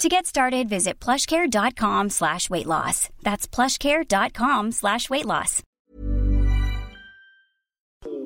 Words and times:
To 0.00 0.08
get 0.08 0.24
started, 0.24 0.66
visit 0.66 0.98
plushcare.com 0.98 2.08
slash 2.08 2.48
weight 2.48 2.64
loss. 2.66 3.10
That's 3.22 3.46
plushcare.com 3.46 4.72
slash 4.72 5.10
weight 5.10 5.26
loss. 5.26 5.62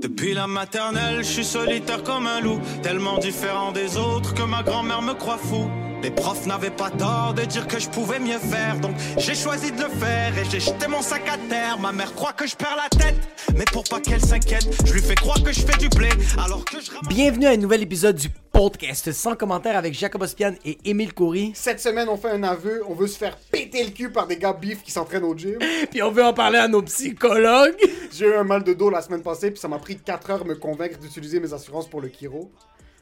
Depuis 0.00 0.34
la 0.34 0.46
maternelle, 0.46 1.24
je 1.24 1.32
suis 1.32 1.44
solitaire 1.44 2.04
comme 2.04 2.28
un 2.28 2.40
loup, 2.40 2.60
tellement 2.84 3.18
différent 3.18 3.72
des 3.72 3.96
autres 3.96 4.34
que 4.34 4.44
ma 4.44 4.62
grand-mère 4.62 5.02
me 5.02 5.14
croit 5.14 5.38
fou. 5.38 5.68
Les 6.04 6.10
profs 6.10 6.44
n'avaient 6.44 6.68
pas 6.68 6.90
tort 6.90 7.32
de 7.32 7.46
dire 7.46 7.66
que 7.66 7.78
je 7.78 7.88
pouvais 7.88 8.18
mieux 8.18 8.38
faire, 8.38 8.78
donc 8.78 8.94
j'ai 9.16 9.34
choisi 9.34 9.72
de 9.72 9.84
le 9.84 9.88
faire 9.88 10.36
et 10.36 10.44
j'ai 10.50 10.60
jeté 10.60 10.86
mon 10.86 11.00
sac 11.00 11.22
à 11.26 11.38
terre. 11.48 11.78
Ma 11.78 11.92
mère 11.92 12.14
croit 12.14 12.34
que 12.34 12.46
je 12.46 12.54
perds 12.54 12.76
la 12.76 12.90
tête, 12.90 13.16
mais 13.56 13.64
pour 13.72 13.84
pas 13.84 14.00
qu'elle 14.00 14.20
s'inquiète, 14.20 14.68
je 14.84 14.92
lui 14.92 15.00
fais 15.00 15.14
croire 15.14 15.42
que 15.42 15.50
je 15.50 15.60
fais 15.60 15.78
du 15.78 15.88
blé, 15.88 16.10
alors 16.36 16.62
que 16.66 16.78
je 16.78 16.90
Bienvenue 17.08 17.46
à 17.46 17.52
un 17.52 17.56
nouvel 17.56 17.80
épisode 17.80 18.16
du 18.16 18.28
podcast 18.28 19.12
sans 19.12 19.34
commentaire 19.34 19.78
avec 19.78 19.94
Jacob 19.94 20.20
Ospian 20.20 20.52
et 20.66 20.76
Émile 20.84 21.14
Coury. 21.14 21.52
Cette 21.54 21.80
semaine, 21.80 22.10
on 22.10 22.18
fait 22.18 22.30
un 22.30 22.42
aveu. 22.42 22.82
On 22.86 22.92
veut 22.94 23.06
se 23.06 23.16
faire 23.16 23.38
péter 23.50 23.82
le 23.82 23.90
cul 23.90 24.10
par 24.10 24.26
des 24.26 24.36
gars 24.36 24.52
bifs 24.52 24.82
qui 24.82 24.90
s'entraînent 24.90 25.24
au 25.24 25.34
gym. 25.34 25.58
Puis 25.90 26.02
on 26.02 26.10
veut 26.10 26.22
en 26.22 26.34
parler 26.34 26.58
à 26.58 26.68
nos 26.68 26.82
psychologues. 26.82 27.76
J'ai 28.12 28.26
eu 28.26 28.34
un 28.34 28.44
mal 28.44 28.62
de 28.62 28.74
dos 28.74 28.90
la 28.90 29.00
semaine 29.00 29.22
passée, 29.22 29.50
puis 29.50 29.58
ça 29.58 29.68
m'a 29.68 29.78
pris 29.78 29.96
4 29.96 30.30
heures 30.30 30.44
me 30.44 30.54
convaincre 30.54 30.98
d'utiliser 30.98 31.40
mes 31.40 31.52
assurances 31.52 31.88
pour 31.88 32.00
le 32.00 32.08
Kiro. 32.08 32.52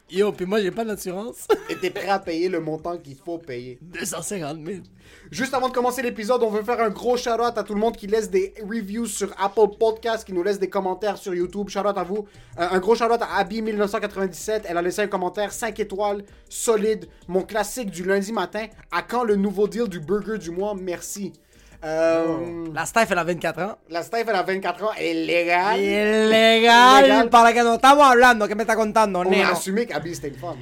Yo, 0.09 0.31
puis 0.31 0.45
moi 0.45 0.61
j'ai 0.61 0.69
pas 0.69 0.85
d'assurance. 0.85 1.47
Et 1.69 1.75
t'es 1.75 1.89
prêt 1.89 2.09
à 2.09 2.19
payer 2.19 2.49
le 2.49 2.59
montant 2.59 2.97
qu'il 2.97 3.15
faut 3.15 3.37
payer. 3.37 3.79
250 3.81 4.57
000. 4.65 4.79
Juste 5.31 5.53
avant 5.53 5.69
de 5.69 5.73
commencer 5.73 6.01
l'épisode, 6.01 6.43
on 6.43 6.49
veut 6.49 6.61
faire 6.61 6.79
un 6.81 6.89
gros 6.89 7.17
shout-out 7.17 7.57
à 7.57 7.63
tout 7.63 7.73
le 7.73 7.79
monde 7.79 7.95
qui 7.95 8.05
laisse 8.07 8.29
des 8.29 8.53
reviews 8.61 9.05
sur 9.05 9.33
Apple 9.41 9.75
Podcast, 9.79 10.25
qui 10.25 10.33
nous 10.33 10.43
laisse 10.43 10.59
des 10.59 10.69
commentaires 10.69 11.17
sur 11.17 11.33
YouTube. 11.33 11.69
Shout-out 11.69 11.97
à 11.97 12.03
vous. 12.03 12.27
Euh, 12.59 12.67
un 12.69 12.79
gros 12.79 12.95
shout-out 12.95 13.21
à 13.21 13.43
Abby1997. 13.43 14.63
Elle 14.65 14.77
a 14.77 14.81
laissé 14.81 15.01
un 15.01 15.07
commentaire 15.07 15.51
5 15.51 15.79
étoiles, 15.79 16.23
solide. 16.49 17.07
Mon 17.27 17.41
classique 17.41 17.89
du 17.89 18.03
lundi 18.03 18.33
matin. 18.33 18.67
À 18.91 19.01
quand 19.01 19.23
le 19.23 19.35
nouveau 19.35 19.67
deal 19.67 19.87
du 19.87 19.99
burger 19.99 20.37
du 20.37 20.51
mois? 20.51 20.75
Merci. 20.79 21.33
Euh, 21.83 22.65
La 22.73 22.85
staff 22.85 23.11
elle 23.11 23.17
a 23.19 23.23
24 23.23 23.61
ans. 23.61 23.77
La 23.89 24.03
Steph, 24.03 24.25
elle 24.27 24.35
a 24.35 24.43
24 24.43 24.83
ans. 24.83 24.91
Ilegal. 24.99 25.79
Ilegal. 25.79 27.29
Para 27.29 27.53
que 27.53 27.61
no 27.63 27.75
estamos 27.75 28.05
hablando, 28.05 28.47
que 28.47 28.55
me 28.55 28.61
está 28.63 28.75
contando, 28.75 29.19
On 29.19 29.23
a 29.23 29.25
neno? 29.29 29.49
assumé 29.51 29.85
qu'Abby 29.85 30.15
c'était 30.15 30.29
une 30.29 30.35
femme. 30.35 30.57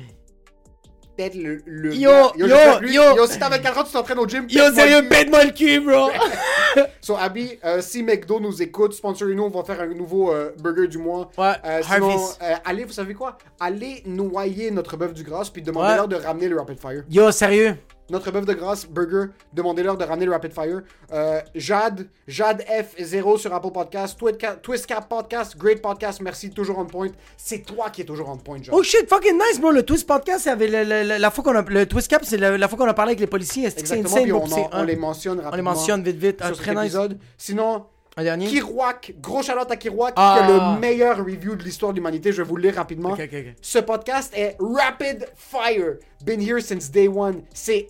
Peut-être 1.17 1.35
le, 1.35 1.61
le 1.65 1.93
Yo, 1.93 2.09
gars- 2.09 2.31
yo, 2.37 2.47
lui- 2.79 2.93
yo. 2.95 3.15
yo, 3.17 3.27
si 3.27 3.37
t'as 3.37 3.49
24 3.49 3.77
ans, 3.79 3.83
tu 3.83 3.91
t'entraînes 3.91 4.17
au 4.17 4.27
gym. 4.27 4.47
Yo, 4.49 4.71
sérieux, 4.73 4.95
le 4.97 5.01
cul. 5.03 5.09
pète-moi 5.09 5.43
le 5.43 5.51
cul, 5.51 5.79
bro. 5.81 6.09
So, 7.01 7.17
Abby, 7.17 7.59
euh, 7.65 7.81
si 7.81 8.01
McDo 8.01 8.39
nous 8.39 8.61
écoute, 8.61 8.93
sponsorez-nous, 8.93 9.43
on 9.43 9.49
va 9.49 9.63
faire 9.65 9.81
un 9.81 9.87
nouveau 9.87 10.31
euh, 10.31 10.51
burger 10.57 10.87
du 10.87 10.97
mois. 10.97 11.29
Ouais, 11.37 11.51
Euh, 11.65 11.81
sinon, 11.83 12.17
euh, 12.41 12.55
allez, 12.63 12.85
vous 12.85 12.93
savez 12.93 13.13
quoi? 13.13 13.37
Allez 13.59 14.01
noyer 14.05 14.71
notre 14.71 14.95
bœuf 14.95 15.13
du 15.13 15.23
grâce, 15.23 15.49
puis 15.49 15.61
demandez-leur 15.61 16.07
de 16.07 16.15
ramener 16.15 16.47
le 16.47 16.57
Rapid 16.57 16.79
Fire. 16.79 17.03
Yo, 17.09 17.29
sérieux. 17.31 17.75
Notre 18.09 18.29
bœuf 18.31 18.45
de 18.45 18.53
grâce, 18.53 18.85
burger, 18.85 19.31
demandez-leur 19.53 19.95
de 19.97 20.03
ramener 20.03 20.25
le 20.25 20.31
Rapid 20.33 20.51
Fire. 20.51 20.81
Euh, 21.13 21.39
Jade, 21.55 22.07
Jade 22.27 22.61
F0 22.63 23.37
sur 23.37 23.53
Apple 23.53 23.71
Podcast, 23.71 24.19
Twistcap 24.61 25.07
Podcast, 25.07 25.55
great 25.57 25.81
podcast, 25.81 26.19
merci, 26.21 26.49
toujours 26.49 26.79
on 26.79 26.85
point. 26.85 27.07
C'est 27.37 27.59
toi 27.65 27.89
qui 27.89 28.01
es 28.01 28.05
toujours 28.05 28.27
on 28.29 28.35
point, 28.37 28.57
Jade. 28.61 28.73
Oh 28.75 28.83
shit, 28.83 29.07
fucking 29.07 29.35
nice, 29.37 29.61
bro. 29.61 29.71
Le 29.71 29.83
Twist 29.83 30.05
Podcast, 30.05 30.41
c'est 30.43 30.55
le- 30.55 31.17
la 31.19 31.31
fois 31.31 31.43
qu'on 31.43 31.55
a. 31.55 31.61
Le 31.61 31.85
Twist 31.85 32.09
Cap, 32.09 32.23
c'est 32.25 32.37
la, 32.37 32.57
la 32.57 32.67
fois 32.67 32.77
qu'on 32.77 32.87
a 32.87 32.93
parlé 32.93 33.11
avec 33.11 33.21
les 33.21 33.27
policiers. 33.27 33.69
C'est 33.69 33.81
insane, 33.99 34.23
puis 34.23 34.31
bro? 34.31 34.43
on, 34.45 34.51
en- 34.53 34.69
on 34.73 34.83
les 34.83 34.95
mentionne 34.97 35.37
rapidement. 35.39 35.53
On 35.53 35.55
les 35.55 35.61
mentionne 35.79 36.03
vite, 36.03 36.17
vite. 36.17 36.37
Ah, 36.41 36.47
sur 36.47 36.57
très 36.57 36.65
cet 36.71 36.75
nice. 36.75 36.83
épisode. 36.87 37.17
Sinon, 37.37 37.85
Un 38.17 38.23
dernier. 38.23 38.47
Kirouac, 38.47 39.13
gros 39.21 39.41
shout 39.41 39.51
à 39.69 39.75
Kirouac, 39.77 40.13
Ah. 40.17 40.35
qui 40.37 40.43
a 40.43 40.47
le 40.75 40.79
meilleur 40.79 41.17
review 41.17 41.55
de 41.55 41.63
l'histoire 41.63 41.93
de 41.93 41.97
l'humanité. 41.97 42.31
Je 42.33 42.41
vais 42.41 42.47
vous 42.47 42.57
le 42.57 42.63
lire 42.63 42.75
rapidement. 42.75 43.15
Ce 43.61 43.79
podcast 43.79 44.33
est 44.35 44.57
Rapid 44.59 45.27
Fire. 45.35 45.95
Been 46.25 46.41
here 46.41 46.61
since 46.61 46.91
day 46.91 47.07
one. 47.07 47.43
C'est 47.53 47.87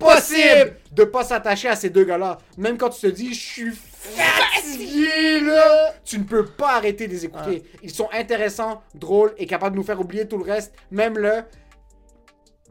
impossible 0.00 0.76
de 0.92 1.04
pas 1.04 1.24
s'attacher 1.24 1.68
à 1.68 1.76
ces 1.76 1.90
deux 1.90 2.04
gars-là. 2.04 2.38
Même 2.56 2.78
quand 2.78 2.90
tu 2.90 3.00
te 3.02 3.06
dis, 3.08 3.34
je 3.34 3.40
suis 3.40 3.72
fatigué 3.72 5.40
là, 5.40 5.94
tu 6.04 6.18
ne 6.18 6.24
peux 6.24 6.44
pas 6.46 6.76
arrêter 6.76 7.06
de 7.06 7.12
les 7.12 7.24
écouter. 7.26 7.62
Ils 7.82 7.90
sont 7.90 8.08
intéressants, 8.12 8.82
drôles 8.94 9.34
et 9.38 9.46
capables 9.46 9.74
de 9.76 9.80
nous 9.80 9.86
faire 9.86 10.00
oublier 10.00 10.26
tout 10.26 10.38
le 10.38 10.44
reste, 10.44 10.72
même 10.90 11.18
le. 11.18 11.42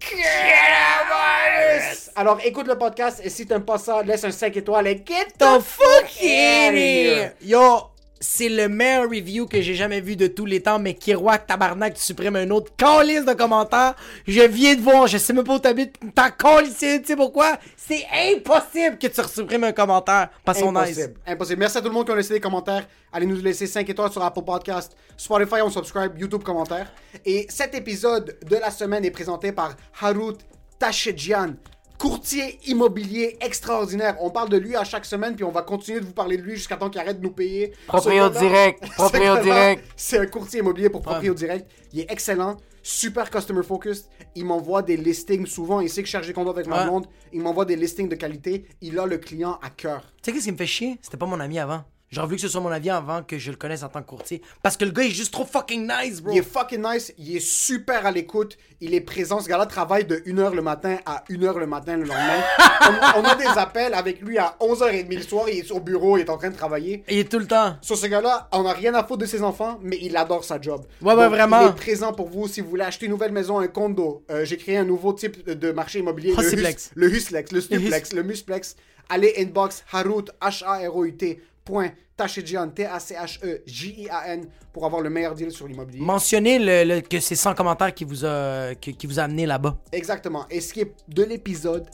Coronavirus. 0.10 2.10
Alors 2.16 2.40
écoute 2.44 2.68
le 2.68 2.78
podcast 2.78 3.22
et 3.24 3.30
si 3.30 3.46
t'aimes 3.46 3.66
pas 3.66 3.78
ça, 3.78 4.02
laisse 4.04 4.24
un 4.24 4.32
5 4.32 4.56
étoiles 4.58 4.88
et 4.88 5.04
get 5.06 5.28
the 5.38 5.60
fuck 5.62 6.04
outta 6.04 6.08
here. 6.20 7.34
Yo, 7.42 7.90
c'est 8.24 8.48
le 8.48 8.70
meilleur 8.70 9.10
review 9.10 9.48
que 9.48 9.62
j'ai 9.62 9.76
jamais 9.76 10.00
vu 10.00 10.16
de 10.16 10.28
tous 10.28 10.46
les 10.46 10.62
temps, 10.62 10.80
mais 10.80 10.94
Kiroak, 10.94 11.46
tabarnak, 11.46 11.96
tu 11.96 12.02
supprimes 12.02 12.38
un 12.38 12.50
autre 12.52 12.72
calice 12.78 13.26
de 13.26 13.34
commentaires. 13.34 13.96
Je 14.26 14.42
viens 14.44 14.76
de 14.76 14.82
voir, 14.82 15.08
je 15.08 15.18
sais 15.18 15.34
même 15.34 15.44
pas 15.44 15.56
où 15.56 15.60
t'habites, 15.60 15.96
t'as 16.16 16.32
calissé, 16.32 17.02
tu 17.02 17.08
sais 17.08 17.16
pourquoi? 17.18 17.58
C'est 17.76 18.06
impossible 18.34 18.98
que 18.98 19.08
tu 19.08 19.22
supprimes 19.28 19.66
un 19.66 19.74
commentaire. 19.74 20.30
Impossible. 20.48 21.16
Impossible. 21.28 21.60
Merci 21.60 21.78
à 21.78 21.82
tout 21.82 21.90
le 21.90 21.94
monde 21.94 22.06
qui 22.06 22.14
a 22.14 22.16
laissé 22.16 22.34
des 22.34 22.40
commentaires. 22.40 22.88
Allez 23.12 23.26
nous 23.26 23.42
laisser 23.42 23.68
5 23.68 23.90
étoiles 23.90 24.12
sur 24.12 24.24
Apple 24.24 24.44
Podcast, 24.44 24.96
Spotify, 25.18 25.62
on 25.62 25.70
subscribe, 25.70 26.18
YouTube 26.18 26.44
commentaires. 26.44 26.94
Et 27.26 27.46
cet 27.50 27.76
épisode 27.76 28.38
de 28.50 28.56
la 28.56 28.72
semaine 28.72 29.04
est 29.04 29.12
présenté 29.12 29.52
par 29.52 29.76
Harut 30.02 30.38
Tachedjian, 30.80 31.56
courtier 32.04 32.60
immobilier 32.68 33.38
extraordinaire. 33.40 34.18
On 34.20 34.30
parle 34.30 34.50
de 34.50 34.58
lui 34.58 34.76
à 34.76 34.84
chaque 34.84 35.06
semaine, 35.06 35.36
puis 35.36 35.46
on 35.46 35.52
va 35.52 35.62
continuer 35.62 36.02
de 36.02 36.06
vous 36.06 36.12
parler 36.12 36.36
de 36.36 36.42
lui 36.42 36.58
jusqu'à 36.58 36.76
temps 36.76 36.90
qu'il 36.90 37.00
arrête 37.00 37.20
de 37.20 37.24
nous 37.24 37.32
payer. 37.32 37.72
Proprio 37.88 38.28
direct, 38.30 38.84
proprio 38.98 39.38
direct. 39.42 39.86
C'est 39.96 40.18
un 40.18 40.26
courtier 40.26 40.60
immobilier 40.60 40.90
pour 40.90 41.02
Proprio 41.02 41.34
Direct. 41.34 41.72
Il 41.94 42.02
est 42.02 42.12
excellent, 42.12 42.58
super 42.82 43.30
customer 43.32 43.64
focused. 43.64 44.08
Il 44.36 44.44
m'envoie 44.44 44.82
des 44.82 44.98
listings 44.98 45.46
souvent. 45.46 45.80
Il 45.80 45.90
sait 45.90 46.02
que 46.02 46.08
je 46.08 46.12
cherche 46.12 46.28
des 46.28 46.34
condos 46.34 46.50
avec 46.52 46.68
ma 46.68 46.80
Ouais. 46.80 46.84
blonde. 46.84 47.08
Il 47.32 47.40
m'envoie 47.40 47.64
des 47.64 47.78
listings 47.78 48.10
de 48.10 48.16
qualité. 48.16 48.66
Il 48.82 49.00
a 49.00 49.06
le 49.06 49.18
client 49.18 49.58
à 49.62 49.70
cœur. 49.70 50.02
Tu 50.22 50.24
sais 50.26 50.32
qu'est-ce 50.34 50.44
qui 50.48 50.52
me 50.52 50.58
fait 50.58 50.66
chier? 50.66 50.98
C'était 51.02 51.16
pas 51.16 51.26
mon 51.26 51.40
ami 51.40 51.58
avant. 51.58 51.86
J'aurais 52.14 52.28
voulu 52.28 52.36
que 52.36 52.44
ce 52.44 52.48
soit 52.48 52.62
mon 52.62 52.70
ami 52.70 52.92
avant 52.92 53.24
que 53.24 53.40
je 53.40 53.50
le 53.50 53.58
connaisse 53.58 53.82
en 53.82 53.90
tant 53.90 54.02
que 54.04 54.08
courtier. 54.08 54.44
Parce 54.62 54.78
que 54.78 54.86
le 54.86 54.92
gars 54.92 55.02
est 55.04 55.10
juste 55.10 55.34
trop 55.34 55.46
fucking 55.46 55.90
nice, 55.92 56.22
bro. 56.22 56.32
Il 56.32 56.38
est 56.38 56.42
fucking 56.44 56.80
nice, 56.84 57.12
il 57.18 57.38
est 57.38 57.40
super 57.40 58.06
à 58.06 58.12
l'écoute, 58.12 58.56
il 58.82 58.94
est 58.94 59.02
présent. 59.02 59.40
Ce 59.40 59.50
gars-là 59.50 59.66
travaille 59.66 60.06
de 60.06 60.18
1h 60.18 60.54
le 60.54 60.62
matin 60.62 60.98
à 61.08 61.24
1h 61.30 61.58
le 61.58 61.66
matin 61.66 61.98
le 61.98 62.04
lendemain. 62.04 62.44
on, 63.16 63.22
on 63.22 63.24
a 63.24 63.34
des 63.36 63.48
appels 63.60 63.96
avec 63.96 64.22
lui 64.22 64.38
à 64.38 64.56
11h30 64.62 65.12
le 65.16 65.22
soir, 65.24 65.50
il 65.50 65.58
est 65.58 65.72
au 65.72 65.80
bureau, 65.80 66.18
il 66.18 66.22
est 66.22 66.30
en 66.30 66.38
train 66.38 66.52
de 66.52 66.56
travailler. 66.56 67.04
Il 67.10 67.18
est 67.18 67.32
tout 67.32 67.40
le 67.40 67.48
temps. 67.48 67.78
Sur 67.82 67.98
ce 67.98 68.06
gars-là, 68.06 68.48
on 68.52 68.62
n'a 68.62 68.74
rien 68.74 68.94
à 68.94 69.04
foutre 69.04 69.22
de 69.22 69.26
ses 69.26 69.42
enfants, 69.42 69.80
mais 69.82 69.98
il 70.00 70.16
adore 70.16 70.44
sa 70.44 70.62
job. 70.62 70.86
Ouais, 71.02 71.16
ouais, 71.16 71.24
Donc, 71.24 71.32
vraiment. 71.34 71.62
Il 71.62 71.70
est 71.70 71.76
présent 71.76 72.14
pour 72.14 72.30
vous 72.30 72.48
si 72.48 72.62
vous 72.62 72.70
voulez 72.70 72.84
acheter 72.84 73.08
une 73.08 73.12
nouvelle 73.14 73.32
maison, 73.32 73.58
un 73.58 73.68
condo. 73.68 74.24
Euh, 74.30 74.46
J'ai 74.46 74.58
créé 74.58 74.78
un 74.78 74.86
nouveau 74.86 75.14
type 75.14 75.50
de 75.50 75.72
marché 75.72 75.98
immobilier. 76.00 76.34
le, 76.38 76.44
Husiplex. 76.44 76.86
Hus- 76.88 76.92
le 76.94 77.12
Huslex, 77.12 77.52
le 77.52 77.62
Stuplex, 77.62 78.14
le 78.14 78.22
Musplex. 78.22 78.76
Allez 79.10 79.34
inbox 79.38 79.84
Harut, 79.92 80.26
H-A-R-O-U-T, 80.42 81.42
point, 81.64 81.92
Tachedjian, 82.18 82.70
T-A-C-H-E-J-I-A-N, 82.70 84.48
pour 84.72 84.86
avoir 84.86 85.02
le 85.02 85.10
meilleur 85.10 85.34
deal 85.36 85.52
sur 85.52 85.68
l'immobilier. 85.68 86.00
Mentionnez 86.02 86.60
le, 86.60 86.84
le- 86.96 87.02
que 87.02 87.20
c'est 87.20 87.36
100 87.36 87.56
commentaires 87.56 87.94
qui 87.94 88.04
vous 88.06 88.26
a, 88.26 88.76
qui, 88.76 88.96
qui 88.96 89.08
vous 89.08 89.20
a 89.20 89.24
amené 89.24 89.46
là-bas. 89.46 89.78
Exactement. 89.92 90.46
Et 90.50 90.62
ce 90.62 90.74
qui 90.74 90.82
est 90.82 90.94
de 91.08 91.24
l'épisode, 91.24 91.86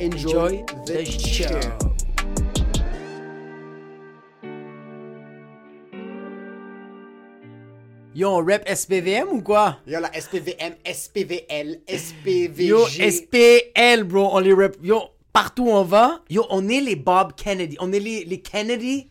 enjoy, 0.00 0.34
Enjoy 0.34 0.64
the, 0.86 0.92
the 0.92 1.04
show. 1.04 1.44
show. 1.44 2.66
Yo, 8.14 8.30
on 8.30 8.46
rep 8.46 8.66
SPVM 8.66 9.28
ou 9.30 9.42
quoi? 9.42 9.78
Il 9.86 9.92
y 9.92 9.94
a 9.96 10.00
la 10.00 10.10
SPVM, 10.18 10.74
SPVL, 10.86 11.80
SPVG. 11.86 12.64
Yo, 12.64 12.86
SPL, 12.86 14.04
bro, 14.04 14.30
on 14.32 14.38
les 14.38 14.54
rep. 14.54 14.76
Yo, 14.82 15.02
partout 15.34 15.64
où 15.66 15.70
on 15.70 15.82
va, 15.82 16.22
yo, 16.30 16.46
on 16.48 16.66
est 16.68 16.80
les 16.80 16.96
Bob 16.96 17.34
Kennedy. 17.36 17.76
On 17.78 17.92
est 17.92 18.00
les, 18.00 18.24
les 18.24 18.40
Kennedy 18.40 19.10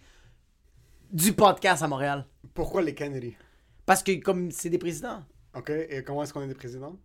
du 1.16 1.32
podcast 1.32 1.82
à 1.82 1.88
Montréal. 1.88 2.26
Pourquoi 2.54 2.82
les 2.82 2.94
Kennedy 2.94 3.38
Parce 3.86 4.04
que 4.04 4.12
comme 4.20 4.52
c'est 4.52 4.70
des 4.70 4.78
présidents. 4.78 5.24
Ok, 5.56 5.70
et 5.70 6.04
comment 6.04 6.24
est-ce 6.24 6.34
qu'on 6.34 6.42
est 6.42 6.48
des 6.48 6.54
présidents? 6.54 6.98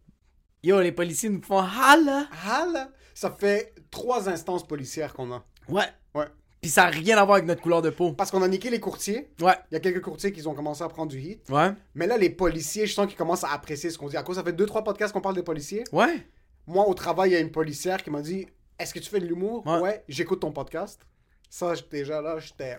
Yo, 0.65 0.81
les 0.81 0.91
policiers 0.91 1.29
nous 1.29 1.41
font 1.41 1.61
hala. 1.61 2.27
Là 2.73 2.89
Ça 3.15 3.31
fait 3.31 3.73
trois 3.89 4.29
instances 4.29 4.67
policières 4.67 5.15
qu'on 5.15 5.33
a. 5.33 5.45
Ouais. 5.69 5.85
Ouais. 6.13 6.27
Puis 6.61 6.73
ça 6.73 6.83
n'a 6.83 6.89
rien 6.91 7.19
à 7.19 7.25
voir 7.25 7.37
avec 7.37 7.47
notre 7.47 7.63
couleur 7.63 7.83
de 7.83 7.91
peau. 7.91 8.13
Parce 8.13 8.33
qu'on 8.33 8.43
a 8.43 8.49
niqué 8.49 8.69
les 8.69 8.81
courtiers. 8.81 9.31
Ouais. 9.41 9.55
Il 9.71 9.75
y 9.75 9.77
a 9.77 9.81
quelques 9.81 10.03
courtiers 10.03 10.33
qui 10.33 10.45
ont 10.45 10.55
commencé 10.55 10.83
à 10.83 10.89
prendre 10.89 11.13
du 11.13 11.21
hit. 11.21 11.49
Ouais. 11.49 11.71
Mais 11.95 12.09
là, 12.09 12.19
les 12.19 12.31
policiers, 12.31 12.87
je 12.87 12.93
sens 12.95 13.07
qu'ils 13.07 13.17
commencent 13.17 13.45
à 13.45 13.53
apprécier 13.53 13.91
ce 13.91 13.97
qu'on 13.97 14.09
dit. 14.09 14.17
À 14.17 14.25
cause, 14.25 14.37
ça 14.37 14.43
fait 14.43 14.53
deux, 14.53 14.67
trois 14.67 14.83
podcasts 14.83 15.13
qu'on 15.13 15.21
parle 15.21 15.37
des 15.37 15.45
policiers. 15.45 15.85
Ouais. 15.93 16.27
Moi, 16.67 16.85
au 16.89 16.95
travail, 16.95 17.31
il 17.31 17.35
y 17.35 17.37
a 17.37 17.41
une 17.41 17.53
policière 17.53 18.03
qui 18.03 18.11
m'a 18.11 18.23
dit 18.23 18.49
Est-ce 18.77 18.93
que 18.93 18.99
tu 18.99 19.09
fais 19.09 19.21
de 19.21 19.27
l'humour 19.27 19.65
Ouais. 19.67 20.03
j'écoute 20.09 20.41
ton 20.41 20.51
podcast. 20.51 21.01
Ça, 21.49 21.75
déjà 21.91 22.21
là, 22.21 22.41
j'étais. 22.41 22.79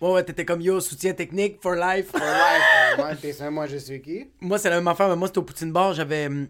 Ouais, 0.00 0.12
ouais, 0.12 0.24
t'étais 0.24 0.44
comme 0.44 0.60
yo, 0.60 0.80
soutien 0.80 1.12
technique 1.12 1.60
for 1.62 1.74
life. 1.74 2.12
Ouais, 2.14 2.96
moi, 2.96 3.14
t'es 3.16 3.32
ça, 3.32 3.50
moi, 3.50 3.66
je 3.66 3.76
suis 3.78 4.00
qui? 4.00 4.26
Moi, 4.40 4.58
c'est 4.58 4.70
la 4.70 4.76
même 4.76 4.88
affaire, 4.88 5.08
mais 5.08 5.16
moi, 5.16 5.28
c'était 5.28 5.38
au 5.38 5.42
Poutine 5.42 5.72
Bar. 5.72 5.92
J'avais. 5.94 6.26
hum, 6.26 6.46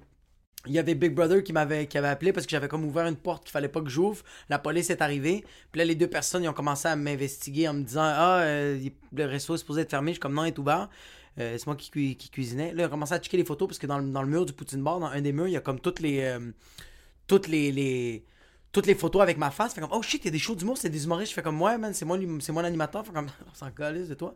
Il 0.67 0.73
y 0.73 0.79
avait 0.79 0.94
Big 0.94 1.14
Brother 1.14 1.43
qui 1.43 1.52
m'avait 1.52 1.87
qui 1.87 1.96
avait 1.96 2.08
appelé 2.08 2.32
parce 2.32 2.44
que 2.44 2.50
j'avais 2.50 2.69
comme 2.69 2.85
ouvert 2.85 3.06
une 3.06 3.17
porte 3.17 3.44
qu'il 3.44 3.52
fallait 3.52 3.69
pas 3.69 3.81
que 3.81 3.88
j'ouvre. 3.88 4.23
La 4.50 4.58
police 4.58 4.90
est 4.90 5.00
arrivée. 5.00 5.44
Puis 5.73 5.79
là, 5.79 5.85
les 5.85 5.94
deux 5.94 6.08
personnes, 6.08 6.43
ils 6.44 6.49
ont 6.49 6.52
commencé 6.52 6.88
à 6.88 6.96
m'investiguer 6.96 7.69
en 7.69 7.75
me 7.75 7.82
disant 7.85 8.02
Ah, 8.05 8.40
euh, 8.43 8.79
le 9.14 9.25
resto 9.25 9.55
est 9.55 9.58
supposé 9.58 9.82
être 9.82 9.90
fermé. 9.90 10.11
Je 10.11 10.14
suis 10.14 10.20
comme 10.20 10.35
non, 10.35 10.44
il 10.44 10.49
est 10.49 10.58
ouvert. 10.58 10.88
Euh, 11.38 11.55
c'est 11.56 11.67
moi 11.67 11.76
qui, 11.76 11.90
cui- 11.90 12.17
qui 12.17 12.29
cuisinais. 12.31 12.73
Là, 12.75 12.82
ils 12.82 12.87
ont 12.87 12.90
commencé 12.90 13.14
à 13.14 13.19
checker 13.20 13.37
les 13.37 13.44
photos 13.44 13.69
parce 13.69 13.79
que 13.79 13.87
dans 13.87 13.99
le, 13.99 14.11
dans 14.11 14.23
le 14.23 14.29
mur 14.29 14.44
du 14.44 14.52
Poutine 14.52 14.82
Bar, 14.82 14.99
dans 14.99 15.06
un 15.06 15.20
des 15.20 15.32
murs, 15.32 15.46
il 15.46 15.52
y 15.52 15.56
a 15.56 15.61
comme 15.61 15.79
toutes 15.81 16.00
les. 16.00 16.20
euh, 16.23 16.40
toutes 17.29 17.46
les. 17.49 17.70
les- 17.73 18.25
toutes 18.73 18.87
les 18.87 18.94
photos 18.94 19.23
avec 19.23 19.38
ma 19.38 19.50
face, 19.50 19.75
fait 19.75 19.81
comme 19.81 19.91
oh 19.93 20.03
shit, 20.03 20.23
il 20.25 20.26
y 20.26 20.29
a 20.29 20.32
des 20.32 20.38
shows 20.38 20.55
d'humour, 20.55 20.76
c'est 20.79 20.91
des 20.91 21.05
humoristes, 21.05 21.31
je 21.31 21.35
fais 21.35 21.43
comme 21.43 21.61
ouais 21.62 21.79
man, 21.79 21.94
c'est 21.94 22.05
moi 22.05 22.19
c'est 22.41 22.53
moi 22.53 22.62
l'animateur, 22.62 23.05
fait 23.05 23.12
comme 23.12 23.26
on 23.50 23.55
s'en 23.55 23.70
calisse 23.70 24.09
de 24.09 24.15
toi. 24.15 24.35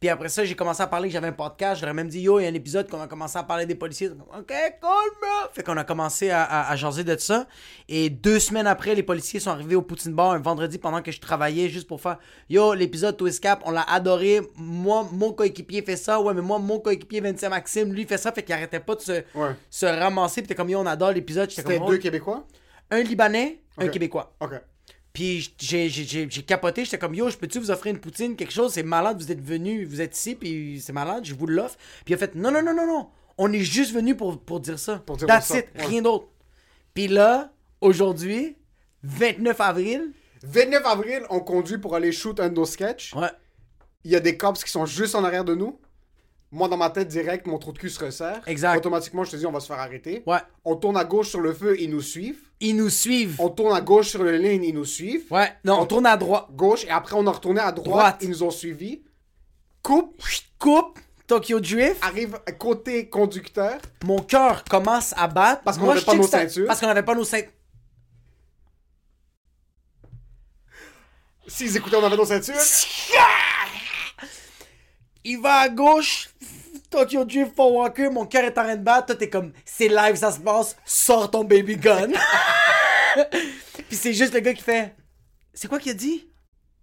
Puis 0.00 0.08
après 0.08 0.30
ça, 0.30 0.46
j'ai 0.46 0.54
commencé 0.56 0.82
à 0.82 0.86
parler 0.86 1.08
que 1.08 1.12
j'avais 1.12 1.26
un 1.28 1.32
podcast. 1.32 1.78
J'aurais 1.78 1.92
même 1.92 2.08
dit, 2.08 2.20
yo, 2.22 2.40
il 2.40 2.44
y 2.44 2.46
a 2.46 2.48
un 2.48 2.54
épisode 2.54 2.88
qu'on 2.88 3.02
a 3.02 3.06
commencé 3.06 3.36
à 3.36 3.42
parler 3.42 3.66
des 3.66 3.74
policiers. 3.74 4.08
Comme, 4.08 4.22
ok, 4.22 4.50
cool, 4.80 5.10
bro. 5.20 5.50
Fait 5.52 5.62
qu'on 5.62 5.76
a 5.76 5.84
commencé 5.84 6.30
à, 6.30 6.42
à, 6.42 6.70
à 6.72 6.76
jaser 6.76 7.04
de 7.04 7.14
ça. 7.18 7.46
Et 7.86 8.08
deux 8.08 8.38
semaines 8.38 8.66
après, 8.66 8.94
les 8.94 9.02
policiers 9.02 9.40
sont 9.40 9.50
arrivés 9.50 9.74
au 9.74 9.82
Poutine 9.82 10.14
Bar 10.14 10.30
un 10.30 10.38
vendredi 10.38 10.78
pendant 10.78 11.02
que 11.02 11.12
je 11.12 11.20
travaillais 11.20 11.68
juste 11.68 11.86
pour 11.86 12.00
faire, 12.00 12.16
yo, 12.48 12.72
l'épisode 12.72 13.18
Twist 13.18 13.42
Cap, 13.42 13.60
on 13.66 13.72
l'a 13.72 13.82
adoré. 13.82 14.40
Moi, 14.56 15.06
mon 15.12 15.34
coéquipier 15.34 15.82
fait 15.82 15.96
ça. 15.96 16.18
Ouais, 16.18 16.32
mais 16.32 16.40
moi, 16.40 16.58
mon 16.58 16.80
coéquipier 16.80 17.20
25 17.20 17.50
Maxime, 17.50 17.92
lui, 17.92 18.06
fait 18.06 18.16
ça. 18.16 18.32
Fait 18.32 18.42
qu'il 18.42 18.54
arrêtait 18.54 18.80
pas 18.80 18.94
de 18.94 19.02
se, 19.02 19.12
Ouais. 19.34 19.54
se 19.68 19.84
ramasser. 19.84 20.40
Puis 20.40 20.48
t'es 20.48 20.54
comme, 20.54 20.70
yo, 20.70 20.78
on 20.78 20.86
adore 20.86 21.12
l'épisode. 21.12 21.50
C'était 21.50 21.76
comme, 21.76 21.88
deux 21.90 21.96
oh, 21.96 22.00
Québécois? 22.00 22.46
Un 22.90 23.02
Libanais, 23.02 23.60
un. 23.78 23.88
Québécois. 23.88 24.34
Ok. 24.40 24.52
Puis 25.12 25.54
j'ai, 25.58 25.88
j'ai, 25.88 26.04
j'ai, 26.04 26.30
j'ai 26.30 26.42
capoté, 26.42 26.84
j'étais 26.84 26.98
comme 26.98 27.14
yo, 27.14 27.28
je 27.30 27.36
peux-tu 27.36 27.58
vous 27.58 27.70
offrir 27.72 27.92
une 27.92 28.00
poutine, 28.00 28.36
quelque 28.36 28.52
chose, 28.52 28.72
c'est 28.74 28.84
malade, 28.84 29.20
vous 29.20 29.32
êtes 29.32 29.40
venu, 29.40 29.84
vous 29.84 30.00
êtes 30.00 30.16
ici, 30.16 30.36
puis 30.36 30.80
c'est 30.80 30.92
malade, 30.92 31.24
je 31.24 31.34
vous 31.34 31.46
l'offre. 31.46 31.76
Puis 32.04 32.12
il 32.12 32.14
a 32.14 32.18
fait 32.18 32.34
non, 32.36 32.52
non, 32.52 32.62
non, 32.62 32.74
non, 32.74 32.86
non, 32.86 33.08
on 33.36 33.52
est 33.52 33.58
juste 33.64 33.92
venu 33.92 34.14
pour, 34.14 34.38
pour 34.40 34.60
dire 34.60 34.78
ça. 34.78 34.98
Pour 35.04 35.16
dire 35.16 35.26
That's 35.26 35.46
ça, 35.46 35.58
it, 35.58 35.66
ouais. 35.76 35.84
rien 35.86 36.02
d'autre. 36.02 36.28
Puis 36.94 37.08
là, 37.08 37.52
aujourd'hui, 37.80 38.56
29 39.02 39.60
avril, 39.60 40.12
29 40.44 40.86
avril, 40.86 41.22
on 41.30 41.40
conduit 41.40 41.78
pour 41.78 41.96
aller 41.96 42.12
shoot 42.12 42.38
un 42.38 42.48
de 42.48 42.54
nos 42.54 42.64
sketchs. 42.64 43.12
ouais, 43.14 43.28
Il 44.04 44.12
y 44.12 44.16
a 44.16 44.20
des 44.20 44.36
cops 44.36 44.62
qui 44.62 44.70
sont 44.70 44.86
juste 44.86 45.14
en 45.16 45.24
arrière 45.24 45.44
de 45.44 45.54
nous. 45.54 45.78
Moi, 46.52 46.68
dans 46.68 46.76
ma 46.76 46.90
tête, 46.90 47.08
direct, 47.08 47.46
mon 47.46 47.58
trou 47.58 47.72
de 47.72 47.78
cul 47.78 47.90
se 47.90 48.02
resserre. 48.04 48.42
Exact. 48.46 48.76
Automatiquement, 48.78 49.24
je 49.24 49.32
te 49.32 49.36
dis, 49.36 49.46
on 49.46 49.52
va 49.52 49.60
se 49.60 49.66
faire 49.66 49.78
arrêter. 49.78 50.22
ouais, 50.26 50.38
On 50.64 50.76
tourne 50.76 50.96
à 50.96 51.04
gauche 51.04 51.28
sur 51.30 51.40
le 51.40 51.52
feu, 51.52 51.76
ils 51.80 51.90
nous 51.90 52.00
suivent. 52.00 52.49
Ils 52.60 52.76
nous 52.76 52.90
suivent. 52.90 53.36
On 53.40 53.48
tourne 53.48 53.74
à 53.74 53.80
gauche 53.80 54.08
sur 54.10 54.22
le 54.22 54.36
ligne, 54.36 54.62
ils 54.64 54.74
nous 54.74 54.84
suivent. 54.84 55.24
Ouais, 55.32 55.50
non, 55.64 55.80
on 55.80 55.86
tourne 55.86 56.06
à 56.06 56.16
droite. 56.16 56.46
Gauche, 56.52 56.84
et 56.84 56.90
après, 56.90 57.14
on 57.16 57.26
a 57.26 57.32
retourné 57.32 57.60
à 57.60 57.72
droite, 57.72 57.86
Droite. 57.88 58.18
ils 58.22 58.28
nous 58.28 58.42
ont 58.42 58.50
suivis. 58.50 59.02
Coupe, 59.82 60.22
Coupe, 60.58 60.98
Tokyo 61.26 61.58
Drift, 61.60 61.96
arrive 62.02 62.38
côté 62.58 63.08
conducteur. 63.08 63.78
mon 64.04 64.18
cœur 64.18 64.62
commence 64.64 65.14
à 65.16 65.26
battre. 65.26 65.62
Parce 65.64 65.78
qu'on 65.78 65.84
Moi, 65.84 65.92
avait 65.94 66.00
je 66.00 66.06
pas 66.06 66.14
nos 66.14 66.26
ceintures. 66.26 66.66
Parce 66.66 66.80
qu'on 66.80 66.88
avait 66.88 67.02
pas 67.02 67.14
nos 67.14 67.24
ceintures. 67.24 67.50
S'ils 71.46 71.76
écoutaient, 71.76 71.96
on 71.96 72.04
avait 72.04 72.16
nos 72.16 72.26
ceintures. 72.26 72.54
il 75.24 75.40
va 75.40 75.54
à 75.60 75.68
gauche, 75.68 76.28
Tokyo 76.90 77.24
Drift 77.24 77.54
for 77.56 77.72
Walker, 77.72 78.10
mon 78.10 78.26
cœur 78.26 78.44
est 78.44 78.58
en 78.58 78.62
train 78.64 78.76
de 78.76 78.82
battre, 78.82 79.06
toi 79.06 79.16
t'es 79.16 79.28
comme, 79.30 79.52
c'est 79.64 79.88
live, 79.88 80.16
ça 80.16 80.32
se 80.32 80.40
passe, 80.40 80.76
sors 80.84 81.30
ton 81.30 81.44
baby 81.44 81.76
gun. 81.76 82.08
Puis 83.88 83.96
c'est 83.96 84.14
juste 84.14 84.34
le 84.34 84.40
gars 84.40 84.54
qui 84.54 84.62
fait, 84.62 84.94
c'est 85.54 85.68
quoi 85.68 85.78
qu'il 85.78 85.92
a 85.92 85.94
dit? 85.94 86.28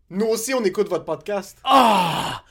Nous 0.09 0.25
aussi, 0.25 0.53
on 0.53 0.63
écoute 0.63 0.89
votre 0.89 1.05
podcast. 1.05 1.57
Ah! 1.63 2.43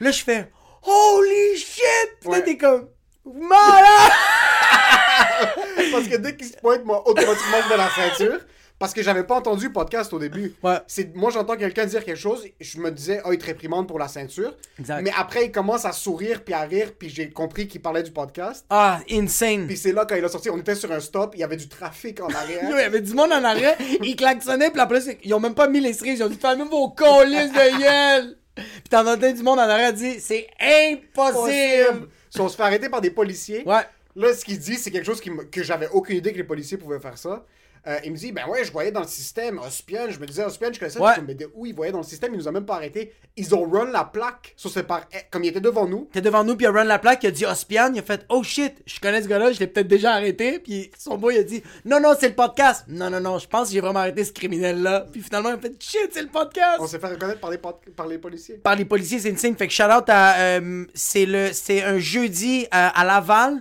Là 0.00 0.10
je 0.10 0.22
fais, 0.22 0.50
holy 0.82 1.56
shit! 1.56 2.30
Là 2.30 2.40
t'es 2.40 2.56
comme, 2.56 2.88
malade! 3.24 4.12
Parce 5.92 6.08
que 6.08 6.16
dès 6.16 6.36
qu'il 6.36 6.46
se 6.46 6.56
pointe, 6.56 6.84
moi, 6.84 7.06
automatiquement, 7.08 7.58
je 7.62 7.68
mets 7.68 7.76
la 7.76 7.90
ceinture. 7.90 8.40
Parce 8.78 8.92
que 8.92 9.02
j'avais 9.02 9.22
pas 9.24 9.36
entendu 9.36 9.66
le 9.66 9.72
podcast 9.72 10.12
au 10.12 10.18
début. 10.18 10.54
Ouais. 10.62 10.78
C'est, 10.88 11.14
moi, 11.14 11.30
j'entends 11.30 11.56
quelqu'un 11.56 11.86
dire 11.86 12.04
quelque 12.04 12.18
chose, 12.18 12.44
je 12.60 12.78
me 12.80 12.90
disais, 12.90 13.20
oh, 13.24 13.32
il 13.32 13.38
te 13.38 13.46
réprimande 13.46 13.86
pour 13.86 13.98
la 14.00 14.08
ceinture. 14.08 14.54
Exact. 14.80 15.00
Mais 15.00 15.12
après, 15.16 15.46
il 15.46 15.52
commence 15.52 15.84
à 15.84 15.92
sourire 15.92 16.42
puis 16.44 16.54
à 16.54 16.62
rire, 16.62 16.92
puis 16.98 17.08
j'ai 17.08 17.30
compris 17.30 17.68
qu'il 17.68 17.80
parlait 17.80 18.02
du 18.02 18.10
podcast. 18.10 18.66
Ah, 18.68 19.00
insane! 19.10 19.66
Puis 19.68 19.76
c'est 19.76 19.92
là, 19.92 20.04
quand 20.06 20.16
il 20.16 20.24
a 20.24 20.28
sorti, 20.28 20.50
on 20.50 20.58
était 20.58 20.74
sur 20.74 20.90
un 20.90 21.00
stop, 21.00 21.34
il 21.34 21.40
y 21.40 21.44
avait 21.44 21.56
du 21.56 21.68
trafic 21.68 22.20
en 22.20 22.28
arrière. 22.28 22.64
il 22.68 22.76
y 22.76 22.82
avait 22.82 23.00
du 23.00 23.14
monde 23.14 23.32
en 23.32 23.44
arrêt, 23.44 23.76
ils 24.02 24.16
klaxonnaient, 24.16 24.70
puis 24.70 24.80
après, 24.80 25.00
ils 25.22 25.32
ont 25.32 25.40
même 25.40 25.54
pas 25.54 25.68
mis 25.68 25.80
les 25.80 25.92
cerises, 25.92 26.18
ils 26.18 26.24
ont 26.24 26.28
dit 26.28 26.36
fermez 26.36 26.64
vos 26.64 26.90
colis 26.90 27.48
de 27.50 27.80
gueule! 27.80 28.36
Puis 28.56 28.64
t'en 28.90 29.06
entends 29.06 29.32
du 29.32 29.42
monde 29.42 29.60
en 29.60 29.68
arrêt 29.68 29.92
dire 29.92 30.16
c'est 30.18 30.48
impossible! 30.60 31.32
Possible. 31.32 32.08
Si 32.28 32.40
on 32.40 32.48
se 32.48 32.56
fait 32.56 32.62
arrêter 32.64 32.88
par 32.88 33.00
des 33.00 33.10
policiers, 33.10 33.62
Ouais. 33.66 33.82
là, 34.16 34.34
ce 34.34 34.44
qu'il 34.44 34.58
dit, 34.58 34.74
c'est 34.74 34.90
quelque 34.90 35.06
chose 35.06 35.20
qui 35.20 35.30
que 35.50 35.62
j'avais 35.62 35.88
aucune 35.92 36.16
idée 36.16 36.32
que 36.32 36.38
les 36.38 36.44
policiers 36.44 36.76
pouvaient 36.76 36.98
faire 37.00 37.16
ça. 37.16 37.44
Euh, 37.86 37.98
il 38.02 38.12
me 38.12 38.16
dit, 38.16 38.32
ben 38.32 38.46
ouais, 38.48 38.64
je 38.64 38.72
voyais 38.72 38.90
dans 38.90 39.02
le 39.02 39.06
système, 39.06 39.58
Ospion, 39.58 40.06
je 40.08 40.18
me 40.18 40.24
disais, 40.26 40.42
Ospion, 40.42 40.70
je 40.72 40.78
connaissais, 40.78 40.98
Ouais. 40.98 41.20
me 41.20 41.34
disais, 41.34 41.50
où 41.54 41.66
ils 41.66 41.74
voyaient 41.74 41.92
dans 41.92 41.98
le 41.98 42.04
système, 42.04 42.32
ils 42.32 42.38
nous 42.38 42.48
ont 42.48 42.52
même 42.52 42.64
pas 42.64 42.76
arrêtés. 42.76 43.12
Ils 43.36 43.54
ont 43.54 43.68
run 43.68 43.90
la 43.90 44.04
plaque, 44.04 44.54
sur 44.56 44.72
par... 44.86 45.02
eh, 45.12 45.18
comme 45.30 45.44
il 45.44 45.48
était 45.48 45.60
devant 45.60 45.86
nous. 45.86 46.08
T'es 46.12 46.22
devant 46.22 46.44
nous, 46.44 46.56
puis 46.56 46.64
il 46.64 46.68
a 46.68 46.72
run 46.72 46.84
la 46.84 46.98
plaque, 46.98 47.22
il 47.24 47.26
a 47.26 47.30
dit 47.30 47.44
Ospian, 47.44 47.90
il 47.92 47.98
a 47.98 48.02
fait 48.02 48.24
Oh 48.30 48.42
shit, 48.42 48.74
je 48.86 48.98
connais 49.00 49.20
ce 49.22 49.28
gars-là, 49.28 49.52
je 49.52 49.60
l'ai 49.60 49.66
peut-être 49.66 49.86
déjà 49.88 50.12
arrêté. 50.14 50.60
Puis 50.60 50.90
son 50.98 51.18
boy 51.18 51.34
il 51.34 51.38
a 51.40 51.42
dit 51.42 51.62
Non, 51.84 52.00
non, 52.00 52.14
c'est 52.18 52.28
le 52.30 52.34
podcast. 52.34 52.84
Non, 52.88 53.10
non, 53.10 53.20
non, 53.20 53.38
je 53.38 53.46
pense 53.48 53.68
que 53.68 53.74
j'ai 53.74 53.80
vraiment 53.80 54.00
arrêté 54.00 54.24
ce 54.24 54.32
criminel-là. 54.32 55.06
Puis 55.12 55.20
finalement, 55.20 55.50
il 55.50 55.56
a 55.56 55.58
fait 55.58 55.74
Shit, 55.78 56.08
c'est 56.12 56.22
le 56.22 56.28
podcast. 56.28 56.78
On 56.80 56.86
s'est 56.86 56.98
fait 56.98 57.08
reconnaître 57.08 57.40
par 57.40 57.50
les, 57.50 57.58
par 57.58 58.06
les 58.06 58.16
policiers. 58.18 58.54
Par 58.56 58.76
les 58.76 58.84
policiers, 58.86 59.18
c'est 59.18 59.28
une 59.30 59.36
signe. 59.36 59.56
Fait 59.56 59.66
que 59.66 59.72
shout 59.74 59.82
out 59.84 60.04
à. 60.08 60.36
euh, 60.38 60.86
c'est 60.94 61.26
le 61.26 61.50
c'est 61.52 61.82
un 61.82 61.98
jeudi 61.98 62.66
à, 62.70 62.98
à 62.98 63.04
Laval. 63.04 63.60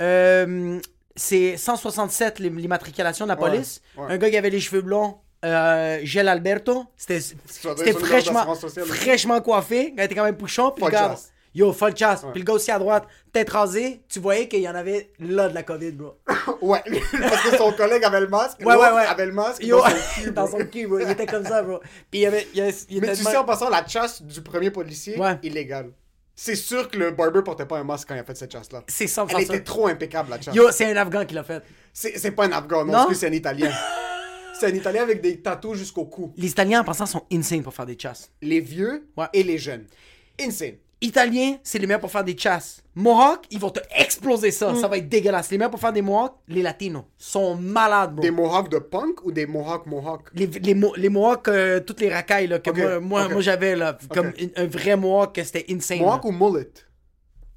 Euh, 0.00 0.80
c'est 1.16 1.56
167 1.56 2.38
l'im- 2.38 2.56
l'immatriculation 2.58 3.24
de 3.24 3.30
la 3.30 3.36
police. 3.36 3.80
ouais. 3.96 4.04
Un 4.12 4.16
gars 4.18 4.30
qui 4.30 4.36
avait 4.36 4.50
les 4.50 4.60
cheveux 4.60 4.82
blonds. 4.82 5.16
Euh, 5.44 5.98
Gel 6.04 6.28
Alberto, 6.28 6.84
c'était 6.96 7.20
fraîchement, 7.94 8.54
fraîchement 8.86 9.40
coiffé. 9.40 9.92
Gars 9.92 10.04
était 10.04 10.14
quand 10.14 10.24
même 10.24 10.36
pouchon. 10.36 10.70
Puis 10.70 10.84
le 10.84 10.90
gars, 10.92 11.16
yo, 11.52 11.72
full 11.72 11.96
chasse. 11.96 12.24
Puis 12.32 12.40
le 12.40 12.44
gars 12.46 12.52
aussi 12.52 12.70
à 12.70 12.78
droite, 12.78 13.08
tête 13.32 13.50
rasée. 13.50 14.02
Tu 14.08 14.20
voyais 14.20 14.46
qu'il 14.46 14.60
y 14.60 14.68
en 14.68 14.74
avait 14.76 15.10
là 15.18 15.48
de 15.48 15.54
la 15.54 15.64
COVID, 15.64 15.92
bro. 15.92 16.14
Ouais, 16.62 16.80
parce 17.12 17.42
que 17.50 17.56
son 17.56 17.72
collègue 17.72 18.04
avait 18.04 18.20
le 18.20 18.28
masque, 18.28 18.60
Ouais, 18.60 18.66
ouais, 18.76 18.92
ouais. 18.92 19.04
avait 19.04 19.26
le 19.26 19.32
masque 19.32 19.64
Yo, 19.64 19.78
dans 19.80 19.86
son 19.88 19.96
cul, 20.22 20.30
dans 20.30 20.46
bro. 20.46 20.58
son 20.60 20.66
cul, 20.66 20.86
bro. 20.86 20.98
Il 21.00 21.10
était 21.10 21.26
comme 21.26 21.44
ça, 21.44 21.60
bro. 21.62 21.80
Puis 22.10 22.20
il 22.20 22.22
y 22.22 22.26
avait. 22.26 22.46
Il, 22.52 22.58
y 22.58 22.62
avait- 22.62 22.74
il 22.88 23.00
Mais 23.00 23.08
était 23.08 23.16
tu 23.16 23.24
sais, 23.24 23.36
en 23.36 23.44
passant, 23.44 23.68
la 23.68 23.84
chasse 23.86 24.22
du 24.22 24.40
premier 24.42 24.70
policier, 24.70 25.18
illégale. 25.42 25.90
C'est 26.34 26.56
sûr 26.56 26.88
que 26.90 26.96
le 26.98 27.10
barber 27.10 27.42
portait 27.44 27.66
pas 27.66 27.78
un 27.78 27.84
masque 27.84 28.08
quand 28.08 28.14
il 28.14 28.18
a 28.20 28.24
fait 28.24 28.36
cette 28.36 28.52
chasse-là. 28.52 28.82
C'est 28.88 29.04
100% 29.06 29.26
Elle 29.38 29.46
ça. 29.46 29.54
était 29.54 29.62
trop 29.64 29.86
impeccable, 29.86 30.30
la 30.30 30.40
chasse. 30.40 30.54
Yo, 30.54 30.70
c'est 30.72 30.90
un 30.90 30.96
Afghan 30.96 31.24
qui 31.26 31.34
l'a 31.34 31.44
fait. 31.44 31.62
C'est 31.92 32.30
pas 32.32 32.46
un 32.46 32.52
Afghan, 32.52 32.84
non, 32.84 32.92
Non? 32.92 33.08
c'est 33.14 33.28
un 33.28 33.32
Italien. 33.32 33.70
c'est 34.58 34.66
un 34.66 34.74
Italien 34.74 35.02
avec 35.02 35.20
des 35.20 35.40
tatous 35.40 35.76
jusqu'au 35.76 36.06
cou. 36.06 36.32
Les 36.36 36.48
Italiens, 36.48 36.80
en 36.80 36.84
passant, 36.84 37.06
sont 37.06 37.24
insane 37.30 37.62
pour 37.62 37.74
faire 37.74 37.86
des 37.86 37.98
chasses. 37.98 38.30
Les 38.40 38.60
vieux 38.60 39.08
Ouais. 39.16 39.26
et 39.34 39.42
les 39.42 39.58
jeunes. 39.58 39.84
Insane. 40.40 40.76
Italiens, 41.02 41.56
c'est 41.62 41.78
les 41.78 41.86
meilleurs 41.86 42.00
pour 42.00 42.10
faire 42.10 42.24
des 42.24 42.36
chasses. 42.38 42.82
Mohawks, 42.94 43.44
ils 43.50 43.58
vont 43.58 43.70
te 43.70 43.80
exploser 43.98 44.48
Mm. 44.48 44.52
ça. 44.52 44.74
Ça 44.76 44.88
va 44.88 44.96
être 44.98 45.08
dégueulasse. 45.08 45.50
Les 45.50 45.58
meilleurs 45.58 45.70
pour 45.70 45.80
faire 45.80 45.92
des 45.92 46.00
Mohawks, 46.02 46.34
les 46.48 46.62
Latinos, 46.62 47.04
sont 47.18 47.54
malades, 47.56 48.12
bro. 48.14 48.22
Des 48.22 48.30
mohawks 48.30 48.68
de 48.70 48.78
punk 48.78 49.24
ou 49.24 49.32
des 49.32 49.46
mohawks 49.46 49.86
mohawks? 49.86 50.28
Les, 50.34 50.46
les, 50.46 50.74
Mo- 50.74 50.94
les 50.96 51.08
Mohawks, 51.08 51.48
euh, 51.48 51.80
toutes 51.80 52.00
les 52.00 52.08
racailles 52.08 52.46
là, 52.46 52.58
que 52.60 52.98
moi, 52.98 53.28
moi, 53.28 53.40
j'avais, 53.40 53.74
là, 53.76 53.98
comme 54.14 54.32
un 54.56 54.66
vrai 54.66 54.96
Mohawk, 54.96 55.40
c'était 55.44 55.66
insane. 55.70 55.98
là. 55.98 56.04
Mohawk 56.04 56.24
ou 56.24 56.32
mullet? 56.32 56.70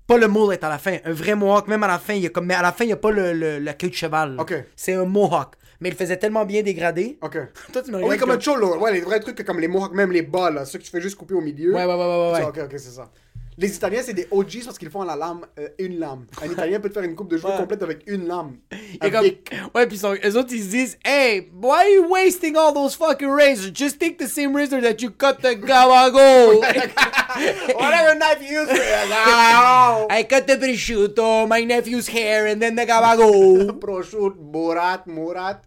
Pas 0.08 0.18
le 0.18 0.28
mullet 0.28 0.64
à 0.64 0.70
la 0.70 0.78
fin. 0.78 0.98
Un 1.04 1.14
vrai 1.14 1.36
Mohawk, 1.36 1.68
même 1.68 1.84
à 1.84 1.88
la 1.88 2.00
fin, 2.00 2.14
il 2.14 2.22
y 2.24 2.26
a 2.26 2.30
comme, 2.30 2.46
mais 2.46 2.54
à 2.54 2.62
la 2.62 2.72
fin, 2.72 2.84
il 2.84 2.88
n'y 2.88 2.94
a 2.94 2.98
pas 2.98 3.12
le, 3.12 3.34
le- 3.34 3.60
la 3.60 3.74
queue 3.74 3.90
de 3.90 3.94
cheval. 3.94 4.38
C'est 4.76 4.94
un 4.94 5.06
Mohawk. 5.06 5.54
Mais 5.82 5.90
il 5.90 5.96
faisait 5.96 6.16
tellement 6.18 6.46
bien 6.46 6.62
dégradé. 6.64 7.18
Ok. 7.22 7.38
Toi, 7.74 7.82
tu 7.82 7.92
me 7.92 7.98
Oui, 7.98 8.04
regardes 8.04 8.20
comme 8.22 8.32
un 8.32 8.40
cholo. 8.40 8.78
Ouais, 8.80 8.94
les 8.94 9.02
vrais 9.02 9.20
trucs 9.20 9.44
comme 9.44 9.60
les 9.60 9.68
mohawks, 9.68 9.94
même 9.94 10.12
les 10.12 10.22
bas, 10.22 10.50
là, 10.50 10.64
ceux 10.64 10.80
que 10.80 10.84
tu 10.86 10.90
fais 10.90 11.02
juste 11.02 11.18
couper 11.18 11.34
au 11.34 11.42
milieu. 11.42 11.74
Ouais, 11.76 11.84
ouais, 11.86 11.94
ouais, 11.94 12.06
ouais, 12.06 12.32
ouais. 12.32 12.40
Ça, 12.42 12.48
Ok, 12.48 12.60
ok, 12.64 12.72
c'est 12.74 12.92
ça. 12.92 13.12
Les 13.58 13.74
Italiens, 13.74 14.02
c'est 14.04 14.14
des 14.14 14.28
OGs 14.32 14.66
parce 14.66 14.78
qu'ils 14.78 14.90
font 14.90 15.02
à 15.02 15.06
la 15.06 15.16
lame 15.16 15.46
euh, 15.60 15.70
une 15.80 15.98
lame. 15.98 16.26
Un 16.44 16.52
Italien 16.52 16.80
peut 16.82 16.90
te 16.90 16.94
faire 16.96 17.04
une 17.04 17.16
coupe 17.16 17.30
de 17.30 17.38
cheveux 17.38 17.50
Ouais. 17.54 17.58
complète 17.58 17.82
avec 17.84 18.04
une 18.08 18.28
lame. 18.28 18.58
Et 19.02 19.10
comme- 19.10 19.26
ouais, 19.74 19.88
puis 19.88 19.98
eux 20.04 20.38
autres, 20.38 20.52
ils 20.52 20.64
se 20.64 20.70
disent, 20.70 20.98
Hey, 21.06 21.50
why 21.62 21.72
are 21.78 21.88
you 21.88 22.08
wasting 22.10 22.58
all 22.58 22.74
those 22.74 22.96
fucking 22.96 23.30
razors? 23.30 23.72
Just 23.74 23.98
take 24.00 24.18
the 24.18 24.28
same 24.28 24.54
razor 24.56 24.82
that 24.82 25.02
you 25.02 25.10
cut 25.12 25.38
the 25.42 25.56
gabago. 25.56 26.60
Whatever 27.80 28.16
knife 28.16 28.42
you 28.42 28.60
use. 28.62 28.70
Ah, 29.12 30.06
I 30.10 30.24
cut 30.24 30.48
the 30.48 30.58
prosciutto, 30.58 31.48
my 31.48 31.64
nephew's 31.64 32.08
hair, 32.10 32.48
and 32.48 32.62
then 32.62 32.76
the 32.76 32.86
gabago. 32.86 33.72
Prosciutto, 33.80 34.36
Borat, 34.38 35.06
Murat. 35.08 35.62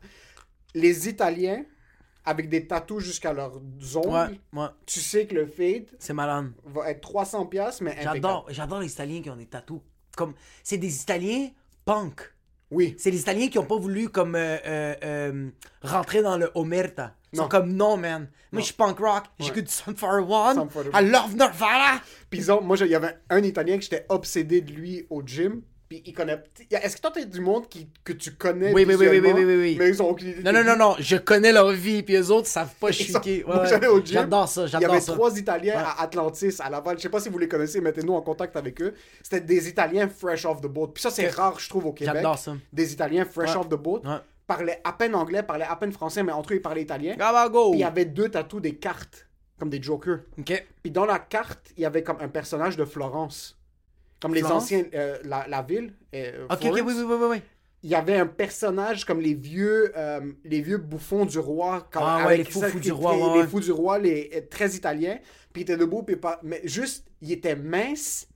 Les 0.75 1.07
Italiens, 1.09 1.65
avec 2.29 2.49
des 2.49 2.67
tatous 2.67 3.03
jusqu'à 3.03 3.33
leurs 3.33 3.57
ongles, 3.97 4.09
ouais, 4.09 4.61
ouais, 4.61 4.69
tu 4.87 5.01
sais 5.01 5.27
que 5.27 5.35
le 5.35 5.47
fade 5.47 5.87
c'est 5.99 6.13
malade. 6.13 6.53
va 6.65 6.91
être 6.91 7.01
300 7.01 7.47
pièces 7.47 7.81
mais. 7.81 7.97
J'adore, 8.03 8.47
j'adore 8.51 8.81
les 8.81 8.93
Italiens 8.93 9.23
qui 9.23 9.31
ont 9.31 9.37
des 9.37 9.47
tatous. 9.47 9.81
Comme, 10.17 10.35
c'est 10.63 10.79
des 10.79 11.01
Italiens 11.03 11.49
punk. 11.85 12.21
Oui. 12.71 12.95
C'est 12.99 13.11
les 13.11 13.21
Italiens 13.21 13.49
qui 13.49 13.59
ont 13.59 13.65
pas 13.65 13.79
voulu 13.79 14.11
comme 14.11 14.35
euh, 14.35 14.59
euh, 14.67 14.95
euh, 15.03 15.51
rentrer 15.83 16.21
dans 16.23 16.37
le 16.37 16.51
omerta. 16.55 17.15
Ils 17.33 17.37
sont 17.37 17.45
Non. 17.45 17.49
comme 17.49 17.73
non 17.73 17.97
man. 17.97 18.29
Moi 18.53 18.61
je 18.61 18.67
suis 18.67 18.75
punk 18.75 18.99
rock. 18.99 19.25
J'écoute 19.39 19.65
du 19.65 19.71
Sum 19.73 19.95
41. 19.95 20.55
Sum 20.55 20.69
41. 20.69 21.01
I 21.01 21.11
love 21.11 21.35
Nirvana. 21.35 22.01
Puis 22.29 22.41
ils 22.41 22.53
ont- 22.53 22.61
moi, 22.61 22.77
il 22.81 22.87
y 22.89 22.95
avait 22.95 23.17
un 23.31 23.43
Italien 23.43 23.77
que 23.79 23.83
j'étais 23.85 24.05
obsédé 24.11 24.61
de 24.61 24.73
lui 24.73 25.07
au 25.09 25.23
gym. 25.23 25.63
Puis 25.89 26.03
il 26.05 26.13
connaît. 26.13 26.43
Est-ce 26.71 26.97
que 26.97 27.01
toi, 27.01 27.11
t'as 27.15 27.25
du 27.25 27.41
monde 27.41 27.67
qui, 27.69 27.89
que 28.05 28.13
tu 28.13 28.33
connais 28.33 28.73
Oui, 28.75 28.85
oui, 28.87 28.95
oui, 28.95 29.09
oui, 29.09 29.21
oui, 29.21 29.33
oui, 29.35 29.45
oui, 29.45 29.57
oui. 29.57 29.77
Mais 29.79 29.89
ils 29.89 30.03
ont 30.03 30.11
aucune 30.11 30.29
idée. 30.29 30.43
Non 30.43 30.53
non 30.53 30.63
non 30.63 30.77
non, 30.77 30.97
je 30.99 31.17
connais 31.17 31.51
leur 31.51 31.71
vie 31.71 32.03
puis 32.03 32.15
les 32.15 32.31
autres 32.31 32.47
savent 32.47 32.75
pas 32.75 32.93
sont-. 32.93 33.19
Ouais, 33.25 33.43
ouais. 33.45 33.69
j'allais 33.69 33.87
au 33.87 33.97
gym. 34.01 34.07
J'adore 34.15 34.49
ça, 34.49 34.65
Il 34.65 34.67
y 34.67 34.71
j'adore 34.71 34.91
avait 34.91 35.01
ça. 35.01 35.13
trois 35.15 35.39
Italiens 35.39 35.77
Ouais. 35.77 35.83
à 35.83 36.03
Atlantis, 36.03 36.57
à 36.61 36.69
Laval. 36.69 36.99
Je 36.99 37.03
sais 37.05 37.09
pas 37.09 37.21
si 37.21 37.31
vous 37.31 37.39
les 37.39 37.49
connaissez, 37.49 37.81
mettez-nous 37.81 38.13
en 38.13 38.21
contact 38.21 38.55
avec 38.57 38.83
eux. 38.83 38.93
C'était 39.23 39.41
des 39.41 39.69
Italiens 39.69 40.09
fresh 40.09 40.45
off 40.45 40.61
the 40.61 40.67
boat. 40.67 40.89
Puis 40.89 41.03
ça, 41.03 41.11
c'est 41.11 41.29
rare, 41.29 41.59
je 41.59 41.69
trouve, 41.71 41.87
au 41.87 41.93
Québec. 41.93 42.15
J'adore 42.17 42.37
ça. 42.39 42.55
Des 42.73 42.93
Italiens 42.93 43.25
fresh 43.25 43.57
off 43.57 43.69
the 43.69 43.75
boat. 43.75 44.03
Parlaient 44.47 44.81
à 44.85 44.93
peine 44.93 45.15
anglais, 45.15 45.43
parlaient 45.43 45.67
à 45.69 45.77
peine 45.77 45.93
français, 45.93 46.23
mais 46.23 46.33
entre 46.33 46.53
eux, 46.53 46.57
ils 46.57 46.63
parlaient 46.63 46.83
italien. 46.83 47.17
Puis 47.17 47.59
il 47.75 47.79
y 47.81 47.85
avait 47.85 48.05
deux 48.07 48.31
tatous, 48.31 48.61
des 48.63 48.77
cartes, 48.77 49.27
comme 49.59 49.69
des 49.71 49.83
jokers. 49.83 50.21
Ok. 50.39 50.67
Puis 50.83 50.91
dans 50.91 51.05
la 51.07 51.19
carte, 51.19 51.71
il 51.77 51.83
y 51.83 51.87
avait 51.87 52.03
comme 52.03 52.19
un 52.21 52.29
personnage 52.29 52.77
de 52.77 52.85
Florence. 52.87 53.58
Comme 54.21 54.35
les 54.35 54.41
Florence? 54.41 54.65
anciens, 54.65 54.85
euh, 54.95 55.19
la, 55.25 55.47
la 55.49 55.63
ville. 55.63 55.93
euh, 56.15 56.47
Ok 56.51 56.61
Florence. 56.61 56.81
oui 56.81 56.93
oui 56.95 57.03
oui 57.07 57.15
oui. 57.21 57.27
oui. 57.31 57.43
Il 57.85 57.91
y 57.91 57.95
avait 57.95 58.17
un 58.17 58.27
personnage 58.27 59.05
comme 59.05 59.21
les 59.21 59.35
vieux, 59.35 59.93
euh, 59.97 60.21
les 60.45 60.61
vieux 60.61 60.79
bouffons 60.79 61.25
du 61.25 61.39
roi. 61.39 61.87
Comme, 61.93 62.03
Ah 62.05 62.19
ouais, 62.19 62.23
avec 62.35 62.39
les 62.39 62.45
fous 62.53 62.61
ça, 62.61 62.69
fous 62.69 62.79
qui- 62.81 62.89
du 62.89 62.93
roi, 62.93 63.15
Les, 63.15 63.23
ouais, 63.23 63.33
les 63.35 63.41
ouais. 63.43 63.47
fous 63.47 63.61
du 63.61 63.71
roi, 63.71 63.99
les 64.01 64.47
très 64.51 64.71
italiens. 64.71 65.19
Puis 65.53 65.61
il 65.61 65.63
était 65.63 65.77
debout, 65.77 66.03
puis 66.03 66.17
pas, 66.17 66.41
mais 66.43 66.61
juste, 66.65 67.07
il 67.23 67.31
était 67.31 67.55
mince. 67.55 68.27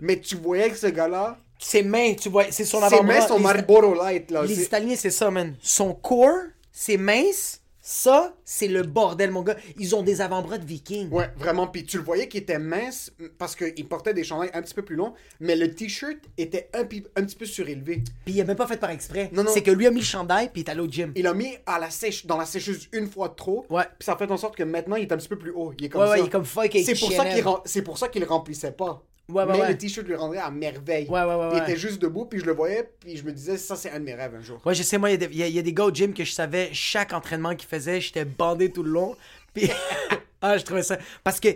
Mais 0.00 0.18
tu 0.18 0.36
voyais 0.36 0.70
que 0.70 0.76
ce 0.76 0.86
gars-là, 0.86 1.38
Ses 1.58 1.82
mains, 1.82 2.14
tu 2.14 2.28
vois, 2.30 2.44
c'est 2.50 2.64
son 2.64 2.78
ses 2.80 2.84
avant-bras. 2.86 3.02
mains 3.20 3.26
sont 3.26 3.38
Marlboro 3.38 3.94
Light. 3.94 4.30
Là. 4.30 4.42
Les 4.44 4.54
C'est- 4.54 4.62
Italiens, 4.64 4.96
c'est 4.96 5.10
ça, 5.10 5.30
man. 5.30 5.54
Son 5.60 5.92
corps, 5.94 6.36
c'est 6.72 6.96
mince. 6.98 7.60
Ça, 7.88 8.34
c'est 8.44 8.66
le 8.66 8.82
bordel, 8.82 9.30
mon 9.30 9.42
gars. 9.42 9.54
Ils 9.78 9.94
ont 9.94 10.02
des 10.02 10.20
avant-bras 10.20 10.58
de 10.58 10.66
vikings. 10.66 11.08
Ouais, 11.10 11.30
vraiment. 11.36 11.68
Puis 11.68 11.84
tu 11.84 11.98
le 11.98 12.02
voyais 12.02 12.26
qu'il 12.26 12.40
était 12.42 12.58
mince 12.58 13.12
parce 13.38 13.54
qu'il 13.54 13.86
portait 13.88 14.12
des 14.12 14.24
chandails 14.24 14.50
un 14.54 14.62
petit 14.62 14.74
peu 14.74 14.82
plus 14.84 14.96
longs, 14.96 15.14
mais 15.38 15.54
le 15.54 15.72
t-shirt 15.72 16.16
était 16.36 16.68
un, 16.74 16.80
un 16.80 17.24
petit 17.24 17.36
peu 17.36 17.44
surélevé. 17.44 18.02
Puis 18.24 18.34
il 18.34 18.40
a 18.40 18.44
même 18.44 18.56
pas 18.56 18.66
fait 18.66 18.76
par 18.76 18.90
exprès. 18.90 19.30
Non, 19.32 19.44
non. 19.44 19.52
C'est 19.54 19.62
que 19.62 19.70
lui 19.70 19.86
a 19.86 19.92
mis 19.92 20.00
le 20.00 20.04
chandail, 20.04 20.50
puis 20.52 20.62
il 20.62 20.64
est 20.66 20.70
allé 20.72 20.80
au 20.80 20.88
gym. 20.88 21.12
Il 21.14 21.28
a 21.28 21.32
mis 21.32 21.56
à 21.64 21.78
la 21.78 21.90
sèche, 21.90 22.26
dans 22.26 22.36
la 22.38 22.44
sécheuse 22.44 22.88
une 22.92 23.06
fois 23.08 23.28
de 23.28 23.34
trop. 23.34 23.64
Ouais. 23.70 23.84
Puis 24.00 24.04
ça 24.06 24.16
fait 24.16 24.28
en 24.32 24.36
sorte 24.36 24.56
que 24.56 24.64
maintenant 24.64 24.96
il 24.96 25.02
est 25.02 25.12
un 25.12 25.16
petit 25.16 25.28
peu 25.28 25.38
plus 25.38 25.52
haut. 25.52 25.72
Il 25.78 25.84
est 25.84 25.88
comme 25.88 26.00
Ouais, 26.00 26.06
ça. 26.08 26.12
ouais, 26.14 26.20
il 26.22 26.26
est 26.26 26.30
comme 26.30 26.44
fuck 26.44 26.72
C'est 26.72 26.98
pour 26.98 27.12
ça 27.12 27.24
qu'il 27.26 27.42
rem- 27.46 27.60
c'est 27.66 27.82
pour 27.82 27.98
ça 27.98 28.08
qu'il 28.08 28.24
remplissait 28.24 28.72
pas. 28.72 29.00
Ouais, 29.28 29.42
ouais, 29.42 29.52
mais 29.54 29.60
ouais. 29.60 29.68
le 29.70 29.78
t-shirt 29.78 30.06
lui 30.06 30.14
rendrait 30.14 30.38
à 30.38 30.50
merveille. 30.50 31.08
Ouais, 31.08 31.22
ouais, 31.24 31.34
ouais, 31.34 31.48
Puis 31.50 31.58
Il 31.58 31.62
était 31.64 31.76
juste 31.76 32.00
debout, 32.00 32.26
puis 32.26 32.38
je 32.38 32.44
le 32.44 32.52
voyais, 32.52 32.88
puis 33.00 33.16
je 33.16 33.24
me 33.24 33.32
disais, 33.32 33.56
ça 33.56 33.74
c'est 33.74 33.90
un 33.90 33.98
de 33.98 34.04
mes 34.04 34.14
rêves 34.14 34.34
un 34.36 34.40
jour. 34.40 34.60
Ouais, 34.64 34.74
je 34.74 34.82
sais, 34.84 34.98
moi, 34.98 35.10
il 35.10 35.20
y, 35.20 35.24
a 35.24 35.26
des- 35.26 35.34
il 35.34 35.38
y 35.38 35.42
a- 35.42 35.46
il 35.48 35.54
y 35.54 35.58
a 35.58 35.62
des 35.62 35.72
gars 35.72 35.84
au 35.84 35.90
gym 35.92 36.14
que 36.14 36.22
je 36.24 36.32
savais 36.32 36.70
chaque 36.72 37.12
entraînement 37.12 37.54
qu'ils 37.56 37.68
faisaient, 37.68 38.00
j'étais 38.00 38.24
bandé 38.24 38.70
tout 38.70 38.84
le 38.84 38.90
long. 38.90 39.16
Puis, 39.52 39.68
ah, 40.42 40.56
je 40.58 40.64
trouvais 40.64 40.84
ça. 40.84 40.98
Parce 41.24 41.40
que 41.40 41.48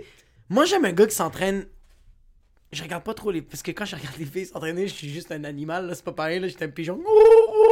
moi, 0.49 0.65
j'aime 0.65 0.85
un 0.85 0.93
gars 0.93 1.07
qui 1.07 1.15
s'entraîne. 1.15 1.65
Je 2.73 2.83
regarde 2.83 3.03
pas 3.05 3.15
trop 3.15 3.31
les. 3.31 3.43
Parce 3.43 3.63
que 3.63 3.71
quand 3.73 3.85
je 3.85 3.97
regarde 3.97 4.17
les 4.19 4.25
filles 4.25 4.47
s'entraîner, 4.47 4.87
je 4.89 4.95
suis 4.95 5.09
juste 5.09 5.31
un 5.33 5.43
animal, 5.45 5.87
là, 5.87 5.95
c'est 5.95 6.05
pas 6.05 6.13
pareil, 6.13 6.39
là, 6.41 6.47
j'étais 6.49 6.65
un 6.65 6.69
pigeon. 6.71 7.01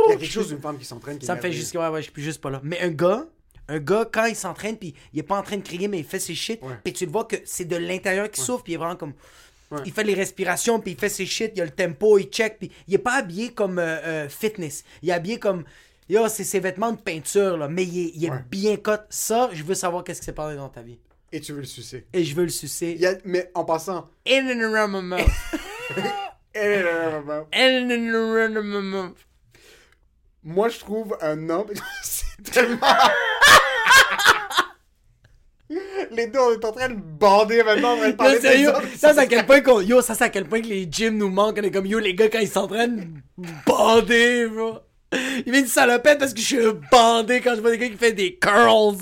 Il 0.09 0.11
y 0.11 0.13
a 0.15 0.17
quelque 0.17 0.31
chose 0.31 0.49
d'une 0.49 0.61
femme 0.61 0.79
qui 0.79 0.85
s'entraîne 0.85 1.19
qui 1.19 1.27
Ça 1.27 1.35
me 1.37 1.41
fait 1.41 1.53
juste. 1.53 1.75
Ouais, 1.77 1.89
ouais, 1.89 2.03
je 2.03 2.11
suis 2.11 2.23
juste 2.23 2.41
pas 2.41 2.51
là. 2.51 2.61
Mais 2.65 2.81
un 2.81 2.91
gars, 2.91 3.27
un 3.69 3.79
gars, 3.79 4.09
quand 4.11 4.25
il 4.27 4.35
s'entraîne, 4.37 4.77
puis 4.77 4.95
il 5.13 5.21
est 5.21 5.25
pas 5.25 5.37
en 5.39 5.43
train 5.43 5.57
de 5.57 5.63
crier, 5.63 5.87
mais 5.89 5.99
il 5.99 6.05
fait 6.05 6.19
ses 6.21 6.35
shit, 6.35 6.61
puis 6.85 6.93
tu 6.93 7.05
le 7.07 7.13
vois 7.13 7.25
que 7.27 7.37
c'est 7.45 7.65
de 7.65 7.77
l'intérieur 7.77 8.31
qui 8.31 8.41
souffre, 8.41 8.63
puis 8.65 8.73
il 8.73 8.77
est 8.77 8.79
vraiment 8.79 8.97
comme. 8.97 9.13
Ouais. 9.71 9.79
Il 9.85 9.93
fait 9.93 10.05
les 10.05 10.15
respirations, 10.15 10.81
puis 10.81 10.93
il 10.93 10.99
fait 10.99 11.09
ses 11.11 11.27
shit, 11.27 11.53
il 11.55 11.61
a 11.61 11.65
le 11.65 11.71
tempo, 11.71 12.19
il 12.19 12.25
check, 12.27 12.59
puis 12.59 12.71
il 12.87 12.95
est 12.95 12.99
pas 12.99 13.15
habillé 13.15 13.53
comme 13.53 13.79
euh, 13.79 13.99
euh, 14.03 14.29
fitness. 14.29 14.83
Il 15.03 15.11
est 15.11 15.13
habillé 15.13 15.39
comme. 15.39 15.65
Yo, 16.09 16.27
c'est 16.29 16.45
ses 16.45 16.59
vêtements 16.61 16.93
de 16.93 16.97
peinture, 16.99 17.59
là, 17.59 17.69
mais 17.69 17.85
il 17.85 18.07
est, 18.07 18.13
il 18.15 18.25
est 18.25 18.31
Ouais. 18.31 18.43
bien 18.51 18.77
cut. 18.79 18.93
Ça, 19.11 19.51
je 19.53 19.63
veux 19.63 19.75
savoir 19.75 20.05
qu'est-ce 20.05 20.21
qui 20.21 20.25
s'est 20.25 20.33
passé 20.33 20.57
dans 20.57 20.71
ta 20.71 20.81
vie. 20.81 20.99
Et 21.33 21.41
tu 21.43 21.53
veux 21.53 21.61
le 21.61 21.67
sucer. 21.67 22.07
Et 22.15 22.25
je 22.25 22.35
veux 22.35 22.45
le 22.45 22.49
sucer. 22.49 22.93
Il 22.93 23.01
y 23.03 23.07
a- 23.07 23.19
Mais 23.27 23.51
en 23.55 23.67
passant. 23.67 24.09
In 24.27 24.47
and 24.49 24.63
around 24.63 24.93
my 24.93 25.03
mouth. 25.03 25.29
In 26.55 27.91
and 27.93 28.15
around 28.15 28.55
my 28.65 28.81
mouth. 28.83 29.17
Moi 30.43 30.71
je 30.71 30.79
trouve 30.79 31.19
un 31.21 31.51
homme. 31.51 31.69
c'est 32.03 32.43
tellement. 32.51 32.79
Les 36.11 36.27
deux, 36.29 36.39
on 36.39 36.53
est 36.53 36.65
en 36.65 36.73
train 36.73 36.89
de 36.89 36.95
bander 36.95 37.63
maintenant, 37.63 37.95
on 37.95 38.01
va 38.01 38.13
parler 38.13 38.39
Yo, 38.61 38.71
ça 38.97 39.13
c'est 39.13 39.21
à 39.21 39.27
quel 39.27 39.45
point 39.45 39.61
qu'on, 39.61 39.81
yo, 39.81 40.01
ça 40.01 40.15
c'est 40.15 40.25
à 40.25 40.29
quel 40.31 40.47
point 40.47 40.61
que 40.63 40.67
les 40.67 40.89
gyms 40.91 41.19
nous 41.19 41.29
manquent. 41.29 41.59
On 41.61 41.63
est 41.63 41.71
comme, 41.71 41.87
yo, 41.87 41.99
les 41.99 42.15
gars, 42.15 42.29
quand 42.29 42.39
ils 42.39 42.49
s'entraînent, 42.49 43.23
bandés, 43.67 44.47
bro. 44.47 44.79
Il 45.47 45.53
met 45.53 45.61
une 45.61 45.67
salopette 45.67 46.19
parce 46.19 46.35
que 46.35 46.41
je 46.41 46.45
suis 46.45 46.65
un 46.65 46.79
bandé 46.91 47.41
quand 47.41 47.55
je 47.55 47.61
vois 47.61 47.71
des 47.71 47.79
gars 47.79 47.89
qui 47.89 47.97
font 47.97 48.15
des 48.15 48.35
curls. 48.37 48.97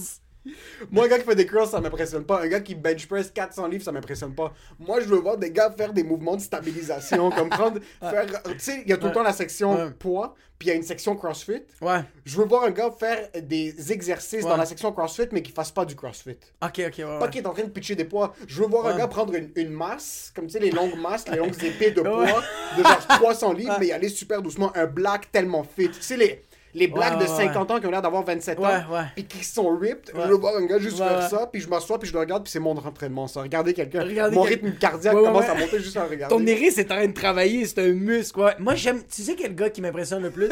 Moi, 0.91 1.05
un 1.05 1.09
gars 1.09 1.19
qui 1.19 1.25
fait 1.25 1.35
des 1.35 1.47
curls, 1.47 1.67
ça 1.69 1.81
m'impressionne 1.81 2.25
pas. 2.25 2.43
Un 2.43 2.49
gars 2.49 2.61
qui 2.61 2.75
bench 2.75 3.07
press 3.07 3.31
400 3.31 3.67
livres, 3.69 3.85
ça 3.85 3.93
m'impressionne 3.93 4.35
pas. 4.35 4.53
Moi, 4.79 5.01
je 5.01 5.07
veux 5.07 5.19
voir 5.19 5.37
des 5.37 5.51
gars 5.51 5.71
faire 5.77 5.93
des 5.93 6.03
mouvements 6.03 6.37
de 6.37 6.41
stabilisation, 6.43 7.31
comme 7.31 7.49
prendre, 7.49 7.81
faire, 8.01 8.27
tu 8.45 8.59
sais, 8.59 8.83
il 8.85 8.91
y 8.91 8.93
a 8.93 8.97
tout 8.97 9.07
le 9.07 9.13
temps 9.13 9.23
la 9.23 9.33
section 9.33 9.93
poids, 9.99 10.35
puis 10.59 10.69
il 10.69 10.71
y 10.71 10.73
a 10.73 10.77
une 10.77 10.83
section 10.83 11.15
CrossFit. 11.17 11.63
Ouais. 11.83 12.01
Je 12.25 12.37
veux 12.39 12.47
voir 12.47 12.65
un 12.65 12.71
gars 12.71 12.91
faire 12.99 13.29
des 13.43 13.93
exercices 13.93 14.43
Ouais. 14.45 14.49
dans 14.51 14.57
la 14.57 14.65
section 14.67 14.91
CrossFit, 14.93 15.29
mais 15.33 15.43
qui 15.43 15.53
fasse 15.53 15.71
pas 15.71 15.85
du 15.85 15.95
CrossFit. 15.95 16.39
Ok, 16.63 16.81
ok, 16.87 16.95
ouais. 16.99 17.19
Pas 17.19 17.29
qu'il 17.29 17.43
est 17.43 17.47
en 17.47 17.53
train 17.53 17.65
de 17.65 17.69
pitcher 17.71 17.95
des 17.95 18.05
poids. 18.07 18.35
Je 18.47 18.63
veux 18.63 18.69
voir 18.69 18.87
un 18.87 18.97
gars 18.97 19.07
prendre 19.07 19.35
une, 19.35 19.51
une 19.57 19.71
masse, 19.71 20.33
comme 20.35 20.47
tu 20.47 20.53
sais, 20.53 20.61
les 20.61 20.71
longues 20.71 20.97
masses, 21.01 21.29
les 21.29 21.37
longues 21.39 21.63
épées 21.63 21.91
de 21.91 22.01
poids, 22.01 22.43
de 22.79 22.83
genre 22.83 23.07
300 23.07 23.53
livres, 23.53 23.77
mais 23.81 23.89
y 23.89 23.93
aller 23.93 24.09
super 24.09 24.41
doucement. 24.41 24.73
Un 24.75 24.87
black 24.87 25.31
tellement 25.31 25.63
fit. 25.65 25.91
Tu 25.91 26.01
sais, 26.01 26.17
les, 26.17 26.43
les 26.77 26.89
blacks 26.89 27.19
de 27.19 27.25
ouais, 27.25 27.47
50 27.47 27.71
ans 27.71 27.81
qui 27.81 27.87
ont 27.87 27.91
l'air 27.91 28.03
d'avoir 28.03 28.23
27 28.23 28.59
ans, 28.61 28.85
puis 29.15 29.25
qui 29.25 29.43
sont 29.43 29.77
ripped. 29.77 30.13
Je 30.15 30.21
veux 30.29 30.37
voir 30.37 30.57
un 30.57 30.67
gars 30.67 30.79
juste 30.79 30.99
faire 30.99 31.29
ça, 31.29 31.49
puis 31.51 31.61
je 31.61 31.69
m'assois, 31.69 31.99
puis 31.99 32.09
je 32.09 32.13
le 32.13 32.21
regarde, 32.21 32.45
puis 32.45 32.53
c'est 32.53 32.61
mon 32.61 32.77
entraînement, 32.77 33.27
ça. 33.27 33.41
Regardez 33.41 33.73
quelqu'un. 33.73 34.05
Mon 34.31 34.43
quel- 34.43 34.55
rythme 34.55 34.73
cardiaque 34.73 35.15
commence 35.15 35.49
à 35.49 35.55
monter 35.55 35.81
juste 35.81 35.97
en 35.97 36.05
le 36.05 36.11
regarder. 36.11 36.35
Ton 36.35 36.47
iris 36.47 36.79
est 36.79 36.93
en 36.93 36.97
train 36.97 37.07
de 37.07 37.13
travailler, 37.13 37.65
c'est 37.65 37.81
un 37.81 37.93
muscle. 37.93 38.39
Ouais. 38.41 38.55
Moi, 38.59 38.75
j'aime. 38.75 39.03
Tu 39.05 39.23
sais 39.23 39.35
quel 39.35 39.55
gars 39.55 39.71
qui 39.71 39.81
m'impressionne 39.81 40.23
le 40.23 40.31
plus? 40.31 40.51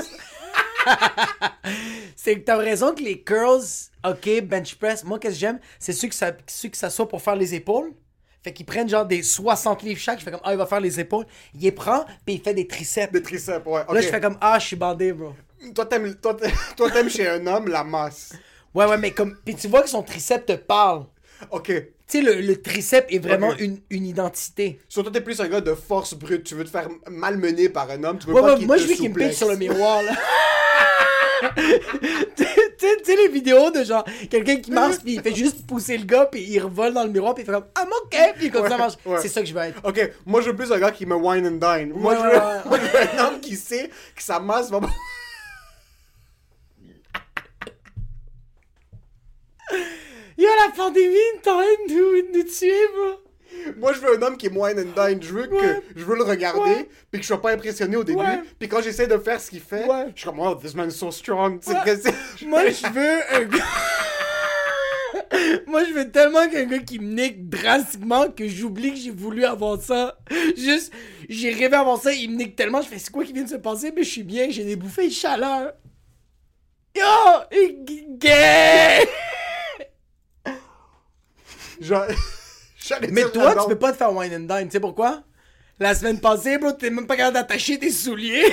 c'est 2.17 2.37
que 2.37 2.45
t'as 2.45 2.57
raison 2.57 2.95
que 2.95 3.03
les 3.03 3.21
curls, 3.21 3.63
ok, 4.07 4.43
bench 4.43 4.75
press, 4.77 5.05
moi, 5.05 5.19
qu'est-ce 5.19 5.35
que 5.35 5.41
j'aime? 5.41 5.59
C'est 5.79 5.93
ceux 5.93 6.09
que 6.09 6.15
ça, 6.15 6.33
ceux 6.47 6.69
que 6.69 6.77
ça 6.77 6.91
soit 6.91 7.09
pour 7.09 7.23
faire 7.23 7.37
les 7.37 7.55
épaules. 7.55 7.93
Fait 8.43 8.53
qu'ils 8.53 8.67
prennent 8.67 8.89
genre 8.89 9.07
des 9.07 9.23
60 9.23 9.83
livres 9.83 9.99
chaque. 9.99 10.19
Je 10.19 10.25
fais 10.25 10.31
comme, 10.31 10.41
ah, 10.45 10.53
il 10.53 10.59
va 10.59 10.67
faire 10.67 10.81
les 10.81 11.01
épaules. 11.01 11.25
Il 11.55 11.63
les 11.63 11.73
prend, 11.73 12.05
puis 12.27 12.35
il 12.35 12.41
fait 12.43 12.53
des 12.53 12.67
triceps. 12.67 13.11
Des 13.11 13.23
triceps, 13.23 13.65
ouais. 13.67 13.81
Là, 13.91 14.01
je 14.03 14.09
fais 14.09 14.21
comme, 14.21 14.37
ah, 14.41 14.59
je 14.59 14.67
suis 14.67 14.77
bandé, 14.77 15.15
bro. 15.15 15.33
Toi, 15.73 15.87
t'aimes, 15.87 16.15
toi, 16.17 16.35
t'a- 16.35 16.49
toi, 16.77 16.91
t'aimes 16.91 17.09
chez 17.11 17.29
un 17.29 17.47
homme 17.47 17.69
la 17.69 17.85
masse. 17.85 18.33
Ouais, 18.75 18.87
ouais, 18.87 18.99
mais 18.99 19.13
comme. 19.13 19.37
Puis 19.45 19.55
tu 19.55 19.69
vois 19.69 19.83
que 19.83 19.89
son 19.89 20.03
triceps 20.03 20.47
te 20.47 20.53
parle. 20.55 21.05
Ok. 21.51 21.67
Tu 21.67 22.19
sais, 22.19 22.21
le, 22.21 22.35
le 22.41 22.61
triceps 22.61 23.07
est 23.09 23.19
vraiment 23.19 23.55
une, 23.57 23.81
une 23.89 24.05
identité. 24.07 24.79
Surtout, 24.89 25.11
t'es 25.11 25.21
plus 25.23 25.41
un 25.41 25.49
gars 25.49 25.61
de 25.63 25.75
force 25.75 26.15
brute. 26.15 26.45
Tu 26.45 26.55
veux 26.55 26.65
te 26.65 26.71
faire 26.71 26.89
malmener 27.09 27.69
par 27.71 27.91
un 27.91 28.03
homme. 28.05 28.19
Tu 28.19 28.27
veux 28.27 28.35
Ouais, 28.35 28.43
pas 28.43 28.57
ouais, 28.57 28.67
moi, 28.67 28.77
je 28.77 28.85
veux 28.87 28.95
qu'il 28.95 29.11
me 29.11 29.15
pique 29.15 29.33
sur 29.33 29.49
le 29.49 29.57
miroir, 29.57 30.03
là. 30.03 30.13
tu 31.57 32.45
sais- 33.05 33.17
les 33.17 33.29
vidéos 33.29 33.71
de 33.71 33.85
genre 33.85 34.05
quelqu'un 34.31 34.57
qui 34.57 34.71
marche 34.71 34.97
puis 34.99 35.15
il 35.15 35.21
fait 35.23 35.35
juste 35.35 35.67
pousser 35.67 35.97
le 35.99 36.05
gars 36.05 36.27
puis 36.27 36.43
il 36.43 36.59
revole 36.61 36.95
dans 36.95 37.05
le 37.05 37.11
miroir 37.11 37.35
puis 37.35 37.43
il 37.43 37.47
fait 37.47 37.53
comme 37.53 37.67
ah 37.75 37.85
ok 38.05 38.17
puis 38.37 38.51
comme 38.51 38.69
ça 38.69 38.77
marche 38.79 38.95
ouais. 39.05 39.19
c'est 39.21 39.29
ça 39.29 39.41
que 39.41 39.47
je 39.47 39.55
veux 39.55 39.61
être 39.61 39.81
Ok, 39.85 40.11
moi 40.27 40.41
je 40.41 40.51
veux 40.51 40.57
plus 40.57 40.73
un 40.73 40.79
gars 40.79 40.91
qui 40.91 41.05
me 41.07 41.15
wine 41.15 41.47
and 41.47 41.51
dine. 41.77 41.93
Moi, 41.95 42.15
je 42.17 42.21
veux, 42.23 42.69
moi, 42.69 42.79
je 42.79 42.91
veux 42.91 43.21
un 43.21 43.27
homme 43.27 43.41
qui 43.41 43.57
sait 43.57 43.91
que 44.17 44.23
sa 44.23 44.41
masse 44.41 44.71
va. 44.71 44.81
Yo 50.45 50.51
la 50.67 50.73
pandémie 50.75 51.15
est 51.17 51.49
en 51.49 51.59
train 51.59 51.65
de 51.89 51.93
nous, 51.93 52.39
nous 52.39 52.45
tuer 52.45 52.73
bro 52.95 53.73
Moi 53.79 53.93
je 53.93 54.01
veux 54.01 54.17
un 54.19 54.23
homme 54.23 54.37
qui 54.37 54.47
est 54.47 54.51
wine 54.51 54.79
and 54.79 55.07
dine. 55.09 55.23
Je 55.23 55.33
veux 55.33 55.47
que 55.47 55.83
je 55.97 56.05
veux 56.05 56.17
le 56.17 56.25
regarder 56.25 56.61
Ouais. 56.61 56.89
puis 57.11 57.21
que 57.21 57.23
je 57.23 57.27
sois 57.29 57.41
pas 57.41 57.53
impressionné 57.53 57.97
au 57.97 58.05
début. 58.05 58.19
Ouais. 58.19 58.43
Puis 58.59 58.69
quand 58.69 58.83
j'essaie 58.83 59.07
de 59.07 59.19
faire 59.19 59.41
ce 59.41 59.51
qu'il 59.51 59.61
fait, 59.61 59.85
je 60.15 60.21
suis 60.21 60.29
comme 60.29 60.41
oh 60.41 60.55
this 60.55 60.75
man 60.75 60.89
is 60.89 60.93
so 60.93 61.11
strong. 61.11 61.61
Moi 62.47 62.69
je 62.69 62.93
veux 62.93 63.37
un 63.37 63.45
gars 63.45 63.65
Moi, 65.67 65.85
je 65.85 65.93
veux 65.93 66.11
tellement 66.11 66.49
quelqu'un 66.49 66.81
qui 66.81 66.99
me 66.99 67.13
nique 67.15 67.49
drastiquement 67.49 68.29
que 68.31 68.49
j'oublie 68.49 68.93
que 68.93 68.99
j'ai 68.99 69.11
voulu 69.11 69.45
avoir 69.45 69.81
ça. 69.81 70.19
Juste, 70.57 70.93
j'ai 71.29 71.51
rêvé 71.51 71.77
avant 71.77 71.97
ça, 71.97 72.13
il 72.13 72.31
me 72.31 72.37
nique 72.37 72.57
tellement, 72.57 72.83
je 72.83 72.89
fais 72.89 72.99
c'est 72.99 73.11
quoi 73.11 73.25
qui 73.25 73.33
vient 73.33 73.45
de 73.45 73.49
se 73.49 73.57
passer, 73.57 73.93
mais 73.95 74.03
je 74.03 74.11
suis 74.11 74.23
bien, 74.23 74.49
j'ai 74.51 74.65
des 74.65 74.77
bouffées 74.77 75.09
de 75.09 75.13
chaleur. 75.13 75.73
Yo! 76.97 77.03
Gay! 78.19 79.09
Mais 83.11 83.25
toi, 83.31 83.55
tu 83.55 83.69
peux 83.69 83.79
pas 83.79 83.93
te 83.93 83.97
faire 83.97 84.13
wine 84.13 84.35
and 84.35 84.41
dine, 84.41 84.69
tu 84.69 84.73
sais 84.73 84.81
pourquoi? 84.81 85.23
La 85.79 85.95
semaine 85.95 86.21
passée, 86.21 86.59
bro, 86.59 86.73
t'es 86.73 86.91
même 86.91 87.07
pas 87.07 87.17
capable 87.17 87.35
d'attacher 87.35 87.79
tes 87.79 87.91
souliers. 87.91 88.45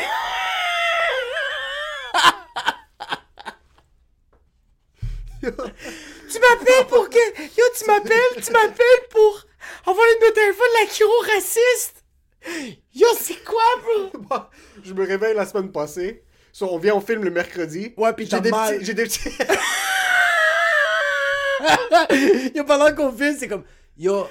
tu 5.41 5.47
m'appelles 5.47 6.87
pour 6.87 7.09
que... 7.09 7.41
Yo, 7.41 7.63
tu 7.77 7.85
m'appelles, 7.85 8.43
tu 8.43 8.51
m'appelles 8.51 9.07
pour 9.09 9.45
avoir 9.85 10.05
une 10.07 10.27
de 10.27 10.33
téléphone 10.33 10.67
la 10.79 10.87
chiro 10.91 11.11
raciste? 11.33 12.03
Yo, 12.93 13.07
c'est 13.19 13.43
quoi, 13.43 13.63
bro? 13.83 14.37
Je 14.83 14.93
me 14.93 15.05
réveille 15.05 15.35
la 15.35 15.45
semaine 15.45 15.71
passée. 15.71 16.23
So, 16.51 16.67
on 16.71 16.79
vient, 16.79 16.95
on 16.95 17.01
filme 17.01 17.23
le 17.23 17.31
mercredi. 17.31 17.93
Ouais, 17.97 18.13
puis 18.13 18.25
j'ai 18.25 18.31
t'as 18.31 18.39
des 18.39 18.51
mal. 18.51 18.75
petits, 18.75 18.85
j'ai 18.85 18.93
des 18.93 19.03
petits. 19.03 19.29
Yo, 22.55 22.63
pendant 22.63 22.93
qu'on 22.95 23.11
filme, 23.11 23.35
c'est 23.37 23.47
comme... 23.47 23.63
Yo, 23.97 24.25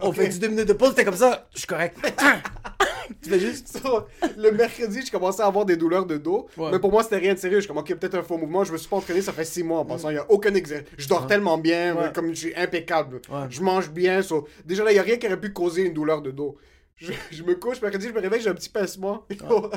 on 0.00 0.12
fait 0.12 0.28
du 0.28 0.38
deux 0.38 0.48
minutes 0.48 0.68
de 0.68 0.72
pause, 0.74 0.94
t'es 0.94 1.04
comme 1.04 1.16
ça, 1.16 1.48
je 1.54 1.58
suis 1.58 1.66
correct. 1.66 1.96
tu 3.22 3.30
fais 3.30 3.40
juste... 3.40 3.78
So, 3.82 4.06
le 4.36 4.50
mercredi, 4.52 5.02
je 5.04 5.10
commençais 5.10 5.42
à 5.42 5.46
avoir 5.46 5.64
des 5.64 5.76
douleurs 5.76 6.04
de 6.06 6.16
dos. 6.16 6.46
Ouais. 6.56 6.70
Mais 6.72 6.78
pour 6.78 6.90
moi, 6.90 7.02
c'était 7.02 7.16
rien 7.18 7.34
de 7.34 7.38
sérieux. 7.38 7.60
Je 7.60 7.68
comme, 7.68 7.78
ok, 7.78 7.94
peut-être 7.94 8.16
un 8.16 8.22
faux 8.22 8.36
mouvement. 8.36 8.64
Je 8.64 8.72
me 8.72 8.78
suis 8.78 8.88
pas 8.88 8.96
entraîné, 8.96 9.22
ça 9.22 9.32
fait 9.32 9.44
six 9.44 9.62
mois 9.62 9.78
en 9.80 9.84
passant. 9.84 10.10
Il 10.10 10.16
y 10.16 10.18
a 10.18 10.30
aucun 10.30 10.54
exercice. 10.54 10.86
Je 10.96 11.08
dors 11.08 11.26
tellement 11.26 11.58
bien, 11.58 11.94
Ouais. 11.94 12.12
comme 12.14 12.28
je 12.30 12.38
suis 12.38 12.54
impeccable. 12.56 13.20
Je 13.50 13.60
mange 13.62 13.90
bien. 13.90 14.22
so, 14.22 14.46
Déjà 14.64 14.84
là, 14.84 14.92
il 14.92 14.96
y 14.96 14.98
a 14.98 15.02
rien 15.02 15.16
qui 15.16 15.26
aurait 15.26 15.40
pu 15.40 15.52
causer 15.52 15.82
une 15.82 15.94
douleur 15.94 16.22
de 16.22 16.30
dos. 16.30 16.56
Je, 17.00 17.12
je 17.30 17.42
me 17.44 17.54
couche, 17.54 17.80
mercredi, 17.80 18.08
je 18.08 18.12
me 18.12 18.20
réveille, 18.20 18.40
j'ai 18.40 18.50
un 18.50 18.54
petit 18.54 18.68
pincement. 18.68 19.24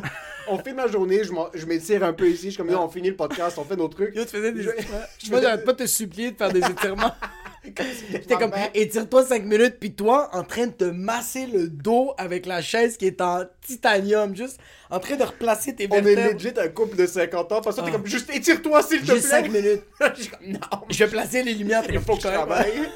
on 0.48 0.58
fait 0.58 0.74
ma 0.74 0.88
journée, 0.88 1.22
je, 1.24 1.66
m'étire 1.68 2.04
un 2.04 2.14
peu 2.14 2.28
ici. 2.28 2.46
Je 2.46 2.50
suis 2.50 2.58
comme, 2.58 2.72
on 2.76 2.90
finit 2.90 3.10
le 3.12 3.16
podcast, 3.16 3.58
on 3.60 3.64
fait 3.64 3.76
nos 3.76 3.88
trucs. 3.90 4.16
Yo, 4.16 4.24
tu 4.24 4.32
faisais 4.32 4.52
des 4.52 4.64
Je- 4.64 4.70
étirements. 4.72 5.02
je 5.24 5.30
Moi, 5.30 5.42
j'arrête 5.42 5.64
pas 5.64 5.74
te 5.76 5.86
supplier 5.86 6.32
de 6.32 6.38
faire 6.38 6.52
des 6.52 6.60
étirements. 6.66 7.14
J'étais 8.12 8.34
comme, 8.38 8.54
étire-toi 8.74 9.24
5 9.24 9.46
minutes, 9.46 9.76
puis 9.80 9.94
toi, 9.94 10.30
en 10.34 10.44
train 10.44 10.66
de 10.66 10.72
te 10.72 10.84
masser 10.86 11.46
le 11.46 11.68
dos 11.68 12.16
avec 12.18 12.48
la 12.48 12.60
chaise 12.64 12.98
qui 12.98 13.06
est 13.06 13.22
en 13.22 13.44
titanium, 13.62 14.36
juste 14.36 14.60
en 14.90 15.00
train 15.00 15.16
de 15.16 15.24
replacer 15.24 15.76
tes 15.76 15.88
On 15.92 15.98
est 15.98 16.02
vertèbres. 16.02 16.34
legit 16.44 16.60
un 16.60 16.70
couple 16.70 16.98
de 16.98 17.06
50 17.06 17.52
ans. 17.52 17.62
Parce 17.62 17.76
que 17.76 17.82
t'es 17.82 17.88
Ah. 17.90 17.92
comme, 17.92 18.08
juste 18.08 18.34
étire-toi, 18.34 18.82
s'il 18.82 19.02
te 19.02 19.06
plaît. 19.06 19.16
Juste 19.18 19.28
5 19.28 19.52
minutes. 19.52 19.84
Je 20.18 20.22
suis 20.24 20.32
comme, 20.32 20.48
non. 20.48 20.60
Je 20.90 21.04
vais 21.04 21.12
placer 21.12 21.44
les 21.44 21.54
lumières. 21.54 21.84
Il 21.88 22.00
faut 22.00 22.16
que 22.16 22.24
je 22.24 22.28
travaille. 22.30 22.90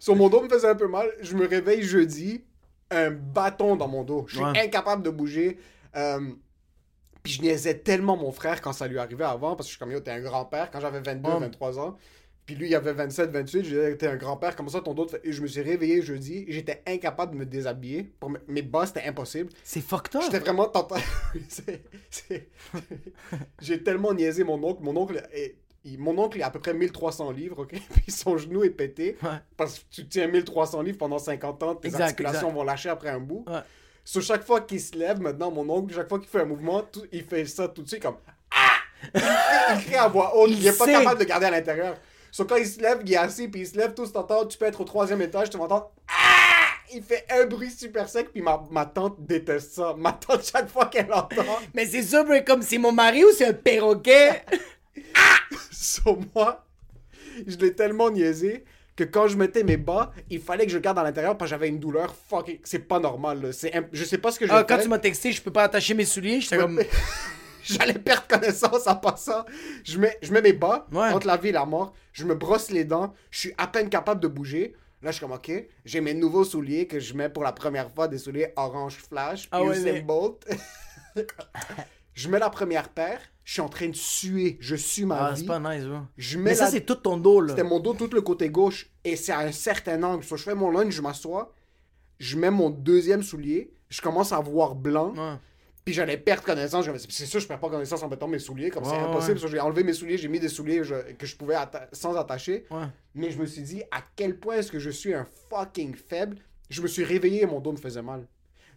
Sur 0.00 0.16
mon 0.16 0.28
dos 0.28 0.42
me 0.42 0.48
faisait 0.48 0.68
un 0.68 0.74
peu 0.74 0.88
mal. 0.88 1.08
Je 1.22 1.34
me 1.34 1.46
réveille 1.46 1.82
jeudi, 1.84 2.42
un 2.90 3.10
bâton 3.10 3.76
dans 3.76 3.88
mon 3.88 4.04
dos. 4.04 4.24
Je 4.28 4.36
suis 4.36 4.44
Ouais. 4.44 4.58
incapable 4.58 5.02
de 5.02 5.10
bouger. 5.10 5.58
Euh, 5.96 6.20
puis 7.22 7.32
je 7.34 7.42
niaisais 7.42 7.74
tellement 7.78 8.16
mon 8.16 8.32
frère 8.32 8.60
quand 8.62 8.72
ça 8.72 8.86
lui 8.88 8.98
arrivait 8.98 9.24
avant, 9.24 9.56
parce 9.56 9.66
que 9.68 9.72
je 9.72 9.76
suis 9.76 9.78
comme, 9.78 9.92
yo, 9.92 10.00
t'es 10.00 10.10
un 10.12 10.20
grand-père 10.20 10.70
quand 10.70 10.80
j'avais 10.80 11.00
22, 11.00 11.28
Ouais. 11.30 11.40
23 11.40 11.78
ans. 11.78 11.96
Puis 12.46 12.54
lui, 12.54 12.68
il 12.70 12.74
avait 12.74 12.94
27, 12.94 13.30
28. 13.30 13.58
Je 13.64 13.68
disais, 13.68 13.96
t'es 13.98 14.06
un 14.06 14.16
grand-père, 14.16 14.56
comment 14.56 14.70
ça 14.70 14.80
ton 14.80 14.94
dos 14.94 15.06
Et 15.22 15.32
je 15.32 15.42
me 15.42 15.46
suis 15.46 15.60
réveillé 15.60 16.00
jeudi. 16.00 16.46
J'étais 16.48 16.82
incapable 16.86 17.32
de 17.32 17.36
me 17.38 17.44
déshabiller. 17.44 18.04
Pour 18.18 18.30
me- 18.30 18.40
Mes 18.48 18.62
bas, 18.62 18.86
c'était 18.86 19.02
impossible. 19.04 19.50
C'est 19.62 19.82
fucked 19.82 20.16
up. 20.16 20.22
J'étais 20.24 20.38
vraiment 20.38 20.64
tentant. 20.66 20.96
J'ai 23.60 23.82
tellement 23.82 24.14
niaisé 24.14 24.44
mon 24.44 24.62
oncle. 24.64 24.82
Mon 24.82 24.96
oncle 24.96 25.22
est... 25.32 25.56
il- 25.92 25.98
Mon 25.98 26.16
oncle 26.18 26.38
est 26.40 26.42
à 26.42 26.50
peu 26.50 26.58
près 26.58 26.74
1300 26.74 27.30
livres, 27.32 27.60
ok? 27.60 27.70
Puis 28.02 28.12
son 28.12 28.36
genou 28.38 28.64
est 28.64 28.70
pété. 28.70 29.16
Ouais. 29.22 29.28
Parce 29.56 29.78
que 29.78 29.84
tu 29.90 30.06
tiens 30.08 30.26
1300 30.28 30.82
livres 30.82 30.98
pendant 30.98 31.18
50 31.18 31.62
ans, 31.62 31.74
tes 31.74 31.88
Exact, 31.88 32.02
articulations 32.02 32.48
exact. 32.48 32.54
vont 32.54 32.64
lâcher 32.64 32.88
après 32.88 33.10
un 33.10 33.20
bout. 33.20 33.44
Ouais. 33.48 33.60
Sur 34.04 34.22
chaque 34.22 34.44
fois 34.44 34.60
qu'il 34.62 34.80
se 34.80 34.96
lève, 34.96 35.20
maintenant, 35.20 35.50
mon 35.50 35.68
oncle, 35.68 35.94
chaque 35.94 36.08
fois 36.08 36.18
qu'il 36.18 36.28
fait 36.28 36.40
un 36.40 36.46
mouvement, 36.46 36.82
tout- 36.82 37.04
il 37.12 37.24
fait 37.24 37.44
ça 37.44 37.68
tout 37.68 37.82
de 37.82 37.88
suite 37.88 38.02
comme 38.02 38.16
Ah! 38.50 39.14
Il 39.74 39.84
crie, 39.84 39.94
à 39.96 40.08
voix 40.08 40.36
haute. 40.36 40.50
Il 40.50 40.58
Il 40.58 40.64
n'est 40.64 40.72
pas 40.72 40.86
capable 40.86 41.20
de 41.20 41.24
garder 41.24 41.46
à 41.46 41.50
l'intérieur. 41.50 41.96
Sauf 42.32 42.46
quand 42.46 42.56
il 42.56 42.66
se 42.66 42.80
lève, 42.80 43.00
il 43.04 43.12
est 43.12 43.16
assis, 43.16 43.48
puis 43.48 43.60
il 43.62 43.66
se 43.66 43.76
lève, 43.76 43.94
tout 43.94 44.06
t'entends. 44.06 44.44
Tu 44.46 44.58
peux 44.58 44.64
être 44.66 44.80
au 44.80 44.84
troisième 44.84 45.20
étage, 45.22 45.50
tu 45.50 45.56
m'entends 45.56 45.90
Ah! 46.08 46.14
Il 46.94 47.02
fait 47.02 47.26
un 47.30 47.44
bruit 47.44 47.70
super 47.70 48.08
sec, 48.08 48.30
puis 48.32 48.40
ma, 48.40 48.64
ma 48.70 48.86
tante 48.86 49.16
déteste 49.20 49.72
ça. 49.74 49.94
Ma 49.98 50.12
tante, 50.12 50.42
chaque 50.42 50.70
fois 50.70 50.86
qu'elle 50.86 51.12
entend, 51.12 51.44
Mais 51.74 51.84
c'est 51.84 52.02
ça, 52.02 52.24
comme 52.46 52.62
c'est 52.62 52.78
mon 52.78 52.92
mari 52.92 53.22
ou 53.24 53.28
c'est 53.36 53.44
un 53.46 53.52
perroquet? 53.52 54.42
sur 55.82 56.18
moi, 56.34 56.66
je 57.46 57.56
l'ai 57.56 57.74
tellement 57.74 58.10
niaisé 58.10 58.64
que 58.96 59.04
quand 59.04 59.28
je 59.28 59.36
mettais 59.36 59.62
mes 59.62 59.76
bas, 59.76 60.12
il 60.28 60.40
fallait 60.40 60.66
que 60.66 60.72
je 60.72 60.78
garde 60.78 60.98
à 60.98 61.04
l'intérieur 61.04 61.38
parce 61.38 61.48
que 61.50 61.54
j'avais 61.56 61.68
une 61.68 61.78
douleur 61.78 62.14
fucking. 62.28 62.58
C'est 62.64 62.80
pas 62.80 62.98
normal, 62.98 63.40
là. 63.42 63.52
C'est 63.52 63.72
imp- 63.74 63.88
Je 63.92 64.04
sais 64.04 64.18
pas 64.18 64.32
ce 64.32 64.40
que 64.40 64.46
j'ai 64.46 64.52
Ah, 64.52 64.64
quand 64.64 64.78
tu 64.78 64.88
m'as 64.88 64.98
texté, 64.98 65.30
je 65.30 65.40
peux 65.40 65.52
pas 65.52 65.62
attacher 65.62 65.94
mes 65.94 66.04
souliers, 66.04 66.40
j'étais 66.40 66.56
comme. 66.58 66.80
J'allais 67.62 67.94
perdre 67.98 68.26
connaissance 68.26 68.86
en 68.86 68.96
passant. 68.96 69.44
Je 69.84 69.98
mets, 69.98 70.16
je 70.22 70.32
mets 70.32 70.40
mes 70.40 70.54
bas 70.54 70.86
Ouais. 70.90 71.10
entre 71.10 71.26
la 71.26 71.36
vie 71.36 71.50
et 71.50 71.52
la 71.52 71.66
mort. 71.66 71.92
Je 72.14 72.24
me 72.24 72.34
brosse 72.34 72.70
les 72.70 72.84
dents. 72.84 73.12
Je 73.30 73.38
suis 73.40 73.54
à 73.58 73.66
peine 73.66 73.88
capable 73.90 74.20
de 74.22 74.26
bouger. 74.28 74.74
Là, 75.02 75.10
je 75.12 75.16
suis 75.18 75.20
comme, 75.26 75.32
OK, 75.36 75.52
j'ai 75.84 76.00
mes 76.00 76.14
nouveaux 76.14 76.44
souliers 76.44 76.86
que 76.88 76.98
je 76.98 77.12
mets 77.14 77.28
pour 77.28 77.44
la 77.44 77.52
première 77.52 77.90
fois, 77.92 78.08
des 78.08 78.16
souliers 78.18 78.52
orange 78.56 78.96
flash, 78.96 79.48
Ah 79.52 79.62
ouais, 79.62 79.78
mais- 79.80 80.00
Bolt. 80.00 80.44
je 82.18 82.28
mets 82.28 82.38
la 82.38 82.50
première 82.50 82.88
paire. 82.88 83.20
Je 83.44 83.52
suis 83.54 83.60
en 83.62 83.68
train 83.68 83.88
de 83.88 83.94
suer. 83.94 84.58
Je 84.60 84.76
sue 84.76 85.06
ma 85.06 85.26
Ah, 85.28 85.32
vie. 85.32 85.40
c'est 85.40 85.46
pas 85.46 85.58
nice. 85.58 85.84
Je 86.18 86.36
mets 86.36 86.50
Mais 86.50 86.54
ça, 86.54 86.64
la- 86.64 86.70
c'est 86.72 86.82
tout 86.82 86.96
ton 86.96 87.16
dos, 87.16 87.40
là. 87.40 87.50
C'était 87.50 87.62
mon 87.66 87.80
dos, 87.80 87.94
tout 87.94 88.10
le 88.12 88.20
côté 88.20 88.50
gauche. 88.50 88.90
Et 89.04 89.16
c'est 89.16 89.32
à 89.32 89.38
un 89.38 89.52
certain 89.52 90.02
angle. 90.02 90.22
So, 90.24 90.36
je 90.36 90.42
fais 90.42 90.54
mon 90.54 90.70
lunge, 90.70 90.92
je 90.92 91.00
m'assois. 91.00 91.54
Je 92.18 92.36
mets 92.36 92.50
mon 92.50 92.68
deuxième 92.70 93.22
soulier. 93.22 93.72
Je 93.88 94.02
commence 94.02 94.32
à 94.32 94.40
voir 94.40 94.74
blanc. 94.74 95.14
Ouais. 95.16 95.36
Puis 95.84 95.94
j'allais 95.94 96.18
perdre 96.18 96.42
connaissance. 96.42 96.84
C'est 97.08 97.24
sûr, 97.24 97.40
je 97.40 97.46
perds 97.46 97.60
pas 97.60 97.70
connaissance 97.70 98.02
en 98.02 98.08
mettant 98.08 98.28
mes 98.28 98.38
souliers. 98.38 98.68
Comme 98.68 98.84
c'est 98.84 98.90
Ouais, 98.90 98.98
impossible. 98.98 99.38
ouais. 99.38 99.48
J'ai 99.48 99.60
enlevé 99.60 99.82
mes 99.84 99.94
souliers. 99.94 100.18
J'ai 100.18 100.28
mis 100.28 100.40
des 100.40 100.50
souliers 100.50 100.84
je- 100.84 101.12
que 101.14 101.24
je 101.26 101.34
pouvais 101.36 101.54
atta- 101.54 101.88
sans 101.92 102.16
attacher. 102.16 102.66
Ouais. 102.70 102.84
Mais 103.14 103.30
je 103.30 103.38
me 103.38 103.46
suis 103.46 103.62
dit, 103.62 103.82
à 103.90 104.02
quel 104.14 104.38
point 104.38 104.56
est-ce 104.56 104.70
que 104.70 104.78
je 104.78 104.90
suis 104.90 105.14
un 105.14 105.26
fucking 105.48 105.94
faible? 105.94 106.36
Je 106.68 106.82
me 106.82 106.86
suis 106.88 107.04
réveillé 107.04 107.44
et 107.44 107.46
mon 107.46 107.60
dos 107.60 107.72
me 107.72 107.78
faisait 107.78 108.02
mal. 108.02 108.26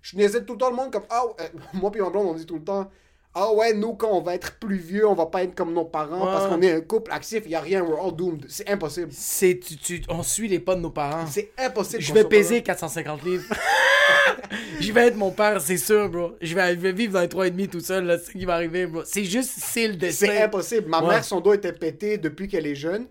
Je 0.02 0.16
niaisais 0.16 0.46
tout 0.46 0.54
le 0.54 0.60
temps 0.60 0.70
le 0.70 0.78
monde 0.78 0.94
comme, 0.94 1.04
ah, 1.10 1.26
ouais. 1.26 1.52
moi 1.74 1.92
puis 1.92 2.00
ma 2.00 2.10
blonde, 2.10 2.28
on 2.28 2.34
dit 2.36 2.46
tout 2.46 2.56
le 2.56 2.64
temps, 2.64 2.90
ah 3.34 3.54
ouais, 3.54 3.74
nous, 3.74 3.94
quand 3.94 4.12
on 4.12 4.22
va 4.22 4.36
être 4.36 4.56
plus 4.60 4.76
vieux, 4.78 5.08
on 5.08 5.13
va 5.13 5.26
pas 5.28 5.44
être 5.44 5.56
comme 5.56 5.74
nos 5.74 5.86
parents 5.86 6.20
Ouais. 6.26 6.32
parce 6.34 6.48
qu'on 6.48 6.62
est 6.62 6.72
un 6.74 6.82
couple 6.82 7.12
actif, 7.12 7.44
il 7.46 7.52
y 7.52 7.56
a 7.56 7.62
rien, 7.62 7.82
we're 7.82 8.04
all 8.06 8.13
doomed. 8.15 8.46
C'est 8.50 8.70
impossible. 8.70 9.10
C'est, 9.12 9.60
tu, 9.60 9.78
tu, 9.78 10.02
on 10.10 10.22
suit 10.22 10.48
les 10.50 10.60
pas 10.60 10.76
de 10.76 10.82
nos 10.82 10.89
parents. 10.89 11.26
C'est 11.28 11.52
impossible. 11.58 12.02
Je 12.02 12.13
vais 12.13 12.26
peser 12.26 12.62
450 12.62 13.24
livres. 13.24 13.46
je 14.80 14.91
vais 14.91 15.08
être 15.08 15.15
mon 15.17 15.32
père, 15.32 15.62
c'est 15.62 15.78
sûr, 15.78 16.10
bro. 16.10 16.34
Je 16.41 16.54
vais, 16.56 16.72
je 16.76 16.80
vais 16.80 16.91
vivre 16.91 17.13
dans 17.13 17.22
les 17.22 17.28
3,5 17.28 17.67
tout 17.70 17.80
seul, 17.80 18.06
là, 18.06 18.17
c'est 18.17 18.26
ce 18.28 18.38
qui 18.38 18.46
va 18.46 18.56
arriver, 18.56 18.86
bro. 18.86 19.02
C'est 19.06 19.24
juste, 19.24 19.52
c'est 19.58 19.88
le 19.88 19.96
destin. 19.96 20.26
C'est 20.28 20.41
impossible. 20.44 20.89
Ma 20.89 21.02
Ouais. 21.02 21.08
mère, 21.10 21.24
son 21.24 21.39
dos 21.39 21.54
était 21.54 21.74
pété 21.74 22.17
depuis 22.17 22.48
qu'elle 22.48 22.67
est 22.67 22.76
jeune. 22.76 23.06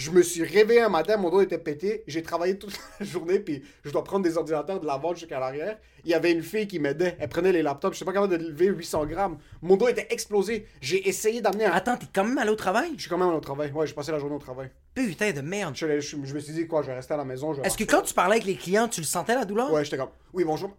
Je 0.00 0.10
me 0.12 0.22
suis 0.22 0.42
réveillé 0.42 0.80
un 0.80 0.88
matin, 0.88 1.18
mon 1.18 1.28
dos 1.28 1.42
était 1.42 1.58
pété. 1.58 2.04
J'ai 2.06 2.22
travaillé 2.22 2.56
toute 2.58 2.72
la 3.00 3.04
journée, 3.04 3.38
puis 3.38 3.62
je 3.84 3.90
dois 3.90 4.02
prendre 4.02 4.24
des 4.24 4.38
ordinateurs 4.38 4.80
de 4.80 4.86
l'avant 4.86 5.14
jusqu'à 5.14 5.38
l'arrière. 5.38 5.76
Il 6.06 6.10
y 6.10 6.14
avait 6.14 6.32
une 6.32 6.42
fille 6.42 6.66
qui 6.66 6.78
m'aidait. 6.78 7.16
Elle 7.20 7.28
prenait 7.28 7.52
les 7.52 7.60
laptops. 7.60 7.92
Je 7.92 7.96
suis 7.96 8.04
pas 8.06 8.14
capable 8.14 8.38
de 8.38 8.42
lever 8.42 8.68
800 8.68 9.04
grammes. 9.04 9.36
Mon 9.60 9.76
dos 9.76 9.88
était 9.88 10.06
explosé. 10.08 10.66
J'ai 10.80 11.06
essayé 11.06 11.42
d'amener 11.42 11.66
un. 11.66 11.72
Attends, 11.72 11.98
t'es 11.98 12.06
quand 12.14 12.24
même 12.24 12.38
allé 12.38 12.48
au 12.50 12.54
travail? 12.56 12.92
Je 12.96 13.02
suis 13.02 13.10
quand 13.10 13.18
même 13.18 13.28
au 13.28 13.40
travail. 13.40 13.70
Ouais, 13.72 13.86
j'ai 13.86 13.92
passé 13.92 14.10
la 14.10 14.18
journée 14.18 14.36
au 14.36 14.38
travail. 14.38 14.70
Putain 14.94 15.32
de 15.32 15.42
merde. 15.42 15.74
Je, 15.76 16.00
je- 16.00 16.16
je 16.24 16.34
me 16.34 16.40
suis 16.40 16.54
dit, 16.54 16.66
quoi, 16.66 16.80
je 16.80 16.86
vais 16.86 16.94
rester 16.94 17.12
à 17.12 17.18
la 17.18 17.24
maison. 17.26 17.52
Est-ce 17.62 17.76
que 17.76 17.84
quand 17.84 18.00
tu 18.00 18.14
parlais 18.14 18.36
avec 18.36 18.46
les 18.46 18.56
clients, 18.56 18.88
tu 18.88 19.02
le 19.02 19.06
sentais 19.06 19.34
la 19.34 19.44
douleur? 19.44 19.70
Ouais, 19.70 19.84
j'étais 19.84 19.98
comme, 19.98 20.08
oui, 20.32 20.44
bonjour. 20.44 20.70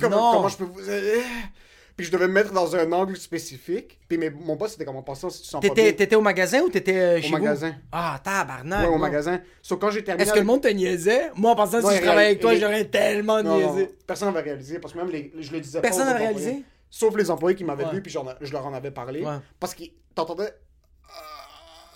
Comment, 0.00 0.16
Non. 0.16 0.32
comment 0.38 0.48
je 0.48 0.56
peux 0.56 0.64
vous 0.64 0.90
aider? 0.90 1.20
Puis 1.96 2.06
je 2.06 2.10
devais 2.12 2.26
me 2.26 2.32
mettre 2.32 2.52
dans 2.52 2.74
un 2.74 2.90
angle 2.92 3.16
spécifique. 3.16 4.00
Puis 4.08 4.18
mes- 4.18 4.30
mon 4.30 4.56
boss, 4.56 4.72
c'était 4.72 4.84
comme 4.84 4.96
en 4.96 5.02
passant, 5.02 5.30
si 5.30 5.42
tu 5.42 5.48
sens 5.48 5.60
pas 5.62 5.68
T'étais, 5.68 5.82
bien. 5.82 5.92
t'étais 5.92 6.16
au 6.16 6.20
magasin 6.20 6.60
ou 6.62 6.68
t'étais 6.68 6.96
euh, 6.98 7.20
chez 7.20 7.28
vous? 7.28 7.34
magasin. 7.34 7.74
Ah, 7.92 8.20
tabarnak. 8.22 8.80
Ouais, 8.80 8.88
au 8.88 8.92
non. 8.92 8.98
magasin. 8.98 9.40
Sauf 9.62 9.78
quand 9.78 9.90
j'ai 9.90 10.02
terminé. 10.02 10.24
Est-ce 10.24 10.32
que 10.32 10.38
le 10.40 10.44
monde 10.44 10.62
te 10.62 10.68
niaisait? 10.68 11.30
Moi, 11.36 11.52
en 11.52 11.54
pensant, 11.56 11.80
Ouais, 11.82 11.92
si 11.92 11.98
je 11.98 12.02
travaillais 12.02 12.28
avec 12.30 12.40
toi, 12.40 12.52
les- 12.54 12.60
j'aurais 12.60 12.84
tellement 12.86 13.42
Non, 13.42 13.60
non, 13.60 13.72
niaisé. 13.74 13.94
personne 14.06 14.32
n'avait 14.32 14.42
réalisé 14.50 14.80
parce 14.80 14.92
que 14.92 14.98
même 14.98 15.10
les, 15.10 15.32
je 15.38 15.52
le 15.52 15.60
disais 15.60 15.80
Personne 15.80 16.00
pas. 16.06 16.12
n'avait 16.14 16.24
réalisé? 16.24 16.46
employés. 16.48 16.64
Sauf 16.90 17.16
les 17.16 17.30
employés 17.30 17.56
qui 17.56 17.64
m'avaient 17.64 17.84
Ouais. 17.84 17.92
vu, 17.92 18.02
puis 18.02 18.10
j'en 18.12 18.26
a- 18.26 18.36
je 18.40 18.52
leur 18.52 18.66
en 18.66 18.74
avais 18.74 18.90
parlé. 18.90 19.24
Parce 19.60 19.74
qu'ils 19.74 19.92
t'entendaient. 20.16 20.52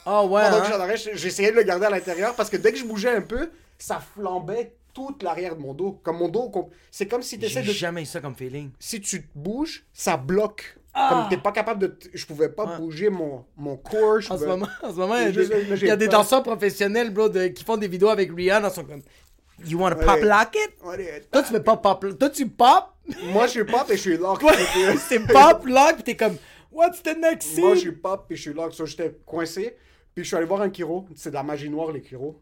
Ah 0.07 0.25
ouais, 0.25 0.43
Pendant 0.43 0.57
hein? 0.57 0.61
que 0.63 0.69
j'en 0.69 0.81
arrêt, 0.81 0.97
j'essayais 0.97 1.51
de 1.51 1.57
le 1.57 1.63
garder 1.65 1.87
à 1.87 1.91
l'intérieur 1.91 2.35
parce 2.35 2.49
que 2.49 2.57
dès 2.57 2.73
que 2.73 2.79
je 2.79 2.85
bougeais 2.85 3.11
un 3.15 3.21
peu, 3.21 3.51
ça 3.79 4.01
flambait 4.15 4.73
toute 4.94 5.22
l'arrière 5.22 5.57
de 5.57 5.61
mon 5.61 5.74
dos. 5.74 6.01
Comme 6.03 6.18
mon 6.18 6.29
dos, 6.29 6.51
c'est 6.90 7.07
comme 7.07 7.22
si 7.22 7.38
tu 7.38 7.46
J'ai 7.46 7.59
essaies 7.61 7.68
de. 7.68 7.72
jamais 7.72 8.03
eu 8.03 8.07
ça 8.07 8.20
comme 8.20 8.35
feeling. 8.35 8.70
Si 8.79 9.01
tu 9.01 9.22
te 9.22 9.29
bouges, 9.35 9.85
ça 9.92 10.16
bloque. 10.16 10.77
Ah! 10.94 11.09
Comme 11.11 11.29
t'es 11.29 11.37
pas 11.42 11.53
capable 11.53 11.81
de. 11.81 11.87
t- 11.88 12.11
Je 12.14 12.27
pouvais 12.27 12.48
pas 12.48 12.64
Ouais. 12.64 12.77
bouger 12.79 13.09
mon, 13.11 13.44
mon 13.57 13.77
corps. 13.77 14.20
je 14.20 14.33
En 14.33 14.37
ce 14.37 14.42
pouvais- 14.44 14.46
moment, 14.57 14.66
en 14.83 14.90
ce 14.90 14.96
moment, 14.96 15.14
il 15.16 15.22
y 15.22 15.90
a 15.90 15.96
des, 15.96 16.05
y 16.07 16.07
a 16.07 16.09
danseurs 16.09 16.42
professionnels, 16.42 17.11
bro, 17.11 17.29
de- 17.29 17.48
qui 17.48 17.62
font 17.64 17.77
des 17.77 17.88
vidéos 17.88 18.09
avec 18.09 18.31
Rihanna, 18.35 18.68
ils 18.68 18.74
sont 18.74 18.85
comme 18.85 19.03
You 19.66 19.79
wanna 19.81 19.96
pop 19.96 20.20
lock 20.22 20.55
it? 20.55 21.29
Toi, 21.33 21.42
tu 21.42 21.53
fais 21.53 21.61
pas 21.61 21.77
pop. 21.77 22.05
Toi, 22.18 22.31
tu 22.31 22.48
pop? 22.48 22.85
Moi, 23.24 23.46
je 23.46 23.51
suis 23.53 23.64
pop 23.64 23.85
et 23.90 23.96
je 23.96 24.01
suis 24.03 24.16
lock. 24.16 24.38
Toi, 24.40 24.53
c'est 25.09 25.20
pop 25.27 25.66
lock, 25.66 25.96
pis 25.96 26.03
t'es 26.05 26.16
comme 26.16 26.37
What's 26.70 27.03
the 27.03 27.16
next 27.18 27.48
scene? 27.55 27.64
Moi, 27.64 27.74
je 27.74 27.81
suis 27.81 27.92
pop 27.92 28.27
et 28.31 28.37
je 28.37 28.40
suis 28.42 28.53
lock. 28.53 28.72
So, 28.74 28.87
j'étais 28.87 29.16
coincé. 29.27 29.77
Puis 30.14 30.24
je 30.24 30.29
suis 30.29 30.37
allé 30.37 30.46
voir 30.46 30.61
un 30.62 30.72
chiro. 30.72 31.07
C'est 31.16 31.31
de 31.31 31.35
la 31.35 31.42
magie 31.42 31.68
noire, 31.70 31.90
les 31.92 32.03
chiros. 32.03 32.40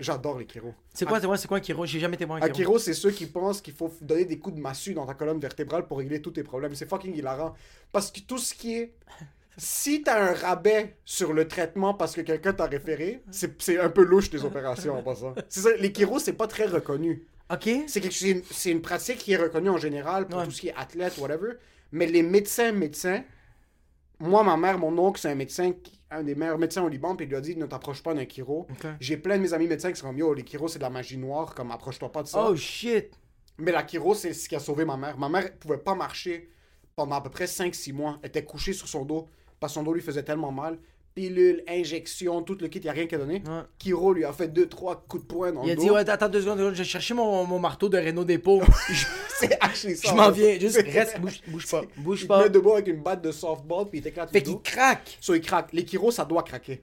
J'adore 0.00 0.38
les 0.38 0.46
chiros. 0.46 0.74
C'est 0.92 1.06
quoi, 1.06 1.20
c'est 1.36 1.46
quoi, 1.46 1.58
un 1.58 1.60
Kiro? 1.60 1.86
J'ai 1.86 2.00
jamais 2.00 2.14
été 2.16 2.24
voir 2.24 2.42
un 2.42 2.48
Kiro. 2.48 2.78
c'est 2.78 2.94
ceux 2.94 3.12
qui 3.12 3.26
pensent 3.26 3.60
qu'il 3.60 3.74
faut 3.74 3.92
donner 4.00 4.24
des 4.24 4.38
coups 4.38 4.56
de 4.56 4.60
massue 4.60 4.92
dans 4.92 5.06
ta 5.06 5.14
colonne 5.14 5.38
vertébrale 5.38 5.86
pour 5.86 5.98
régler 5.98 6.20
tous 6.20 6.32
tes 6.32 6.42
problèmes. 6.42 6.74
C'est 6.74 6.88
fucking 6.88 7.14
hilarant. 7.16 7.54
Parce 7.92 8.10
que 8.10 8.20
tout 8.20 8.38
ce 8.38 8.54
qui 8.54 8.74
est. 8.74 8.92
Si 9.56 10.02
t'as 10.02 10.20
un 10.20 10.34
rabais 10.34 10.96
sur 11.04 11.32
le 11.32 11.46
traitement 11.46 11.94
parce 11.94 12.16
que 12.16 12.22
quelqu'un 12.22 12.52
t'a 12.54 12.66
référé, 12.66 13.22
c'est 13.30 13.78
un 13.78 13.88
peu 13.88 14.02
louche 14.02 14.28
des 14.30 14.44
opérations 14.44 14.98
en 14.98 15.02
passant. 15.04 15.32
C'est 15.48 15.60
ça, 15.60 15.76
les 15.76 15.92
chiros, 15.92 16.18
c'est 16.18 16.32
pas 16.32 16.48
très 16.48 16.66
reconnu. 16.66 17.28
Ok. 17.52 17.68
C'est 17.86 18.20
une, 18.22 18.42
une 18.66 18.82
pratique 18.82 19.18
qui 19.18 19.32
est 19.32 19.36
reconnue 19.36 19.68
en 19.70 19.76
général 19.78 20.26
pour 20.26 20.40
Ouais. 20.40 20.44
tout 20.46 20.50
ce 20.50 20.60
qui 20.60 20.68
est 20.70 20.74
athlète, 20.76 21.18
whatever. 21.18 21.52
Mais 21.92 22.06
les 22.06 22.24
médecins, 22.24 22.72
médecins, 22.72 23.22
moi, 24.18 24.42
ma 24.42 24.56
mère, 24.56 24.76
mon 24.78 24.96
oncle, 24.98 25.20
c'est 25.20 25.28
un 25.30 25.34
médecin, 25.36 25.70
qui- 25.72 26.00
un 26.14 26.22
des 26.22 26.34
meilleurs 26.34 26.58
médecins 26.58 26.82
au 26.82 26.88
Liban, 26.88 27.16
puis 27.16 27.26
il 27.26 27.28
lui 27.28 27.36
a 27.36 27.40
dit 27.40 27.56
ne 27.56 27.66
t'approche 27.66 28.02
pas 28.02 28.14
d'un 28.14 28.26
chiro. 28.26 28.66
Ok. 28.70 28.86
J'ai 29.00 29.16
plein 29.16 29.36
de 29.36 29.42
mes 29.42 29.52
amis 29.52 29.66
médecins 29.66 29.90
qui 29.92 30.00
sont 30.00 30.06
comme 30.06 30.18
yo, 30.18 30.34
les 30.34 30.44
chiros, 30.44 30.68
c'est 30.68 30.78
de 30.78 30.84
la 30.84 30.90
magie 30.90 31.18
noire, 31.18 31.54
comme 31.54 31.70
approche-toi 31.70 32.10
pas 32.10 32.22
de 32.22 32.28
ça. 32.28 32.48
Oh 32.48 32.56
shit. 32.56 33.10
Mais 33.58 33.72
la 33.72 33.86
chiro, 33.86 34.14
c'est 34.14 34.32
ce 34.32 34.48
qui 34.48 34.56
a 34.56 34.60
sauvé 34.60 34.84
ma 34.84 34.96
mère. 34.96 35.18
Ma 35.18 35.28
mère 35.28 35.56
pouvait 35.58 35.78
pas 35.78 35.94
marcher 35.94 36.50
pendant 36.96 37.16
à 37.16 37.20
peu 37.20 37.30
près 37.30 37.44
5-6 37.44 37.92
mois. 37.92 38.18
Elle 38.22 38.28
était 38.28 38.44
couchée 38.44 38.72
sur 38.72 38.88
son 38.88 39.04
dos 39.04 39.28
parce 39.60 39.72
que 39.72 39.74
son 39.74 39.82
dos 39.84 39.94
lui 39.94 40.02
faisait 40.02 40.24
tellement 40.24 40.52
mal. 40.52 40.78
Pilule, 41.14 41.62
injection, 41.68 42.42
tout 42.42 42.56
le 42.60 42.66
kit, 42.66 42.80
il 42.82 42.88
a 42.88 42.92
rien 42.92 43.06
qu'à 43.06 43.18
donner. 43.18 43.42
Ouais. 43.46 43.62
Chiro 43.78 44.12
lui 44.12 44.24
a 44.24 44.32
fait 44.32 44.48
2-3 44.48 45.02
coups 45.06 45.22
de 45.22 45.28
poing 45.28 45.52
dans 45.52 45.62
Il 45.62 45.70
a 45.70 45.74
le 45.74 45.80
dit, 45.80 45.86
dos. 45.86 45.94
ouais, 45.94 46.08
attends 46.10 46.28
deux 46.28 46.40
secondes, 46.40 46.56
deux 46.56 46.64
secondes, 46.64 46.74
je 46.74 46.82
vais 46.82 46.88
chercher 46.88 47.14
mon, 47.14 47.44
mon 47.46 47.60
marteau 47.60 47.88
de 47.88 47.96
Renault 47.98 48.24
dépôt. 48.24 48.60
je 48.90 49.06
C'est 49.38 49.52
actually 49.60 49.96
ça. 49.96 50.08
je 50.10 50.14
m'en 50.16 50.24
en 50.26 50.30
viens, 50.32 50.58
juste 50.58 50.82
reste, 50.86 51.20
bouge, 51.20 51.40
bouge 51.46 51.70
pas, 51.70 51.82
bouge 51.98 52.22
Il 52.22 52.26
pas. 52.26 52.42
met 52.42 52.50
debout 52.50 52.72
avec 52.72 52.88
une 52.88 53.00
batte 53.00 53.22
de 53.22 53.30
softball 53.30 53.88
puis 53.88 54.00
il 54.00 54.02
t'éclate 54.02 54.30
Fait 54.32 54.40
le 54.40 54.44
qu'il 54.44 54.54
dos. 54.54 54.60
craque. 54.64 55.16
So, 55.20 55.34
il 55.34 55.40
craque. 55.40 55.72
Les 55.72 55.84
Kiro, 55.84 56.10
ça 56.10 56.24
doit 56.24 56.42
craquer. 56.42 56.82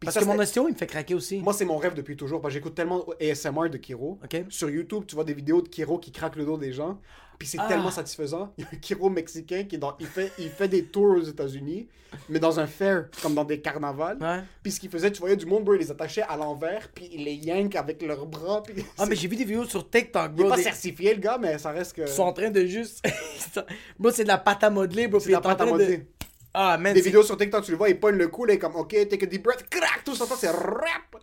Puis 0.00 0.06
Parce 0.06 0.14
ça, 0.14 0.20
que 0.20 0.26
mon 0.26 0.38
ostéo, 0.38 0.66
il 0.68 0.72
me 0.72 0.76
fait 0.78 0.86
craquer 0.86 1.14
aussi. 1.14 1.38
Moi, 1.38 1.52
c'est 1.52 1.64
mon 1.64 1.76
rêve 1.78 1.94
depuis 1.94 2.16
toujours. 2.16 2.40
Parce 2.40 2.52
que 2.52 2.58
j'écoute 2.58 2.74
tellement 2.74 3.04
ASMR 3.20 3.68
de 3.70 3.76
Kiro. 3.78 4.18
Sur 4.48 4.68
YouTube, 4.70 5.04
tu 5.06 5.14
vois 5.14 5.24
des 5.24 5.34
vidéos 5.34 5.62
de 5.62 5.68
Kiro 5.68 5.98
qui 5.98 6.12
craquent 6.12 6.36
le 6.36 6.44
dos 6.44 6.56
des 6.58 6.72
gens. 6.72 6.98
Puis 7.38 7.48
c'est 7.48 7.58
Ah. 7.60 7.66
tellement 7.68 7.90
satisfaisant. 7.90 8.52
Il 8.58 8.62
y 8.62 8.66
a 8.66 8.70
un 8.72 8.76
Kiro 8.76 9.10
mexicain 9.10 9.64
qui 9.64 9.78
dans... 9.78 9.96
il, 10.00 10.06
fait... 10.06 10.32
il 10.38 10.50
fait 10.50 10.68
des 10.68 10.84
tours 10.84 11.16
aux 11.16 11.22
États-Unis, 11.22 11.88
mais 12.28 12.38
dans 12.38 12.60
un 12.60 12.66
fair, 12.66 13.08
comme 13.22 13.34
dans 13.34 13.44
des 13.44 13.60
carnavals. 13.60 14.18
Ouais. 14.20 14.40
Puis 14.62 14.72
ce 14.72 14.80
qu'il 14.80 14.90
faisait, 14.90 15.10
tu 15.10 15.20
voyais 15.20 15.36
du 15.36 15.46
monde, 15.46 15.64
bro, 15.64 15.74
il 15.74 15.80
les 15.80 15.90
attachait 15.90 16.22
à 16.22 16.36
l'envers, 16.36 16.88
puis 16.94 17.08
il 17.12 17.24
les 17.24 17.34
yank 17.34 17.74
avec 17.76 18.00
leurs 18.02 18.24
bras. 18.26 18.62
Puis 18.62 18.84
Ah, 18.98 19.06
mais 19.06 19.16
j'ai 19.16 19.26
vu 19.28 19.36
des 19.36 19.44
vidéos 19.44 19.64
sur 19.64 19.88
TikTok, 19.90 20.30
Il 20.34 20.40
est 20.40 20.42
bro. 20.44 20.50
pas 20.50 20.56
des- 20.56 20.62
certifié, 20.62 21.14
le 21.14 21.20
gars, 21.20 21.38
mais 21.40 21.58
ça 21.58 21.70
reste 21.70 21.94
que. 21.94 22.02
Ils 22.02 22.08
sont 22.08 22.22
en 22.22 22.32
train 22.32 22.50
de 22.50 22.64
juste. 22.66 23.04
bro, 23.98 24.10
c'est 24.10 24.22
de 24.22 24.28
la 24.28 24.38
pâte 24.38 24.62
à 24.64 24.70
modeler, 24.70 25.08
bro. 25.08 25.18
C'est 25.18 25.24
puis 25.24 25.32
la 25.32 25.38
en 25.40 25.42
pâte 25.42 25.60
à 25.60 25.64
de- 25.66 25.70
modeler. 25.70 26.06
Ah, 26.56 26.78
man. 26.78 26.94
Des 26.94 27.00
vidéos 27.00 27.24
sur 27.24 27.36
TikTok, 27.36 27.64
tu 27.64 27.72
le 27.72 27.76
vois, 27.76 27.88
il 27.88 27.98
pogne 27.98 28.14
le 28.16 28.28
cou, 28.28 28.44
là, 28.44 28.56
comme, 28.58 28.76
ok, 28.76 28.90
take 29.08 29.24
a 29.24 29.26
deep 29.26 29.42
breath, 29.42 29.68
crack, 29.68 30.04
tout 30.04 30.14
ça, 30.14 30.24
c'est 30.38 30.50
rap. 30.50 31.16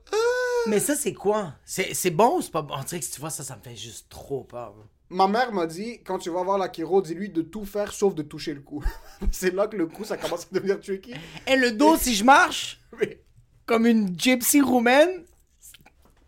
Mais 0.68 0.80
ça, 0.82 0.94
c'est 0.94 1.14
quoi? 1.14 1.54
C'est 1.64 1.94
c'est 1.94 2.12
bon 2.12 2.38
ou 2.38 2.42
c'est 2.42 2.52
pas 2.52 2.62
bon? 2.62 2.74
On 2.78 2.84
dirait 2.84 3.00
que 3.00 3.06
si 3.06 3.12
tu 3.12 3.22
vois 3.22 3.30
ça, 3.30 3.42
ça 3.44 3.56
me 3.56 3.62
fait 3.62 3.76
juste 3.78 4.08
trop 4.10 4.44
peur, 4.44 4.74
bro. 4.74 4.84
Ma 5.14 5.28
mère 5.28 5.52
m'a 5.52 5.68
dit, 5.68 6.00
quand 6.06 6.18
tu 6.20 6.30
vas 6.30 6.42
voir 6.42 6.58
la 6.58 6.72
chiro, 6.72 7.02
dis-lui 7.02 7.30
de 7.30 7.42
tout 7.42 7.66
faire 7.66 7.92
sauf 7.92 8.16
de 8.16 8.22
toucher 8.24 8.54
le 8.54 8.62
cou. 8.62 8.82
c'est 9.32 9.54
là 9.54 9.68
que 9.68 9.76
le 9.76 9.86
cou, 9.88 10.06
ça 10.06 10.16
commence 10.18 10.48
à 10.50 10.56
devenir 10.56 10.80
tricky. 10.80 11.14
Et 11.46 11.58
le 11.58 11.74
dos, 11.74 11.98
si 11.98 12.16
je 12.16 12.24
marche 12.24 12.80
comme 13.66 13.86
une 13.86 14.18
gypsy 14.18 14.62
roumaine, 14.62 15.26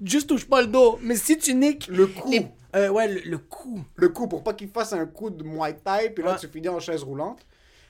juste 0.03 0.27
touche 0.27 0.45
pas 0.45 0.61
le 0.61 0.67
dos. 0.67 0.99
Mais 1.01 1.15
si 1.15 1.37
tu 1.37 1.53
niques. 1.53 1.87
le 1.87 2.07
cou, 2.07 2.29
les- 2.29 2.45
euh, 2.75 2.89
ouais, 2.89 3.07
le, 3.07 3.21
le 3.21 3.37
cou. 3.37 3.81
le 3.95 4.09
cou, 4.09 4.27
pour 4.27 4.43
pas 4.43 4.53
qu'il 4.53 4.67
fasse 4.69 4.91
un 4.93 5.05
coup 5.05 5.29
de 5.29 5.43
Muay 5.43 5.75
Thai, 5.75 6.09
puis 6.09 6.23
là, 6.23 6.31
Ouais. 6.33 6.37
tu 6.39 6.47
finis 6.47 6.67
en 6.69 6.79
chaise 6.79 7.03
roulante. 7.03 7.39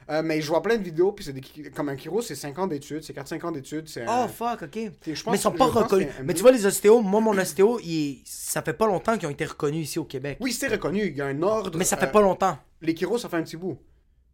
Euh, 0.09 0.21
mais 0.23 0.41
je 0.41 0.47
vois 0.47 0.61
plein 0.61 0.77
de 0.77 0.83
vidéos, 0.83 1.11
puis 1.11 1.25
c'est 1.25 1.33
des... 1.33 1.41
comme 1.71 1.89
un 1.89 1.97
chiro, 1.97 2.21
c'est 2.21 2.35
5 2.35 2.57
ans 2.59 2.67
d'études, 2.67 3.03
c'est 3.03 3.15
4-5 3.15 3.45
ans 3.45 3.51
d'études, 3.51 3.87
c'est 3.87 4.03
un- 4.07 4.25
Oh, 4.25 4.27
fuck, 4.27 4.63
ok. 4.63 4.77
je 5.05 5.23
pense- 5.23 5.31
Mais 5.31 5.37
ils 5.37 5.41
sont 5.41 5.51
pas 5.51 5.65
reconnus. 5.65 6.07
un 6.19 6.23
Mais 6.23 6.33
tu 6.33 6.41
vois, 6.41 6.51
les 6.51 6.65
ostéos, 6.65 7.01
moi, 7.01 7.21
mon 7.21 7.37
ostéo, 7.37 7.79
il... 7.83 8.21
ça 8.25 8.61
fait 8.61 8.73
pas 8.73 8.87
longtemps 8.87 9.17
qu'ils 9.17 9.27
ont 9.27 9.31
été 9.31 9.45
reconnus 9.45 9.87
ici 9.89 9.99
au 9.99 10.05
Québec. 10.05 10.37
Oui, 10.41 10.51
c'est 10.51 10.67
reconnu, 10.67 11.05
il 11.07 11.15
y 11.17 11.21
a 11.21 11.25
un 11.25 11.41
ordre. 11.41 11.77
Mais 11.77 11.85
ça 11.85 11.95
euh, 11.95 11.99
fait 11.99 12.11
pas 12.11 12.21
longtemps. 12.21 12.57
Les 12.81 12.93
chiros, 12.93 13.17
ça 13.17 13.29
fait 13.29 13.37
un 13.37 13.43
petit 13.43 13.57
bout. 13.57 13.77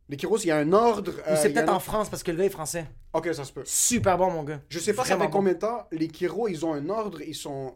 Les 0.10 0.18
chiros, 0.18 0.38
il 0.40 0.48
y 0.48 0.52
a 0.52 0.58
un 0.58 0.74
ordre. 0.74 1.12
Euh, 1.28 1.36
c'est 1.40 1.48
a 1.48 1.50
peut-être 1.52 1.70
en 1.70 1.74
ordre- 1.74 1.84
France 1.84 2.10
parce 2.10 2.24
que 2.24 2.32
le 2.32 2.38
gars 2.38 2.46
est 2.46 2.50
français. 2.50 2.86
Ok, 3.14 3.30
ça 3.34 3.44
se 3.44 3.52
peut. 3.52 3.62
Super 3.66 4.18
bon, 4.18 4.30
mon 4.32 4.44
gars. 4.44 4.60
Je 4.70 4.78
sais 4.80 4.94
pas 4.94 5.04
ça 5.04 5.10
Vraiment 5.16 5.26
fait 5.26 5.32
bon. 5.32 5.38
combien 5.38 5.54
de 5.54 5.60
temps. 5.60 5.88
Les 5.92 6.08
chiros, 6.08 6.48
ils 6.48 6.64
ont 6.66 6.74
un 6.74 6.90
ordre, 6.90 7.22
ils 7.22 7.34
sont. 7.36 7.74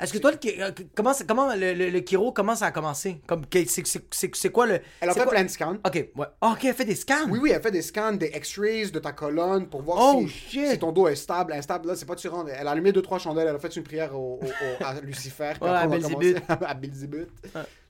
Est-ce 0.00 0.12
que 0.12 0.18
toi, 0.18 0.30
le, 0.32 0.38
euh, 0.62 0.70
comment, 0.94 1.12
ça- 1.12 1.24
comment 1.26 1.52
le, 1.54 1.72
le, 1.74 1.90
le 1.90 1.98
chiro, 2.00 2.32
comment 2.32 2.54
ça 2.56 2.66
a 2.66 2.70
commencé? 2.72 3.20
Comme, 3.26 3.42
c'est, 3.52 4.50
quoi 4.50 4.66
le. 4.66 4.80
Elle 5.00 5.08
a 5.08 5.14
fait 5.14 5.22
quoi- 5.22 5.30
plein 5.32 5.44
de 5.44 5.48
scans. 5.48 5.76
Ok, 5.86 6.08
ouais. 6.16 6.26
Ah, 6.40 6.52
ok, 6.52 6.64
elle 6.64 6.74
fait 6.74 6.84
des 6.84 6.94
scans? 6.94 7.28
Oui, 7.28 7.38
oui, 7.42 7.50
elle 7.54 7.62
fait 7.62 7.70
des 7.72 7.82
scans, 7.82 8.12
des 8.12 8.32
X-rays 8.34 8.86
de 8.90 8.98
ta 8.98 9.12
colonne 9.12 9.68
pour 9.68 9.82
voir 9.82 9.98
Oh, 10.00 10.20
si, 10.22 10.28
shit. 10.28 10.66
si 10.68 10.78
ton 10.78 10.90
dos 10.92 11.06
est 11.08 11.16
stable, 11.16 11.52
instable. 11.52 11.88
Là, 11.88 11.96
c'est 11.96 12.06
pas 12.06 12.14
tu 12.16 12.28
rends. 12.28 12.44
Elle 12.46 12.66
a 12.66 12.70
allumé 12.72 12.92
deux 12.92 13.02
trois 13.02 13.18
chandelles, 13.18 13.46
elle 13.48 13.56
a 13.56 13.58
fait 13.60 13.74
une 13.76 13.82
prière 13.84 14.14
au, 14.16 14.40
au- 14.42 14.44
au- 14.46 14.84
à 14.84 15.00
Lucifer. 15.00 15.52
Ouais, 15.60 15.68
à 15.68 15.86
Belzébuth. 15.86 16.38
à 16.48 16.74
Belzébuth. 16.74 17.30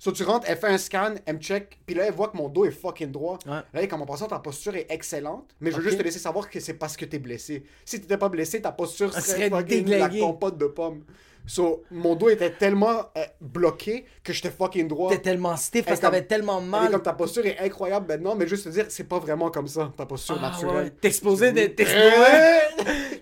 So, 0.03 0.11
tu 0.11 0.25
rentres, 0.25 0.47
elle 0.51 0.57
fait 0.59 0.67
un 0.67 0.79
scan, 0.79 1.15
elle 1.27 1.37
me 1.37 1.41
check, 1.41 1.79
puis 1.87 1.95
là, 1.95 2.07
elle 2.09 2.13
voit 2.13 2.27
que 2.27 2.37
mon 2.37 2.49
dos 2.49 2.65
est 2.65 2.73
fucking 2.73 3.13
droit. 3.13 3.39
Ouais. 3.47 3.61
Là, 3.73 3.87
comme 3.87 4.03
en 4.03 4.05
passant, 4.05 4.27
ta 4.27 4.41
posture 4.41 4.75
est 4.75 4.89
excellente, 4.91 5.55
mais 5.61 5.71
je 5.71 5.77
veux 5.77 5.83
juste 5.85 5.97
te 5.97 6.03
laisser 6.03 6.19
savoir 6.19 6.51
que 6.51 6.59
c'est 6.59 6.75
parce 6.75 6.97
que 6.97 7.05
t'es 7.05 7.21
blessé. 7.21 7.63
Si 7.85 8.01
t'étais 8.01 8.17
pas 8.17 8.29
blessé, 8.29 8.61
ta 8.61 8.73
posture 8.73 9.13
Elle 9.15 9.23
serait, 9.23 9.49
serait 9.49 9.51
fucking 9.51 9.89
la 9.91 10.09
compote 10.09 10.59
de 10.59 10.67
pommes. 10.67 11.05
So, 11.47 11.85
mon 11.93 12.17
dos 12.17 12.31
était 12.31 12.51
tellement 12.51 13.13
euh, 13.17 13.25
bloqué 13.41 14.05
que 14.25 14.33
j'étais 14.33 14.51
fucking 14.51 14.89
droit. 14.89 15.09
T'es 15.13 15.19
tellement 15.21 15.57
stiff 15.57 15.85
parce 15.85 16.01
que 16.01 16.07
Elle 16.07 16.11
t'avais 16.11 16.27
tellement 16.27 16.59
Elle 16.59 16.67
mal. 16.69 16.91
comme 16.91 17.03
ta 17.03 17.13
posture 17.13 17.47
est 17.47 17.61
incroyable 17.61 18.09
maintenant, 18.09 18.35
mais 18.35 18.49
juste 18.49 18.65
te 18.65 18.71
dire, 18.71 18.87
c'est 18.89 19.05
pas 19.09 19.21
vraiment 19.21 19.53
comme 19.53 19.69
ça, 19.69 19.93
ta 19.97 20.05
posture 20.05 20.37
Ah, 20.43 20.51
naturelle. 20.51 20.75
ouais, 20.87 20.91
t'exposais. 20.91 21.53
Ouais. 21.53 21.73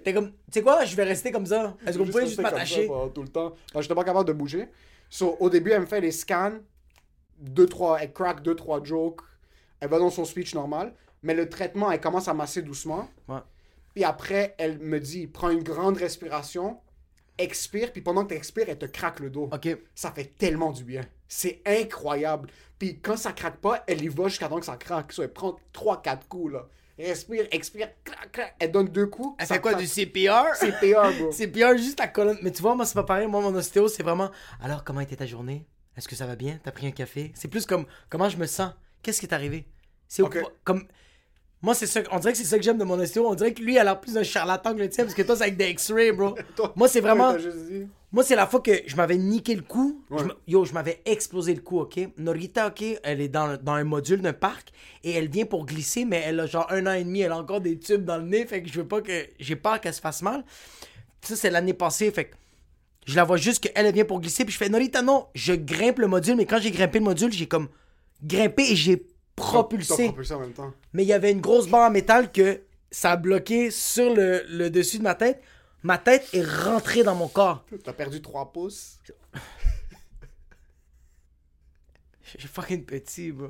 T'es 0.03 0.15
comme, 0.15 0.31
tu 0.31 0.35
sais 0.55 0.63
quoi, 0.63 0.83
je 0.87 0.97
vais 0.97 1.05
rester 1.05 1.31
comme 1.31 1.45
ça. 1.45 1.77
Est-ce 1.87 1.99
que 1.99 2.03
vous 2.05 2.11
pouvez 2.11 2.25
juste 2.25 2.41
m'attacher? 2.41 2.89
tout 3.15 3.21
le 3.23 3.29
temps. 3.29 3.55
J'étais 3.79 3.95
pas 3.95 4.05
capable 4.05 4.27
de 4.29 4.33
bouger. 4.33 4.67
So, 5.11 5.37
au 5.41 5.51
début, 5.51 5.73
elle 5.73 5.83
me 5.83 5.87
fait 5.87 6.01
les 6.01 6.13
scans, 6.13 6.55
deux, 7.39 7.67
trois, 7.67 8.01
elle 8.01 8.13
crack 8.13 8.43
deux, 8.43 8.55
trois 8.55 8.83
jokes. 8.83 9.21
Elle 9.81 9.89
va 9.89 9.99
dans 9.99 10.11
son 10.11 10.25
speech 10.25 10.55
normal. 10.55 10.95
Mais 11.23 11.35
le 11.35 11.49
traitement, 11.49 11.91
elle 11.91 12.01
commence 12.01 12.29
à 12.29 12.35
masser 12.35 12.63
doucement. 12.63 13.09
Ouais. 13.29 13.41
Puis 13.95 14.05
après, 14.05 14.55
elle 14.59 14.79
me 14.79 15.01
dit, 15.01 15.27
prends 15.27 15.51
une 15.51 15.63
grande 15.63 15.97
respiration, 15.97 16.79
expire, 17.37 17.93
puis 17.93 18.03
pendant 18.03 18.25
que 18.25 18.31
tu 18.31 18.37
expires, 18.37 18.67
elle 18.69 18.79
te 18.79 18.87
craque 18.87 19.21
le 19.21 19.31
dos. 19.31 19.49
Ok. 19.53 19.69
Ça 19.95 20.13
fait 20.13 20.37
tellement 20.39 20.71
du 20.71 20.85
bien. 20.85 21.03
C'est 21.29 21.61
incroyable. 21.67 22.49
Puis 22.79 23.01
quand 23.01 23.17
ça 23.17 23.33
craque 23.33 23.59
pas, 23.59 23.83
elle 23.87 24.03
y 24.03 24.09
va 24.09 24.29
jusqu'à 24.29 24.49
temps 24.49 24.61
que 24.61 24.67
ça 24.67 24.77
craque. 24.77 25.13
So, 25.13 25.23
elle 25.23 25.33
prend 25.33 25.59
3-4 25.75 26.29
coups, 26.29 26.53
là. 26.53 26.69
Respire, 27.07 27.47
expire, 27.51 27.89
crac, 28.05 28.31
crac. 28.33 28.55
Elle 28.59 28.71
donne 28.73 28.89
deux 28.89 29.07
coups. 29.07 29.35
Elle 29.39 29.47
fait 29.47 29.61
quoi, 29.61 29.75
du 29.75 29.87
CPR 29.87 30.45
pire, 30.81 31.03
bro. 31.19 31.31
Pire 31.53 31.79
juste 31.79 31.99
la 32.01 32.09
colonne. 32.09 32.39
Mais 32.43 32.51
tu 32.51 32.63
vois, 32.63 32.75
moi, 32.75 32.85
c'est 32.85 32.95
pas 32.95 33.05
pareil. 33.05 33.27
Moi, 33.27 33.41
mon 33.41 33.55
ostéo, 33.55 33.89
c'est 33.89 34.03
vraiment. 34.03 34.31
Alors, 34.63 34.85
comment 34.85 35.01
était 35.01 35.17
ta 35.17 35.27
journée? 35.27 35.67
Est-ce 35.97 36.09
que 36.09 36.17
ça 36.17 36.27
va 36.27 36.37
bien? 36.37 36.59
T'as 36.63 36.71
pris 36.73 36.87
un 36.87 36.91
café? 36.93 37.33
C'est 37.35 37.49
plus 37.49 37.67
comme 37.67 37.85
comment 38.09 38.29
je 38.29 38.37
me 38.37 38.47
sens? 38.47 38.73
Qu'est-ce 39.03 39.21
qui 39.21 39.27
est 39.27 39.35
arrivé? 39.35 39.67
C'est 40.09 40.23
au- 40.23 40.27
Ok. 40.27 40.39
comme. 40.65 40.87
Moi, 41.63 41.75
c'est 41.75 41.87
ça. 41.87 42.01
On 42.11 42.19
dirait 42.19 42.33
que 42.33 42.39
c'est 42.39 42.45
ça 42.45 42.57
que 42.59 42.65
j'aime 42.65 42.79
de 42.79 42.85
mon 42.85 42.99
ostéo. 42.99 43.27
On 43.29 43.35
dirait 43.35 43.53
que 43.53 43.63
lui, 43.63 43.75
il 43.75 43.79
a 43.79 43.85
l'air 43.85 44.01
plus 44.01 44.17
un 44.17 44.23
charlatan 44.23 44.75
que 44.75 44.79
le 44.81 44.89
tien 44.89 45.05
parce 45.05 45.15
que 45.15 45.23
toi, 45.23 45.37
c'est 45.37 45.43
avec 45.45 45.57
des 45.57 45.69
X-rays, 45.71 46.13
bro. 46.13 46.35
Toi- 46.57 46.73
moi, 46.77 46.89
c'est 46.89 47.01
vraiment. 47.01 47.35
Moi, 48.13 48.25
c'est 48.25 48.35
la 48.35 48.47
fois 48.49 48.61
que 48.61 48.73
je 48.87 48.97
m'avais 48.97 49.17
niqué 49.17 49.55
le 49.55 49.63
cou. 49.63 50.03
Ouais. 50.11 50.19
Je 50.21 50.25
me- 50.25 50.35
Yo, 50.49 50.65
je 50.65 50.73
m'avais 50.73 51.01
explosé 51.05 51.55
le 51.55 51.61
cou, 51.61 51.79
ok? 51.81 52.01
Norita, 52.19 52.67
ok, 52.69 52.83
elle 53.05 53.21
est 53.21 53.29
dans, 53.29 53.57
dans 53.63 53.73
un 53.75 53.85
module 53.85 54.21
d'un 54.21 54.33
parc 54.33 54.73
et 55.05 55.13
elle 55.13 55.29
vient 55.29 55.45
pour 55.47 55.65
glisser, 55.65 56.05
mais 56.05 56.21
elle 56.27 56.41
a 56.41 56.47
genre 56.47 56.67
un 56.71 56.87
an 56.89 56.93
et 56.93 57.05
demi, 57.05 57.21
elle 57.21 57.31
a 57.33 57.39
encore 57.39 57.61
des 57.61 57.79
tubes 57.79 58.05
dans 58.05 58.17
le 58.19 58.25
nez, 58.25 58.47
fait 58.47 58.63
que 58.63 58.69
je 58.69 58.81
veux 58.81 58.87
pas 58.89 59.01
que. 59.01 59.27
J'ai 59.39 59.55
peur 59.57 59.81
qu'elle 59.81 59.95
se 59.95 60.01
fasse 60.01 60.23
mal. 60.23 60.45
Ça, 61.23 61.37
c'est 61.37 61.51
l'année 61.51 61.75
passée, 61.75 62.11
fait 62.11 62.25
que 62.27 62.35
je 63.07 63.15
la 63.15 63.23
vois 63.25 63.37
juste 63.37 63.61
qu'elle 63.63 63.87
elle 63.87 63.95
vient 63.95 64.05
pour 64.05 64.21
glisser, 64.21 64.45
puis 64.45 64.53
je 64.53 64.59
fais 64.59 64.69
Norita, 64.69 65.03
non, 65.03 65.27
je 65.35 65.53
grimpe 65.53 66.01
le 66.01 66.07
module, 66.09 66.35
mais 66.37 66.47
quand 66.47 66.59
j'ai 66.61 66.71
grimpé 66.73 66.99
le 66.99 67.05
module, 67.05 67.33
j'ai 67.33 67.47
comme 67.47 67.69
grimpé 68.25 68.63
et 68.73 68.77
j'ai 68.77 69.07
propulsé. 69.37 70.05
propulsé 70.07 70.35
en 70.35 70.41
même 70.41 70.53
temps. 70.53 70.73
Mais 70.93 71.05
il 71.05 71.09
y 71.09 71.13
avait 71.13 71.31
une 71.31 71.41
grosse 71.41 71.69
barre 71.69 71.89
en 71.89 71.93
métal 71.93 72.33
que 72.33 72.61
ça 72.91 73.13
a 73.13 73.17
bloqué 73.17 73.71
sur 73.71 74.13
le, 74.15 74.43
le 74.49 74.69
dessus 74.69 74.99
de 74.99 75.05
ma 75.05 75.15
tête. 75.15 75.41
Ma 75.83 75.99
tête 75.99 76.29
est 76.35 76.45
rentrée 76.45 77.03
dans 77.03 77.15
mon 77.15 77.29
corps. 77.29 77.65
T'as 77.85 77.93
perdu 77.93 78.21
3 78.21 78.53
pouces. 78.53 78.99
Je 82.35 82.39
suis 82.39 82.49
fucking 82.49 82.85
petit, 82.85 83.33
bro. 83.33 83.49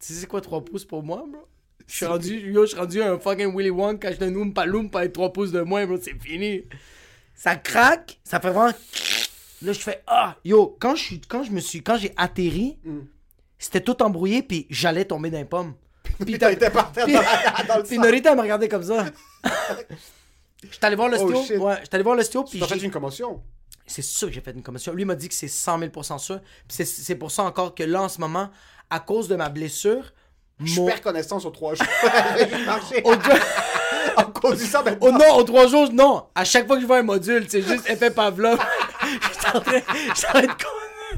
Tu 0.00 0.12
sais 0.12 0.20
c'est 0.20 0.26
quoi 0.26 0.40
3 0.40 0.64
pouces 0.64 0.84
pour 0.84 1.02
moi, 1.02 1.24
bro? 1.30 1.46
Je 1.86 1.94
suis 1.96 2.06
rendu, 2.06 2.38
yo, 2.52 2.62
je 2.62 2.70
suis 2.70 2.78
rendu 2.78 3.02
un 3.02 3.18
fucking 3.18 3.54
Willy 3.54 3.70
Wonka 3.70 4.08
quand 4.08 4.14
je 4.14 4.20
donne 4.20 4.36
Oompa 4.36 4.64
Loompa 4.64 5.00
avec 5.00 5.12
3 5.12 5.32
pouces 5.32 5.52
de 5.52 5.60
moins, 5.60 5.86
bro, 5.86 5.96
c'est 6.00 6.20
fini. 6.22 6.64
Ça 7.34 7.56
craque, 7.56 8.18
ça 8.24 8.40
fait 8.40 8.50
vraiment... 8.50 8.72
Là, 9.62 9.72
je 9.74 9.78
fais, 9.80 10.02
ah, 10.06 10.36
yo, 10.44 10.76
quand 10.80 10.94
je, 10.94 11.02
suis, 11.02 11.20
quand 11.20 11.42
je 11.42 11.50
me 11.50 11.60
suis, 11.60 11.82
quand 11.82 11.98
j'ai 11.98 12.14
atterri, 12.16 12.78
c'était 13.58 13.82
tout 13.82 14.02
embrouillé, 14.02 14.42
puis 14.42 14.66
j'allais 14.70 15.04
tomber 15.04 15.30
dans 15.30 15.38
les 15.38 15.44
pommes. 15.44 15.74
Puis 16.24 16.38
t'as 16.38 16.52
été 16.52 16.68
par 16.70 16.92
terre 16.92 17.06
dans, 17.06 17.12
la- 17.12 17.64
dans 17.64 17.76
le 17.78 17.82
puis 17.82 17.96
sang. 17.96 18.02
Norita 18.02 18.34
me 18.34 18.40
regardait 18.42 18.68
comme 18.68 18.82
ça. 18.82 19.06
J'étais 20.62 20.84
allé 20.86 20.96
voir 20.96 21.08
l'ostéo. 21.08 21.32
Oh, 21.34 21.44
shit. 21.44 21.56
ouais, 21.58 21.76
j'étais 21.82 21.94
allé 21.94 22.04
voir 22.04 22.16
l'ostéo, 22.16 22.44
puis 22.44 22.58
T'as 22.60 22.66
fait 22.66 22.78
une 22.78 22.90
commotion? 22.90 23.40
c'est 23.86 24.02
sûr 24.02 24.28
que 24.28 24.34
j'ai 24.34 24.40
fait 24.40 24.52
une 24.52 24.62
commotion. 24.62 24.92
Lui 24.92 25.04
m'a 25.04 25.16
dit 25.16 25.28
que 25.28 25.34
c'est 25.34 25.48
100 25.48 25.80
000% 25.80 26.18
sûr. 26.18 26.40
Puis 26.68 26.84
c'est, 26.86 27.14
pour 27.16 27.30
ça 27.32 27.42
encore 27.42 27.74
que 27.74 27.82
là, 27.82 28.02
en 28.02 28.08
ce 28.08 28.20
moment, 28.20 28.48
à 28.88 29.00
cause 29.00 29.26
de 29.26 29.34
ma 29.34 29.48
blessure, 29.48 30.12
Je 30.62 30.80
mon... 30.80 30.86
perds 30.86 31.02
connaissance 31.02 31.44
aux 31.44 31.50
3 31.50 31.74
jours. 31.74 31.86
Au. 33.04 33.14
En 34.16 34.24
conduisant 34.24 34.80
Oh 34.82 34.84
maintenant. 34.84 35.18
non, 35.18 35.30
en 35.34 35.44
trois 35.44 35.66
jours, 35.68 35.92
non. 35.92 36.24
À 36.34 36.44
chaque 36.44 36.66
fois 36.66 36.76
que 36.76 36.82
je 36.82 36.86
vois 36.86 36.98
un 36.98 37.02
module, 37.02 37.46
c'est 37.48 37.62
juste 37.62 37.88
effet 37.88 38.10
Pavlov. 38.10 38.58
Je 39.02 39.38
suis 39.38 39.56
en 39.56 39.60
train, 39.60 39.80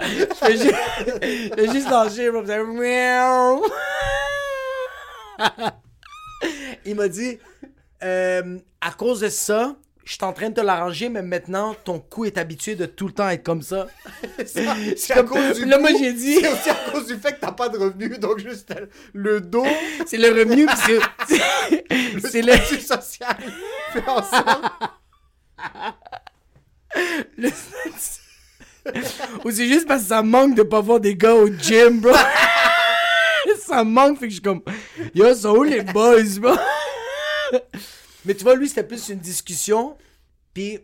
je 0.00 0.34
fais 0.34 0.52
juste, 0.56 0.74
je 1.06 1.54
fais 1.54 1.72
juste 1.72 1.88
bro. 1.88 3.66
Il 6.84 6.94
m'a 6.96 7.08
dit, 7.08 7.38
euh, 8.02 8.58
à 8.80 8.90
cause 8.92 9.20
de 9.20 9.28
ça, 9.28 9.76
je 10.04 10.12
suis 10.14 10.24
en 10.24 10.32
train 10.32 10.48
de 10.48 10.54
te 10.54 10.60
l'arranger, 10.60 11.08
mais 11.08 11.22
maintenant, 11.22 11.74
ton 11.84 12.00
cou 12.00 12.24
est 12.24 12.38
habitué 12.38 12.74
de 12.74 12.86
tout 12.86 13.06
le 13.06 13.12
temps 13.12 13.28
être 13.28 13.44
comme 13.44 13.62
ça. 13.62 13.86
C'est 14.46 15.12
à 15.12 15.22
cause 15.22 15.56
du 15.58 15.66
là, 15.66 15.78
moi, 15.78 15.90
j'ai 15.98 16.12
dit- 16.12 16.40
C'est 16.40 16.48
aussi 16.48 16.70
à 16.70 16.90
cause 16.90 17.06
du 17.06 17.16
fait 17.16 17.34
que 17.34 17.40
t'as 17.40 17.52
pas 17.52 17.68
de 17.68 17.78
revenus, 17.78 18.18
donc 18.18 18.38
juste 18.38 18.74
le 19.12 19.40
dos, 19.40 19.66
C'est 20.06 20.16
le 20.16 20.28
revenu, 20.30 20.66
puis 20.66 20.76
c'est- 20.86 21.00
c'est... 21.28 22.20
C'est 22.30 22.42
le... 22.42 22.52
statut 22.54 22.80
social 22.80 23.36
fait 23.92 24.08
en 24.08 24.22
sorte. 24.22 24.72
le- 27.36 27.50
Ou 29.44 29.50
c'est 29.50 29.66
juste 29.66 29.86
parce 29.86 30.02
que 30.02 30.08
ça 30.08 30.22
manque 30.22 30.54
de 30.54 30.62
pas 30.62 30.80
voir 30.80 31.00
des 31.00 31.16
gars 31.16 31.34
au 31.34 31.48
gym, 31.48 32.00
bro. 32.00 32.12
ça 33.66 33.84
manque, 33.84 34.18
fait 34.18 34.26
que 34.26 34.30
je 34.30 34.34
suis 34.34 34.42
comme... 34.42 34.62
Yo, 35.14 35.34
sont 35.34 35.56
où 35.56 35.62
les 35.62 35.82
boys, 35.82 36.22
bro? 36.38 36.54
Mais 38.24 38.34
tu 38.34 38.44
vois, 38.44 38.54
lui, 38.54 38.68
c'était 38.68 38.84
plus 38.84 39.08
une 39.08 39.18
discussion, 39.18 39.96
puis 40.52 40.78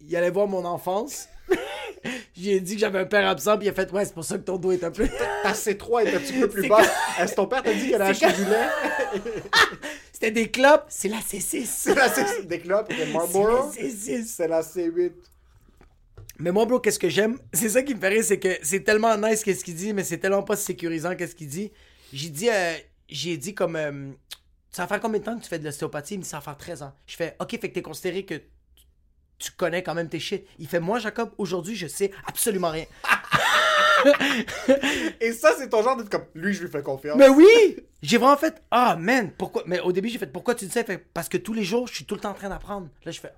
il 0.00 0.16
allait 0.16 0.30
voir 0.30 0.46
mon 0.46 0.64
enfance. 0.64 1.28
J'ai 2.36 2.60
dit 2.60 2.74
que 2.74 2.80
j'avais 2.80 3.00
un 3.00 3.04
père 3.04 3.26
absent, 3.26 3.56
puis 3.56 3.66
il 3.66 3.70
a 3.70 3.72
fait 3.72 3.90
«Ouais, 3.92 4.04
c'est 4.04 4.14
pour 4.14 4.24
ça 4.24 4.38
que 4.38 4.44
ton 4.44 4.56
dos 4.56 4.70
est 4.70 4.84
un 4.84 4.90
peu... 4.90 5.08
Ta 5.42 5.52
C3 5.52 6.04
est 6.04 6.14
un 6.14 6.20
petit 6.20 6.34
peu 6.34 6.48
plus 6.48 6.68
basse. 6.68 6.88
Est-ce 7.18 7.32
que 7.32 7.36
ton 7.36 7.46
père 7.46 7.62
t'a 7.62 7.72
dit 7.74 7.90
qu'elle 7.90 8.02
a 8.02 8.06
acheté 8.06 8.32
du 8.32 8.44
lait?» 8.44 8.68
C'était 10.12 10.30
des 10.30 10.50
clopes, 10.50 10.86
c'est 10.88 11.08
la 11.08 11.18
C6. 11.18 11.66
C'est 11.66 11.94
la 11.94 12.08
C... 12.08 12.24
Des 12.44 12.60
clopes, 12.60 12.88
des 12.88 12.96
C'est 12.96 13.06
la 13.06 13.12
Marlboro. 13.12 13.70
C6. 13.70 14.24
C'est 14.26 14.48
la 14.48 14.62
C8. 14.62 15.12
Mais 16.38 16.52
moi, 16.52 16.66
bro, 16.66 16.78
qu'est-ce 16.78 16.98
que 16.98 17.08
j'aime? 17.08 17.38
C'est 17.52 17.68
ça 17.68 17.82
qui 17.82 17.94
me 17.94 18.00
fait 18.00 18.08
rire, 18.08 18.24
c'est 18.24 18.38
que 18.38 18.58
c'est 18.62 18.84
tellement 18.84 19.16
nice 19.16 19.42
qu'est-ce 19.42 19.64
qu'il 19.64 19.74
dit, 19.74 19.92
mais 19.92 20.04
c'est 20.04 20.18
tellement 20.18 20.42
pas 20.42 20.56
sécurisant 20.56 21.16
qu'est-ce 21.16 21.34
qu'il 21.34 21.48
dit. 21.48 21.72
J'ai 22.12 22.28
dit, 22.28 22.48
euh, 22.48 22.74
j'ai 23.08 23.36
dit 23.36 23.54
comme, 23.54 23.76
euh, 23.76 24.10
ça 24.70 24.82
va 24.82 24.88
faire 24.88 25.00
combien 25.00 25.18
de 25.18 25.24
temps 25.24 25.36
que 25.36 25.42
tu 25.42 25.48
fais 25.48 25.58
de 25.58 25.64
l'ostéopathie? 25.64 26.14
Il 26.14 26.18
me 26.18 26.22
dit, 26.22 26.28
ça 26.28 26.38
va 26.38 26.42
faire 26.42 26.56
13 26.56 26.82
ans. 26.82 26.94
Je 27.06 27.16
fais, 27.16 27.36
ok, 27.40 27.50
fait 27.50 27.68
que 27.68 27.74
t'es 27.74 27.82
considéré 27.82 28.24
que 28.24 28.40
tu 29.38 29.52
connais 29.52 29.82
quand 29.82 29.94
même 29.94 30.08
tes 30.08 30.20
shit. 30.20 30.46
Il 30.58 30.68
fait, 30.68 30.80
moi, 30.80 30.98
Jacob, 30.98 31.30
aujourd'hui, 31.38 31.74
je 31.74 31.86
sais 31.86 32.10
absolument 32.26 32.70
rien. 32.70 32.86
Et 35.20 35.32
ça, 35.32 35.54
c'est 35.58 35.68
ton 35.68 35.82
genre 35.82 35.96
d'être 35.96 36.10
comme, 36.10 36.26
lui, 36.34 36.54
je 36.54 36.62
lui 36.62 36.70
fais 36.70 36.82
confiance. 36.82 37.18
Mais 37.18 37.28
oui! 37.28 37.76
J'ai 38.00 38.16
vraiment 38.16 38.36
fait, 38.36 38.62
ah, 38.70 38.96
man, 38.96 39.32
pourquoi? 39.36 39.64
Mais 39.66 39.80
au 39.80 39.92
début, 39.92 40.08
j'ai 40.08 40.18
fait, 40.18 40.32
pourquoi 40.32 40.54
tu 40.54 40.66
dis 40.66 40.70
ça? 40.70 40.84
Fait, 40.84 40.98
parce 40.98 41.28
que 41.28 41.36
tous 41.36 41.52
les 41.52 41.64
jours, 41.64 41.88
je 41.88 41.94
suis 41.94 42.04
tout 42.04 42.14
le 42.14 42.20
temps 42.20 42.30
en 42.30 42.34
train 42.34 42.48
d'apprendre. 42.48 42.88
Là, 43.04 43.10
je 43.10 43.20
fais, 43.20 43.32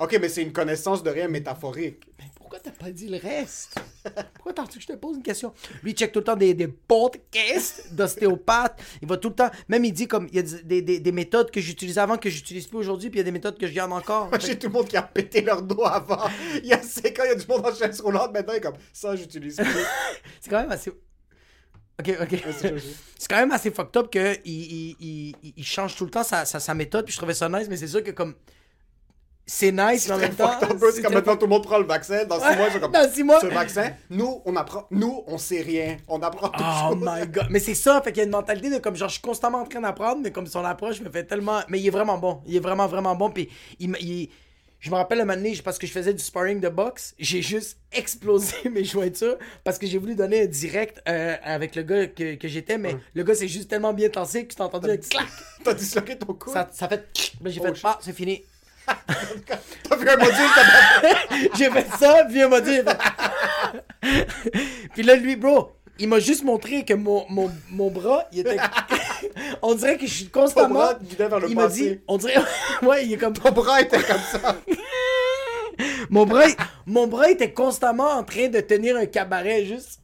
Ok, 0.00 0.16
mais 0.20 0.28
c'est 0.30 0.42
une 0.42 0.52
connaissance 0.52 1.02
de 1.02 1.10
rien 1.10 1.28
métaphorique. 1.28 2.02
Mais 2.18 2.24
pourquoi 2.34 2.58
t'as 2.58 2.70
pas 2.70 2.90
dit 2.90 3.06
le 3.08 3.18
reste? 3.18 3.78
Pourquoi 4.34 4.54
t'as 4.54 4.64
que 4.66 4.80
je 4.80 4.86
te 4.86 4.94
pose 4.94 5.16
une 5.18 5.22
question? 5.22 5.52
Lui, 5.82 5.90
il 5.92 5.94
check 5.94 6.10
tout 6.10 6.20
le 6.20 6.24
temps 6.24 6.36
des, 6.36 6.54
des 6.54 6.68
podcasts 6.68 7.92
d'ostéopathe. 7.94 8.80
Il 9.02 9.08
va 9.08 9.18
tout 9.18 9.28
le 9.28 9.34
temps. 9.34 9.50
Même, 9.68 9.84
il 9.84 9.92
dit 9.92 10.08
comme. 10.08 10.26
Il 10.32 10.36
y 10.36 10.38
a 10.38 10.42
des, 10.42 10.62
des- 10.62 10.82
des- 10.82 11.00
des 11.00 11.12
méthodes 11.12 11.50
que 11.50 11.60
j'utilisais 11.60 12.00
avant 12.00 12.16
que 12.16 12.30
j'utilise 12.30 12.66
plus 12.66 12.78
aujourd'hui, 12.78 13.10
puis 13.10 13.18
il 13.18 13.20
y 13.20 13.22
a 13.22 13.24
des 13.24 13.30
méthodes 13.30 13.58
que 13.58 13.66
je 13.66 13.72
garde 13.74 13.92
encore. 13.92 14.28
Moi, 14.30 14.38
j'ai 14.38 14.58
tout 14.58 14.68
le 14.68 14.72
monde 14.72 14.88
qui 14.88 14.96
a 14.96 15.02
pété 15.02 15.42
leur 15.42 15.60
dos 15.62 15.84
avant. 15.84 16.24
Il 16.56 16.66
y 16.66 16.72
a 16.72 16.82
5 16.82 17.18
ans, 17.18 17.22
il 17.26 17.28
y 17.28 17.32
a 17.32 17.34
du 17.34 17.46
monde 17.46 17.66
en 17.66 17.74
chaise 17.74 18.00
roulante. 18.00 18.32
Maintenant, 18.32 18.54
il 18.54 18.56
est 18.56 18.60
comme, 18.62 18.76
ça, 18.92 19.14
j'utilise 19.14 19.56
plus. 19.56 19.66
C'est 20.40 20.48
quand 20.50 20.60
même 20.62 20.72
assez. 20.72 20.90
Ok, 20.90 22.16
ok. 22.22 22.42
c'est. 22.58 22.74
C'est 23.18 23.28
quand 23.28 23.36
même 23.36 23.52
assez 23.52 23.70
fucked 23.70 23.96
up 23.98 24.10
qu'il 24.10 24.40
il, 24.46 24.96
il, 24.98 25.36
il- 25.42 25.52
il 25.58 25.64
change 25.64 25.94
tout 25.94 26.06
le 26.06 26.10
temps 26.10 26.24
sa, 26.24 26.46
sa, 26.46 26.58
sa 26.58 26.72
méthode, 26.74 27.04
puis 27.04 27.12
je 27.12 27.18
trouvais 27.18 27.34
ça 27.34 27.50
nice, 27.50 27.66
mais 27.68 27.76
c'est 27.76 27.86
sûr 27.88 28.02
que 28.02 28.12
comme. 28.12 28.34
C'est 29.52 29.72
nice, 29.72 30.06
mais 30.08 30.14
en 30.14 30.18
même 30.18 30.34
temps. 30.34 30.52
C'est 30.60 30.66
un 30.70 30.76
peu 30.76 30.92
c'est 30.92 31.02
comme 31.02 31.14
maintenant 31.14 31.36
tout 31.36 31.46
le 31.46 31.50
monde 31.50 31.64
prend 31.64 31.78
le 31.78 31.84
vaccin. 31.84 32.24
Dans 32.24 32.38
6 32.38 32.44
Ouais, 32.46 32.56
mois, 32.56 32.70
sont 32.70 32.78
comme, 32.80 32.92
dans 32.92 33.12
six 33.12 33.24
mois. 33.24 33.40
ce 33.40 33.46
vaccin, 33.46 33.90
nous, 34.08 34.40
on 34.44 34.54
apprend, 34.54 34.86
nous, 34.92 35.24
on 35.26 35.38
sait 35.38 35.60
rien. 35.62 35.96
On 36.06 36.20
apprend 36.22 36.48
tout 36.50 36.62
Oh 36.62 36.90
chose. 36.94 36.98
my 37.02 37.26
god. 37.26 37.46
Mais 37.50 37.58
c'est 37.58 37.74
ça, 37.74 38.00
fait 38.02 38.12
qu'il 38.12 38.18
y 38.18 38.22
a 38.22 38.24
une 38.26 38.30
mentalité 38.30 38.70
de 38.70 38.78
comme 38.78 38.94
genre 38.94 39.08
je 39.08 39.14
suis 39.14 39.22
constamment 39.22 39.58
en 39.58 39.64
train 39.66 39.80
d'apprendre, 39.80 40.20
mais 40.22 40.30
comme 40.30 40.46
son 40.46 40.64
approche 40.64 41.00
me 41.00 41.10
fait 41.10 41.24
tellement. 41.24 41.60
Mais 41.68 41.80
il 41.80 41.86
est 41.88 41.90
vraiment 41.90 42.16
bon. 42.18 42.42
Il 42.46 42.54
est 42.54 42.60
vraiment, 42.60 42.86
vraiment 42.86 43.16
bon. 43.16 43.28
Puis 43.30 43.48
il, 43.80 44.28
Je 44.78 44.90
me 44.90 44.94
rappelle 44.94 45.20
un 45.20 45.24
moment 45.24 45.36
donné, 45.36 45.58
parce 45.64 45.78
que 45.78 45.86
je 45.88 45.92
faisais 45.92 46.14
du 46.14 46.22
sparring 46.22 46.60
de 46.60 46.68
boxe, 46.68 47.14
j'ai 47.18 47.42
juste 47.42 47.76
explosé 47.92 48.54
mes 48.70 48.84
jointures 48.84 49.36
parce 49.64 49.78
que 49.78 49.86
j'ai 49.86 49.98
voulu 49.98 50.14
donner 50.14 50.42
un 50.44 50.46
direct 50.46 51.02
euh, 51.08 51.34
avec 51.42 51.74
le 51.74 51.82
gars 51.82 52.06
que, 52.06 52.36
que 52.36 52.46
j'étais, 52.46 52.78
mais 52.78 52.96
le 53.14 53.22
gars 53.24 53.34
s'est 53.34 53.48
juste 53.48 53.68
tellement 53.68 53.92
bien 53.92 54.08
tassé 54.10 54.44
que 54.44 54.50
tu 54.50 54.54
t'as 54.56 54.64
entendu 54.64 54.90
un 54.90 54.96
clac. 54.96 55.26
T'as 55.64 55.74
disloqué 55.74 56.16
ton 56.16 56.32
cou. 56.34 56.52
Ça, 56.52 56.68
ça 56.72 56.88
fait. 56.88 57.04
Ben, 57.40 57.50
j'ai 57.50 57.60
Oh, 57.60 57.66
fait 57.66 57.74
shit. 57.74 57.84
ah, 57.84 57.98
c'est 58.00 58.14
fini. 58.14 58.44
T'as 58.86 59.96
vu 59.96 60.08
un 60.08 60.16
module, 60.16 61.50
J'ai 61.56 61.70
fait 61.70 61.86
ça, 61.98 62.24
puis 62.28 62.38
il 62.40 62.48
m'a 62.48 62.60
dit. 62.60 62.80
puis 64.94 65.02
là, 65.02 65.14
lui, 65.16 65.36
bro, 65.36 65.72
il 65.98 66.08
m'a 66.08 66.18
juste 66.18 66.44
montré 66.44 66.84
que 66.84 66.94
mon, 66.94 67.26
mon, 67.28 67.50
mon 67.70 67.90
bras, 67.90 68.24
il 68.32 68.40
était. 68.40 68.56
on 69.62 69.74
dirait 69.74 69.96
que 69.98 70.06
je 70.06 70.14
suis 70.14 70.28
constamment. 70.28 70.74
bras 70.74 70.98
vers 71.18 71.40
le 71.40 71.48
il 71.50 71.54
m'a 71.54 71.68
dit, 71.68 72.00
on 72.08 72.16
dirait. 72.16 72.34
ouais, 72.82 73.04
il 73.04 73.12
est 73.12 73.18
comme. 73.18 73.34
Ton 73.34 73.52
bras 73.52 73.80
était 73.80 74.02
comme 74.02 74.20
ça. 74.32 74.56
Mon 76.08 76.26
bras, 76.26 76.44
mon 76.86 77.06
bras 77.06 77.30
était 77.30 77.52
constamment 77.52 78.10
en 78.10 78.24
train 78.24 78.48
de 78.48 78.60
tenir 78.60 78.96
un 78.96 79.06
cabaret, 79.06 79.64
juste. 79.64 80.00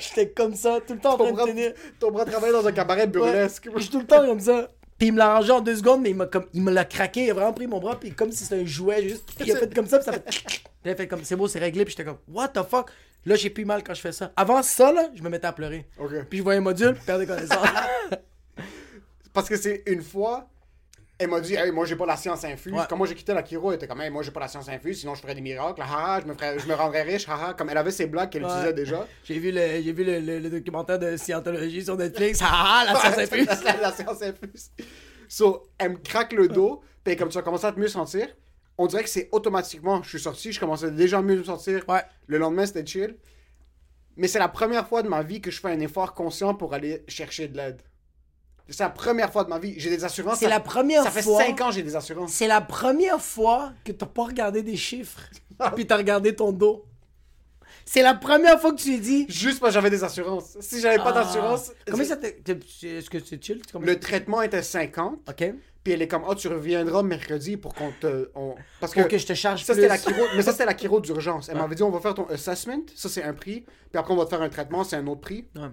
J'étais 0.00 0.28
comme 0.30 0.54
ça, 0.54 0.78
tout 0.86 0.94
le 0.94 1.00
temps 1.00 1.14
en 1.14 1.18
train 1.18 1.32
Ton 1.32 1.44
de 1.46 1.50
tenir. 1.50 1.72
ton 1.98 2.10
bras 2.10 2.24
travaillait 2.24 2.52
dans 2.52 2.66
un 2.66 2.72
cabaret 2.72 3.02
Ouais, 3.02 3.06
burlesque. 3.06 3.68
Je 3.76 3.80
suis 3.80 3.90
tout 3.90 4.00
le 4.00 4.06
temps 4.06 4.26
comme 4.26 4.40
ça. 4.40 4.68
Puis 5.00 5.08
il 5.08 5.12
me 5.14 5.18
l'a 5.18 5.32
arrangé 5.32 5.50
en 5.50 5.62
deux 5.62 5.76
secondes, 5.76 6.02
mais 6.02 6.10
il 6.10 6.16
m'a 6.16 6.26
comme 6.26 6.44
il 6.52 6.62
me 6.62 6.70
l'a 6.70 6.84
craqué, 6.84 7.24
il 7.24 7.30
a 7.30 7.32
vraiment 7.32 7.54
pris 7.54 7.66
mon 7.66 7.80
bras, 7.80 7.98
puis 7.98 8.12
comme 8.12 8.30
si 8.30 8.44
c'était 8.44 8.60
un 8.60 8.66
jouet, 8.66 9.08
juste. 9.08 9.24
Puis 9.34 9.46
il 9.46 9.52
a 9.52 9.56
fait 9.56 9.74
comme 9.74 9.86
ça, 9.86 9.98
puis 9.98 10.04
ça 10.04 10.12
fait. 10.12 10.24
Puis 10.82 10.90
il 10.90 10.90
a 10.90 10.94
fait 10.94 11.08
comme 11.08 11.24
c'est 11.24 11.36
beau, 11.36 11.48
c'est 11.48 11.58
réglé, 11.58 11.86
puis 11.86 11.92
j'étais 11.92 12.04
comme 12.04 12.18
what 12.28 12.48
the 12.48 12.62
fuck? 12.62 12.90
Là, 13.24 13.34
j'ai 13.34 13.48
plus 13.48 13.64
mal 13.64 13.82
quand 13.82 13.94
je 13.94 14.00
fais 14.00 14.12
ça. 14.12 14.30
Avant 14.36 14.62
ça, 14.62 14.92
là, 14.92 15.08
je 15.14 15.22
me 15.22 15.30
mettais 15.30 15.46
à 15.46 15.52
pleurer. 15.52 15.86
Ok. 15.98 16.24
Puis 16.28 16.38
je 16.38 16.42
voyais 16.42 16.58
un 16.58 16.62
module, 16.62 16.94
perdais 17.06 17.26
connaissance. 17.26 17.66
Parce 19.32 19.48
que 19.48 19.56
c'est 19.56 19.82
une 19.86 20.02
fois, 20.02 20.48
elle 21.20 21.28
m'a 21.28 21.38
dit, 21.40 21.54
hey, 21.54 21.70
moi 21.70 21.84
j'ai 21.86 21.94
pas 21.96 22.06
la 22.06 22.16
science 22.16 22.42
infuse. 22.44 22.72
Ouais. 22.72 22.82
Quand 22.88 22.96
moi 22.96 23.06
j'ai 23.06 23.14
quitté 23.14 23.32
la 23.34 23.42
Kiro, 23.42 23.70
elle 23.70 23.76
était 23.76 23.86
comme, 23.86 24.00
hey, 24.00 24.10
moi 24.10 24.22
j'ai 24.22 24.30
pas 24.32 24.40
la 24.40 24.48
science 24.48 24.68
infuse, 24.68 25.00
sinon 25.00 25.14
je 25.14 25.20
ferais 25.20 25.34
des 25.34 25.40
miracles. 25.40 25.80
Haha, 25.82 26.20
je 26.22 26.26
me, 26.26 26.32
ferais, 26.34 26.58
je 26.58 26.66
me 26.66 26.74
rendrais 26.74 27.02
riche. 27.02 27.28
Haha, 27.28 27.54
comme 27.54 27.68
elle 27.70 27.76
avait 27.78 27.90
ses 27.90 28.06
blagues 28.06 28.30
qu'elle 28.30 28.42
Ouais. 28.44 28.50
utilisait 28.50 28.72
déjà. 28.72 29.06
j'ai 29.24 29.38
vu, 29.38 29.52
le, 29.52 29.60
j'ai 29.82 29.92
vu 29.92 30.02
le, 30.02 30.18
le- 30.18 30.38
le 30.38 30.50
documentaire 30.50 30.98
de 30.98 31.16
scientologie 31.16 31.84
sur 31.84 31.96
Netflix. 31.96 32.40
Ah, 32.42 32.84
la 32.86 32.98
science 32.98 33.18
infuse. 33.18 33.46
la, 33.64 33.76
la 33.82 33.92
science 33.92 34.22
infuse. 34.22 34.70
So, 35.28 35.62
elle 35.78 35.92
me 35.92 35.96
craque 35.98 36.32
le 36.32 36.48
dos, 36.48 36.82
puis 37.04 37.14
comme 37.16 37.28
tu 37.28 37.34
vas 37.36 37.42
commencer 37.42 37.66
à 37.66 37.72
te 37.72 37.78
mieux 37.78 37.88
sentir, 37.88 38.26
on 38.78 38.86
dirait 38.86 39.02
que 39.04 39.10
c'est 39.10 39.28
automatiquement, 39.30 40.02
je 40.02 40.08
suis 40.08 40.20
sorti, 40.20 40.52
je 40.52 40.58
commençais 40.58 40.90
déjà 40.90 41.18
à 41.18 41.22
mieux 41.22 41.36
me 41.36 41.44
sentir. 41.44 41.84
Ouais. 41.88 42.02
Le 42.26 42.38
lendemain, 42.38 42.64
c'était 42.66 42.86
chill. 42.86 43.14
Mais 44.16 44.26
c'est 44.26 44.38
la 44.38 44.48
première 44.48 44.88
fois 44.88 45.02
de 45.02 45.08
ma 45.08 45.22
vie 45.22 45.40
que 45.40 45.50
je 45.50 45.60
fais 45.60 45.68
un 45.68 45.80
effort 45.80 46.14
conscient 46.14 46.54
pour 46.54 46.72
aller 46.74 47.04
chercher 47.06 47.46
de 47.48 47.56
l'aide. 47.58 47.82
C'est 48.70 48.82
la 48.84 48.90
première 48.90 49.32
fois 49.32 49.44
de 49.44 49.48
ma 49.50 49.58
vie. 49.58 49.74
J'ai 49.78 49.90
des 49.90 50.04
assurances. 50.04 50.38
C'est 50.38 50.44
ça- 50.46 50.50
la 50.50 50.60
première 50.60 51.02
Ça 51.02 51.10
fait 51.10 51.22
fois. 51.22 51.42
5 51.44 51.60
ans 51.60 51.68
que 51.68 51.74
j'ai 51.74 51.82
des 51.82 51.96
assurances. 51.96 52.32
C'est 52.32 52.46
la 52.46 52.60
première 52.60 53.20
fois 53.20 53.72
que 53.84 53.92
t'as 53.92 54.06
pas 54.06 54.24
regardé 54.24 54.62
des 54.62 54.76
chiffres, 54.76 55.20
puis 55.74 55.86
t'as 55.86 55.96
regardé 55.96 56.34
ton 56.34 56.52
dos. 56.52 56.84
C'est 57.84 58.02
la 58.02 58.14
première 58.14 58.60
fois 58.60 58.72
que 58.72 58.80
tu 58.80 58.90
lui 58.90 59.00
dis. 59.00 59.26
Juste 59.28 59.58
parce 59.58 59.70
que 59.70 59.74
j'avais 59.74 59.90
des 59.90 60.04
assurances. 60.04 60.56
Si 60.60 60.80
j'avais 60.80 60.98
pas 60.98 61.12
Ah. 61.14 61.24
d'assurance. 61.24 61.72
Comment 61.90 62.04
ça 62.04 62.16
Est-ce 62.22 63.10
que 63.10 63.18
c'est 63.18 63.42
chill? 63.42 63.62
Comment- 63.72 63.84
Le 63.86 63.98
traitement 63.98 64.42
était 64.42 64.62
50. 64.62 65.18
Ok. 65.28 65.54
Puis 65.82 65.94
elle 65.94 66.02
est 66.02 66.08
comme, 66.08 66.24
oh, 66.28 66.34
tu 66.34 66.46
reviendras 66.48 67.02
mercredi 67.02 67.56
pour 67.56 67.74
qu'on 67.74 67.90
te. 68.00 68.30
on- 68.34 68.54
Parce 68.80 68.92
que. 68.92 69.00
Pour 69.00 69.08
que 69.08 69.18
je 69.18 69.26
te 69.26 69.32
charge 69.34 69.64
Ça, 69.64 69.72
plus. 69.72 69.86
la 69.86 69.96
chiro, 69.98 70.22
mais 70.36 70.42
ça, 70.42 70.52
c'était 70.52 70.66
la 70.66 70.76
chiro 70.76 71.00
d'urgence. 71.00 71.48
Elle 71.48 71.56
m'avait 71.56 71.74
dit, 71.74 71.82
on 71.82 71.90
va 71.90 72.00
faire 72.00 72.14
ton 72.14 72.26
assessment, 72.28 72.82
ça, 72.94 73.08
c'est 73.08 73.22
un 73.24 73.32
prix. 73.32 73.62
Puis 73.90 73.98
après, 73.98 74.12
on 74.12 74.16
va 74.16 74.24
te 74.24 74.30
faire 74.30 74.42
un 74.42 74.50
traitement, 74.50 74.84
c'est 74.84 74.96
un 74.96 75.06
autre 75.06 75.22
prix. 75.22 75.48
Ouais. 75.56 75.68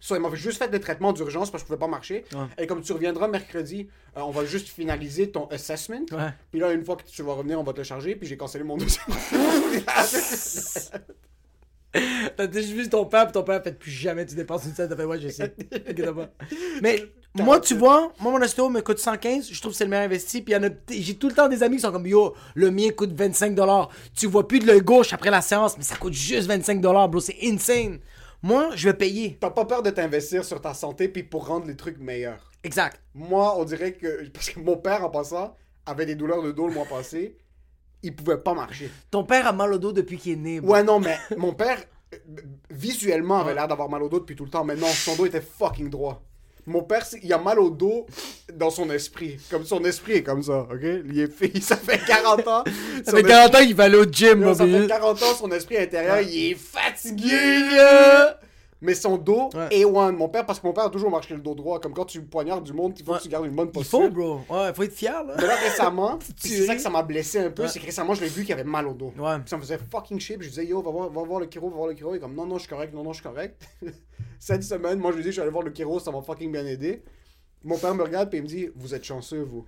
So, 0.00 0.14
elle 0.14 0.22
m'avait 0.22 0.36
juste 0.36 0.58
fait 0.58 0.68
des 0.68 0.80
traitements 0.80 1.12
d'urgence 1.12 1.50
parce 1.50 1.62
que 1.62 1.66
je 1.66 1.74
pouvais 1.74 1.78
pas 1.78 1.86
marcher. 1.86 2.24
Ouais. 2.32 2.46
Et 2.58 2.66
comme 2.66 2.80
tu 2.80 2.92
reviendras 2.92 3.28
mercredi, 3.28 3.88
euh, 4.16 4.20
on 4.22 4.30
va 4.30 4.46
juste 4.46 4.68
finaliser 4.68 5.30
ton 5.30 5.46
assessment. 5.48 6.06
Ouais. 6.10 6.30
Puis 6.50 6.58
là, 6.58 6.72
une 6.72 6.84
fois 6.84 6.96
que 6.96 7.02
tu 7.04 7.22
vas 7.22 7.34
revenir, 7.34 7.60
on 7.60 7.62
va 7.62 7.72
te 7.74 7.78
le 7.78 7.84
charger. 7.84 8.16
Puis 8.16 8.26
j'ai 8.26 8.38
cancellé 8.38 8.64
mon 8.64 8.78
dossier. 8.78 9.02
T'as 12.36 12.50
juste 12.52 12.70
vu 12.70 12.88
ton 12.88 13.04
père, 13.04 13.24
puis 13.24 13.32
ton 13.32 13.42
père 13.42 13.56
a 13.56 13.60
fait 13.60 13.76
plus 13.76 13.90
jamais 13.90 14.24
tu 14.24 14.34
dépenses 14.34 14.64
une 14.64 14.74
scène. 14.74 14.88
T'as 14.88 14.96
fait, 14.96 15.04
ouais, 15.04 15.20
je 15.20 15.28
sais. 15.28 15.54
Inquiète 15.88 16.12
pas. 16.12 16.30
Mais 16.82 17.04
moi, 17.34 17.60
tu 17.60 17.74
vois, 17.74 18.12
moi, 18.20 18.32
mon 18.32 18.40
ostéo 18.42 18.68
me 18.68 18.80
coûte 18.80 18.98
115. 18.98 19.50
Je 19.52 19.60
trouve 19.60 19.72
que 19.72 19.78
c'est 19.78 19.84
le 19.84 19.90
meilleur 19.90 20.06
investi. 20.06 20.40
Puis 20.40 20.54
j'ai 20.88 21.14
tout 21.14 21.28
le 21.28 21.34
temps 21.34 21.48
des 21.48 21.62
amis 21.62 21.76
qui 21.76 21.82
sont 21.82 21.92
comme, 21.92 22.06
yo, 22.06 22.34
le 22.54 22.70
mien 22.70 22.90
coûte 22.90 23.12
25 23.12 23.58
Tu 24.16 24.26
vois 24.26 24.48
plus 24.48 24.60
de 24.60 24.66
l'œil 24.66 24.80
gauche 24.80 25.12
après 25.12 25.30
la 25.30 25.40
séance, 25.40 25.76
mais 25.76 25.84
ça 25.84 25.96
coûte 25.96 26.14
juste 26.14 26.48
25 26.48 26.80
bro. 26.80 27.20
C'est 27.20 27.36
insane. 27.42 27.98
Moi, 28.42 28.70
je 28.74 28.88
vais 28.88 28.94
payer. 28.94 29.36
T'as 29.40 29.50
pas 29.50 29.64
peur 29.64 29.82
de 29.82 29.90
t'investir 29.90 30.44
sur 30.44 30.60
ta 30.60 30.74
santé 30.74 31.08
puis 31.08 31.22
pour 31.22 31.46
rendre 31.46 31.66
les 31.66 31.76
trucs 31.76 31.98
meilleurs. 31.98 32.50
Exact. 32.64 33.00
Moi, 33.14 33.58
on 33.58 33.64
dirait 33.64 33.92
que. 33.92 34.28
Parce 34.30 34.50
que 34.50 34.60
mon 34.60 34.76
père, 34.76 35.04
en 35.04 35.10
passant, 35.10 35.54
avait 35.86 36.06
des 36.06 36.14
douleurs 36.14 36.42
de 36.42 36.52
dos 36.52 36.66
le 36.66 36.74
mois 36.74 36.86
passé. 36.86 37.36
Il 38.02 38.16
pouvait 38.16 38.38
pas 38.38 38.54
marcher. 38.54 38.90
Ton 39.10 39.24
père 39.24 39.46
a 39.46 39.52
mal 39.52 39.72
au 39.74 39.78
dos 39.78 39.92
depuis 39.92 40.16
qu'il 40.16 40.32
est 40.32 40.36
né. 40.36 40.60
Ouais, 40.60 40.82
non, 40.82 41.00
mais 41.00 41.18
mon 41.36 41.52
père, 41.52 41.82
euh, 42.14 42.18
visuellement 42.70 43.40
avait 43.40 43.54
l'air 43.54 43.68
d'avoir 43.68 43.90
mal 43.90 44.02
au 44.02 44.08
dos 44.08 44.20
depuis 44.20 44.36
tout 44.36 44.44
le 44.44 44.50
temps, 44.50 44.64
mais 44.64 44.74
non, 44.74 44.86
son 44.86 45.16
dos 45.16 45.26
était 45.26 45.42
fucking 45.42 45.90
droit. 45.90 46.22
Mon 46.66 46.82
père, 46.82 47.06
il 47.22 47.32
a 47.32 47.38
mal 47.38 47.58
au 47.58 47.70
dos 47.70 48.06
dans 48.54 48.70
son 48.70 48.90
esprit. 48.90 49.38
Comme 49.50 49.64
son 49.64 49.84
esprit 49.84 50.14
est 50.14 50.22
comme 50.22 50.42
ça, 50.42 50.66
ok? 50.70 50.82
Il 51.08 51.20
est 51.20 51.32
fait, 51.32 51.60
ça 51.60 51.76
fait 51.76 51.98
40 52.06 52.48
ans. 52.48 52.64
Ça 53.04 53.12
fait 53.12 53.22
40 53.22 53.54
ans 53.54 53.58
qu'il 53.58 53.74
va 53.74 53.84
aller 53.84 53.96
au 53.96 54.04
gym, 54.04 54.40
mon 54.40 54.54
ça 54.54 54.64
fait 54.64 54.72
bébé. 54.72 54.86
40 54.86 55.22
ans, 55.22 55.34
son 55.38 55.50
esprit 55.52 55.78
intérieur, 55.78 56.20
il 56.20 56.52
est 56.52 56.54
fatigué. 56.54 57.28
Yeah. 57.28 58.40
Mais 58.82 58.94
son 58.94 59.18
dos, 59.18 59.50
Ouais. 59.54 59.68
A1. 59.84 60.12
Mon 60.16 60.28
père, 60.30 60.46
parce 60.46 60.58
que 60.58 60.66
mon 60.66 60.72
père 60.72 60.84
a 60.84 60.90
toujours 60.90 61.10
marché 61.10 61.34
le 61.34 61.40
dos 61.40 61.54
droit. 61.54 61.80
Comme 61.80 61.92
quand 61.92 62.06
tu 62.06 62.22
poignardes 62.22 62.64
du 62.64 62.72
monde, 62.72 62.94
il 62.98 63.04
faut 63.04 63.12
Ouais. 63.12 63.18
que 63.18 63.22
tu 63.24 63.28
gardes 63.28 63.44
une 63.46 63.54
bonne 63.54 63.68
Il 63.68 63.72
posture. 63.72 64.00
faut, 64.00 64.08
bro. 64.10 64.40
Ouais, 64.48 64.72
faut 64.74 64.82
être 64.82 64.92
fier, 64.94 65.22
là. 65.24 65.34
Mais 65.36 65.46
là, 65.46 65.54
récemment, 65.56 66.18
c'est 66.36 66.64
ça 66.66 66.74
que 66.74 66.80
ça 66.80 66.88
m'a 66.88 67.02
blessé 67.02 67.38
un 67.40 67.50
peu, 67.50 67.62
Ouais. 67.64 67.68
c'est 67.68 67.78
que 67.78 67.84
récemment, 67.86 68.14
je 68.14 68.22
l'ai 68.22 68.28
vu 68.28 68.42
qu'il 68.42 68.52
avait 68.54 68.64
mal 68.64 68.86
au 68.88 68.94
dos. 68.94 69.12
Ouais. 69.18 69.38
Puis 69.40 69.48
ça 69.50 69.56
me 69.56 69.62
faisait 69.62 69.78
fucking 69.90 70.18
shit. 70.18 70.40
Je 70.40 70.48
disais, 70.48 70.64
yo, 70.66 70.80
va 70.80 70.90
voir, 70.90 71.10
va 71.10 71.22
voir 71.22 71.40
le 71.40 71.46
chiro, 71.50 71.68
va 71.68 71.76
voir 71.76 71.88
le 71.88 71.94
chiro. 71.96 72.14
Il 72.14 72.16
est 72.16 72.20
comme, 72.20 72.34
non, 72.34 72.46
non, 72.46 72.54
je 72.56 72.60
suis 72.60 72.68
correct, 72.70 72.94
non, 72.94 73.02
non, 73.02 73.12
je 73.12 73.20
suis 73.20 73.28
correct. 73.28 73.62
Cette 74.38 74.62
semaine, 74.62 74.98
moi, 74.98 75.10
je 75.12 75.16
lui 75.16 75.22
dis, 75.24 75.28
je 75.28 75.32
suis 75.32 75.42
allé 75.42 75.50
voir 75.50 75.64
le 75.64 75.72
chiro, 75.74 75.98
ça 76.00 76.10
m'a 76.10 76.22
fucking 76.22 76.50
bien 76.50 76.64
aidé. 76.64 77.02
Mon 77.62 77.76
père 77.76 77.94
me 77.94 78.02
regarde, 78.02 78.30
puis 78.30 78.38
il 78.38 78.42
me 78.42 78.48
dit, 78.48 78.68
vous 78.74 78.94
êtes 78.94 79.04
chanceux, 79.04 79.42
vous. 79.42 79.66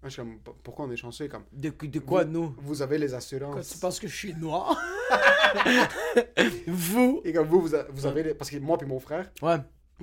Moi, 0.00 0.08
je 0.10 0.10
suis 0.10 0.22
comme, 0.22 0.38
pourquoi 0.62 0.84
on 0.86 0.90
est 0.92 0.96
chanceux? 0.96 1.26
Comme, 1.28 1.42
De, 1.52 1.70
de 1.70 1.98
quoi, 1.98 2.24
vous, 2.24 2.30
nous? 2.30 2.54
Vous 2.58 2.82
avez 2.82 2.98
les 2.98 3.08
Quand 3.08 3.16
assurances. 3.16 3.68
tu 3.70 3.78
penses 3.78 3.98
que 3.98 4.06
je 4.06 4.14
suis 4.16 4.34
noir? 4.34 4.80
Vous? 6.66 7.20
Et 7.24 7.32
comme 7.32 7.48
vous, 7.48 7.60
vous, 7.60 7.74
a- 7.74 7.86
vous 7.90 8.06
avez 8.06 8.22
les... 8.22 8.34
Parce 8.34 8.50
que 8.50 8.58
moi 8.58 8.76
puis 8.78 8.86
mon 8.86 9.00
frère, 9.00 9.30
Ouais. 9.42 9.56